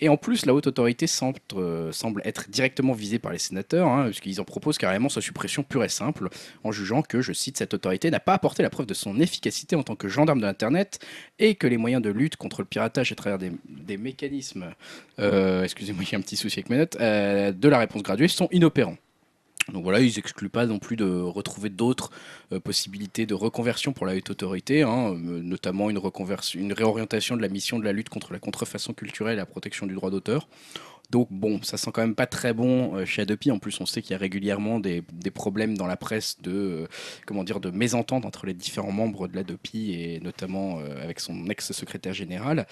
[0.00, 1.92] et en plus, la haute autorité semble, euh,
[2.24, 5.88] être directement visée par les sénateurs, hein, puisqu'ils en proposent carrément sa suppression pure et
[5.88, 6.28] simple,
[6.64, 9.76] en jugeant que, je cite, cette autorité n'a pas apporté la preuve de son efficacité
[9.76, 10.98] en tant que gendarme de l'Internet
[11.38, 14.72] et que les moyens de lutte contre le piratage à travers des, mécanismes,
[15.18, 18.48] euh, excusez-moi, a un petit souci avec mes notes, euh, de la réponse graduée sont
[18.52, 18.96] inopérants.
[19.70, 22.10] Donc voilà, ils excluent pas non plus de retrouver d'autres
[22.52, 27.36] euh, possibilités de reconversion pour la haute autorité, hein, euh, notamment une, reconversion, une réorientation
[27.36, 30.10] de la mission de la lutte contre la contrefaçon culturelle et la protection du droit
[30.10, 30.48] d'auteur.
[31.10, 33.50] Donc bon, ça sent quand même pas très bon euh, chez Adopi.
[33.50, 36.88] En plus, on sait qu'il y a régulièrement des, des problèmes dans la presse de
[37.26, 42.14] comment dire de mésentente entre les différents membres de l'Adopi et notamment avec son ex-secrétaire
[42.14, 42.66] général.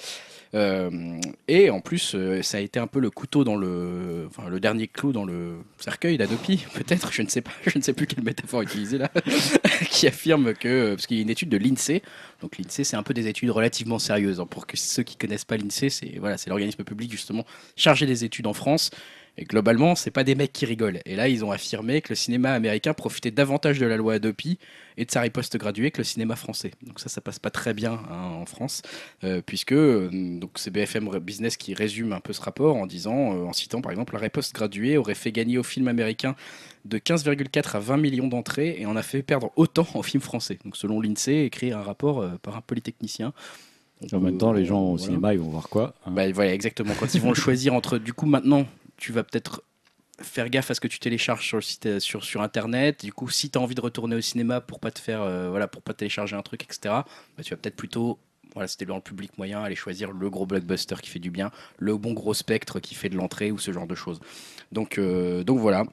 [0.54, 4.48] Euh, et en plus, euh, ça a été un peu le couteau dans le, enfin
[4.48, 7.12] le dernier clou dans le cercueil d'Adopi, peut-être.
[7.12, 9.10] Je ne sais pas, je ne sais plus quelle métaphore utiliser là,
[9.90, 12.02] qui affirme que parce qu'il y a une étude de l'Insee.
[12.40, 14.40] Donc l'Insee, c'est un peu des études relativement sérieuses.
[14.40, 14.46] hein.
[14.46, 17.44] pour que ceux qui connaissent pas l'Insee, c'est voilà, l'organisme public justement
[17.76, 18.90] chargé des études en France.
[19.38, 21.00] Et globalement, c'est pas des mecs qui rigolent.
[21.06, 24.58] Et là, ils ont affirmé que le cinéma américain profitait davantage de la loi Adopi
[24.96, 26.72] et de sa riposte graduée que le cinéma français.
[26.82, 28.82] Donc ça, ça passe pas très bien hein, en France,
[29.24, 33.34] euh, puisque euh, donc c'est BFM Business qui résume un peu ce rapport en disant,
[33.34, 36.34] euh, en citant par exemple, la riposte graduée aurait fait gagner au film américain
[36.84, 40.58] de 15,4 à 20 millions d'entrées et en a fait perdre autant au film français.
[40.64, 43.32] Donc selon l'INSEE, écrit un rapport par un polytechnicien.
[44.12, 45.04] En même temps, les gens au voilà.
[45.04, 46.10] cinéma, ils vont voir quoi hein?
[46.10, 46.94] Bah, voilà, exactement.
[46.98, 48.66] Quand ils vont le choisir entre, du coup, maintenant,
[49.00, 49.62] tu vas peut-être
[50.22, 53.04] faire gaffe à ce que tu télécharges sur le site euh, sur, sur internet.
[53.04, 55.48] Du coup si tu as envie de retourner au cinéma pour pas te faire euh,
[55.48, 56.78] voilà pour pas télécharger un truc etc
[57.36, 58.18] bah, tu vas peut-être plutôt
[58.52, 61.50] voilà c'était dans le public moyen aller choisir le gros blockbuster qui fait du bien
[61.78, 64.20] le bon gros spectre qui fait de l'entrée ou ce genre de choses.
[64.72, 65.84] Donc euh, donc voilà.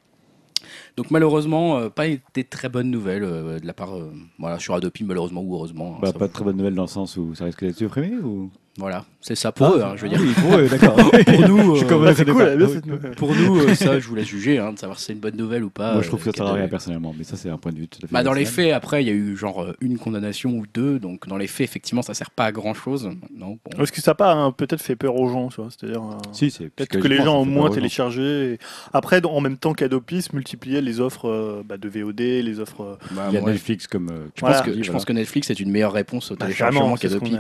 [0.98, 3.96] Donc malheureusement euh, pas des très bonnes nouvelles de la part
[4.40, 6.88] voilà sur Adopi malheureusement ou heureusement hein, Bah, Pas de très bonne nouvelle dans le
[6.90, 10.10] sens où ça risque d'être supprimé ou voilà c'est ça pour eux hein, je veux
[10.10, 10.96] dire Ah oui, pour eux, d'accord.
[11.26, 12.56] pour nous Je euh, Ah, eux, c'est ça cool, dépend.
[12.58, 12.74] bien Oui.
[12.74, 13.12] cette nouvelle.
[13.16, 15.36] Pour nous, euh, ça, je vous laisse juger, hein, de savoir si c'est une bonne
[15.36, 15.94] nouvelle ou pas.
[15.94, 17.74] Moi, je trouve euh, que ça sert à rien personnellement, mais ça, c'est un point
[17.74, 18.14] de vue tout à fait.
[18.14, 20.98] Bah, dans les faits, après, il y a eu genre euh, une condamnation ou deux,
[21.00, 23.10] donc dans les faits, effectivement, ça sert pas à grand chose.
[23.36, 23.84] Non, bon.
[23.84, 26.04] Est-ce que ça n'a pas hein, peut-être fait peur aux gens tu vois, C'est-à-dire.
[26.04, 28.54] euh, Si, c'est Peut-être que les gens ont moins téléchargé.
[28.54, 28.60] et-
[28.94, 32.82] Après, en même temps qu'Adopi se multipliaient les offres euh, bah, de VOD, les offres.
[32.82, 34.10] euh, Bah, Il y a Netflix comme.
[34.10, 36.96] euh, je, pense que, je pense que Netflix est une meilleure réponse au bah, téléchargement
[36.96, 37.36] qu'Adopi.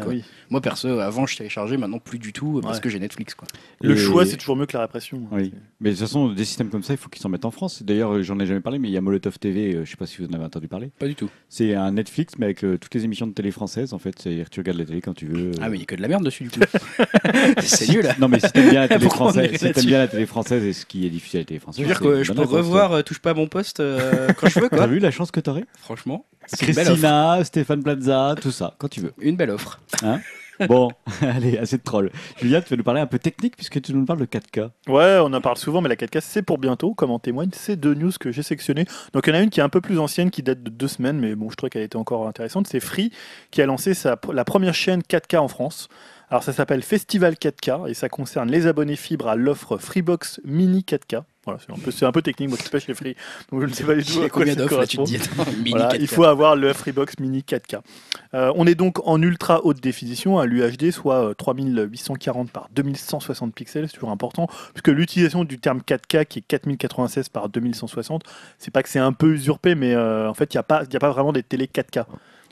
[0.50, 2.82] Moi, perso, avant, je téléchargeais, maintenant plus du tout, parce Ouais.
[2.82, 3.36] que j'ai Netflix.
[3.36, 3.48] Quoi.
[3.82, 5.18] Le Et- choix, c'est toujours mieux que la répression.
[5.32, 5.36] hein.
[5.38, 7.52] Oui, mais de toute façon, des systèmes comme ça, il faut qu'ils s'en mettent en
[7.52, 7.84] France.
[7.84, 9.98] D'ailleurs, euh, j'en ai jamais parlé, mais il y a Molotov TV, euh, je sais
[9.98, 10.92] pas si vous en avez entendu parler.
[11.00, 11.30] Pas du tout.
[11.50, 14.14] C'est un Netflix, mais avec euh, toutes les émissions de télé françaises, en fait.
[14.20, 15.52] C'est-à-dire que tu regardes la télé quand tu veux.
[15.62, 16.60] Ah, mais il y a que de la merde dessus, du coup.
[17.62, 18.08] c'est nul.
[18.20, 20.74] Non, mais si t'aimes bien la télé française, si t'aimes bien la télé française et
[20.74, 21.82] ce qui est diffusé à la télé Je française.
[21.86, 24.60] veux dire que je peux revoir euh, Touche pas à mon poste euh, quand je
[24.60, 24.78] veux, quoi.
[24.80, 25.66] T'as vu la chance que t'aurais?
[25.80, 26.26] Franchement.
[26.58, 29.12] Christina, Stéphane Plaza, tout ça, quand tu veux.
[29.20, 29.82] Une belle offre.
[30.68, 30.90] Bon,
[31.22, 32.12] allez, assez de troll.
[32.42, 34.70] Julien, tu vas nous parler un peu technique puisque tu nous parles de 4K.
[34.88, 37.76] Ouais, on en parle souvent, mais la 4K, c'est pour bientôt, comme en témoignent ces
[37.76, 38.86] deux news que j'ai sélectionnées.
[39.14, 40.70] Donc, il y en a une qui est un peu plus ancienne, qui date de
[40.70, 42.68] deux semaines, mais bon, je trouvais qu'elle était encore intéressante.
[42.68, 43.12] C'est Free
[43.52, 45.90] qui a lancé sa, la première chaîne 4K en France.
[46.30, 50.84] Alors, ça s'appelle Festival 4K et ça concerne les abonnés fibres à l'offre Freebox Mini
[50.88, 51.22] 4K.
[51.46, 53.16] Voilà, c'est un peu, c'est un peu technique, moi qui pas chez Free,
[53.50, 55.50] donc je ne sais pas du tout à quoi ça là, tu te dis attends,
[55.54, 55.98] mini Voilà, 4K.
[56.02, 57.80] il faut avoir le Freebox Mini 4K.
[58.34, 63.54] Euh, on est donc en ultra haute définition à l'UHD, soit euh, 3840 par 2160
[63.56, 68.24] pixels, c'est toujours important, puisque l'utilisation du terme 4K qui est 4096 par 2160,
[68.58, 70.84] c'est pas que c'est un peu usurpé, mais euh, en fait, il n'y a, pas-
[70.92, 72.04] y a pas vraiment des télés 4K.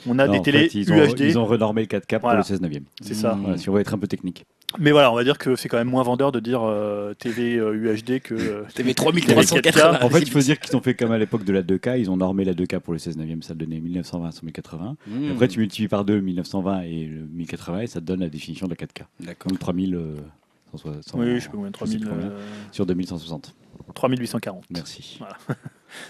[0.08, 2.22] On a Non, des télés fait, ils, ont, UHD, ils ont renormé le 4K pour
[2.22, 2.40] Voilà.
[2.40, 2.72] le 16 9
[3.02, 3.36] c'est ça.
[3.36, 3.42] Mm.
[3.42, 4.46] Voilà, si on veut être un peu technique.
[4.78, 7.56] Mais voilà, on va dire que c'est quand même moins vendeur de dire euh, TV
[7.56, 8.34] euh, UHD que.
[8.34, 10.00] euh, TV télé 3380.
[10.02, 12.12] En fait, il faut dire qu'ils ont fait comme à l'époque de la 2K, ils
[12.12, 14.98] ont normé la 2K pour le 16 9 ça donnait 1920 sur 1080.
[15.08, 15.24] Mmh.
[15.26, 18.30] Et après, tu multiplies par 2 1920 et le 1080 et ça te donne la
[18.30, 19.06] définition de la 4K.
[19.26, 19.50] D'accord.
[19.52, 19.96] Donc 3000.
[19.96, 20.16] euh,
[20.72, 22.26] 160, oui, je sais pas combien, je sais 3000, plus combien.
[22.28, 22.40] euh,
[22.72, 23.56] Sur 2160.
[23.94, 24.64] 3840.
[24.72, 25.18] Merci.
[25.20, 25.38] Voilà.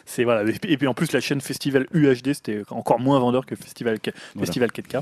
[0.05, 0.49] C'est voilà.
[0.67, 4.45] Et puis- en plus, la chaîne Festival UHD, c'était encore moins vendeur que Festival, Voilà.
[4.45, 4.97] Festival 4K.
[4.97, 5.01] Euh,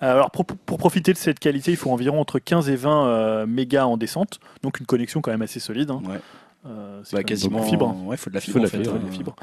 [0.00, 3.46] Alors pour, pour profiter de cette qualité, il faut environ entre 15 et 20 euh,
[3.46, 5.90] mégas en descente, donc une connexion quand même assez solide.
[5.90, 6.02] hein.
[6.06, 6.20] Ouais.
[6.66, 7.62] Euh, c'est Bah, quasiment.
[7.62, 7.94] fibre.
[8.04, 8.58] Ouais, faut de la Faut fibre.
[8.58, 8.98] de en la fait, fibre, hein.
[9.00, 9.36] de la fibre.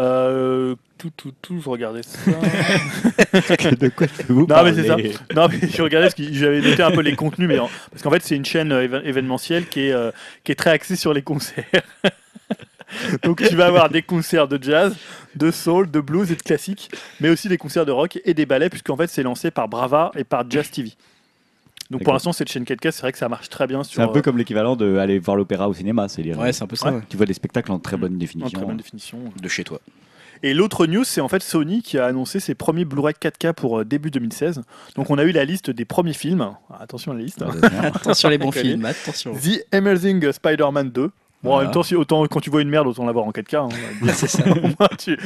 [0.00, 2.18] Euh, tout, tout, tout, je regardais ça.
[3.70, 6.82] de quoi vous Non, mais c'est parlez non, mais je regardais ce qui, j'avais noté
[6.82, 9.86] un peu les contenus, mais en- parce qu'en fait, c'est une chaîne euh, événementielle qui
[9.86, 10.10] est, euh,
[10.42, 11.64] qui est très axée sur les concerts.
[13.22, 14.94] Donc, tu vas avoir des concerts de jazz,
[15.34, 16.90] de soul, de blues et de classique,
[17.20, 20.12] mais aussi des concerts de rock et des ballets, puisqu'en fait, c'est lancé par Brava
[20.16, 20.92] et par Jazz TV.
[21.94, 24.02] Donc, pour l'instant, cette chaîne 4K, c'est vrai que ça marche très bien sur C'est
[24.02, 26.66] un peu euh, comme l'équivalent de aller voir l'opéra au cinéma, c'est-à-dire Ouais, c'est un
[26.66, 26.92] peu ça.
[26.92, 27.00] Ouais.
[27.08, 28.58] tu vois des spectacles en très bonne en définition.
[28.58, 29.18] très bonne définition.
[29.40, 29.80] De chez toi.
[30.42, 33.78] Et l'autre news, c'est en fait Sony qui a annoncé ses premiers Blu-ray 4K pour
[33.80, 34.60] euh, début 2016.
[34.96, 36.42] Donc, on a eu la liste des premiers films.
[36.70, 37.40] Ah, Attention à la liste.
[37.42, 37.48] hein.
[37.82, 39.32] Attention les bons films, attention.
[39.34, 41.10] The Amazing Spider-Man 2.
[41.44, 43.56] Bon, en même temps, si, autant, quand tu vois une merde, autant l'avoir en 4K.
[43.56, 43.68] hein,
[44.14, 44.42] c'est ça.
[44.98, 45.18] Tu-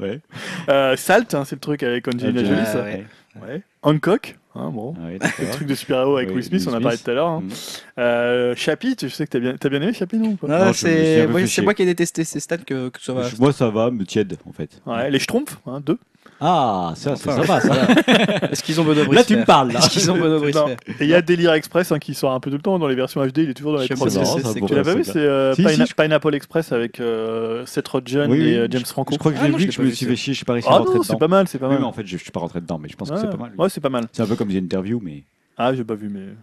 [0.00, 0.20] Ouais.
[0.68, 2.60] Euh, Salt, hein, c'est le truc avec Angelina Ah, Jolie.
[2.74, 3.06] Ah, ouais.
[3.42, 3.62] Ouais.
[3.82, 4.94] Hancock, hein, bon.
[5.00, 7.10] Ah ouais, Le truc de super-héros avec Oui, Will Smith, on en a parlé tout
[7.10, 7.26] à l'heure.
[7.28, 7.40] hein.
[7.42, 7.50] Mm.
[7.98, 11.74] Euh, tu sais que t'as bien, t'as bien aimé Chappie, non Non, c'est ouais, moi
[11.74, 13.28] qui ai détesté ces stats que, que ça va.
[13.38, 14.80] Moi ça va, me tiède en fait.
[14.86, 15.98] Ouais, Les Schtroumpfs, hein, deux.
[16.40, 17.72] Ah, ça c'est sympa ça.
[18.50, 19.78] Est-ce qu'ils ont Bono Là tu me parles là.
[19.78, 20.40] Est-ce qu'ils ont Bono Non.
[20.40, 22.78] Bricefer Et il y a Délire Express hein, qui sort un peu tout le temps
[22.78, 24.60] dans les versions HD, il est toujours dans les Je sais pas ce que c'est,
[24.66, 27.86] Tu l'as pas vu c'est euh, Si, Pina- si, je- Pineapple Express avec euh, Seth
[27.88, 29.14] Rogen Oui, et euh, James Franco.
[29.14, 30.38] Je crois que je Ah non, vu, je l'ai je me suis fait chier, je
[30.38, 31.18] suis pas réussi à Ah rentrer non, c'est dedans.
[31.20, 31.80] pas mal, c'est pas Oui, mal.
[31.82, 33.36] mais en fait je je suis pas rentré dedans, mais je pense que c'est pas
[33.36, 33.52] mal.
[33.56, 34.04] Ouais, c'est pas mal.
[34.12, 35.22] C'est un peu comme une interview, mais
[35.56, 36.34] Ah, j'ai pas vu, mais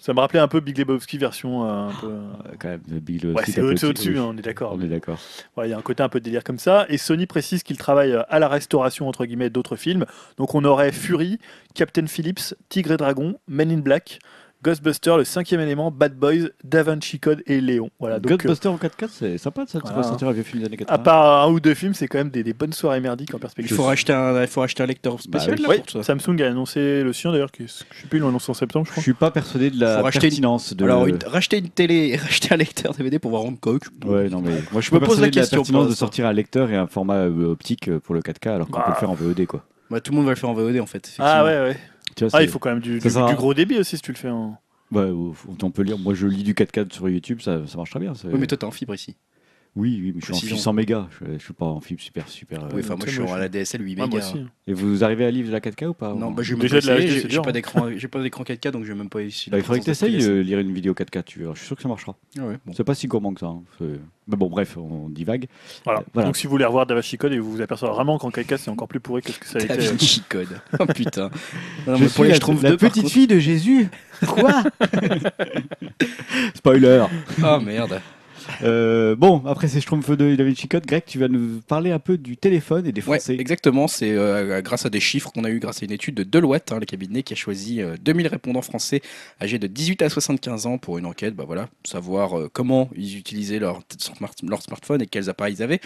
[0.00, 2.06] ça me rappelait un peu Big Lebowski version euh, un peu.
[2.06, 2.20] euh,
[2.58, 4.72] quand même Big Lebowski, c'est au-dessus, hein, on est d'accord.
[4.74, 5.18] On est d'accord.
[5.56, 6.86] Ouais, Il y a un côté un peu délire comme ça.
[6.88, 10.06] Et Sony précise qu'il travaille euh, à la restauration entre guillemets d'autres films.
[10.36, 11.38] Donc on aurait Fury,
[11.74, 14.20] Captain Phillips, Tigre et Dragon, Men in Black,
[14.62, 17.90] Ghostbusters, Le Cinquième Élément, Bad Boys, Da Vinci Code et Léon.
[18.00, 18.18] Voilà.
[18.18, 19.98] Donc euh, Ghostbusters en 4K, c'est sympa de ça, Voilà.
[19.98, 20.98] ressentir un vieux film des années à 80.
[21.04, 23.40] part un ou deux films, c'est quand même des, des bonnes soirées merdiques en Il
[23.40, 23.76] perspective.
[23.76, 25.62] faut racheter un, il faut racheter un lecteur spécial oui.
[25.62, 26.02] là, Oui, pour ça.
[26.02, 28.88] Samsung a annoncé le sien d'ailleurs, je sais plus, ils l'ont annoncé en septembre, je
[28.88, 29.02] Je crois.
[29.04, 30.84] suis pas persuadé de la Faut racheter une- pertinence de.
[30.84, 33.82] Alors, une- racheter une télé et racheter un lecteur DVD pour voir Hancock.
[34.04, 35.88] Ouais, non, mais moi je suis me pas pose persuadé la de la question, pertinence
[35.88, 38.84] de sortir un lecteur et un format euh, optique pour le 4K alors qu'on Bah.
[38.86, 39.64] peut le faire en VOD quoi.
[39.90, 41.14] Bah, tout le monde va le faire en VOD en fait.
[41.18, 41.76] Ah ouais, ouais.
[42.18, 42.98] Tu vois, Ah, il faut quand même du,
[43.36, 44.56] gros débit aussi si tu le fais en.
[44.90, 45.98] Ouais, ou- on peut lire.
[45.98, 48.12] Moi je lis du 4K sur YouTube, ça, ça marche très bien.
[48.24, 49.16] Oui, mais toi, t'es en fibre ici.
[49.76, 50.56] Oui, oui, mais je suis en Précision.
[50.56, 51.06] fibre 100 mégas.
[51.20, 52.64] Je, je suis pas en fibre super, super.
[52.64, 54.28] euh, oui, enfin, moi, je suis à je- la DSL 8 Ouais, moi mégas.
[54.30, 54.44] aussi.
[54.66, 56.76] Et vous arrivez à lire de la 4K ou pas Non, bah, je vais Déjà
[56.76, 57.52] même de pas la HD, j'ai- c'est j'ai dur, pas hein.
[57.52, 59.50] d'écran, j'ai pas d'écran 4K donc je vais même pas essayer.
[59.52, 61.22] Bah, il faudrait que tu essayes de lire une vidéo 4K.
[61.24, 61.54] Tu vois.
[61.54, 62.16] Je suis sûr que ça marchera.
[62.38, 62.72] Ah ouais, bon.
[62.76, 63.46] C'est pas si gourmand que ça.
[63.46, 63.62] hein.
[63.78, 65.46] C'est- Mais bon, bref, on divague.
[65.84, 66.00] Voilà.
[66.00, 66.26] Euh, voilà.
[66.28, 68.56] Donc si vous voulez revoir Da Vinci Code et vous vous apercevrez vraiment qu'en 4K
[68.58, 69.86] c'est encore plus pourri que ce que ça a été.
[69.86, 69.92] euh,
[70.28, 70.60] Code.
[70.80, 71.30] Oh putain.
[71.86, 73.38] Non, je mais suis pour les la, Schtroumpfs la 2, par petite contre- fille de
[73.38, 73.88] Jésus.
[74.26, 74.64] Quoi
[76.54, 77.04] Spoiler.
[77.42, 78.00] Ah merde.
[78.62, 81.92] Euh, bon, après ces Schtroumpfs 2 et Da Vinci Code, Greg, tu vas nous parler
[81.92, 83.36] un peu du téléphone et des Ouais, Français.
[83.38, 83.86] exactement.
[83.86, 86.72] C'est euh, grâce à des chiffres qu'on a eu grâce à une étude de Deloitte,
[86.72, 89.00] hein, le cabinet qui a choisi euh, 2000 répondants français
[89.40, 91.34] âgés de 18 à 75 ans pour une enquête.
[91.36, 95.62] Bah voilà, savoir euh, comment ils utilisaient leur, smart- leur smartphone et quels appareils ils
[95.62, 95.80] avaient.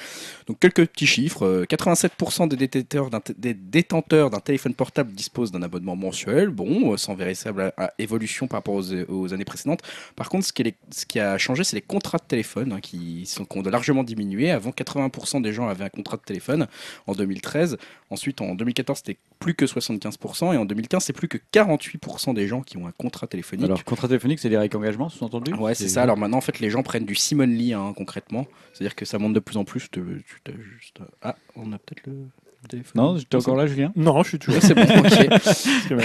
[0.47, 1.45] Donc quelques petits chiffres.
[1.45, 6.49] euh, 87% des détenteurs d'un t- des détenteurs d'un téléphone portable disposent d'un abonnement mensuel.
[6.49, 9.81] Bon, sans véritable à- à évolution par rapport aux, aux années précédentes.
[10.17, 12.81] Par contre, ce qui, est- ce qui a changé, c'est les contrats de téléphone hein,
[12.81, 14.51] qui, sont, qui ont largement diminué.
[14.53, 16.69] Avant, 80% des gens avaient un contrat de téléphone
[17.09, 17.79] en 2013.
[18.11, 20.55] Ensuite, en 2014, c'était plus que 75%.
[20.55, 23.65] Et en 2015, c'est plus que 48% des gens qui ont un contrat téléphonique.
[23.65, 26.03] Alors, contrat téléphonique, c'est des avec engagement, sous-entendu Ouais, c'est ça.
[26.03, 28.47] Alors maintenant, en fait, les gens prennent du Simon Lee hein, concrètement.
[28.73, 29.89] C'est-à-dire que ça monte de plus en plus.
[29.91, 30.99] Tu- tu t'as juste...
[31.23, 32.27] Ah, on a peut-être le
[32.69, 32.93] téléphone.
[33.03, 33.93] Non, j'étais encore là, Julien?
[33.97, 34.63] Non, je suis toujours.
[34.63, 34.91] C'est bon, ok.
[35.91, 36.01] Même-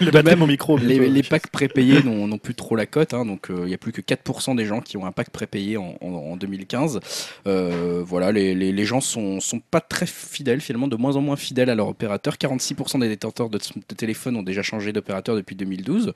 [0.00, 0.76] Le batterie même, mon micro.
[0.76, 1.12] Les, bientôt.
[1.14, 3.92] les packs prépayés n'ont plus trop la cote, hein, donc euh, il y a plus
[3.92, 7.00] que 4% des gens qui ont un pack prépayé en, en- en 2015.
[7.46, 11.20] Euh, voilà, les, les- les gens sont, sont pas très fidèles, finalement, de moins en
[11.22, 12.34] moins fidèles à leur opérateur.
[12.34, 16.12] 46% des détenteurs de, de téléphone ont déjà changé d'opérateur depuis 2012.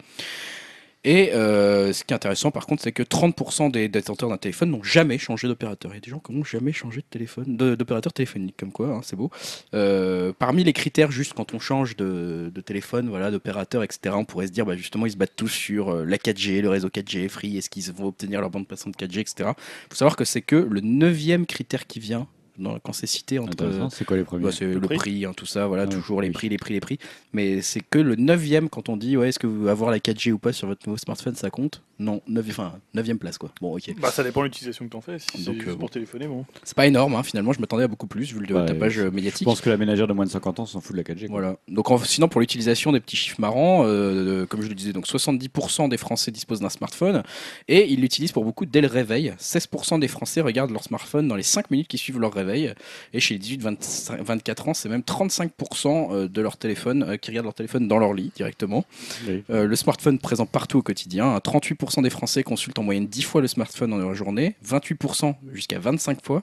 [1.05, 4.71] Et euh, ce qui est intéressant, par contre, c'est que 30% des détenteurs d'un téléphone
[4.71, 5.93] n'ont jamais changé d'opérateur.
[5.93, 8.89] Il y a des gens qui n'ont jamais changé de téléphone, d'opérateur téléphonique, comme quoi,
[8.89, 9.31] hein, c'est beau.
[9.75, 14.25] Euh, parmi les critères, juste quand on change de, de téléphone, voilà, d'opérateur, etc., on
[14.25, 16.89] pourrait se dire, bah, justement, ils se battent tous sur euh, la 4G, le réseau
[16.89, 19.35] 4G, Free, est-ce qu'ils vont obtenir leur bande passante 4G, etc.
[19.41, 22.27] Il faut savoir que c'est que le neuvième critère qui vient
[22.59, 23.89] dans- quand c'est cité entre.
[23.91, 26.31] C'est quoi les premiers Bah, c'est le, prix prix, hein, tout ça, voilà, toujours les
[26.31, 26.99] prix, les prix, les prix.
[27.33, 30.33] Mais c'est que le 9 quand on dit, ouais, est-ce que vous avoir la 4G
[30.33, 31.83] ou pas sur votre nouveau smartphone, ça compte?
[32.01, 33.51] Non, 9 enfin, 9 place, quoi.
[33.61, 33.95] Bon, ok.
[34.01, 35.19] Bah, ça dépend de l'utilisation que t'en fais.
[35.21, 35.79] Si c'est Donc, euh, bon.
[35.79, 36.45] pour téléphoner, bon.
[36.65, 39.05] C'est pas énorme, hein, finalement, je m'attendais à beaucoup plus vu le Ouais, tapage euh,
[39.05, 39.45] Je médiatique.
[39.45, 41.27] pense que la ménagère de moins de 50 ans s'en fout de la 4G.
[41.29, 41.41] quoi.
[41.41, 41.57] Voilà.
[41.69, 45.07] Donc en- sinon pour l'utilisation des petits chiffres marrants, euh, comme je le disais, donc
[45.07, 47.23] 70% des Français disposent d'un smartphone
[47.69, 49.33] et ils l'utilisent pour beaucoup dès le réveil.
[49.39, 53.21] 16% des Français regardent leur smartphone dans les 5 minutes qui suivent leur réveil et
[53.21, 57.55] chez les 18-24 ans, c'est même 35% euh, de leur téléphone euh, qui regardent leur
[57.55, 58.85] téléphone dans leur lit directement.
[59.27, 59.45] Oui.
[59.51, 61.37] Euh, le smartphone présent partout au quotidien.
[61.39, 65.79] 38% des Français consultent en moyenne 10 fois le smartphone dans leur journée, 28% jusqu'à
[65.79, 66.43] 25 fois.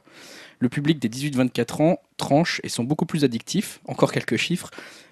[0.59, 3.79] Le public des 18-24 ans tranche et sont beaucoup plus addictifs.
[3.85, 4.69] Encore quelques chiffres.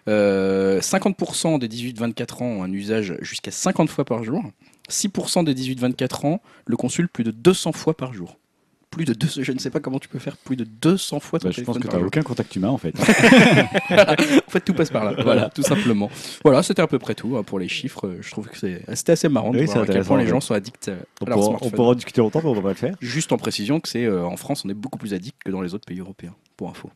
[0.08, 4.44] Euh, 50% des 18-24 ans ont un usage jusqu'à 50 fois par jour.
[4.90, 8.38] 6% des 18-24 ans le consultent plus de 200 fois par jour.
[8.92, 11.38] Plus de 200, je ne sais pas comment tu peux faire plus de 200 fois
[11.40, 12.08] ton Bah, je pense que t'as jour.
[12.08, 12.94] aucun contact humain en fait.
[14.50, 15.14] En fait, tout passe par là.
[15.22, 16.10] Voilà, tout simplement.
[16.44, 18.16] Voilà, c'était à peu près tout hein, pour les chiffres.
[18.20, 20.40] Je trouve que c'est- c'était assez marrant de Oui, voir à quel point les gens
[20.42, 20.90] sont addicts
[21.22, 21.72] On à leur pourra, on smartphone.
[21.72, 22.96] pourra en discuter longtemps, mais on va pas le faire.
[23.00, 25.62] Juste en précision que c'est euh, en France, on est beaucoup plus addict que dans
[25.62, 26.34] les autres pays européens.
[26.58, 26.90] Pour info,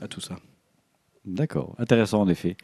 [0.00, 0.36] à tout ça.
[1.24, 2.56] D'accord, intéressant en effet.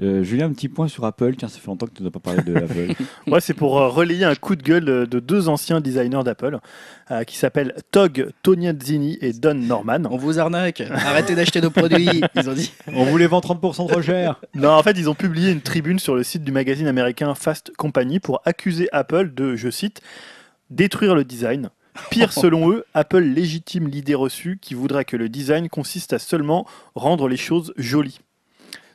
[0.00, 1.34] Euh, Julien, un petit point sur Apple.
[1.34, 2.94] Tiens, ça fait longtemps que tu n'as pas parlé de Apple.
[3.26, 6.60] Moi, c'est pour euh, relayer un coup de gueule de deux anciens designers d'Apple
[7.10, 10.02] euh, qui s'appellent Tog Toniazzini et Don Norman.
[10.08, 10.80] On vous arnaque.
[10.80, 12.22] Arrêtez d'acheter nos produits.
[12.36, 12.72] Ils ont dit.
[12.86, 14.40] on vous les vend 30% trop cher.
[14.54, 17.72] Non, en fait, ils ont publié une tribune sur le site du magazine américain Fast
[17.76, 20.02] Company pour accuser Apple de, je cite,
[20.70, 21.70] détruire le design.
[22.10, 26.66] Pire, selon eux, Apple légitime l'idée reçue qui voudrait que le design consiste à seulement
[26.94, 28.20] rendre les choses jolies.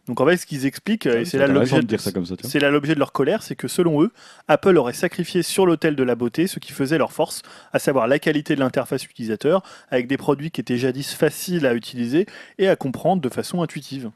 [0.08, 2.26] Donc en fait, ce qu'ils expliquent, et c'est là l'objet de de, dire ça comme
[2.26, 2.36] ça.
[2.36, 2.50] tu vois.
[2.50, 4.12] c'est là l'objet de leur colère, c'est que selon eux,
[4.48, 7.44] Apple aurait sacrifié sur l'autel de la beauté ce qui faisait leur force,
[7.74, 9.62] à savoir la qualité de l'interface utilisateur,
[9.92, 12.26] avec des produits qui étaient jadis faciles à utiliser
[12.58, 14.10] et à comprendre de façon intuitive.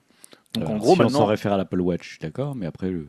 [0.56, 2.56] Donc en Alors, gros, si on maintenant, s'en réfère à l'Apple Watch, je suis d'accord,
[2.56, 3.08] mais après, le...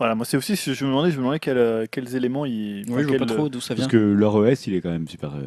[0.00, 2.84] voilà, moi c'est aussi, je me demandais, je me demandais quels, euh, quels éléments ils.
[2.88, 3.84] Oui, je vois pas trop d'où ça vient.
[3.84, 5.44] parce que leur OS, il est quand même super, euh,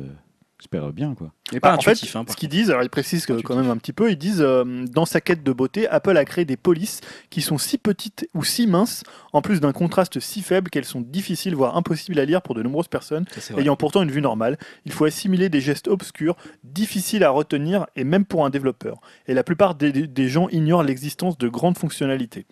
[0.59, 1.33] super bien, quoi.
[1.51, 2.15] Mais Bah, pas en fait, intuitif.
[2.15, 3.47] hein, ce qu'ils disent, alors ils précisent que, Intuitif.
[3.47, 6.23] quand même un petit peu, ils disent euh, dans sa quête de beauté, Apple a
[6.23, 7.01] créé des polices
[7.31, 9.01] qui sont si petites ou si minces,
[9.33, 12.61] en plus d'un contraste si faible qu'elles sont difficiles, voire impossibles à lire pour de
[12.61, 13.25] nombreuses personnes.
[13.39, 14.59] Ça, ayant pourtant une vue normale.
[14.85, 19.01] Il faut assimiler des gestes obscurs, difficiles à retenir, et même pour un développeur.
[19.27, 22.45] Et la plupart des, gens ignorent l'existence de grandes fonctionnalités.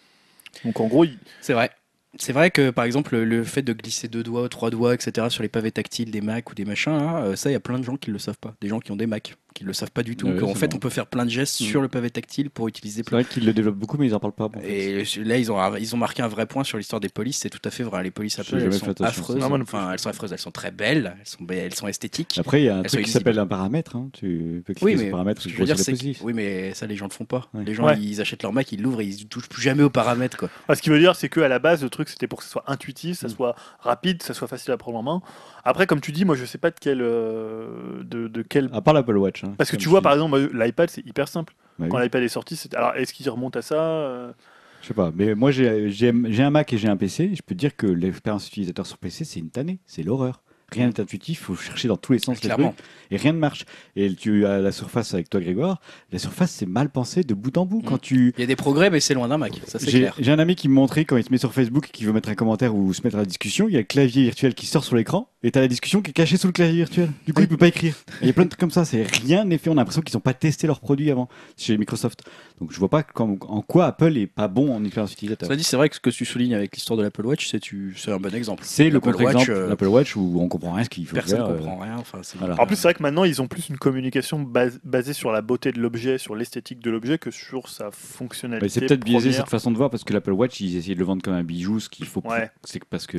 [0.66, 1.06] Donc en gros,
[1.42, 1.70] C'est vrai.
[2.18, 5.28] C'est vrai que par exemple le fait de glisser deux doigts, trois doigts, etc.
[5.30, 7.60] sur les pavés tactiles des Mac ou des machins, là, euh, ça il y a
[7.62, 8.54] plein de gens qui le savent pas.
[8.62, 10.28] Des gens qui ont des Mac qui le savent pas du tout.
[10.28, 11.64] Ouais, c'est fait on peut faire plein de gestes Mm.
[11.66, 13.20] sur le pavé tactile pour utiliser C'est plein.
[13.22, 14.48] vrai qu'ils le développent beaucoup, mais ils en parlent pas.
[14.50, 14.70] bon, en fait.
[14.70, 17.38] Et là ils ont ils ont marqué un vrai point sur l'histoire des polices.
[17.38, 18.04] C'est tout à fait vrai.
[18.04, 19.38] Les polices Apple elles sont à affreuses.
[19.38, 19.60] Non, moi.
[19.62, 20.32] Enfin elles sont affreuses.
[20.34, 21.16] Elles sont très belles.
[21.20, 22.38] Elles sont be- elles sont esthétiques.
[22.40, 23.96] Après, il y a un Elles truc qui s'appelle un paramètre.
[23.96, 24.10] hein.
[24.14, 26.24] Tu peux cliquer Oui, sur mais le paramètre Ce que je veux dire, c'est que-
[26.24, 27.50] oui, mais ça, les gens le font pas.
[27.54, 27.64] Ouais.
[27.66, 27.98] Les gens, Ouais.
[28.00, 30.50] ils achètent leur Mac, ils l'ouvrent et ils touchent plus jamais aux paramètres, quoi.
[30.70, 32.52] Ah, ce qui veut dire, c'est qu'à la base, le truc, c'était pour que ce
[32.52, 33.32] soit intuitif, ça Mm.
[33.32, 35.22] soit rapide, ça soit facile à prendre en main.
[35.64, 38.70] Après, comme tu dis, moi, je sais pas de quel, euh, de, de quel.
[38.74, 39.44] À part l'Apple Watch.
[39.44, 41.54] hein, Parce que tu vois, par exemple, l'iPad, c'est hyper simple.
[41.80, 42.04] Bah Quand oui.
[42.04, 42.74] l'iPad est sorti, c'est.
[42.76, 44.32] Alors, est-ce qu'il remonte à ça euh?
[44.82, 47.32] Je sais pas, mais moi j'ai j'ai- j'ai un Mac et j'ai un PC.
[47.36, 50.42] Je peux te dire que l'expérience utilisateur sur PC, c'est une tannée, c'est l'horreur.
[50.74, 52.72] Rien n'est intuitif, il faut chercher dans tous les sens les Clairement.
[52.72, 53.66] trucs, et rien ne marche.
[53.98, 55.82] Et tu as la surface avec toi, Grégoire.
[56.14, 57.82] La surface, c'est mal pensé de bout en bout.
[57.82, 57.86] Mm.
[57.86, 59.60] Quand tu Il y a des progrès, mais c'est loin d'un Mac.
[59.68, 60.16] Ça, c'est J'ai clair.
[60.18, 62.14] j'ai un ami qui me montrait quand il se met sur Facebook et qui veut
[62.14, 64.54] mettre un commentaire ou se mettre à la discussion, il y a le clavier virtuel
[64.54, 67.10] qui sort sur l'écran et t'as la discussion qui est cachée sous le clavier virtuel.
[67.26, 67.96] Du coup, il peut pas écrire.
[68.22, 69.70] Il y a plein de trucs comme ça, c'est rien n'est fait.
[69.70, 71.28] On a l'impression qu'ils ont pas testé leurs produits avant
[71.58, 72.24] chez Microsoft.
[72.62, 75.48] Donc je vois pas comme- en quoi Apple est pas bon en expérience utilisateur.
[75.48, 77.60] Cela dit, c'est vrai que ce que tu soulignes avec l'histoire de l'Apple Watch, c'est
[77.60, 77.96] tu...
[77.98, 78.62] c'est un bon exemple.
[78.64, 81.16] C'est le L'Apple contre-exemple, Watch, euh, l'Apple Watch où on comprend rien ce qu'il faut
[81.16, 81.48] Personne faire.
[81.50, 81.96] ne euh, comprend rien.
[81.98, 82.62] Enfin, c'est- voilà.
[82.62, 85.42] En plus, c'est vrai que maintenant, ils ont plus une communication base- basée sur la
[85.42, 88.70] beauté de l'objet, sur l'esthétique de l'objet, que sur sa fonctionnalité.
[88.70, 91.06] C'est peut-être biaisé cette façon de voir parce que l'Apple Watch ils essayaient de le
[91.06, 92.22] vendre comme un bijou, ce qu'il faut.
[92.26, 92.52] Ouais.
[92.64, 93.18] C'est parce que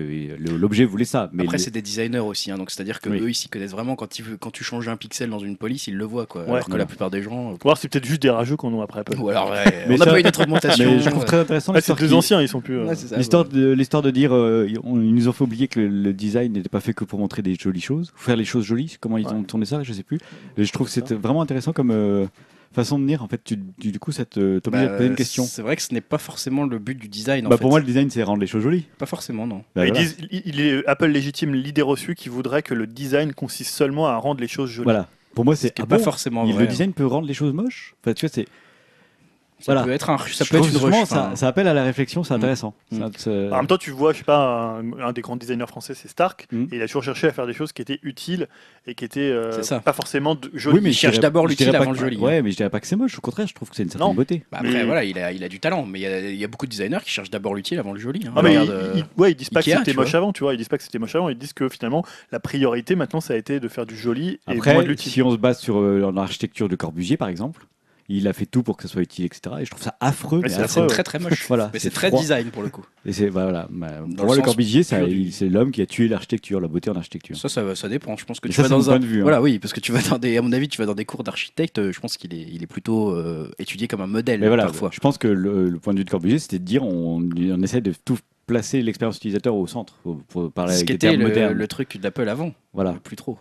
[0.57, 1.31] l'objet voulait ça.
[1.33, 3.19] Mais Après, c'est des designers aussi, hein, donc c'est-à-dire que Oui.
[3.21, 3.97] eux, ils s'y connaissent vraiment.
[3.97, 6.43] Quand, ils, quand tu changes un pixel dans une police, ils le voient, quoi.
[6.45, 6.51] Ouais.
[6.53, 7.53] alors que la plupart des gens.
[7.53, 9.17] Ou alors, c'est peut-être juste des rageux qu'on a après Apple.
[9.33, 10.85] Alors, ouais, Mais on n'a pas eu notre augmentation.
[10.93, 12.79] mais je trouve très intéressant Ah, c'est deux anciens, ils sont plus.
[12.79, 13.53] euh, Ouais, L'histoire ouais.
[13.59, 16.53] de, l'histoire de dire, euh, on- ils nous ont fait oublier que le, le design
[16.53, 18.97] n'était pas fait que pour montrer des jolies choses, faire les choses jolies.
[19.01, 19.33] Comment ils Ouais.
[19.33, 20.19] ont tourné ça, je sais plus.
[20.57, 22.27] Et je trouve que C'est c'était vraiment intéressant comme euh,
[22.75, 23.23] façon de dire.
[23.23, 25.45] En fait, tu, du du coup, ça te t'oblige à Bah, poser une question.
[25.45, 27.47] C'est vrai que ce n'est pas forcément le but du design.
[27.47, 27.61] en Bah, fait.
[27.63, 28.87] pour moi, le design, c'est rendre les choses jolies.
[28.99, 29.63] pas forcément, non.
[29.77, 30.05] Bah, ils voilà.
[30.05, 34.17] disent, il, est, Apple légitime l'idée reçue qui voudrait que le design consiste seulement à
[34.17, 34.85] rendre les choses jolies.
[34.85, 35.09] Voilà.
[35.35, 36.63] Pour moi, c'est Ce ah pas bon, forcément il- vrai.
[36.65, 37.95] Le design peut rendre les choses moches?
[38.03, 38.47] Enfin, tu vois, c'est
[39.63, 39.85] Ça Voilà.
[39.87, 41.05] peut être, un, ça peut être une rush.
[41.07, 42.37] ça, appelle à la réflexion, c'est Mm.
[42.37, 42.75] intéressant.
[42.91, 42.99] Mm.
[42.99, 45.67] Ça, c'est- En même temps, tu vois, je sais pas, un, un des grands designers
[45.69, 46.65] français, c'est Stark, Mm.
[46.73, 48.49] et il a toujours cherché à faire des choses qui étaient utiles
[48.87, 50.77] et qui étaient euh, pas forcément jolies.
[50.77, 52.17] oui, mais il cherche d'abord l'utile avant que- le joli.
[52.17, 53.17] Ouais, mais je dirais pas que c'est moche.
[53.17, 54.15] Au contraire, je trouve que c'est une certaine Non.
[54.15, 54.43] beauté.
[54.51, 56.37] bah après, Mais- voilà, il a, il a du talent, mais il y a, il
[56.37, 58.27] y a beaucoup de designers qui cherchent d'abord l'utile avant le joli.
[58.27, 58.33] hein.
[58.37, 60.43] Ah, mais Regarde, euh, ils- ouais, ils disent pas Ikea, que c'était moche avant, tu
[60.43, 60.55] vois.
[60.55, 61.29] Ils disent pas que c'était moche avant.
[61.29, 64.55] Ils disent que finalement, la priorité maintenant, ça a été de faire du joli et
[64.55, 65.13] de l'utile.
[65.13, 67.67] si on se base sur euh, l'architecture de Corbusier, par exemple,
[68.17, 69.57] il a fait tout pour que ça soit utile, etc.
[69.61, 70.39] Et je trouve ça affreux.
[70.43, 70.87] Mais mais c'est affreux.
[70.87, 71.47] très très moche.
[71.49, 72.21] Voilà, mais c'est très froid.
[72.21, 72.85] design pour le coup.
[73.07, 73.69] Et c'est voilà.
[73.71, 76.91] bah, pour le moi, le sens Corbusier, c'est l'homme qui a tué l'architecture, la beauté
[76.91, 77.37] en architecture.
[77.37, 78.17] Ça, ça, ça dépend.
[78.17, 78.93] Je pense que tu ça, vas dans un.
[78.95, 79.23] point de vue, hein.
[79.23, 80.37] Voilà, oui, parce que tu vas dans des.
[80.37, 81.79] À mon avis, tu vas dans des cours d'architecte.
[81.79, 84.65] euh, Je pense qu'il est, il est plutôt euh, étudié comme un modèle Mais voilà,
[84.65, 84.91] parfois.
[84.93, 87.63] je pense que le, le point de vue de Corbusier, c'était de dire on, on
[87.63, 89.95] essaie de tout placer l'expérience utilisateur au centre,
[90.29, 92.53] pour, parler Ce qui était le, le truc d'Apple avant.
[92.75, 92.93] Voilà.
[93.05, 93.39] Plus trop.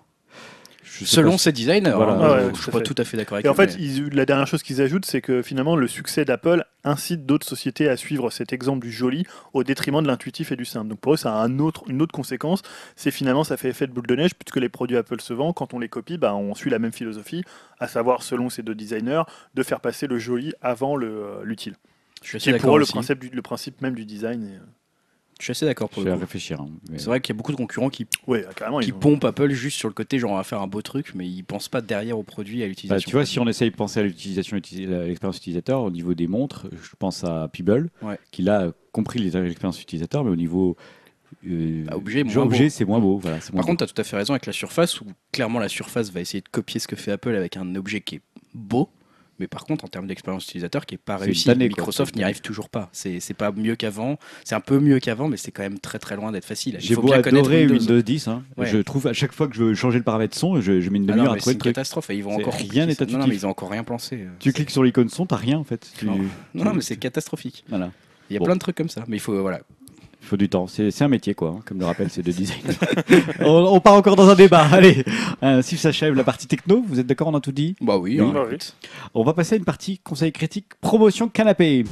[1.02, 1.92] Je sais Selon pas ses designers.
[1.96, 2.14] Voilà.
[2.14, 2.84] hein, Ah ouais, je tout suis pas fait.
[2.84, 5.06] tout à fait d'accord avec Et en fait, mais- ils- la dernière chose qu'ils ajoutent,
[5.06, 9.26] c'est que finalement, le succès d'Apple incite d'autres sociétés à suivre cet exemple du joli
[9.54, 10.88] au détriment de l'intuitif et du simple.
[10.90, 12.62] Donc pour eux, ça a un autre, une autre conséquence.
[12.96, 15.54] C'est finalement, ça fait effet de boule de neige, puisque les produits Apple se vendent.
[15.56, 17.44] Quand on les copie, bah, on suit la même philosophie,
[17.80, 19.24] à savoir, selon ces deux designers,
[19.54, 21.76] de faire passer le joli avant euh, l'utile.
[22.24, 24.44] je suis assez pour d'accord eux le principe, du- le principe même du design.
[24.44, 24.60] et, euh,
[25.42, 26.22] Je suis assez d'accord Je pour vais le coup.
[26.22, 26.62] réfléchir.
[26.62, 28.80] hein, mais- C'est vrai qu'il y a beaucoup de concurrents qui, Ouais, carrément.
[28.80, 30.82] qui ils ont- pompent Apple juste sur le côté, genre on va faire un beau
[30.84, 33.10] truc, mais ils pensent pas derrière au produit, à Bah, l'utilisation.
[33.10, 36.14] tu vois, si on essaye de penser à l'utilisation, uti- à l'expérience utilisateur, au niveau
[36.14, 38.20] des montres, je pense à Peeble, Ouais.
[38.32, 40.78] qui là a compris les- l'expérience utilisateur, mais au niveau
[41.48, 42.70] euh, Bah, objet, moins objet, beau.
[42.70, 43.18] c'est moins beau.
[43.18, 45.06] Voilà, c'est moins Par contre, tu as tout à fait raison avec la surface, où
[45.32, 48.16] clairement la surface va essayer de copier ce que fait Apple avec un objet qui
[48.16, 48.22] est
[48.54, 48.90] beau.
[49.42, 51.82] Mais par contre, en termes d'expérience utilisateur, qui est pas C'est réussi, une tannée, quoi.
[51.82, 52.90] Microsoft n'y arrive toujours pas.
[52.94, 54.18] C'est pas mieux qu'avant.
[54.46, 56.76] C'est un peu mieux qu'avant, mais c'est quand même très très loin d'être facile.
[56.80, 57.74] Il J'ai beau adorer Windows.
[57.80, 58.68] Windows 10, hein, Ouais.
[58.68, 60.98] je trouve à chaque fois que je veux changer le paramètre son, je, je mets
[61.00, 62.10] une Ah demi-heure à mais trouver c'est une catastrophe.
[62.12, 64.18] et Ils vont encore rien n'est Non, non, mais ils ont encore rien pensé.
[64.18, 64.28] euh.
[64.40, 65.92] Tu cliques sur l'icône son, t'as rien en fait.
[65.98, 66.20] Tu- Non.
[66.54, 67.66] Non, mais c'est catastrophique.
[67.68, 67.92] Voilà.
[68.30, 68.46] Il y a Bon.
[68.46, 69.04] plein de trucs comme ça.
[69.08, 69.60] Mais il faut, euh, voilà.
[70.32, 70.66] Faut du temps.
[70.66, 72.56] C'est un métier, quoi, hein, comme le rappelle ces deux designs.
[73.42, 74.66] on, on part encore dans un débat.
[74.72, 75.04] Allez,
[75.42, 76.82] ainsi s'achève la partie techno.
[76.88, 77.76] Vous êtes d'accord On a tout dit?
[77.82, 78.48] Bah oui, Oui, hein, bah.
[79.14, 81.84] On va passer à une partie conseil critique promotion canapé.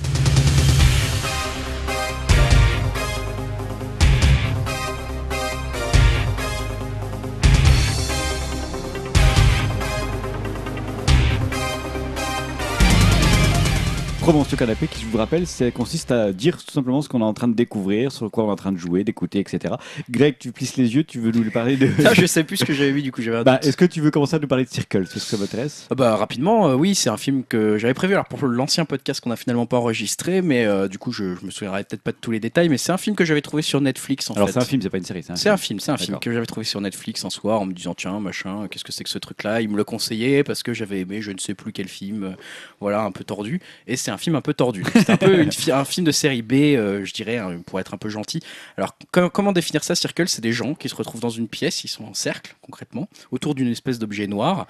[14.30, 17.34] Promotion canapé, qui je vous rappelle, consiste à dire tout simplement ce qu'on est en
[17.34, 19.74] train de découvrir, sur quoi on est en train de jouer, d'écouter, etc.
[20.08, 21.90] Greg, tu plisses les yeux, tu veux nous parler de.
[22.06, 23.60] Ah, je sais plus ce que j'avais vu, du coup j'avais un Bah.
[23.64, 25.88] Est-ce que tu veux commencer à nous parler de Circle C'est ce que ça m'intéresse?
[25.90, 29.20] Ah Bah rapidement, euh, oui, c'est un film que j'avais prévu alors pour l'ancien podcast
[29.20, 32.12] qu'on a finalement pas enregistré, mais euh, du coup je, je me souviendrai peut-être pas
[32.12, 34.50] de tous les détails, mais c'est un film que j'avais trouvé sur Netflix en Alors
[34.50, 34.54] fait.
[34.54, 35.24] c'est un film, c'est pas une série.
[35.34, 37.74] C'est un film, c'est un film que j'avais trouvé sur Netflix un soir en me
[37.74, 39.62] disant tiens machin, qu'est-ce que c'est que ce truc-là?
[39.62, 42.32] Il me le conseillait parce que j'avais aimé je ne sais plus quel film, euh,
[42.80, 43.60] voilà un peu tordu.
[43.88, 44.84] Et c'est un film un peu tordu.
[44.94, 47.98] C'est un peu un film de série B, euh, je dirais, hein, pour être un
[47.98, 48.42] peu gentil.
[48.78, 51.84] Alors co- comment définir ça Circle, c'est des gens qui se retrouvent dans une pièce,
[51.84, 54.68] ils sont en cercle concrètement, autour d'une espèce d'objet noir.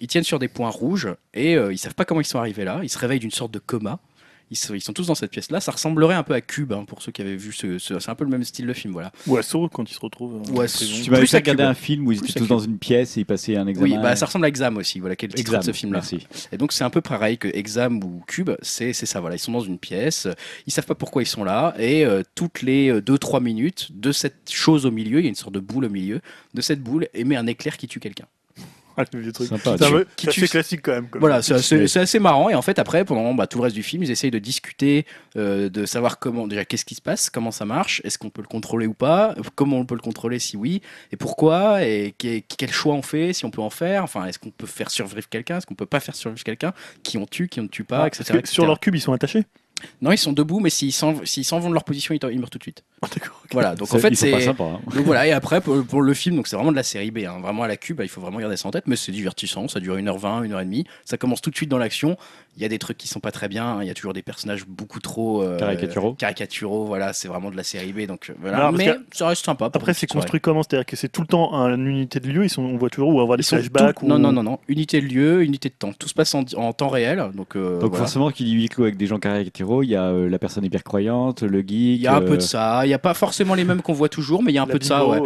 [0.00, 2.64] Ils tiennent sur des points rouges et euh, ils savent pas comment ils sont arrivés
[2.64, 2.80] là.
[2.82, 3.98] Ils se réveillent d'une sorte de coma.
[4.52, 5.60] Ils sont, ils sont tous dans cette pièce-là.
[5.60, 8.10] Ça ressemblerait un peu à Cube, hein, pour ceux qui avaient vu ce, ce- c'est
[8.10, 9.10] un peu le même style de film, voilà.
[9.26, 10.36] Ou à Saw quand ils se retrouvent.
[10.46, 11.02] euh, Ou prison.
[11.02, 11.70] Tu m'avais Plus fait à regarder Cube.
[11.70, 13.88] un film où ils étaient tous dans une pièce et ils passaient un examen.
[13.96, 16.00] Oui, bah, ça ressemble à Exam aussi, voilà, quel titre de ce film-là.
[16.52, 19.38] Et donc c'est un peu pareil que Exam ou Cube, c'est c'est ça, voilà, ils
[19.38, 20.32] sont dans une pièce, euh,
[20.66, 24.50] ils savent pas pourquoi ils sont là, et euh, toutes les 2-3 minutes, de cette
[24.52, 26.20] chose au milieu, il y a une sorte de boule au milieu,
[26.52, 28.26] de cette boule émet un éclair qui tue quelqu'un.
[29.12, 29.48] Le vieux truc.
[29.48, 31.08] Sympa, C'est un tu- peu- qui c'est tue- assez classique quand même.
[31.08, 31.88] comme- Voilà, c'est assez, Oui.
[31.88, 34.10] c'est assez marrant, et en fait après, pendant bah, tout le reste du film, ils
[34.10, 35.06] essayent de discuter,
[35.36, 38.42] euh, de savoir comment, déjà qu'est-ce qui se passe, comment ça marche, est-ce qu'on peut
[38.42, 40.82] le contrôler ou pas, comment on peut le contrôler si oui,
[41.12, 44.38] et pourquoi, et que- quel choix on fait, si on peut en faire, enfin, est-ce
[44.38, 47.48] qu'on peut faire survivre quelqu'un, est-ce qu'on peut pas faire survivre quelqu'un, qui on tue,
[47.48, 48.18] qui on ne tue pas, etc.
[48.24, 48.52] parce que etc.
[48.54, 49.44] sur leur cube, ils sont attachés.
[50.00, 52.58] Non, ils sont debout, mais s'ils s'en vont de leur position, ils, ils meurent tout
[52.58, 52.84] de suite.
[53.04, 53.40] Ah, D'accord.
[53.44, 53.50] ok.
[53.52, 54.30] Voilà, donc en fait, c'est.
[54.48, 54.54] hein.
[54.94, 57.18] Donc voilà, et après, pour, pour le film, donc c'est vraiment de la série B,
[57.26, 59.66] hein, vraiment à la cube, il faut vraiment garder ça en tête, mais c'est divertissant,
[59.66, 62.16] ça dure 1h20, 1h30, ça commence tout de suite dans l'action,
[62.56, 64.12] il y a des trucs qui sont pas très bien, hein, il y a toujours
[64.12, 65.42] des personnages beaucoup trop.
[65.42, 66.12] euh, Caricaturaux.
[66.14, 68.58] caricaturaux, voilà, c'est vraiment de la série B, donc euh, voilà.
[68.58, 69.70] Alors, parce mais que ça reste sympa.
[69.72, 70.62] Après, c'est construit comment?
[70.62, 72.44] C'est-à-dire que c'est tout le temps une unité de lieu.
[72.44, 73.98] Ils sont, on voit toujours où avoir des flashbacks.
[74.00, 74.08] tout- ou...
[74.08, 76.72] Non, non, non, non, unité de lieu, unité de temps, tout se passe en, en
[76.74, 78.04] temps réel, donc, euh, Donc voilà.
[78.04, 80.64] forcément qu'il y huis clos avec des gens caricaturaux, il y a euh, la personne
[80.64, 81.70] hyper croyante, le geek.
[81.70, 83.80] Il y a un euh, peu de ça, il n'y a pas forcément les mêmes
[83.82, 85.20] qu'on voit toujours, mais il y a un La peu de ça, ouais.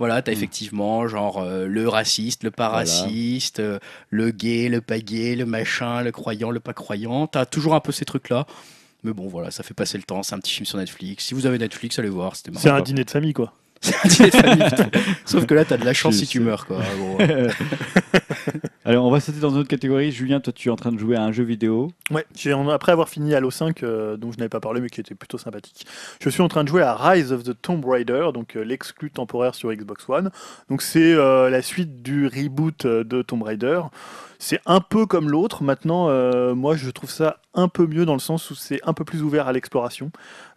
[0.00, 0.34] Voilà, t'as Mm.
[0.34, 2.78] effectivement genre euh, le raciste, le pas Voilà.
[2.90, 3.78] raciste, euh,
[4.08, 7.28] le gay, le pas gay, le machin, le croyant, le pas croyant.
[7.28, 8.46] T'as toujours un peu ces trucs-là.
[9.04, 10.22] Mais bon, voilà, ça fait passer le temps.
[10.22, 11.26] C'est un petit film sur Netflix.
[11.26, 12.34] Si vous avez Netflix, allez voir.
[12.34, 12.50] C'était.
[12.58, 13.52] C'est un dîner de famille, quoi.
[15.24, 16.80] Sauf que là, t'as de la chance si tu meurs, quoi.
[16.98, 17.18] Bon,
[18.84, 20.10] Alors, on va sauter dans une autre catégorie.
[20.12, 21.92] Julien, toi, tu es en train de jouer à un jeu vidéo.
[22.10, 25.00] Ouais, j'ai- après avoir fini Halo 5, euh, dont je n'avais pas parlé mais qui
[25.00, 25.86] était plutôt sympathique,
[26.20, 29.10] je suis en train de jouer à Rise of the Tomb Raider, donc euh, l'exclu
[29.10, 30.30] temporaire sur Xbox One.
[30.68, 33.80] Donc c'est euh, la suite du reboot euh, de Tomb Raider.
[34.42, 35.62] C'est un peu comme l'autre.
[35.62, 38.94] Maintenant, euh, moi, je trouve ça un peu mieux dans le sens où c'est un
[38.94, 40.10] peu plus ouvert à l'exploration.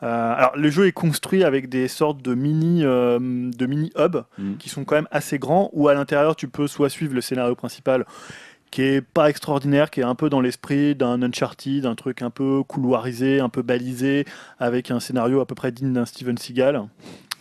[0.04, 4.24] Euh, alors, le jeu est construit avec des sortes de mini, euh, de mini hubs
[4.38, 4.56] Mhm.
[4.58, 7.56] qui sont quand même assez grands, où à l'intérieur, tu peux soit suivre le scénario
[7.56, 8.06] principal
[8.72, 12.32] qui est pas extraordinaire, qui est un peu dans l'esprit d'un Uncharted, un truc un
[12.32, 14.26] peu couloirisé, un peu balisé,
[14.60, 16.84] avec un scénario à peu près digne d'un Steven Seagal.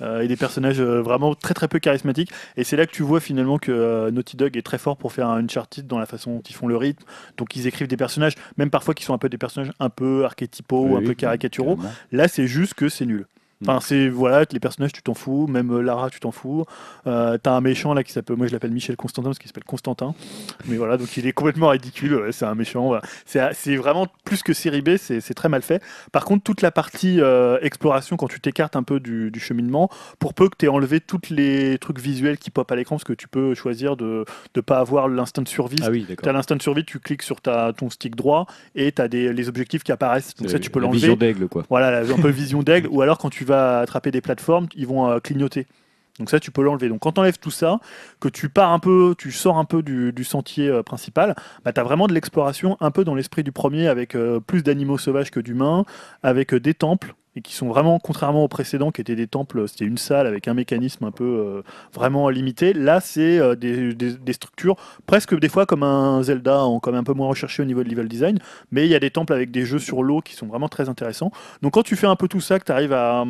[0.02, 2.30] Euh, et des personnages euh, vraiment très très peu charismatiques.
[2.56, 5.12] Et c'est là que tu vois finalement que euh, Naughty Dog est très fort pour
[5.12, 7.04] faire un Uncharted dans la façon dont ils font le rythme.
[7.36, 10.24] Donc ils écrivent des personnages, même parfois qui sont un peu des personnages un peu
[10.24, 11.78] archétypaux, Oui, un peu caricaturaux.
[12.10, 13.26] Là, c'est juste que c'est nul.
[13.62, 15.46] Enfin, c'est voilà, les personnages, tu t'en fous.
[15.46, 16.64] Même euh, Lara, tu t'en fous.
[17.06, 19.64] Euh, T'as un méchant là qui s'appelle, moi je l'appelle Michel Constantin parce qu'il s'appelle
[19.64, 20.14] Constantin.
[20.66, 22.14] Mais voilà, donc il est complètement ridicule.
[22.14, 22.86] ouais, c'est un méchant.
[22.86, 23.02] voilà.
[23.24, 24.96] C'est vraiment plus que série B.
[24.96, 25.82] C'est très mal fait.
[26.12, 29.88] Par contre, toute la partie euh, exploration, quand tu t'écartes un peu du, du cheminement,
[30.18, 33.04] pour peu que tu aies enlevé tous les trucs visuels qui popent à l'écran, parce
[33.04, 34.24] que tu peux choisir de
[34.56, 35.78] ne pas avoir l'instinct de survie.
[35.82, 38.92] Ah oui, Tu as l'instinct de survie, tu cliques sur ta, ton stick droit et
[38.92, 40.34] tu as des, les objectifs qui apparaissent.
[40.36, 40.98] Donc ça, tu peux l'enlever.
[40.98, 41.64] Vision d'aigle, quoi.
[41.68, 42.88] Voilà, un peu vision d'aigle.
[42.90, 45.66] Ou alors quand tu vas attraper des plateformes, ils vont euh, clignoter.
[46.18, 46.88] Donc ça, tu peux l'enlever.
[46.88, 47.78] Donc quand tu enlèves tout ça,
[48.20, 51.34] que tu pars un peu, tu sors un peu du, sentier euh, principal,
[51.64, 54.62] bah, tu as vraiment de l'exploration un peu dans l'esprit du premier, avec euh, plus
[54.62, 55.84] d'animaux sauvages que d'humains,
[56.22, 59.66] avec euh, des temples, et qui sont vraiment, contrairement aux précédents, qui étaient des temples,
[59.66, 61.62] c'était une salle avec un mécanisme un peu
[61.94, 62.74] vraiment limité.
[62.74, 64.76] Là, c'est des structures
[65.06, 67.88] presque des fois comme un Zelda, en, comme un peu moins recherché au niveau de
[67.88, 68.38] level design,
[68.70, 70.90] mais il y a des temples avec des jeux sur l'eau qui sont vraiment très
[70.90, 71.32] intéressants.
[71.62, 73.24] Donc quand tu fais un peu tout ça, que tu arrives à,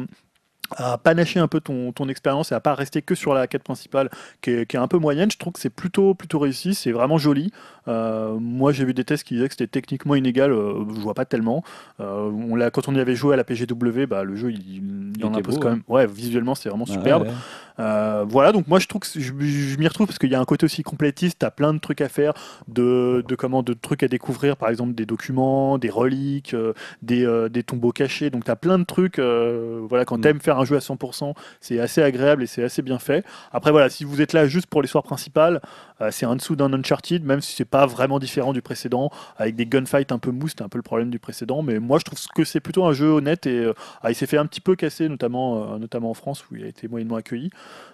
[0.76, 3.62] à panacher un peu ton, ton expérience et à pas rester que sur la quête
[3.62, 4.08] principale
[4.40, 6.92] qui est, qui est un peu moyenne, je trouve que c'est plutôt, plutôt réussi, c'est
[6.92, 7.52] vraiment joli.
[7.88, 11.12] Euh, moi j'ai vu des tests qui disaient que c'était techniquement inégal, euh, je vois
[11.14, 11.62] pas tellement.
[12.00, 15.12] Euh, on l'a- quand on y avait joué à la PGW, bah, le jeu il,
[15.18, 15.74] il en était impose beau, quand ouais.
[15.74, 15.82] même.
[15.88, 17.24] Ouais, visuellement c'est vraiment superbe.
[17.24, 17.32] ouais.
[17.78, 20.40] Euh, voilà, donc moi je trouve que je, je m'y retrouve parce qu'il y a
[20.40, 22.34] un côté aussi complétiste, t'as plein de trucs à faire,
[22.68, 27.24] de, de comment de trucs à découvrir, par exemple des documents, des reliques, euh, des,
[27.24, 29.18] euh, des tombeaux cachés, donc t'as plein de trucs.
[29.18, 30.20] voilà, quand Mm.
[30.20, 33.24] t'aimes faire un jeu à 100%, c'est assez agréable et c'est assez bien fait.
[33.52, 35.60] Après voilà, si vous êtes là juste pour l'histoire principale,
[36.10, 39.66] c'est en dessous d'un Uncharted, même si c'est pas vraiment différent du précédent, avec des
[39.66, 42.18] gunfights un peu mou, c'était un peu le problème du précédent, mais moi je trouve
[42.34, 44.74] que c'est plutôt un jeu honnête et euh, ah, il s'est fait un petit peu
[44.74, 47.50] casser, notamment, euh, notamment en France où il a été moyennement accueilli.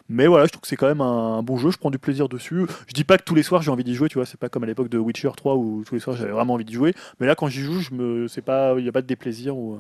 [0.09, 1.99] Mais voilà, je trouve que c'est quand même un, un bon jeu, je prends du
[1.99, 2.67] plaisir dessus.
[2.87, 4.49] Je dis pas que tous les soirs j'ai envie d'y jouer, tu vois, c'est pas
[4.49, 6.95] comme à l'époque de Witcher 3 où tous les soirs j'avais vraiment envie d'y jouer,
[7.21, 9.57] mais là quand j'y joue, je me c'est pas il y a pas de déplaisir
[9.57, 9.79] ou euh,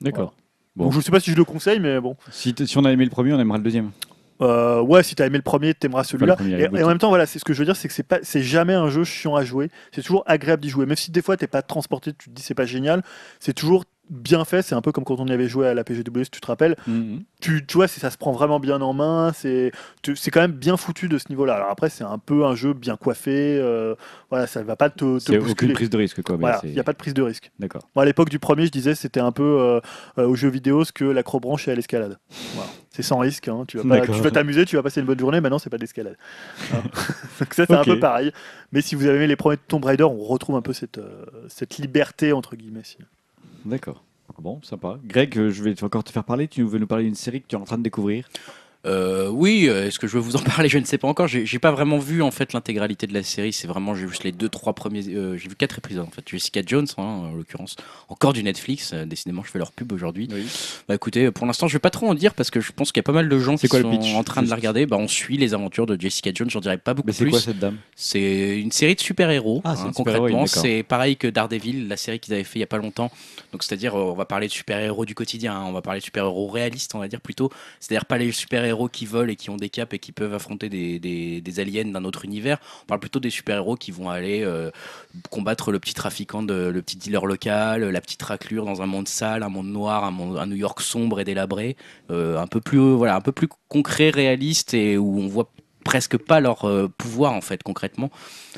[0.00, 0.34] D'accord.
[0.74, 0.84] Bon.
[0.84, 2.16] Donc je sais pas si je le conseille mais bon.
[2.30, 3.92] Si on a aimé le premier, on aimera le deuxième.
[4.40, 6.36] Euh, ouais, si t'as aimé le premier, t'aimeras celui-là.
[6.46, 8.18] et, en même temps, voilà, c'est ce que je veux dire, c'est que c'est pas,
[8.22, 9.70] c'est jamais un jeu chiant à jouer.
[9.92, 10.86] C'est toujours agréable d'y jouer.
[10.86, 13.02] Même si des fois t'es pas transporté, tu te dis c'est pas génial,
[13.40, 14.62] c'est toujours bien fait.
[14.62, 16.46] C'est un peu comme quand on y avait joué à la PGW, si tu te
[16.46, 16.76] rappelles.
[16.86, 17.22] Mhm.
[17.40, 19.32] Tu, tu vois, ça se prend vraiment bien en main.
[19.34, 19.72] C'est,
[20.14, 21.54] c'est quand même bien foutu de ce niveau-là.
[21.54, 23.58] Alors après, c'est un peu un jeu bien coiffé.
[23.60, 23.94] euh,
[24.30, 26.36] voilà, ça va pas te, te aucune prise de risque, quoi.
[26.36, 27.50] Voilà, il n'y a pas de prise de risque.
[27.58, 27.82] D'accord.
[27.96, 29.80] À l'époque du premier, je disais c'était un peu euh,
[30.18, 32.18] euh, au jeu vidéo ce que l'acrobranche est à l'escalade.
[32.54, 32.70] Voilà.
[32.96, 33.46] C'est sans risque.
[33.48, 33.64] hein.
[33.68, 35.40] Tu vas pas- tu vas t'amuser, tu vas passer une bonne journée.
[35.42, 36.16] Maintenant, c'est pas d'escalade.
[36.72, 36.82] Hein.
[37.40, 38.32] Donc ça, c'est un peu pareil.
[38.72, 41.24] Mais si vous avez aimé les premiers Tomb Raider, on retrouve un peu cette, euh,
[41.48, 42.80] cette liberté entre guillemets.
[42.84, 42.96] si.
[43.66, 44.02] D'accord.
[44.38, 44.98] Bon, sympa.
[45.04, 46.48] Greg, euh, je vais encore te faire parler.
[46.48, 48.28] Tu veux nous parler d'une série que tu es en train de découvrir?
[48.86, 50.68] Euh, oui, euh, est-ce que je veux vous en parler?
[50.68, 51.26] Je ne sais pas encore.
[51.28, 53.52] J'ai pas vraiment vu en fait l'intégralité de la série.
[53.52, 55.04] C'est vraiment j'ai juste les deux trois premiers.
[55.08, 56.22] euh, j'ai vu quatre épisodes en fait.
[56.28, 57.76] Jessica Jones hein, en l'occurrence,
[58.08, 58.94] encore du Netflix.
[58.94, 60.28] Décidément, je fais leur pub aujourd'hui.
[60.32, 60.46] Oui.
[60.88, 63.00] Bah écoutez, pour l'instant, je vais pas trop en dire parce que je pense qu'il
[63.00, 64.48] y a pas mal de gens C'est qui quoi le sont pitch, en train de
[64.50, 64.86] la regarder.
[64.86, 66.50] Bah on suit les aventures de Jessica Jones.
[66.50, 67.30] J'en dirais pas beaucoup Mais c'est plus.
[67.32, 67.76] quoi cette dame?
[67.94, 69.62] C'est une série de super-héros.
[69.64, 72.64] Ah, c'est hein, concrètement, c'est pareil que Daredevil, la série qu'ils avaient fait il y
[72.64, 73.10] a pas longtemps.
[73.52, 76.48] Donc, c'est-à-dire, on va parler de super-héros du quotidien, hein, on va parler de super-héros
[76.48, 77.50] réalistes, on va dire plutôt.
[77.80, 78.32] C'est-à-dire pas les
[78.88, 82.24] qui volent et qui ont des capes et qui peuvent affronter des, aliens d'un autre
[82.24, 82.58] univers.
[82.82, 84.70] On parle plutôt des super-héros qui vont aller euh,
[85.30, 89.42] combattre le petit trafiquant, le petit dealer local, la petite raclure dans un monde sale,
[89.42, 91.76] un monde noir, un, monde, un New York sombre et délabré.
[92.10, 95.50] Euh, un peu plus, voilà, un peu plus concret, réaliste et où on voit
[95.86, 98.10] presque pas leur euh, pouvoir en fait concrètement.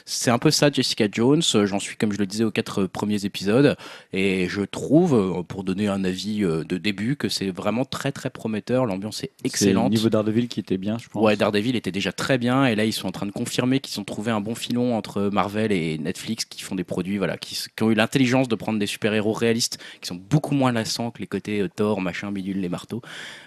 [0.07, 2.83] C'est un peu ça Jessica Jones, Euh, j'en suis comme je le disais aux quatre
[2.83, 3.77] euh, premiers épisodes
[4.15, 8.87] et je trouve pour donner un avis de début que c'est vraiment très très prometteur,
[8.87, 9.91] l'ambiance est C'est excellente.
[9.91, 11.23] le niveau Daredevil qui était bien, je pense.
[11.23, 14.01] Ouais, Daredevil était déjà très bien et là ils sont en train de confirmer qu'ils
[14.01, 17.59] ont trouvé un bon filon entre Marvel et Netflix qui font des produits voilà qui,
[17.83, 21.27] ont eu l'intelligence de prendre des super-héros réalistes qui sont beaucoup moins lassants que les
[21.27, 23.03] côtés Thor, machin, bidule, les marteaux.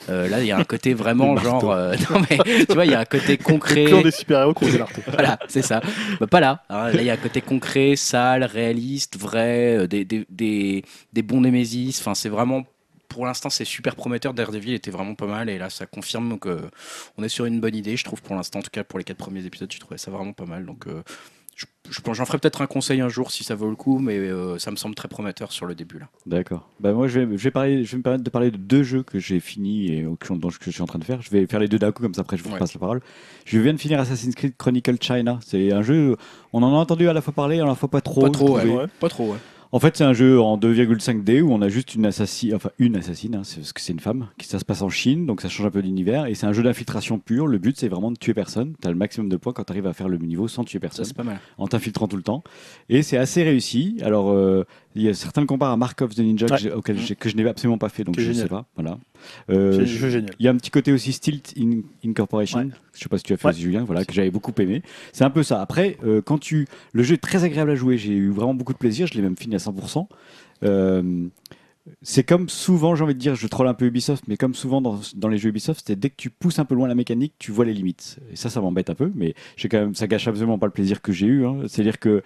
[0.09, 2.91] Euh, là il y a un côté vraiment genre euh, non mais tu vois il
[2.91, 3.85] y a un côté concret.
[3.85, 4.65] Le des super-héros qu'on
[5.07, 5.81] voilà, c'est ça.
[6.19, 6.63] Bah, pas là.
[6.69, 6.91] hein.
[6.91, 11.21] Là, il y a un côté concret, sale, réaliste, vrai, euh, des, des, des, des
[11.21, 11.97] bons Nemesis.
[11.99, 12.65] Enfin, c'est vraiment.
[13.09, 14.33] Pour l'instant, c'est super prometteur.
[14.33, 15.49] Daredevil était vraiment pas mal.
[15.49, 16.61] Et là, ça confirme que
[17.17, 18.59] on est sur une bonne idée, je trouve, pour l'instant.
[18.59, 20.65] En tout cas, pour les quatre premiers épisodes, je trouvais ça vraiment pas mal.
[20.65, 21.03] Donc, euh,
[21.89, 23.99] je, je pense- j'en ferai peut-être un conseil un jour si ça vaut le coup.
[23.99, 25.99] Mais euh, ça me semble très prometteur sur le début.
[25.99, 26.07] là.
[26.25, 26.67] D'accord.
[26.79, 28.83] Bah moi, je vais, je vais parler, je vais me permettre de parler de deux
[28.83, 31.21] jeux que j'ai finis et dont je, que je suis en train de faire.
[31.21, 32.59] Je vais faire les deux d'un coup, comme ça après je vous Ouais.
[32.59, 33.01] passe la parole.
[33.45, 35.39] Je viens de finir Assassin's Creed Chronicle China.
[35.45, 36.17] C'est un jeu,
[36.53, 38.21] on en a entendu à la fois parler, à la fois pas trop.
[38.21, 38.61] Pas trop, ouais.
[38.61, 38.75] trouvais.
[38.81, 38.87] Ouais.
[38.99, 39.37] Pas trop, ouais.
[39.73, 42.97] En fait, c'est un jeu en 2,5D où on a juste une assassine, enfin une
[42.97, 45.39] assassine, hein, c'est- parce que c'est une femme, qui ça se passe en Chine, donc
[45.39, 46.25] ça change un peu d'univers.
[46.25, 47.47] Et c'est un jeu d'infiltration pure.
[47.47, 48.73] Le but, c'est vraiment de tuer personne.
[48.81, 50.79] Tu as le maximum de points quand tu arrives à faire le niveau sans tuer
[50.79, 51.39] personne c'est pas mal.
[51.57, 52.43] en t'infiltrant tout le temps.
[52.89, 53.97] Et c'est assez réussi.
[54.03, 56.71] Alors, euh, il y a certains comparent à Mark of the Ninja que Ouais.
[56.73, 58.65] auquel que je n'ai absolument pas fait, donc je ne sais pas.
[58.75, 58.97] Voilà.
[59.49, 60.35] Euh, C'est un je- jeu génial.
[60.39, 62.59] il y a un petit côté aussi Stilt in- Incorporation.
[62.59, 62.67] Ouais.
[62.93, 63.53] Je sais pas si tu as fait Ouais.
[63.53, 64.81] Julien, voilà, que j'avais beaucoup aimé.
[65.13, 65.61] C'est un peu ça.
[65.61, 67.97] Après, euh, quand tu, le jeu est très agréable à jouer.
[67.97, 69.07] J'ai eu vraiment beaucoup de plaisir.
[69.07, 70.07] Je l'ai même fini à 100%.
[70.63, 71.27] Euh,
[72.03, 74.81] c'est comme souvent, j'ai envie de dire, je troll un peu Ubisoft, mais comme souvent
[74.81, 77.33] dans, dans les jeux Ubisoft, c'est dès que tu pousses un peu loin la mécanique,
[77.39, 78.19] tu vois les limites.
[78.31, 81.01] Et ça, ça m'embête un peu, mais quand même, ça gâche absolument pas le plaisir
[81.01, 81.45] que j'ai eu.
[81.45, 81.57] hein.
[81.67, 82.21] C'est-à-dire que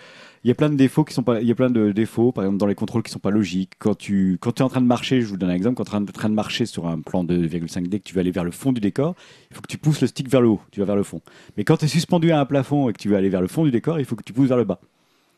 [0.45, 2.31] il y a plein de défauts qui sont pas, il y a plein de défauts,
[2.31, 3.71] par exemple dans les contrôles qui sont pas logiques.
[3.79, 5.91] Quand tu, quand es en train de marcher, je vous donne un exemple, quand tu
[5.91, 8.43] es en train de marcher sur un plan de 2,5D, que tu vas aller vers
[8.43, 9.15] le fond du décor,
[9.49, 11.19] il faut que tu pousses le stick vers le haut, tu vas vers le fond.
[11.57, 13.47] Mais quand tu es suspendu à un plafond et que tu veux aller vers le
[13.47, 14.79] fond du décor, il faut que tu pousses vers le bas.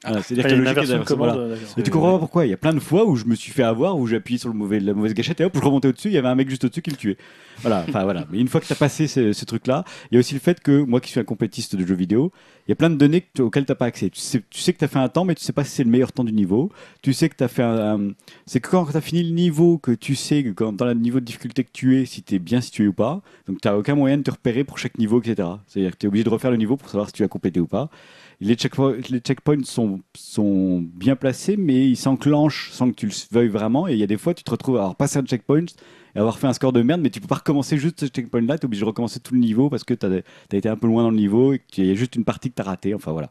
[0.04, 1.36] Voilà, C'est-à-dire Ah, que la logique est commande.
[1.38, 1.56] voilà.
[1.78, 2.46] Et tu comprends pas pourquoi.
[2.46, 4.38] Il y a plein de fois où je me suis fait avoir, où j'ai appuyé
[4.38, 6.36] sur le mauvais, la mauvaise gâchette et hop, je remontais au-dessus, il y avait un
[6.36, 7.18] mec juste au-dessus qui me tuait.
[7.62, 8.26] Voilà, enfin voilà.
[8.32, 10.40] Mais une fois que tu as passé ce, ce truc-là, il y a aussi le
[10.40, 12.32] fait que moi qui suis un compétiste de jeux vidéo,
[12.68, 14.10] il y a plein de données auxquelles tu n'as pas accès.
[14.10, 15.90] Tu sais, que tu as fait un temps, mais tu sais pas si c'est le
[15.90, 16.70] meilleur temps du niveau.
[17.02, 18.10] Tu sais que tu as fait un.
[18.46, 21.22] c'est que quand tu as fini le niveau, que tu sais que dans le niveau
[21.22, 23.22] de difficulté que tu es, si tu es bien situé ou pas.
[23.48, 25.48] Donc tu n'as aucun moyen de te repérer pour chaque niveau, etc.
[25.68, 27.62] C'est-à-dire que tu es obligé de refaire le niveau pour savoir si tu as complété
[27.62, 27.90] ou pas.
[28.42, 30.02] Les, checkpo- les checkpoints sont,
[30.94, 33.88] bien placés, mais ils s'enclenchent sans que tu le veuilles vraiment.
[33.88, 35.66] Et il y a des fois, tu te retrouves à passé un checkpoint
[36.18, 38.58] et avoir fait un score de merde, mais tu peux pas recommencer juste ce checkpoint-là.
[38.58, 40.22] Tu es obligé de recommencer tout le niveau parce que tu as,
[40.52, 42.56] été un peu loin dans le niveau et qu'il y a juste une partie que
[42.56, 42.96] tu as ratée.
[42.96, 43.30] Enfin voilà.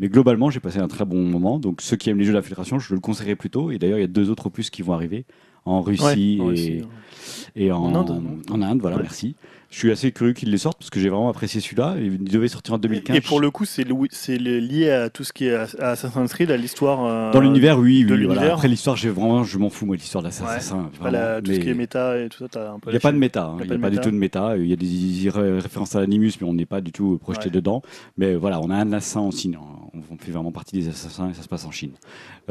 [0.00, 1.60] Mais globalement, j'ai passé un très bon moment.
[1.60, 3.70] Donc ceux qui aiment les jeux d'infiltration, je le conseillerais plutôt.
[3.70, 5.26] Et d'ailleurs, il y a deux autres opus qui vont arriver
[5.64, 7.62] en Russie Ouais, en et, Russie, ouais.
[7.62, 8.38] et en, En Inde, non?
[8.52, 9.02] en Inde, voilà, Ouais.
[9.02, 9.36] merci.
[9.70, 11.96] Je suis assez curieux qu'ils les sortent parce que j'ai vraiment apprécié celui-là.
[12.00, 13.14] Il devait sortir en 2015.
[13.14, 16.56] Et pour le coup, c'est lié à tout ce qui est à Assassin's Creed, à
[16.56, 17.04] l'histoire.
[17.04, 18.24] euh, Dans l'univers, oui, oui.
[18.24, 18.54] voilà.
[18.54, 20.30] Après l'histoire, j'ai vraiment, je m'en fous moi l'histoire Ouais.
[20.30, 20.90] d'Assassin.
[21.02, 22.88] la- tout ce qui est méta et tout ça, t'as un peu.
[22.88, 23.56] Il n'y a pas de méta, hein.
[23.60, 24.56] il n'y a, pas, du tout de méta.
[24.56, 27.46] Il y a des ré- références à Animus, mais on n'est pas du tout projeté
[27.46, 27.50] Ouais.
[27.50, 27.82] dedans.
[28.16, 29.58] Mais voilà, on a un assassin en Chine.
[29.60, 29.78] On
[30.10, 31.90] on fait vraiment partie des assassins et ça se passe en Chine.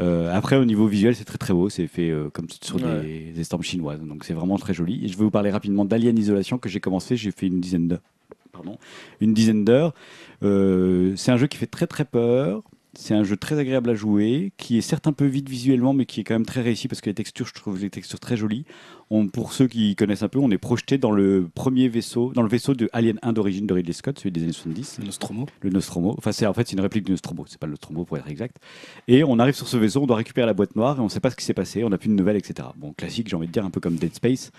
[0.00, 1.68] Euh, après, au niveau visuel, c'est très très beau.
[1.70, 3.32] C'est fait euh, comme sur des, Ouais.
[3.34, 4.00] des estampes chinoises.
[4.00, 5.04] Donc c'est vraiment très joli.
[5.04, 7.07] Et je vais vous parler rapidement d'Alien Isolation que j'ai commencé.
[7.16, 8.02] J'ai fait une dizaine d'heures.
[10.42, 12.62] Euh, c'est un jeu qui fait très très peur.
[12.94, 16.04] C'est un jeu très agréable à jouer, qui est certes un peu vide visuellement, mais
[16.04, 18.36] qui est quand même très réussi parce que les textures, je trouve les textures très
[18.36, 18.64] jolies.
[19.10, 22.42] On, pour ceux qui connaissent un peu, on est projeté dans le premier vaisseau, dans
[22.42, 25.46] le vaisseau de Alien 1 d'origine de Ridley Scott, celui des années 70 Nostromo.
[25.62, 26.14] le Nostromo.
[26.18, 27.44] Enfin, c'est en fait c'est une réplique du Nostromo.
[27.48, 28.56] C'est pas le Nostromo pour être exact.
[29.06, 31.08] Et on arrive sur ce vaisseau, on doit récupérer la boîte noire et on ne
[31.08, 31.84] sait pas ce qui s'est passé.
[31.84, 32.68] On n'a plus de nouvelles, etc.
[32.76, 34.50] Bon, classique, j'ai envie de dire un peu comme Dead Space.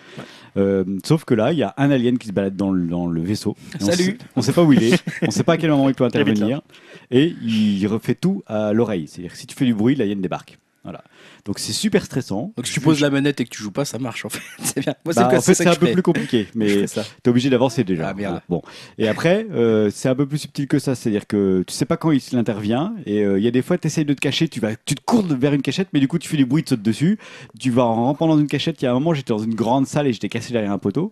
[0.57, 3.07] Euh, sauf que là, il y a un alien qui se balade dans le, dans
[3.07, 3.55] le vaisseau.
[3.79, 4.17] Salut.
[4.35, 5.03] On ne sait pas où il est.
[5.21, 6.61] On ne sait pas à quel moment il peut intervenir.
[7.11, 9.07] Et il refait tout à l'oreille.
[9.07, 10.57] C'est-à-dire que si tu fais du bruit, l'alien débarque.
[10.83, 11.03] Voilà.
[11.45, 12.53] Donc c'est super stressant.
[12.57, 14.41] Donc si tu poses la manette et que tu joues pas, ça marche en fait.
[14.63, 14.93] c'est bien.
[15.05, 15.93] Moi, Bah, en fait, c'est un peu fais.
[15.93, 17.03] plus compliqué, mais ça.
[17.23, 18.09] T'es obligé d'avancer déjà.
[18.09, 18.41] Ah, merde.
[18.49, 18.61] Bon.
[18.97, 20.95] Et après, euh, c'est un peu plus subtil que ça.
[20.95, 22.93] C'est-à-dire que tu sais pas quand il intervient.
[23.05, 24.47] Et euh, il y a des fois, tu essayes de te cacher.
[24.47, 26.63] Tu, vas, tu te cours vers une cachette, mais du coup, tu fais du bruit,
[26.63, 27.17] tu sautes dessus.
[27.59, 28.81] Tu vas en rampant dans une cachette.
[28.81, 30.77] Il y a un moment, j'étais dans une grande salle et j'étais cassé derrière un
[30.77, 31.11] poteau.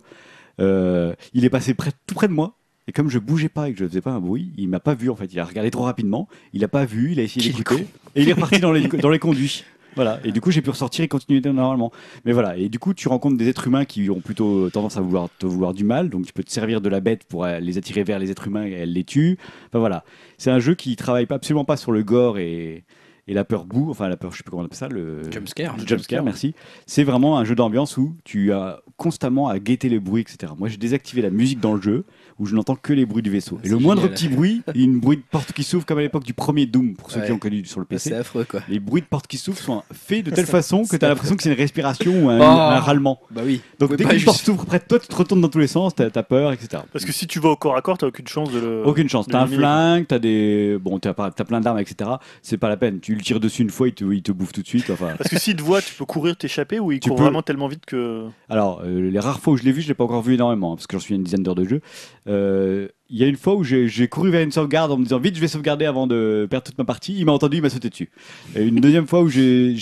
[0.60, 2.54] Euh, il est passé près, tout près de moi.
[2.86, 4.94] Et comme je bougeais pas et que je faisais pas un bruit, il m'a pas
[4.94, 5.26] vu en fait.
[5.32, 6.26] Il a regardé trop rapidement.
[6.54, 7.12] Il a pas vu.
[7.12, 7.86] Il a essayé d'écouter.
[8.16, 9.64] Et il est reparti dans les, dans les conduits.
[9.96, 10.20] Voilà.
[10.24, 11.92] Et du coup, j'ai pu ressortir et continuer normalement.
[12.24, 15.00] Mais voilà, et du coup, tu rencontres des êtres humains qui ont plutôt tendance à
[15.00, 17.58] vouloir te vouloir du mal, donc tu peux te servir de la bête pour euh,
[17.58, 19.38] les attirer vers les êtres humains et elle les tue.
[19.68, 20.04] Enfin voilà,
[20.36, 22.84] c'est un jeu qui travaille pas, absolument pas sur le gore et,
[23.28, 25.30] et la peur boue, enfin la peur, je sais plus comment on appelle ça, le
[25.30, 25.76] Jumpscare.
[25.76, 26.54] le jumpscare, merci.
[26.86, 30.52] C'est vraiment un jeu d'ambiance où tu as constamment à guetter les bruits, etc.
[30.58, 32.04] Moi, j'ai désactivé la musique dans le jeu
[32.38, 33.58] où je n'entends que les bruits du vaisseau.
[33.62, 34.14] Ah, Et le moindre génial.
[34.16, 37.10] petit bruit, une bruit de porte qui s'ouvre comme à l'époque du premier Doom, pour
[37.10, 38.60] ceux qui ont connu sur le PC C'est affreux quoi.
[38.68, 41.36] les bruits de porte qui s'ouvrent sont faits de telle façon que tu as l'impression
[41.36, 42.42] que c'est une respiration ou un, Oh.
[42.44, 43.20] un râlement.
[43.30, 43.60] Bah oui.
[43.78, 45.94] Donc dès pas porte s'ouvre près de toi, tu te retournes dans tous les sens,
[45.94, 46.82] t'as as peur, etc.
[46.92, 48.82] Parce que si tu vas au corps à corps, t'as aucune chance de le.
[48.86, 49.26] Aucune chance.
[49.26, 52.10] T'as un flingue, t'as des, bon, t'as plein d'armes, etc.
[52.42, 53.00] C'est pas la peine.
[53.00, 54.90] Tu le tires dessus une fois, il te, il te bouffe tout de suite.
[54.90, 57.22] Enfin, Parce que s'il te voit, tu peux courir, t'échapper ou il Tu court peux.
[57.24, 58.26] vraiment tellement vite que.
[58.48, 60.72] alors euh, les rares fois où je l'ai vu, je l'ai pas encore vu énormément
[60.72, 61.80] hein, parce que j'en suis à une dizaine d'heures de jeu.
[62.28, 65.18] Euh, il y a une fois où j'ai couru vers une sauvegarde en me disant
[65.18, 67.14] vite, je vais sauvegarder avant de perdre toute ma partie.
[67.18, 68.10] Il m'a entendu, il m'a sauté dessus.
[68.54, 69.74] Et une deuxième fois où j'ai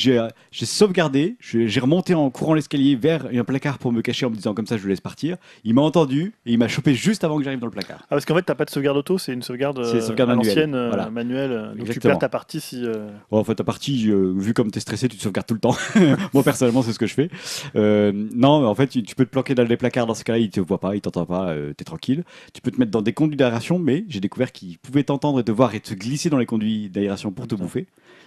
[0.52, 4.55] sauvegardé, j'ai remonté en courant l'escalier vers un placard pour me cacher en me disant
[4.55, 5.36] comme ça, je le laisse partir.
[5.64, 7.98] Il m'a entendu et il m'a chopé juste avant que j'arrive dans le placard.
[8.02, 10.36] Ah, parce qu'en fait, t'as pas de sauvegarde auto, c'est une sauvegarde, euh, sauvegarde à
[10.36, 11.10] manuelle, euh, voilà.
[11.10, 11.72] manuelle.
[11.76, 12.84] Donc tu perds ta partie si.
[12.84, 15.60] euh, en fait, ta partie, euh, vu comme t'es stressé, tu te sauvegardes tout le
[15.60, 15.76] temps.
[16.32, 17.28] Moi, personnellement, c'est ce que je fais.
[17.74, 20.06] Euh, non, mais en fait, tu, tu peux te planquer dans les placards.
[20.06, 22.24] Dans ce cas-là, il te voit pas, il t'entend pas, t'es tranquille.
[22.55, 25.45] Tu peux te mettre dans des conduits d'aération, mais j'ai découvert qu'il pouvait t'entendre et
[25.45, 27.86] te voir et te glisser dans les conduits d'aération pour te bouffer.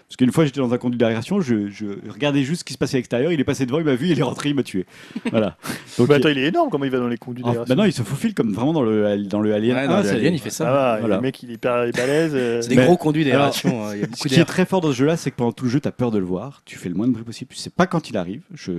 [0.10, 2.80] Parce qu'une fois, j'étais dans un conduit d'aération, je, je regardais juste ce qui se
[2.80, 3.32] passait à l'extérieur.
[3.32, 4.88] Il est passé devant, il m'a vu, il est rentré, il m'a tué.
[5.30, 5.56] Voilà.
[6.00, 7.76] Donc, Bah, attends, il est énorme comment il va dans les conduits en- d'aération.
[7.76, 9.76] bah non, il se faufile comme vraiment dans le, dans le Alien.
[9.76, 10.98] Ouais, 1, dans le c'est- Alien, il fait ça.
[11.00, 11.18] Voilà.
[11.18, 12.32] le mec il est hyper balèze.
[12.34, 13.86] euh, C'est des Mais- gros conduits d'aération.
[13.86, 14.46] hein, Il y a Ce beaucoup qui est d'air.
[14.48, 16.18] très fort dans ce jeu-là, c'est que pendant tout le jeu, tu as peur de
[16.18, 16.64] le voir.
[16.66, 17.52] Tu fais le moins de bruit possible.
[17.54, 18.42] Tu sais pas quand il arrive.
[18.56, 18.78] Je ne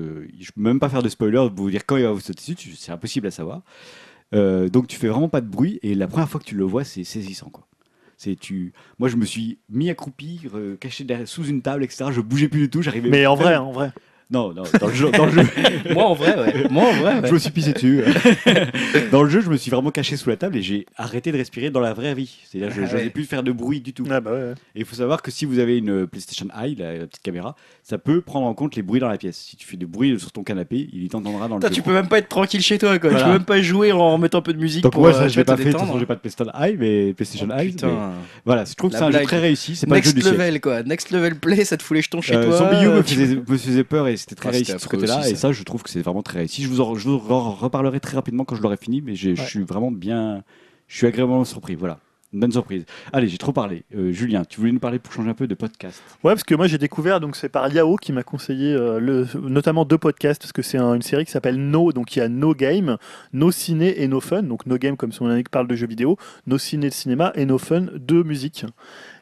[0.57, 2.55] peux même pas faire de spoiler pour vous dire quand il va vous sauter dessus.
[2.57, 3.61] tu- C'est impossible à savoir.
[4.35, 5.79] Euh, donc tu fais vraiment pas de bruit.
[5.83, 7.51] Et la première fois que tu le vois, c'est saisissant.
[7.51, 7.67] Quoi.
[8.17, 8.73] C'est tu.
[8.99, 12.07] Moi, je me suis mis accroupi, euh, caché derrière- sous une table, etc.
[12.13, 12.83] Je bougeais plus du tout.
[12.83, 13.09] J'arrivais.
[13.09, 13.93] Mais en vrai, en vrai.
[14.31, 14.63] Non, non.
[14.81, 15.43] Dans le jeu, dans le jeu,
[15.95, 16.69] Moi, en vrai, ouais.
[16.71, 17.29] Moi, en vrai, ouais.
[17.29, 18.03] je me suis pissé dessus.
[19.13, 21.37] dans le jeu, je me suis vraiment caché sous la table et j'ai arrêté de
[21.37, 22.39] respirer dans la vraie vie.
[22.49, 23.11] C'est-à-dire, je n'osais ouais.
[23.11, 24.05] plus faire de bruit du tout.
[24.11, 24.53] Ah bah ouais.
[24.75, 27.57] Et il faut savoir que si vous avez une PlayStation Eye, la, la petite caméra,
[27.83, 29.37] ça peut prendre en compte les bruits dans la pièce.
[29.37, 31.75] Si tu fais des bruits sur ton canapé, il t'entendra dans le Putain, jeu.
[31.75, 33.11] tu peux même pas être tranquille chez toi, quoi.
[33.11, 33.25] Voilà.
[33.25, 35.23] Tu peux même pas jouer en mettant un peu de musique Donc pour moi, ça,
[35.23, 35.65] euh, je l'ai pas fait.
[35.65, 37.67] De toute façon, j'ai pas de PlayStation Eye, mais PlayStation Oh, Eye.
[37.67, 38.13] mais putain.
[38.45, 39.75] Voilà, je trouve que La c'est un jeu très réussi.
[39.77, 40.39] C'est pas le jeu Next du siècle.
[40.39, 40.83] level, quoi.
[40.85, 42.57] Next level play, ça te fout les jetons chez Euh, toi.
[42.59, 44.89] Zombie U euh, me faisait, me faisait peur et c'était très Ah, réussi de ce
[44.89, 45.29] côté-là.
[45.29, 45.53] Et ça.
[45.53, 46.63] je trouve que c'est vraiment très réussi.
[46.63, 49.35] Je vous en je vous en reparlerai très rapidement quand je l'aurai fini, mais je
[49.35, 50.43] suis vraiment bien.
[50.89, 51.75] Je suis agréablement surpris.
[51.75, 51.99] Voilà.
[52.33, 52.85] Une bonne surprise.
[53.13, 53.83] Allez, j'ai trop parlé.
[53.93, 56.01] Euh, Julien, tu voulais nous parler pour changer un peu de podcast?
[56.23, 59.27] Ouais, parce que moi j'ai découvert, donc c'est par Yao qui m'a conseillé euh, le,
[59.49, 62.23] notamment deux podcasts, parce que c'est un- une série qui s'appelle No, donc il y
[62.23, 62.99] a No Game,
[63.33, 64.45] No Ciné et No Fun.
[64.45, 66.17] Donc No Game, comme son nom l'indique, parle de jeux vidéo,
[66.47, 68.65] No Ciné de cinéma et No Fun de musique.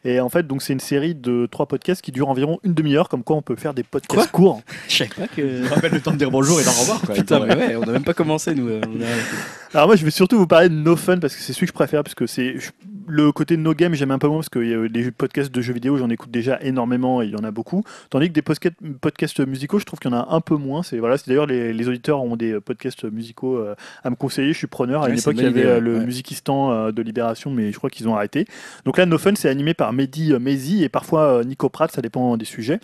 [0.04, 3.08] Et en fait, donc c'est une série de trois podcasts qui durent environ une demi-heure,
[3.08, 4.62] comme quoi on peut faire des podcasts courts.
[4.88, 5.68] Je savais pas que.
[5.68, 7.00] rappelle le temps de dire bonjour et d'en revoir.
[7.02, 7.14] Quoi.
[7.14, 8.68] Putain, mais ouais, on a même pas commencé, nous.
[8.68, 11.42] euh, on a- Alors moi je vais surtout vous parler de No Fun parce que
[11.42, 12.70] c'est celui que je préfère parce que c'est je-
[13.08, 15.72] le côté No Game j'aime un peu moins parce que euh, les podcasts de jeux
[15.72, 17.82] vidéo j'en écoute déjà énormément et il y en a beaucoup.
[18.10, 20.82] Tandis que des podcasts, musicaux je trouve qu'il y en a un peu moins.
[20.82, 24.52] C'est voilà c'est d'ailleurs les, les auditeurs ont des podcasts musicaux euh, à me conseiller.
[24.52, 25.02] Je suis preneur.
[25.02, 26.04] À Ouais, une époque il y avait idée, euh, le ouais.
[26.04, 28.46] Musicistan euh, de Libération mais je crois qu'ils ont arrêté.
[28.84, 31.90] Donc là No Fun c'est animé par Mehdi euh, Maizi et parfois euh, Nico Pratt
[31.90, 32.80] ça dépend des sujets.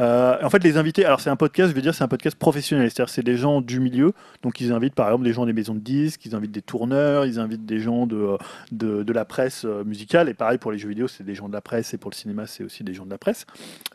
[0.00, 2.36] Euh, en fait les invités alors c'est un podcast je veux dire c'est un podcast
[2.36, 2.90] professionnel.
[2.90, 4.12] C'est-à-dire c'est des gens du milieu.
[4.42, 7.26] Donc ils invitent par exemple des gens des maisons de disques, ils invitent des tourneurs,
[7.26, 8.36] ils invitent des gens de, euh,
[8.72, 10.28] de, de la presse euh, musicale.
[10.28, 12.16] Et pareil pour les jeux vidéo, c'est des gens de la presse et pour le
[12.16, 13.46] cinéma, c'est aussi des gens de la presse.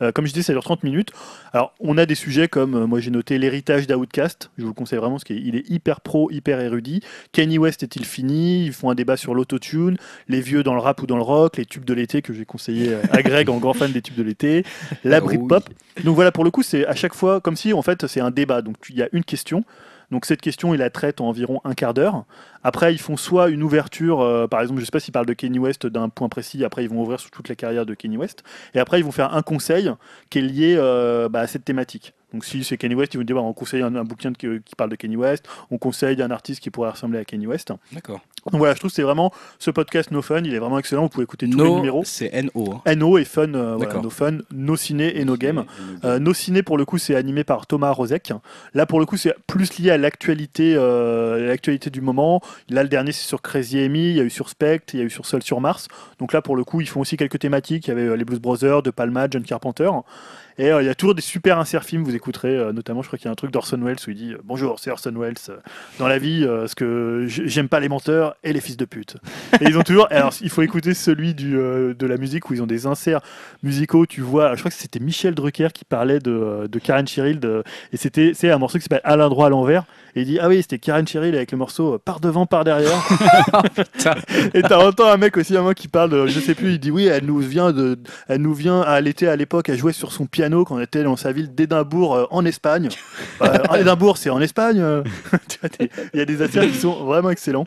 [0.01, 1.11] Euh, comme je disais, ça dure 30 minutes.
[1.53, 4.51] Alors on a des sujets comme, euh, moi j'ai noté l'héritage d'Outcast.
[4.57, 7.01] Je vous le conseille vraiment parce qu'il est hyper pro, hyper érudit.
[7.31, 8.65] Kanye West est-il fini?
[8.65, 11.57] Ils font un débat sur l'autotune, les vieux dans le rap ou dans le rock,
[11.57, 14.15] les tubes de l'été que j'ai conseillé euh, à Greg en grand fan des tubes
[14.15, 14.63] de l'été,
[15.03, 15.21] la Ah.
[15.21, 15.69] Britpop.
[16.03, 18.31] Donc voilà, pour le coup, c'est à chaque fois comme si en fait c'est un
[18.31, 18.61] débat.
[18.61, 19.63] Donc il y a une question.
[20.11, 22.25] Donc cette question, il la traite en environ un quart d'heure.
[22.63, 25.33] Après, ils font soit une ouverture, euh, par exemple, je sais pas s'ils parlent de
[25.33, 26.63] Kanye West d'un point précis.
[26.65, 28.43] Après, ils vont ouvrir sur toute la carrière de Kanye West.
[28.73, 29.91] Et après, ils vont faire un conseil
[30.29, 32.13] qui est lié euh, bah, à cette thématique.
[32.33, 34.35] Donc si c'est Kanye West, ils vont dire bah, on conseille un, un bouquin de-
[34.37, 37.73] qui parle de Kanye West, on conseille un artiste qui pourrait ressembler à Kanye West.
[37.91, 38.21] D'accord.
[38.51, 41.03] Donc voilà, je trouve que c'est vraiment ce podcast No Fun, il est vraiment excellent.
[41.03, 42.01] Vous pouvez écouter tous les No, numéros.
[42.05, 42.81] c'est NO.
[42.85, 42.95] hein.
[42.95, 43.93] No et Fun, euh, voilà.
[44.01, 45.59] No Fun, No Ciné et No Game.
[45.59, 45.63] Euh,
[46.15, 48.33] Euh, Nos Ciné, pour le coup, c'est animé par Thomas Rozek.
[48.73, 52.41] Là, pour le coup, c'est plus lié à l'actualité, euh, l'actualité du moment.
[52.69, 54.09] Là, le dernier, c'est sur Crazy Amy.
[54.09, 55.87] Il y a eu sur Spectre, il y a eu sur Seul sur Mars.
[56.17, 57.85] Donc là, pour le coup, ils font aussi quelques thématiques.
[57.87, 59.91] Il y avait euh, les Blues Brothers, De Palma, John Carpenter.
[60.57, 62.03] Et euh, il y a toujours des super inserts films.
[62.03, 64.15] Vous écouterez, euh, notamment, je crois qu'il y a un truc d'Orson Welles où il
[64.15, 65.35] dit euh, Bonjour, c'est Orson Welles.
[65.99, 69.17] Dans la vie, ce que j'aime pas les menteurs et les fils de pute.
[69.59, 70.07] Et ils ont toujours.
[70.11, 73.21] Alors, il faut écouter celui du, de la musique où ils ont des inserts
[73.63, 77.39] musicaux, tu vois, je crois que c'était Michel Drucker qui parlait de, de Karen Cheryl,
[77.39, 77.63] de-
[77.93, 79.83] et c'était c'est un morceau qui s'appelle À l'endroit à l'envers,
[80.15, 82.91] et il dit Ah oui, c'était Karen Cheryl avec le morceau Par devant, par derrière.
[83.75, 84.15] Putain.
[84.53, 86.79] et t'as entends un mec aussi, un mec qui parle de, je sais plus, il
[86.79, 87.97] dit Oui, elle nous vient, de,
[88.27, 91.03] elle nous vient à l'été à l'époque, elle jouait sur son piano quand on était
[91.03, 92.89] dans sa ville d'Édimbourg euh, en Espagne.
[93.41, 94.79] Euh, en Édimbourg, c'est en Espagne.
[94.79, 95.03] euh.
[96.13, 97.65] Il y a des inserts qui sont vraiment excellents.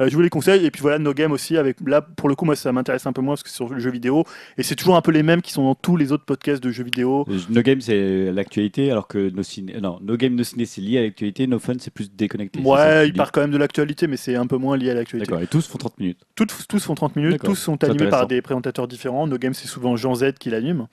[0.00, 2.34] Euh, je vous les conseille, et puis voilà, No Game aussi, avec là, pour le
[2.34, 4.24] coup, moi ça m'intéresse un peu moins parce que c'est sur le jeu vidéo,
[4.58, 6.70] et c'est toujours un peu les mêmes qui sont dans tous les autres podcasts de
[6.72, 7.24] jeux vidéo.
[7.28, 9.80] Euh, No Game, c'est l'actualité, alors que No, Ciné...
[9.80, 11.46] non, no Game, No Ciné, c'est lié à l'actualité.
[11.46, 12.58] No Fun, c'est plus déconnecté.
[12.58, 15.30] Ouais, il part quand même de l'actualité, mais c'est un peu moins lié à l'actualité.
[15.30, 16.18] D'accord, et tous font 30 minutes.
[16.34, 19.28] Tous, tous font 30 minutes, tous sont animés par des présentateurs différents.
[19.28, 20.88] No Game, c'est souvent Jean Z qui l'anime.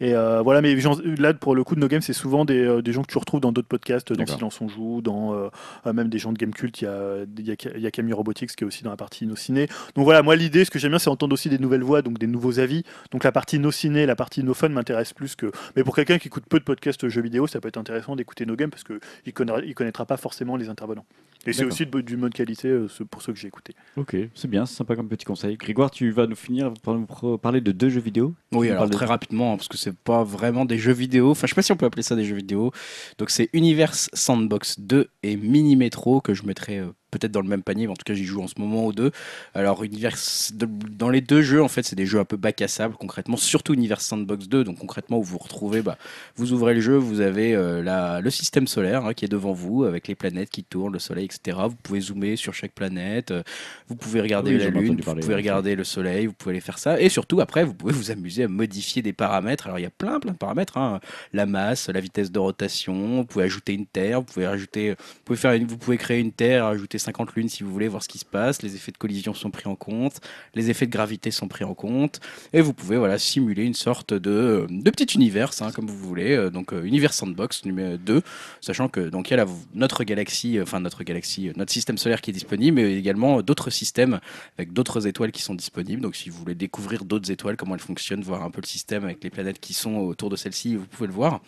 [0.00, 0.76] Et euh, voilà, mais
[1.18, 3.18] là, pour le coup, de No Game, c'est souvent des, euh, des gens que tu
[3.18, 4.26] retrouves dans d'autres podcasts, dans.
[4.26, 5.48] Silence on joue, dans euh,
[5.92, 6.80] même des gens de Game Cult.
[6.80, 9.26] Il y a, y, a, y a Camille Robotics qui est aussi dans la partie
[9.26, 9.66] No Ciné.
[9.96, 12.18] Donc voilà, moi, l'idée, ce que j'aime bien, c'est entendre aussi des nouvelles voix, donc
[12.18, 12.84] des nouveaux avis.
[13.10, 15.50] Donc la partie No Ciné, la partie No Fun m'intéresse plus que.
[15.74, 18.46] Mais pour quelqu'un qui écoute peu de podcasts jeux vidéo, ça peut être intéressant d'écouter
[18.46, 21.06] No Game parce qu'il connaîtra, il connaîtra pas forcément les intervenants.
[21.48, 23.74] Et c'est aussi de, d'une bonne qualité euh, ce- pour ceux que j'ai écoutés.
[23.96, 25.56] Ok, c'est bien, c'est sympa comme petit conseil.
[25.56, 28.34] Grégoire, tu vas nous finir par nous parler de deux jeux vidéo.
[28.52, 31.30] Oui, Tu alors de- très rapidement, hein, parce que c'est pas vraiment des jeux vidéo.
[31.30, 32.72] Enfin, je sais pas si on peut appeler ça des jeux vidéo.
[33.18, 37.48] Donc, c'est Universe Sandbox 2 et Mini Metro que je mettrai euh, peut-être dans le
[37.48, 37.86] même panier.
[37.86, 39.10] mais En tout cas, j'y joue en ce moment aux deux.
[39.54, 42.60] Alors, Universe, de- dans les deux jeux, en fait, c'est des jeux un peu bac
[42.62, 43.36] à sable, concrètement.
[43.36, 44.64] Surtout Universe Sandbox 2.
[44.64, 45.96] Donc, concrètement, où vous vous retrouvez, bah,
[46.36, 49.52] vous ouvrez le jeu, vous avez euh, la- le système solaire hein, qui est devant
[49.52, 51.56] vous, avec les planètes qui tournent, le soleil, etc.
[51.68, 53.30] Vous pouvez zoomer sur chaque planète.
[53.30, 53.42] euh,
[53.88, 56.60] vous pouvez regarder Oui, la lune, vous parler, pouvez regarder le soleil, vous pouvez aller
[56.60, 57.00] faire ça.
[57.00, 59.66] Et surtout, après, vous pouvez vous amuser à modifier des paramètres.
[59.66, 60.76] Alors, il y a plein, plein de paramètres.
[60.76, 61.00] hein.
[61.32, 64.96] La masse, la vitesse de rotation, vous pouvez ajouter une terre, vous pouvez rajouter, vous
[65.24, 68.02] pouvez faire une- vous pouvez créer une terre, ajouter 50 lunes si vous voulez voir
[68.02, 68.62] ce qui se passe.
[68.62, 70.20] Les effets de collision sont pris en compte,
[70.54, 72.20] les effets de gravité sont pris en compte.
[72.52, 76.34] Et vous pouvez, voilà, simuler une sorte de, de petit univers, hein, comme vous voulez.
[76.36, 78.22] Euh, Donc, euh, univers sandbox numéro 2,
[78.60, 81.98] sachant que, donc, il y a notre galaxie, euh, enfin, notre galaxie, euh, notre système
[81.98, 84.20] solaire qui est disponible, mais également euh, d'autres systèmes
[84.56, 86.02] avec d'autres étoiles qui sont disponibles.
[86.02, 89.04] Donc si vous voulez découvrir d'autres étoiles, comment elles fonctionnent, voir un peu le système
[89.04, 91.40] avec les planètes qui sont autour de celle-ci, vous pouvez le voir.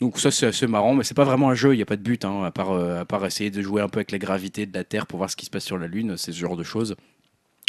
[0.00, 1.96] Donc ça c'est assez marrant, mais c'est pas vraiment un jeu, il n'y a pas
[1.96, 4.18] de but, hein, à, part, euh, à part essayer de jouer un peu avec la
[4.18, 6.38] gravité de la Terre pour voir ce qui se passe sur la Lune, c'est ce
[6.38, 6.96] genre de choses.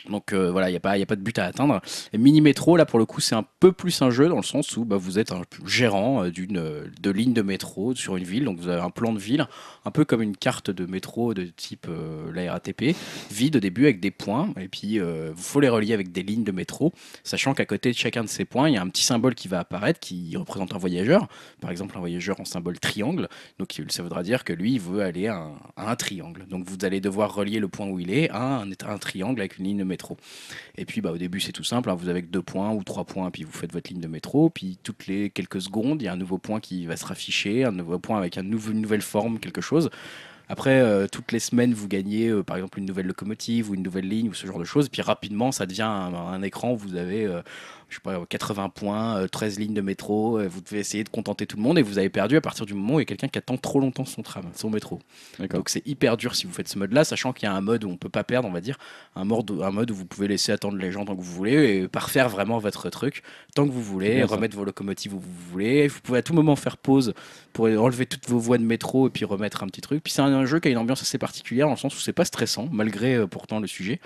[0.10, 1.82] Donc euh, voilà, il n'y a, pas- y a pas de but à atteindre.
[2.14, 4.76] Mini Métro, là pour le coup, c'est un peu plus un jeu dans le sens
[4.78, 8.24] où bah, vous êtes un gérant euh, d'une euh, de ligne de métro sur une
[8.24, 8.46] ville.
[8.46, 9.48] Donc vous avez un plan de ville,
[9.86, 12.96] un peu comme une carte de métro de type euh, la RATP,
[13.32, 14.54] vide au début avec des points.
[14.60, 15.04] Et puis il
[15.36, 16.92] faut les relier avec des lignes de métro,
[17.24, 19.48] sachant qu'à côté de chacun de ces points, il y a un petit symbole qui
[19.48, 21.28] va apparaître qui représente un voyageur.
[21.60, 23.28] Par exemple, un voyageur en symbole triangle.
[23.60, 26.46] Donc ça voudra dire que lui, il veut aller à un, à triangle.
[26.50, 29.58] Donc vous allez devoir relier le point où il est à un, un triangle avec
[29.58, 29.91] une ligne de métro.
[30.78, 32.84] Et puis bah, au début c'est tout simple, hein, vous avez que deux points ou
[32.84, 36.06] trois points, puis vous faites votre ligne de métro, puis toutes les quelques secondes, il
[36.06, 38.82] y a un nouveau point qui va se rafficher, un nouveau point avec un une
[38.82, 39.90] nouvelle forme, quelque chose.
[40.52, 43.84] Après, euh, toutes les semaines, vous gagnez euh, par exemple une nouvelle locomotive ou une
[43.84, 44.90] nouvelle ligne ou ce genre de choses.
[44.90, 47.42] Puis rapidement, ça devient un, un écran où vous avez euh,
[47.92, 50.40] je sais pas, 80 points, euh, 13 lignes de métro.
[50.40, 52.66] euh, vous devez essayer de contenter tout le monde et vous avez perdu à partir
[52.66, 55.00] du moment où il y a quelqu'un qui attend trop longtemps son tram, son métro.
[55.58, 57.84] Donc c'est hyper dur si vous faites ce mode-là, sachant qu'il y a un mode
[57.84, 58.78] où on peut pas perdre, on va dire,
[59.16, 61.76] un mode, un mode où vous pouvez laisser attendre les gens tant que vous voulez
[61.84, 63.22] et parfaire vraiment votre truc
[63.54, 64.36] tant que vous voulez, ça.
[64.36, 65.88] remettre vos locomotives où vous voulez.
[65.90, 67.14] Vous pouvez à tout moment faire pause
[67.52, 70.02] pour enlever toutes vos voies de métro et puis remettre un petit truc.
[70.04, 72.00] Puis c'est un, un jeu qui a une ambiance assez particulière dans le sens où
[72.00, 74.00] c'est pas stressant malgré euh, pourtant le sujet.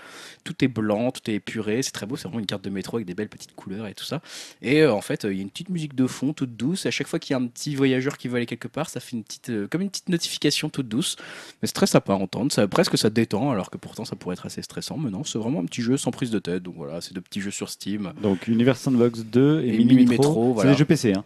[0.44, 2.98] Tout est blanc, tout est épuré, c'est très beau, c'est vraiment une carte de métro
[2.98, 4.22] avec des belles petites couleurs et tout ça.
[4.62, 6.86] Et euh, en fait, euh, il y a une petite musique de fond toute douce.
[6.86, 8.90] Et à chaque fois qu'il y a un petit voyageur qui veut aller quelque part,
[8.90, 11.18] ça fait une petite, euh, comme une petite notification toute douce.
[11.62, 12.52] Mais c'est très sympa à entendre.
[12.52, 14.98] Ça, presque ça détend, alors que pourtant ça pourrait être assez stressant.
[14.98, 16.64] Mais non, c'est vraiment un petit jeu sans prise de tête.
[16.64, 18.14] Donc voilà, c'est deux petits jeux sur Steam.
[18.22, 20.10] Donc Universe Sandbox 2 et, Et Mini, Metro.
[20.10, 20.72] Metro, C'est voilà.
[20.72, 21.24] des jeux PC, hein.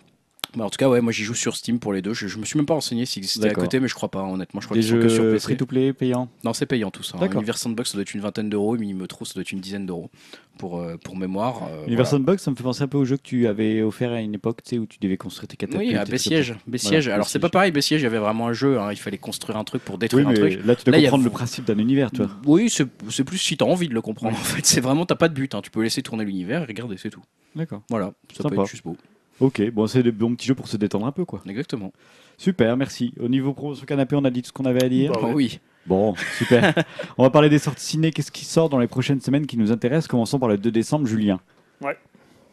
[0.56, 2.14] Bah, en tout cas, ouais, moi j'y joue sur Steam pour les deux.
[2.16, 4.24] Je, je me suis même pas renseigné si c'était à côté, mais je crois pas.
[4.24, 5.44] Honnêtement, je crois Des qu'ils sont que sur jeux PC.
[5.44, 6.28] free-to-play payants.
[6.44, 7.18] Non, c'est payant tout ça.
[7.18, 7.22] hein.
[7.22, 7.44] D'accord.
[7.56, 8.76] Sandbox, ça doit être une vingtaine d'euros.
[8.76, 10.10] Et Mini Metro, ça doit être une dizaine d'euros.
[10.58, 11.64] Pour, euh, pour mémoire.
[11.70, 12.24] euh, Universe voilà.
[12.26, 14.34] Sandbox, ça me fait penser un peu au jeu que tu avais offert à une
[14.34, 15.88] époque, tu sais, où tu devais construire tes catapultes.
[15.88, 16.56] Oui, à et tout Bessiège.
[16.68, 17.04] Bessiège.
[17.06, 18.80] Voilà, Alors, c'est pas pareil, Bessiège, il y avait vraiment un jeu.
[18.80, 18.90] hein.
[18.92, 20.66] Il fallait construire un truc pour Oui, détruire un mais truc.
[20.66, 22.32] là, tu dois Là, il y a- comprendre le principe d'un univers, tu vois.
[22.46, 24.36] Oui, c'est c'est plus si t'as envie de le comprendre.
[24.36, 25.54] En fait, c'est vraiment, t'as pas de but.
[25.56, 25.62] hein.
[25.62, 27.22] Tu peux laisser tourner l'univers et regarder, c'est tout.
[27.56, 27.82] D'accord.
[27.90, 28.56] Voilà, ça Sympa.
[28.56, 28.98] peut être juste beau.
[29.40, 31.42] Ok, bon, c'est des bons petits jeux pour se détendre un peu, quoi.
[31.48, 31.94] Exactement.
[32.38, 33.14] Super, merci.
[33.20, 35.12] Au niveau promotion canapé, on a dit tout ce qu'on avait à dire.
[35.14, 35.34] Bah ouais.
[35.34, 35.60] oui.
[35.86, 36.74] Bon, super.
[37.18, 38.12] on va parler des sorties ciné.
[38.12, 40.08] Qu'est-ce qui sort dans les prochaines semaines qui nous intéresse?
[40.08, 41.40] Commençons par le 2 décembre, Julien.
[41.82, 41.98] Ouais.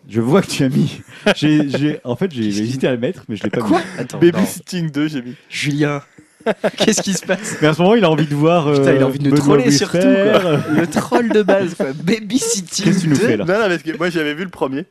[0.08, 1.00] Je vois que tu as mis.
[1.36, 3.74] J'ai, j'ai- En fait, j'ai hésité à le mettre, mais je l'ai pas mis.
[3.98, 4.18] Attends.
[4.20, 4.28] non.
[4.30, 5.34] Babysitting 2, j'ai mis.
[5.48, 6.00] Julien.
[6.76, 7.56] Qu'est-ce qui se passe?
[7.60, 8.72] Mais à ce moment, il a envie de voir.
[8.72, 10.58] Putain, il a euh, envie de nous troller surtout, quoi.
[10.76, 11.86] Le troll de base, quoi.
[11.92, 12.84] Babysitting.
[12.84, 13.20] Qu'est-ce que tu nous 2.
[13.26, 13.44] fais là?
[13.44, 14.84] Non, non, parce que moi j'avais vu le premier.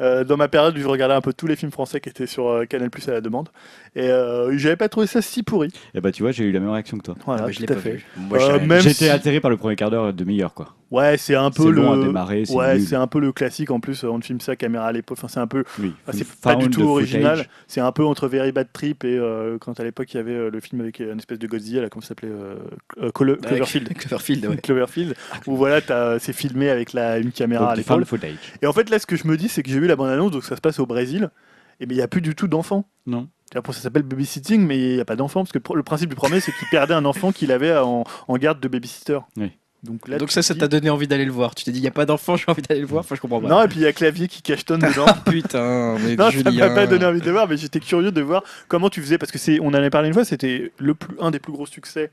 [0.00, 2.26] Euh, dans ma période où je regardais un peu tous les films français qui étaient
[2.26, 3.48] sur euh, Canal Plus à la demande.
[3.94, 5.70] Et euh, j'avais pas trouvé ça si pourri.
[5.94, 7.14] Eh bah, tu vois, j'ai eu la même réaction que toi.
[7.26, 7.92] Voilà, Ah, mais je l'ai tout à pas fait.
[7.92, 8.06] vu.
[8.16, 10.74] Moi, Euh, j'ai- même J'étais si- atterré par le premier quart d'heure de meilleur, quoi.
[10.90, 11.82] Ouais, c'est un peu le.
[11.82, 14.02] long à démarrer, c'est ouais, c'est un peu le classique en plus.
[14.02, 15.18] On filme ça caméra à l'époque.
[15.18, 15.62] Enfin, c'est un peu.
[15.78, 15.92] Oui.
[16.06, 17.46] enfin, c'est pas du tout original.
[17.68, 20.32] C'est un peu entre Very Bad Trip et euh, quand à l'époque il y avait
[20.32, 23.94] euh, le film avec une espèce de Godzilla, là, comment ça s'appelait euh, Cloverfield.
[23.94, 24.56] Cloverfield, ouais.
[24.56, 25.14] Cloverfield,
[25.46, 25.80] où voilà,
[26.18, 28.06] c'est filmé avec la, une caméra à Donc, found l'épaule.
[28.20, 28.38] footage.
[28.60, 30.32] Et en fait, là, ce que je me dis, c'est que j'ai vu la bande-annonce,
[30.32, 31.30] donc ça se passe au Brésil,
[31.78, 32.88] et mais il n'y a plus du tout d'enfants.
[33.06, 33.28] Non.
[33.54, 36.16] Après, ça s'appelle babysitting, mais il n'y a pas d'enfants, parce que le principe du
[36.16, 39.18] premier, c'est qu'il perdait un enfant qu'il avait en, en garde de babysitter.
[39.36, 39.52] Oui.
[39.82, 41.54] Donc, là, Donc tu ça, ça dis- t'a donné envie d'aller le voir.
[41.54, 43.00] Tu t'es dit, il n'y a pas d'enfant, j'ai envie d'aller le voir.
[43.00, 43.48] Enfin, je comprends pas.
[43.48, 45.06] Non, et puis il y a Clavier qui cachetonne dedans.
[45.24, 46.68] Putain, mais Non, ça Julien.
[46.68, 49.32] m'a pas donné envie de voir, mais j'étais curieux de voir comment tu faisais parce
[49.32, 51.66] que c'est, on en avait parlé une fois, c'était le plus, un des plus gros
[51.66, 52.10] succès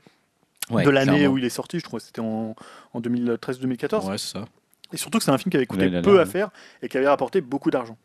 [0.70, 1.78] Ouais, de l'année où il est sorti.
[1.78, 2.54] Je crois c'était en,
[2.92, 4.06] en 2013-2014.
[4.10, 4.44] Ouais, c'est ça.
[4.92, 6.50] Et surtout que c'est un film qui avait coûté peu à faire
[6.82, 7.96] et qui avait rapporté beaucoup d'argent.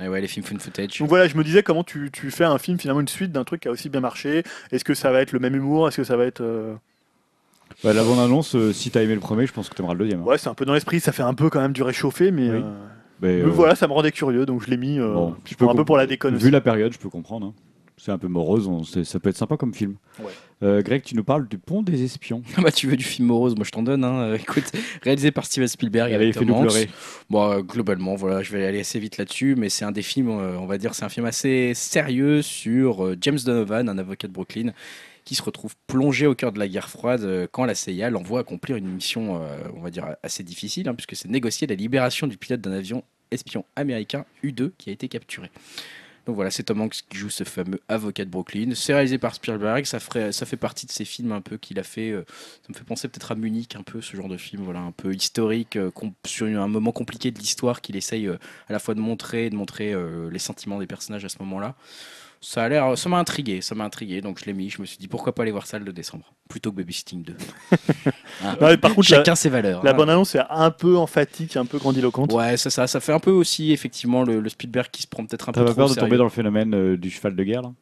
[0.00, 0.98] Et ouais, les films fun footage.
[1.00, 3.42] Donc voilà, je me disais comment tu, tu fais un film finalement une suite d'un
[3.42, 4.44] truc qui a aussi bien marché?
[4.70, 5.88] Est-ce que ça va être le même humour?
[5.88, 6.74] Est-ce que ça va être euh,
[7.84, 10.20] Bah, la bande-annonce, euh, si t'as aimé le premier, je pense que t'aimeras le deuxième.
[10.20, 10.24] hein.
[10.24, 11.00] ouais, c'est un peu dans l'esprit.
[11.00, 12.56] Ça fait un peu quand même du réchauffé, mais, Oui.
[12.56, 12.60] euh,
[13.20, 15.64] Mais, mais euh, voilà, ça me rendait curieux, donc je l'ai mis euh, bon, je
[15.64, 16.34] un peu pour la déconne.
[16.34, 16.50] Vu aussi.
[16.50, 17.46] la période, je peux comprendre.
[17.46, 17.54] hein.
[18.00, 19.96] C'est un peu morose, on- c'est- ça peut être sympa comme film.
[20.20, 20.26] Ouais.
[20.62, 22.42] Euh, Greg, tu nous parles du Pont des Espions.
[22.56, 24.04] Ah bah, tu veux du film morose, moi je t'en donne.
[24.04, 24.18] Hein.
[24.20, 24.70] Euh, Écoute,
[25.02, 26.66] réalisé par Steven Spielberg Allez, avec Tom fais-nous Hanks.
[26.68, 26.88] pleurer.
[27.28, 30.30] Bon, euh, globalement, voilà, je vais aller assez vite là-dessus, mais c'est un des films,
[30.30, 34.28] euh, on va dire, c'est un film assez sérieux sur euh, James Donovan, un avocat
[34.28, 34.70] de Brooklyn,
[35.28, 38.40] qui se retrouve plongé au cœur de la guerre froide euh, quand la CIA l'envoie
[38.40, 42.26] accomplir une mission, euh, on va dire, assez difficile, hein, puisque c'est négocier la libération
[42.26, 45.50] du pilote d'un avion espion américain U-2 qui a été capturé.
[46.24, 48.70] Donc voilà, c'est Tom Hanks qui joue ce fameux avocat de Brooklyn.
[48.74, 51.78] C'est réalisé par Spielberg, ça, ferait, ça fait partie de ces films un peu qu'il
[51.78, 52.10] a fait.
[52.10, 52.24] euh,
[52.62, 54.92] ça me fait penser peut-être à Munich, un peu ce genre de film, voilà, un
[54.92, 55.78] peu historique,
[56.24, 59.94] sur un moment compliqué de l'histoire qu'il essaye à la fois de montrer de montrer
[60.30, 61.76] les sentiments des personnages à ce moment-là.
[62.40, 64.70] Ça a l'air, ça m'a intrigué, ça m'a intrigué, donc je l'ai mis.
[64.70, 67.22] Je me suis dit pourquoi pas aller voir ça le 2 décembre, plutôt que Babysitting
[67.24, 67.32] 2.
[67.72, 67.76] Hein.
[68.60, 69.82] Non, mais par contre, la, Chacun ses valeurs.
[69.82, 69.94] la hein.
[69.94, 72.32] bande-annonce est un peu emphatique, un peu grandiloquente.
[72.32, 75.26] Ouais, ça, ça, ça fait un peu aussi effectivement le, le Spielberg qui se prend
[75.26, 76.06] peut-être un peu T'as pas peur de sérieux.
[76.06, 77.72] tomber dans le phénomène euh, du cheval de guerre là?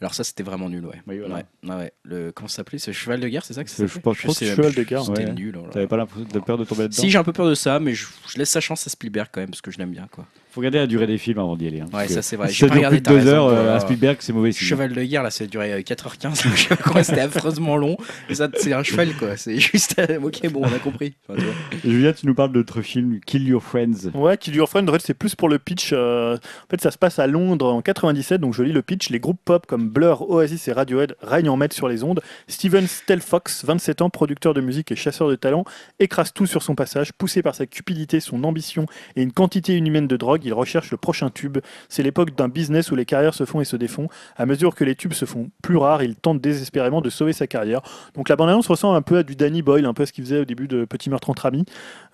[0.00, 1.00] Alors ça c'était vraiment nul, ouais.
[1.06, 1.44] Oui, voilà.
[1.78, 1.92] ouais.
[2.04, 2.78] Le comment ça s'appelait?
[2.78, 5.02] Ce cheval de guerre, c'est ça que ça Je pense- que même cheval de guerre,
[5.04, 5.32] C'était ouais.
[5.32, 5.56] nul.
[5.58, 5.66] oh.
[5.70, 6.96] T'avais pas l'impression de peur de tomber dedans?
[7.02, 9.28] Si j'ai un peu peur de ça, mais je, je laisse sa chance à Spielberg
[9.30, 10.26] quand même parce que je l'aime bien quoi.
[10.52, 11.80] Faut regarder la durée des films avant d'y aller.
[11.80, 12.48] hein, Ouais, ça c'est vrai.
[12.48, 14.32] Si J'ai ça pas dure regardé plus de t'as deux heures euh, à Spielberg, c'est
[14.32, 14.66] mauvais signe.
[14.66, 16.42] Cheval de guerre là, ça a duré euh, 4h15.
[16.56, 17.96] je sais pas comment, C'était affreusement long.
[18.28, 19.36] Et ça, c'est un cheval quoi.
[19.36, 19.96] C'est juste.
[20.00, 21.14] euh, ok, bon, on a compris.
[21.28, 21.40] Enfin.
[21.84, 24.10] Julia, tu nous parles de notre film Kill Your Friends.
[24.14, 25.90] Ouais, Kill Your Friend, en fait, c'est plus pour le pitch.
[25.92, 29.10] euh, en fait, ça se passe à Londres en 97, donc je lis le pitch.
[29.10, 32.20] Les groupes pop comme Blur, Oasis et Radiohead règnent en maître sur les ondes.
[32.48, 35.64] Steven Stelfox, 27 ans, producteur de musique et chasseur de talent,
[35.98, 37.12] écrase tout sur son passage.
[37.12, 38.86] Poussé par sa cupidité, son ambition
[39.16, 41.58] et une quantité inhumaine de drogue, il recherche le prochain tube.
[41.88, 44.08] C'est l'époque d'un business où les carrières se font et se défont.
[44.36, 47.46] À mesure que les tubes se font plus rares, il tente désespérément de sauver sa
[47.46, 47.82] carrière.
[48.14, 50.24] Donc la bande-annonce ressemble un peu à du Danny Boyle, un peu à ce qu'il
[50.24, 51.64] faisait au début de Petit meurtre entre amis.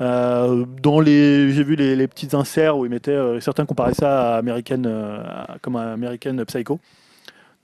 [0.01, 3.95] Euh, dans les, j'ai vu les, les petits inserts où ils mettaient, euh, certains comparaient
[3.95, 5.23] ça à American, euh,
[5.63, 6.81] comme à American Psycho.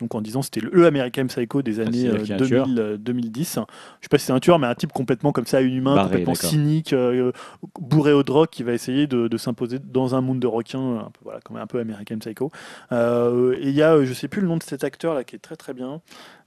[0.02, 2.46] Donc en disant c'était le, American Psycho des années c'est-à-dire euh, qu'il y a un
[2.46, 3.54] tueur 2000, euh, 2010.
[3.54, 6.08] Je sais pas si c'est un tueur, mais un type complètement comme ça, inhumain, Barré,
[6.08, 7.30] complètement cynique, euh,
[7.78, 11.10] bourré au drogue, qui va essayer de, de s'imposer dans un monde de requins, un
[11.10, 12.50] peu, voilà, comme un peu American Psycho.
[12.90, 15.38] Et il y a, je sais plus le nom de cet acteur là qui est
[15.38, 16.00] très très bien,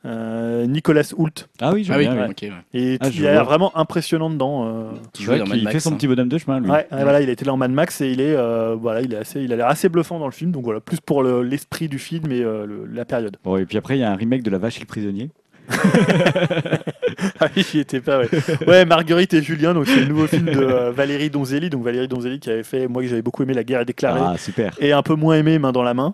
[0.05, 1.47] euh, Nicolas Hoult.
[1.59, 2.15] Ah oui, Ah oui, bien.
[2.15, 2.29] oui.
[2.31, 2.41] ok.
[2.43, 2.51] ouais.
[2.73, 3.43] Et Ah, il je a l'air vois.
[3.49, 4.65] vraiment impressionnant dedans.
[4.67, 4.91] euh.
[5.13, 5.73] Qui vrai dans Mad Max.
[5.73, 5.95] fait son hein.
[5.95, 6.69] petit bonhomme de chemin, lui.
[6.69, 9.01] Ouais, ouais, voilà, il a été là en Mad Max et il est, euh, voilà,
[9.01, 10.51] il est assez, il a l'air assez bluffant dans le film.
[10.51, 13.37] Donc voilà, plus pour le- l'esprit du film et euh, le- la période.
[13.43, 15.29] Bon, et puis après, il y a un remake de La Vache et le Prisonnier.
[17.39, 18.19] ah oui, j'y étais pas.
[18.19, 18.27] Ouais.
[18.67, 21.69] ouais, Marguerite et Julien, donc c'est le nouveau film de euh, Valérie Donzelli.
[21.69, 24.21] Donc Valérie Donzelli qui avait fait, moi que j'avais beaucoup aimé La guerre est déclarée
[24.23, 24.75] Ah, super.
[24.79, 26.13] et un peu moins aimé Main dans la main,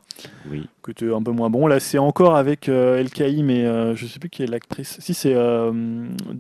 [0.49, 0.67] Oui.
[0.83, 1.67] que tu un peu moins bon.
[1.67, 4.97] Là, c'est encore avec euh, El Kaïm et euh, je sais plus qui est l'actrice.
[4.99, 5.71] Si c'est euh,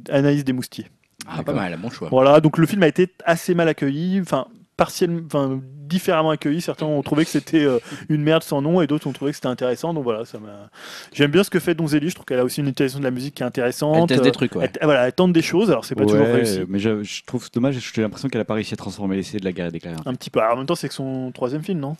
[0.09, 0.87] Anaïs Desmoustiers.
[1.27, 2.09] Ah, pas mal, bon choix.
[2.09, 4.47] Voilà, donc le film a été assez mal accueilli, enfin
[4.83, 6.61] partiellement, enfin différemment accueilli.
[6.61, 7.79] Certains ont trouvé que c'était euh,
[8.09, 9.93] une merde sans nom et d'autres ont trouvé que c'était intéressant.
[9.93, 10.69] Donc voilà, ça m'a.
[11.13, 12.09] J'aime bien ce que fait Donzelli.
[12.09, 13.95] Je trouve qu'elle a aussi une utilisation de la musique qui est intéressante.
[13.97, 14.69] Elle teste Euh, des trucs, ouais.
[14.79, 15.69] elle- voilà, elle tente des choses.
[15.69, 16.61] Alors c'est pas toujours Ouais, réussi.
[16.67, 19.45] Mais je, je trouve dommage, j'ai l'impression qu'elle a pas réussi à transformer l'essai de
[19.45, 19.97] La Guerre déclarée.
[20.05, 20.39] Un petit peu.
[20.39, 21.95] Alors, en même temps, c'est que son troisième film, non?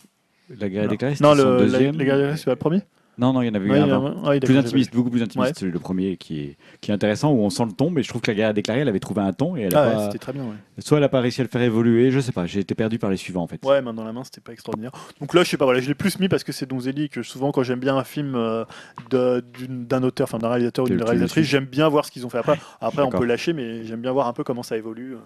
[0.58, 1.96] La Guerre déclarée, Non, le, la, deuxième.
[1.98, 2.82] la guerre des Galaxies, c'est pas le premier?
[3.18, 4.40] Non, non, il y en avait eu Ouais, un a- avant.
[4.40, 7.50] Plus intimiste, beaucoup plus intimiste, celui le premier qui est, qui est intéressant, où on
[7.50, 9.32] sent le ton, mais je trouve que La Guerre est déclarée, elle avait trouvé un
[9.34, 10.04] ton, et elle a Ah ouais, pas...
[10.06, 10.44] c'était très bien.
[10.44, 10.54] Ouais.
[10.78, 12.98] soit elle a pas réussi à le faire évoluer, je sais pas, j'ai été perdu
[12.98, 13.62] par les suivants en fait.
[13.66, 14.92] Ouais, main dans la main, c'était pas extraordinaire.
[15.20, 17.22] Donc là, je sais pas, voilà, je l'ai plus mis parce que c'est Donzelli que
[17.22, 18.64] souvent, quand j'aime bien un film euh,
[19.10, 22.38] d'un auteur, enfin d'un réalisateur ou d'une réalisatrice, j'aime bien voir ce qu'ils ont fait
[22.38, 22.58] après.
[22.80, 25.16] Après, on peut lâcher, mais j'aime bien voir un peu comment ça évolue.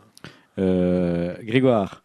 [0.59, 2.03] Euh, Grégoire,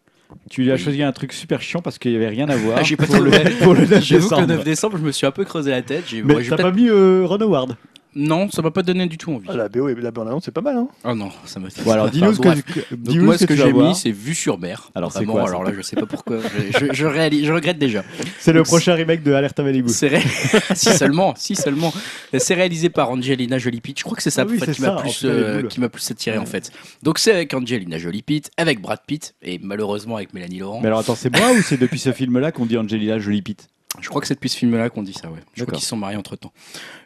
[0.49, 2.83] tu lui as choisi un truc super chiant parce qu'il y avait rien à voir
[2.83, 3.49] j'ai pas pour, le, trouvé.
[3.63, 4.47] pour le 9 J'avoue que le décembre.
[4.47, 6.03] 9 décembre, je me suis un peu creusé la tête.
[6.07, 7.75] J'ai- Mais ouais, j'ai t'as pas mis euh, Ron Howard
[8.14, 9.48] Non, ça m'a pas donné du tout envie.
[9.49, 11.69] Ah, la BO et la bande-annonce, c'est pas mal, hein Oh non, ça m'a.
[11.85, 12.59] Bon alors dis-nous ce que, Donc
[12.91, 14.91] dis-nous moi, ce que, que j'ai mis, c'est Vue sur mer.
[14.95, 16.40] Alors, c'est Vraiment, quoi, Alors là, je sais pas pourquoi.
[16.72, 18.03] je, je, je réalise, je regrette déjà.
[18.40, 19.90] C'est le prochain remake de Alerte à Malibu.
[19.90, 20.22] C'est ré-
[20.75, 21.93] si seulement, si seulement.
[22.38, 23.98] C'est réalisé par Angelina Jolie Pitt.
[23.99, 25.27] Je crois que c'est ça Ah oui, en fait, c'est qui m'a ça, plus, fait,
[25.27, 26.72] euh, qui m'a plus attiré en fait.
[27.03, 30.81] Donc c'est avec Angelina Jolie Pitt, avec Brad Pitt et malheureusement avec Mélanie Laurent.
[30.81, 33.69] Mais alors attends, c'est moi ou c'est depuis ce film-là qu'on dit Angelina Jolie Pitt?
[33.99, 35.39] Je crois que c'est depuis ce film-là qu'on dit ça, ouais.
[35.53, 36.53] Je crois qu'ils se sont mariés entre temps.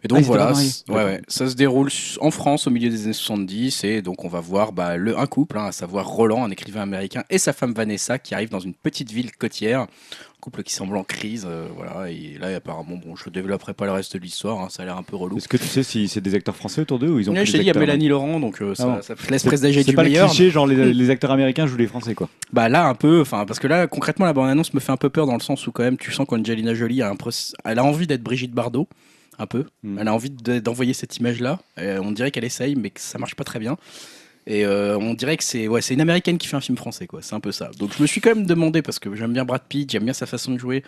[0.03, 1.89] Et Ah, donc s'étaient voilà, ouais, ouais, ça se déroule
[2.19, 5.25] en France au milieu des années 70 et donc on va voir bah, le, un
[5.25, 8.59] couple, hein, à savoir Roland, un écrivain américain, et sa femme Vanessa qui arrivent dans
[8.59, 9.87] une petite ville côtière.
[10.45, 12.11] Couple qui semble en crise, euh, voilà.
[12.11, 14.95] Et là, apparemment, bon, je développerai pas le reste de l'histoire, hein, ça a l'air
[14.95, 15.37] un peu relou.
[15.37, 17.47] Est-ce que tu sais si c'est des acteurs français autour d'eux ou ils ont Ouais,
[17.47, 19.01] je des t'ai dit, il y a Mélanie Laurent, donc euh, ça, Ah bon.
[19.01, 20.27] ça laisse présager C'est du pas le meilleur.
[20.29, 22.29] cliché, genre les, les acteurs américains jouent les français quoi.
[22.53, 24.97] Bah là un peu, enfin parce que là concrètement la bande annonce me fait un
[24.97, 27.15] peu peur dans le sens où quand même tu sens qu'Angelina Jolie a un
[27.63, 28.87] elle a envie d'être Brigitte Bardot
[29.39, 29.97] un peu, Mm.
[29.99, 31.57] elle a envie de- d'envoyer cette image là.
[31.79, 33.77] on dirait qu'elle essaye mais que ça marche pas très bien.
[34.47, 37.07] Et euh, on dirait que c'est ouais c'est une américaine qui fait un film français
[37.07, 37.71] quoi, c'est un peu ça.
[37.79, 40.13] Donc je me suis quand même demandé parce que j'aime bien Brad Pitt, j'aime bien
[40.13, 40.83] sa façon de jouer.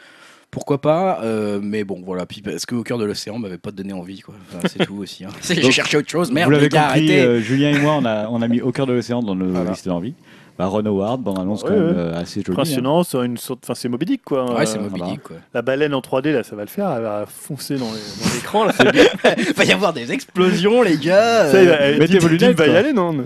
[0.50, 2.26] Pourquoi pas euh, Mais bon, voilà.
[2.26, 4.34] Puis parce qu'au cœur de l'océan m'avait pas donné envie, quoi.
[4.48, 5.26] Enfin, c'est tout aussi.
[5.26, 5.30] hein.
[5.44, 6.32] J'ai cherché autre chose.
[6.32, 8.86] Merde, Vous l'avez compris, euh, Julien et moi on a, on a mis au cœur
[8.86, 9.72] de l'océan dans nos Voilà.
[9.72, 10.14] listes d'envie.
[10.58, 11.94] Bah, Ron Howard, bande annonce quand Ouais, même ouais.
[11.98, 12.50] euh, assez jolie.
[12.50, 12.54] hein.
[12.54, 14.52] Impressionnant, c'est une sorte, enfin c'est Moby Dick quoi.
[14.56, 15.02] Ouais, c'est Euh, Moby.
[15.04, 15.36] Dick, quoi.
[15.54, 17.90] La baleine en 3D là, ça va le faire, elle va foncer dans
[18.34, 18.74] l'écran là.
[19.38, 21.52] Il va y avoir des explosions, les gars.
[21.52, 23.22] Ça, il va- Euh, eh, mettez vos lunettes, va y aller non euh,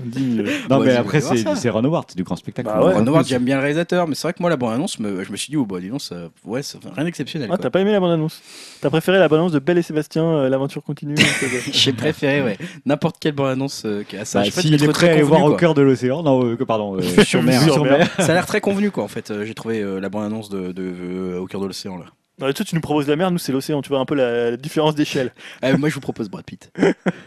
[0.70, 2.68] Non, Ouais, mais après, c'est Ron Howard, c'est du grand spectacle.
[2.68, 2.94] Bah ouais.
[2.96, 5.32] Ron Howard, j'aime bien le réalisateur, mais c'est vrai que moi, la bande-annonce, me- je
[5.32, 7.50] me suis dit, oh, bah, dis donc, ça, ouais, ça, rien d'exceptionnel.
[7.52, 8.42] Ah, t'as pas aimé la bande-annonce?
[8.82, 11.16] T'as préféré la bande-annonce de Belle et Sébastien, euh, l'aventure continue
[11.72, 14.42] J'ai préféré, ouais, n'importe quelle bande-annonce euh, à ça.
[14.42, 16.64] Bah, S'il j'ai est prêt à aller voir au cœur de l'océan, non, euh, que-
[16.64, 17.62] pardon, euh, sur mer.
[17.62, 18.10] Sur mer.
[18.20, 19.32] Ça a l'air très convenu, quoi, en fait.
[19.32, 22.06] euh, J'ai trouvé euh, la bande-annonce de, de, euh, au cœur de l'océan, là.
[22.40, 24.52] Ouais, Toi tu nous proposes la mer, nous c'est l'océan, tu vois un peu la,
[24.52, 25.32] la différence d'échelle.
[25.64, 26.72] Euh, moi, je vous propose Brad Pitt.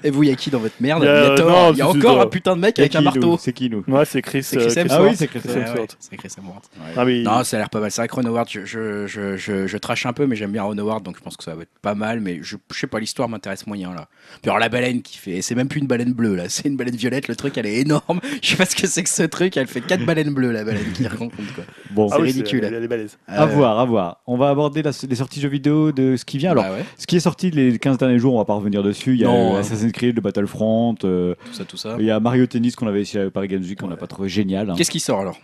[0.02, 1.78] Et vous, il y a qui dans votre merde Il y a- Thor, non, il
[1.78, 3.38] y a c'est- c'est encore un putain de mec C'est avec un marteau.
[3.38, 4.42] C'est qui, nous Ouais, c'est Chris.
[4.42, 5.00] C'est Chris euh, Hemsworth.
[5.06, 5.96] Ah oui, c'est Chris Chris Ouais, Hemsworth.
[6.00, 6.64] c'est Chris Hemsworth.
[6.96, 7.90] Ah, mais Non, ça a l'air pas mal.
[7.92, 10.50] C'est vrai que Ron Howard, je, je, je, je, je trash un peu, mais j'aime
[10.50, 12.20] bien Ron Howard, donc je pense que ça va être pas mal.
[12.20, 14.08] Mais je, je sais pas, l'histoire m'intéresse moyen là.
[14.42, 16.76] Puis alors la baleine qui fait, c'est même plus une baleine bleue là, c'est une
[16.76, 17.28] baleine violette.
[17.28, 18.20] Le truc, elle est énorme.
[18.42, 19.56] Je sais pas ce que c'est que ce truc.
[19.56, 21.64] Elle fait quatre baleines bleues la baleine qui rencontre quoi.
[21.92, 22.60] Bon, ah oui, ridicule.
[22.68, 23.16] c'est- Elle est balèze.
[23.28, 24.22] à Euh, voir, à voir.
[24.26, 26.50] On va aborder la- les sorties jeux vidéo de ce qui vient.
[26.52, 28.82] Alors, bah ouais, ce qui est sorti les 15 derniers jours, on va pas revenir
[28.82, 29.14] dessus.
[29.14, 29.60] Il y a Non, hein.
[29.60, 31.96] Assassin's Creed, le Battlefront, euh, tout ça, tout ça.
[31.98, 34.06] il y a Mario Tennis qu'on avait essayé à Paris Games Week, qu'on n'a pas
[34.06, 34.70] trouvé génial.
[34.70, 34.74] hein.
[34.76, 35.38] Qu'est-ce qui sort alors?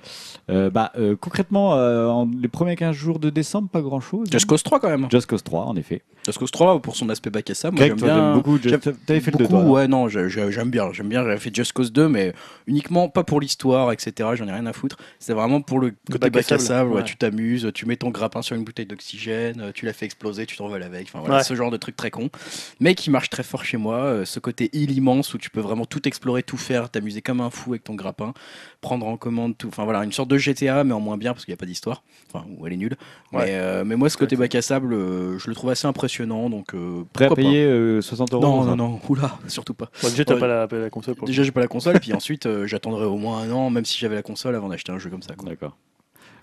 [0.50, 4.28] Euh, bah, euh, concrètement, euh, en les premiers 15 jours de décembre, pas grand chose.
[4.30, 5.06] Just Cause 3 quand même.
[5.10, 6.02] Just Cause 3, en effet.
[6.26, 7.54] Just Cause 3 pour son aspect bac à.
[7.70, 8.34] Moi Greg, j'aime toi, bien.
[8.34, 8.58] beaucoup.
[8.58, 9.70] Just- T'avais fait le 2, Beaucoup, toi.
[9.70, 11.22] ouais, non, j'ai- j'ai- j'aime bien, j'aime bien.
[11.24, 12.32] J'avais fait Just Cause 2, mais
[12.66, 14.30] uniquement pas pour l'histoire, etc.
[14.34, 14.96] J'en ai rien à foutre.
[15.18, 16.90] C'est vraiment pour le côté bac à bac à sable, sable.
[16.90, 17.04] ouais, ouais.
[17.04, 20.46] tu t'amuses, tu mets ton grappin sur une bouteille d'oxygène, euh, tu la fais exploser,
[20.46, 21.06] tu t'envoles avec.
[21.08, 21.42] Enfin voilà, Ouais.
[21.44, 22.28] ce genre de truc très con,
[22.80, 23.90] mais qui marche très fort chez moi.
[24.00, 27.40] euh, ce côté île immense où tu peux vraiment tout explorer, tout faire, t'amuser comme
[27.40, 28.32] un fou avec ton grappin,
[28.80, 29.68] prendre en commande tout.
[29.68, 31.66] Enfin voilà, une sorte de GTA, mais en moins bien parce qu'il n'y a pas
[31.66, 32.02] d'histoire.
[32.32, 32.96] Enfin, ou elle est nulle.
[33.32, 33.44] Ouais.
[33.46, 36.50] Mais, euh, mais moi, ce côté bac à sable, euh, je le trouve assez impressionnant.
[36.50, 39.90] Donc, euh, Prêt à payer euh, 60 euros Non, non, non, oula, surtout pas.
[40.02, 40.40] Bon, déjà, t'as Ouais.
[40.40, 42.66] pas, la, pas la console pour Déjà, j'ai pas la console, et puis ensuite, euh,
[42.66, 45.22] j'attendrai au moins un an, même si j'avais la console, avant d'acheter un jeu comme
[45.22, 45.34] ça.
[45.44, 45.76] D'accord.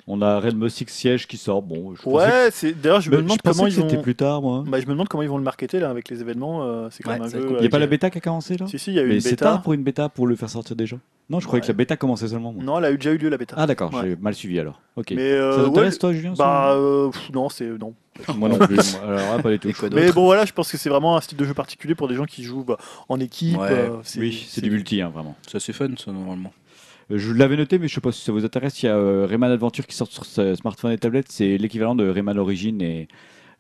[0.10, 1.62] On a Rainbow Six Siege qui sort.
[1.62, 4.02] Bon, je Ouais, c'est d'ailleurs, je me demande comment ils c'était vont.
[4.02, 4.64] plus tard, moi.
[4.66, 6.64] Bah, je me demande comment ils vont le marketer là avec les événements.
[6.64, 7.50] euh, c'est quand Ouais, même un ça va jeu.
[7.50, 9.00] être Il n'y a pas la bêta qui a commencé là Si, si, il y
[9.00, 10.96] a eu Mais c'est tard pour une bêta pour le faire sortir déjà
[11.30, 11.74] Non, je croyais que Ouais.
[11.74, 12.54] la bêta commençait seulement.
[12.54, 12.64] moi.
[12.64, 13.56] Non, elle a eu déjà eu lieu la bêta.
[13.58, 14.02] Ah d'accord, Ouais.
[14.12, 14.80] j'ai mal suivi alors.
[14.96, 15.12] Ok.
[15.12, 17.94] Mais euh, ça t'intéresse ouais, toi, Julien bah euh, pff, non, c'est non.
[18.38, 18.80] Moi non plus.
[19.04, 19.74] alors là, pas du tout.
[19.92, 22.16] Mais bon voilà, je pense que c'est vraiment un style de jeu particulier pour des
[22.16, 22.78] gens qui jouent bah,
[23.10, 23.58] en équipe.
[23.60, 23.68] Ouais.
[23.72, 25.36] euh, Oui, c'est du multi, hein, vraiment.
[25.52, 26.54] Ça, c'est fun, ça, normalement.
[27.12, 28.82] Euh, Je l'avais noté, mais je sais pas si ça vous intéresse.
[28.84, 31.28] Il y a euh, Rayman Adventure qui sort sur sa- smartphone et tablette.
[31.30, 33.08] C'est l'équivalent de Rayman Origin et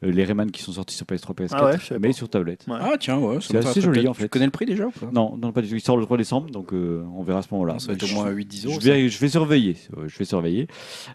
[0.04, 2.14] euh, les Rayman qui sont sortis sur PS3, PS4, Ah ouais, je savais mais pas.
[2.14, 2.66] sur tablette.
[2.68, 2.76] Ouais.
[2.80, 4.24] Ah, tiens, ouais, ça C'est me assez joli, peut-être- en fait.
[4.24, 5.08] Tu connais le prix déjà ou pas?
[5.12, 5.76] Non, non, pas du tout.
[5.76, 7.80] Il sort le 3 décembre, donc euh, on verra à ce moment-là.
[7.80, 8.78] Ça va être au Je- moins 8-10 euros.
[8.80, 9.76] Je vais, je vais surveiller.
[10.08, 10.68] Je vais surveiller.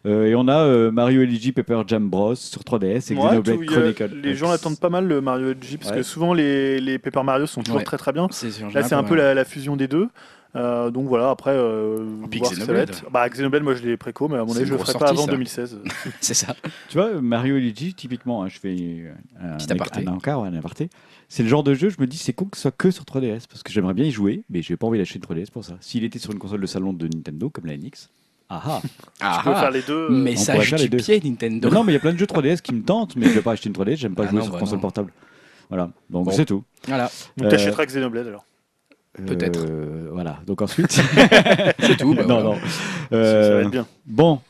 [0.06, 3.44] Euh, et on a euh, Mario et Luigi Paper Jam Bros sur 3DS et Xenoblade
[3.44, 4.10] tout- il y a- Chronicle.
[4.20, 5.98] les gens l'attendent pas mal le Mario LG parce Ouais.
[5.98, 7.84] que souvent les, les Paper Mario sont toujours Ouais.
[7.84, 8.26] très très bien.
[8.74, 10.08] Là c'est un peu la fusion des deux.
[10.54, 12.90] Euh, donc voilà, après, euh, puis voir ce que ça va Xenoblade.
[12.90, 13.10] être.
[13.10, 15.08] Bah, Xenoblade, moi je l'ai préco, mais à mon avis, je le grosse ferai pas
[15.10, 15.30] avant ça.
[15.32, 15.80] 2016.
[16.20, 16.54] C'est ça.
[16.90, 20.06] Tu vois, Mario et Luigi, typiquement, hein, je fais euh, un, Petit aparté.
[20.06, 20.90] un encart, ouais, un aparté.
[21.30, 23.04] C'est le genre de jeu, je me dis, c'est con que ce soit que sur
[23.04, 25.64] 3DS, parce que j'aimerais bien y jouer, mais j'ai pas envie d'acheter une 3DS pour
[25.64, 25.74] ça.
[25.80, 28.10] S'il était sur une console de salon de Nintendo, comme la NX,
[28.50, 28.80] ah ah
[29.22, 29.60] Ah, tu peux ah.
[29.60, 29.94] faire les deux.
[29.94, 30.98] euh, pourrait Message faire du les deux.
[30.98, 31.68] pied, Nintendo.
[31.70, 33.30] Mais Non, mais il y a plein de jeux 3DS qui me tentent, mais je
[33.32, 34.82] vais pas acheter une 3DS, j'aime pas Ah jouer non, sur bah console non.
[34.82, 35.12] portable.
[35.70, 36.30] Voilà, donc Bon.
[36.32, 36.62] c'est tout.
[36.86, 38.44] Voilà, Donc euh, t'achèteras Xenoblade alors.
[39.26, 39.60] Peut-être.
[39.68, 40.90] Euh, voilà, donc ensuite.
[41.80, 42.14] c'est tout.
[42.14, 42.54] bah non, non.
[42.54, 43.86] Ça Euh, va être bien.
[44.06, 44.40] Bon,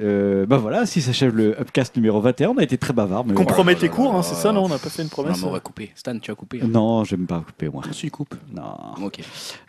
[0.00, 2.50] euh, bah voilà, si s'achève le Upcast numéro 21.
[2.50, 3.24] On a été très bavard.
[3.24, 5.10] Mais Compromet voilà, tes cours, hein, c'est ça, non On n'a pas fait une On
[5.10, 5.90] promesse m'aurait coupé.
[5.94, 6.58] Stan, tu as coupé.
[6.58, 6.72] voilà.
[6.72, 7.82] Non, j'aime pas couper moi.
[7.86, 8.34] Je suis coupe.
[8.54, 9.04] Non.
[9.04, 9.20] Ok.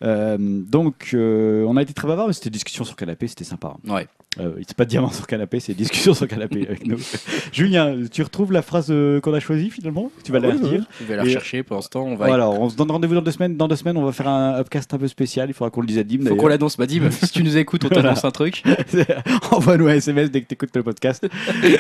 [0.03, 3.75] Euh, donc, euh, on a été très bavard, mais c'était discussion sur canapé, c'était sympa.
[3.87, 4.07] Ouais.
[4.39, 6.97] Euh, c'est pas diamant sur canapé, c'est discussion sur canapé avec nous.
[7.51, 10.09] Julien, tu retrouves la phrase euh, qu'on a choisie finalement?
[10.23, 12.03] Tu vas Ah la oui, redire Je vais la Et- rechercher pour l'instant.
[12.03, 12.27] On va.
[12.27, 13.57] Voilà, on se donne rendez-vous dans deux semaines.
[13.57, 15.49] Dans deux semaines, on va faire un upcast un peu spécial.
[15.49, 16.25] Il faudra qu'on le dise à Dim.
[16.25, 17.11] Faut qu'on l'annonce, Badim.
[17.11, 18.63] si tu nous écoutes, on t'annonce un truc.
[19.51, 21.27] Envoie-nous un SMS SMS dès que tu écoutes le podcast.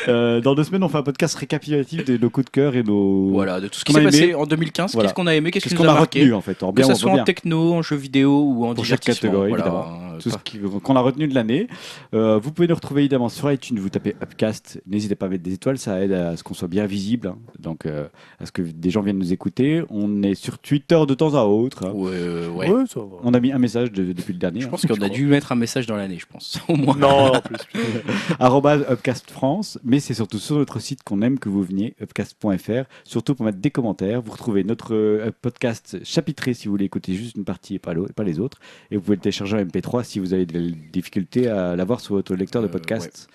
[0.07, 2.83] Euh, dans deux semaines, on fait un podcast récapitulatif de nos coups de cœur et
[2.83, 3.29] nos.
[3.31, 4.93] Voilà, de tout ce qui s'est passé en 2015.
[4.93, 5.07] Voilà.
[5.09, 6.93] Qu'est-ce qu'on a aimé, qu'est-ce qu'on a retenu en fait, en Que bien ce ou
[6.93, 9.99] en soit en techno, en jeu vidéo ou en Pour chaque catégorie, voilà, évidemment.
[10.15, 11.67] euh, Tout ce qu'on a retenu de l'année.
[12.13, 14.81] Euh, vous pouvez nous retrouver évidemment sur iTunes, vous tapez Upcast.
[14.87, 17.27] N'hésitez pas à mettre des étoiles, ça aide à ce qu'on soit bien visible.
[17.27, 17.37] hein.
[17.59, 18.07] Donc, euh,
[18.39, 19.83] à ce que des gens viennent nous écouter.
[19.89, 21.85] On est sur Twitter de temps à autre.
[21.85, 21.91] hein.
[21.93, 22.11] Ouais,
[22.55, 22.69] ouais.
[22.71, 23.05] Ouais, ça va.
[23.23, 24.61] On a mis un message de- depuis le dernier.
[24.61, 24.69] Je hein.
[24.69, 26.59] pense qu'on a dû mettre un message dans l'année, je pense.
[26.67, 26.95] Au moins.
[26.97, 27.57] Non, en plus.
[28.91, 33.35] Upcast France, mais c'est surtout sur notre site qu'on aime que vous veniez, upcast.fr, surtout
[33.35, 34.21] pour mettre des commentaires.
[34.21, 37.93] Vous retrouvez notre euh, podcast chapitré si vous voulez écouter juste une partie et pas,
[38.23, 38.59] les autres,
[38.91, 42.15] et vous pouvez le télécharger en MP3 si vous avez des difficultés à l'avoir sur
[42.15, 43.27] votre lecteur de Euh, podcast.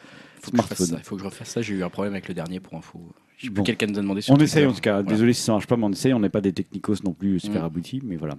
[0.42, 0.96] Faut Smartphone.
[0.98, 1.62] Il faut que je refasse ça.
[1.62, 3.00] J'ai eu un problème avec le dernier pour info.
[3.36, 3.62] Je sais plus Bon.
[3.64, 5.08] quelqu'un nous a demandé sur On essaye en tout cas, Voilà.
[5.08, 7.40] désolé si ça marche pas, mais on essaye, on n'est pas des technicos non plus
[7.40, 7.66] super Mm.
[7.66, 8.36] aboutis, mais voilà.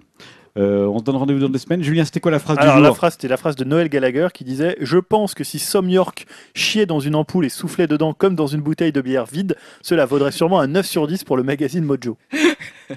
[0.57, 1.83] Euh, on se donne rendez-vous dans deux semaines.
[1.83, 3.89] Julien, c'était quoi la phrase Alors du la jour phrase, c'était la phrase de Noël
[3.89, 7.87] Gallagher qui disait Je pense que si Som York chiait dans une ampoule et soufflait
[7.87, 11.23] dedans comme dans une bouteille de bière vide, cela vaudrait sûrement un 9 sur 10
[11.23, 12.17] pour le magazine Mojo.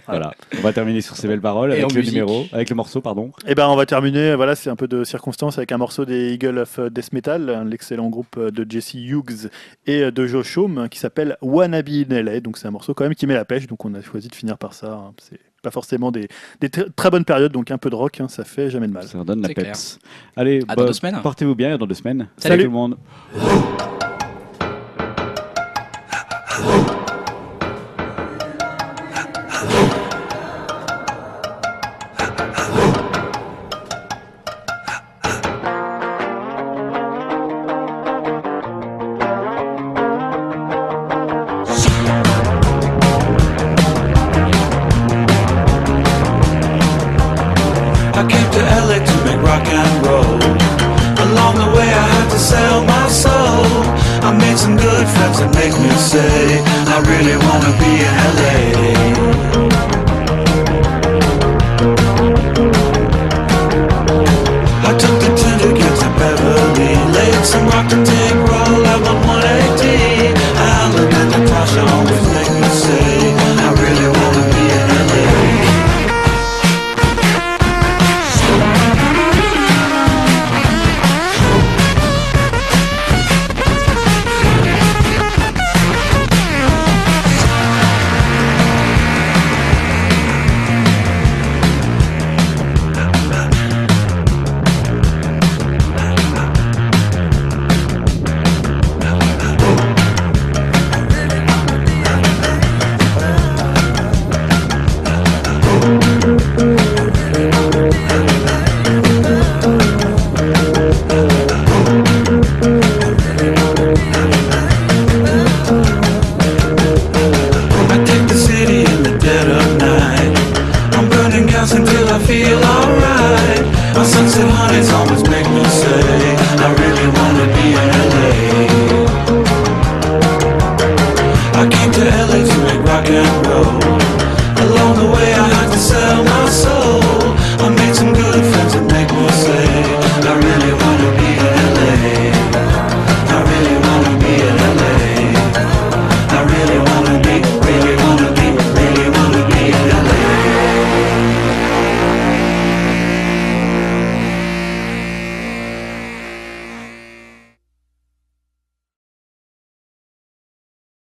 [0.06, 2.14] Voilà, on va terminer sur ces belles paroles Et avec le musique.
[2.14, 3.32] numéro, avec le morceau, pardon.
[3.48, 6.32] Et ben on va terminer, voilà, c'est un peu de circonstance avec un morceau des
[6.32, 9.50] Eagles of Death Metal, hein, l'excellent groupe de Jesse Hughes
[9.86, 12.39] et de Joe Shome hein, qui s'appelle Wannabe in LA.
[12.39, 14.34] Donc c'est un morceau quand même qui met la pêche, donc on a choisi de
[14.36, 14.92] finir par ça.
[14.92, 15.12] hein.
[15.20, 16.28] C'est pas forcément des,
[16.60, 18.92] des tr- très bonnes périodes, donc un peu de rock, hein, ça fait jamais de
[18.92, 19.05] mal.
[19.05, 19.66] Ça redonne la clair.
[19.72, 19.98] peps.
[20.36, 21.18] Allez, bah, semaines.
[21.22, 22.28] portez-vous bien, à dans deux semaines.
[22.36, 22.64] Salut.
[22.64, 22.97] tout le monde.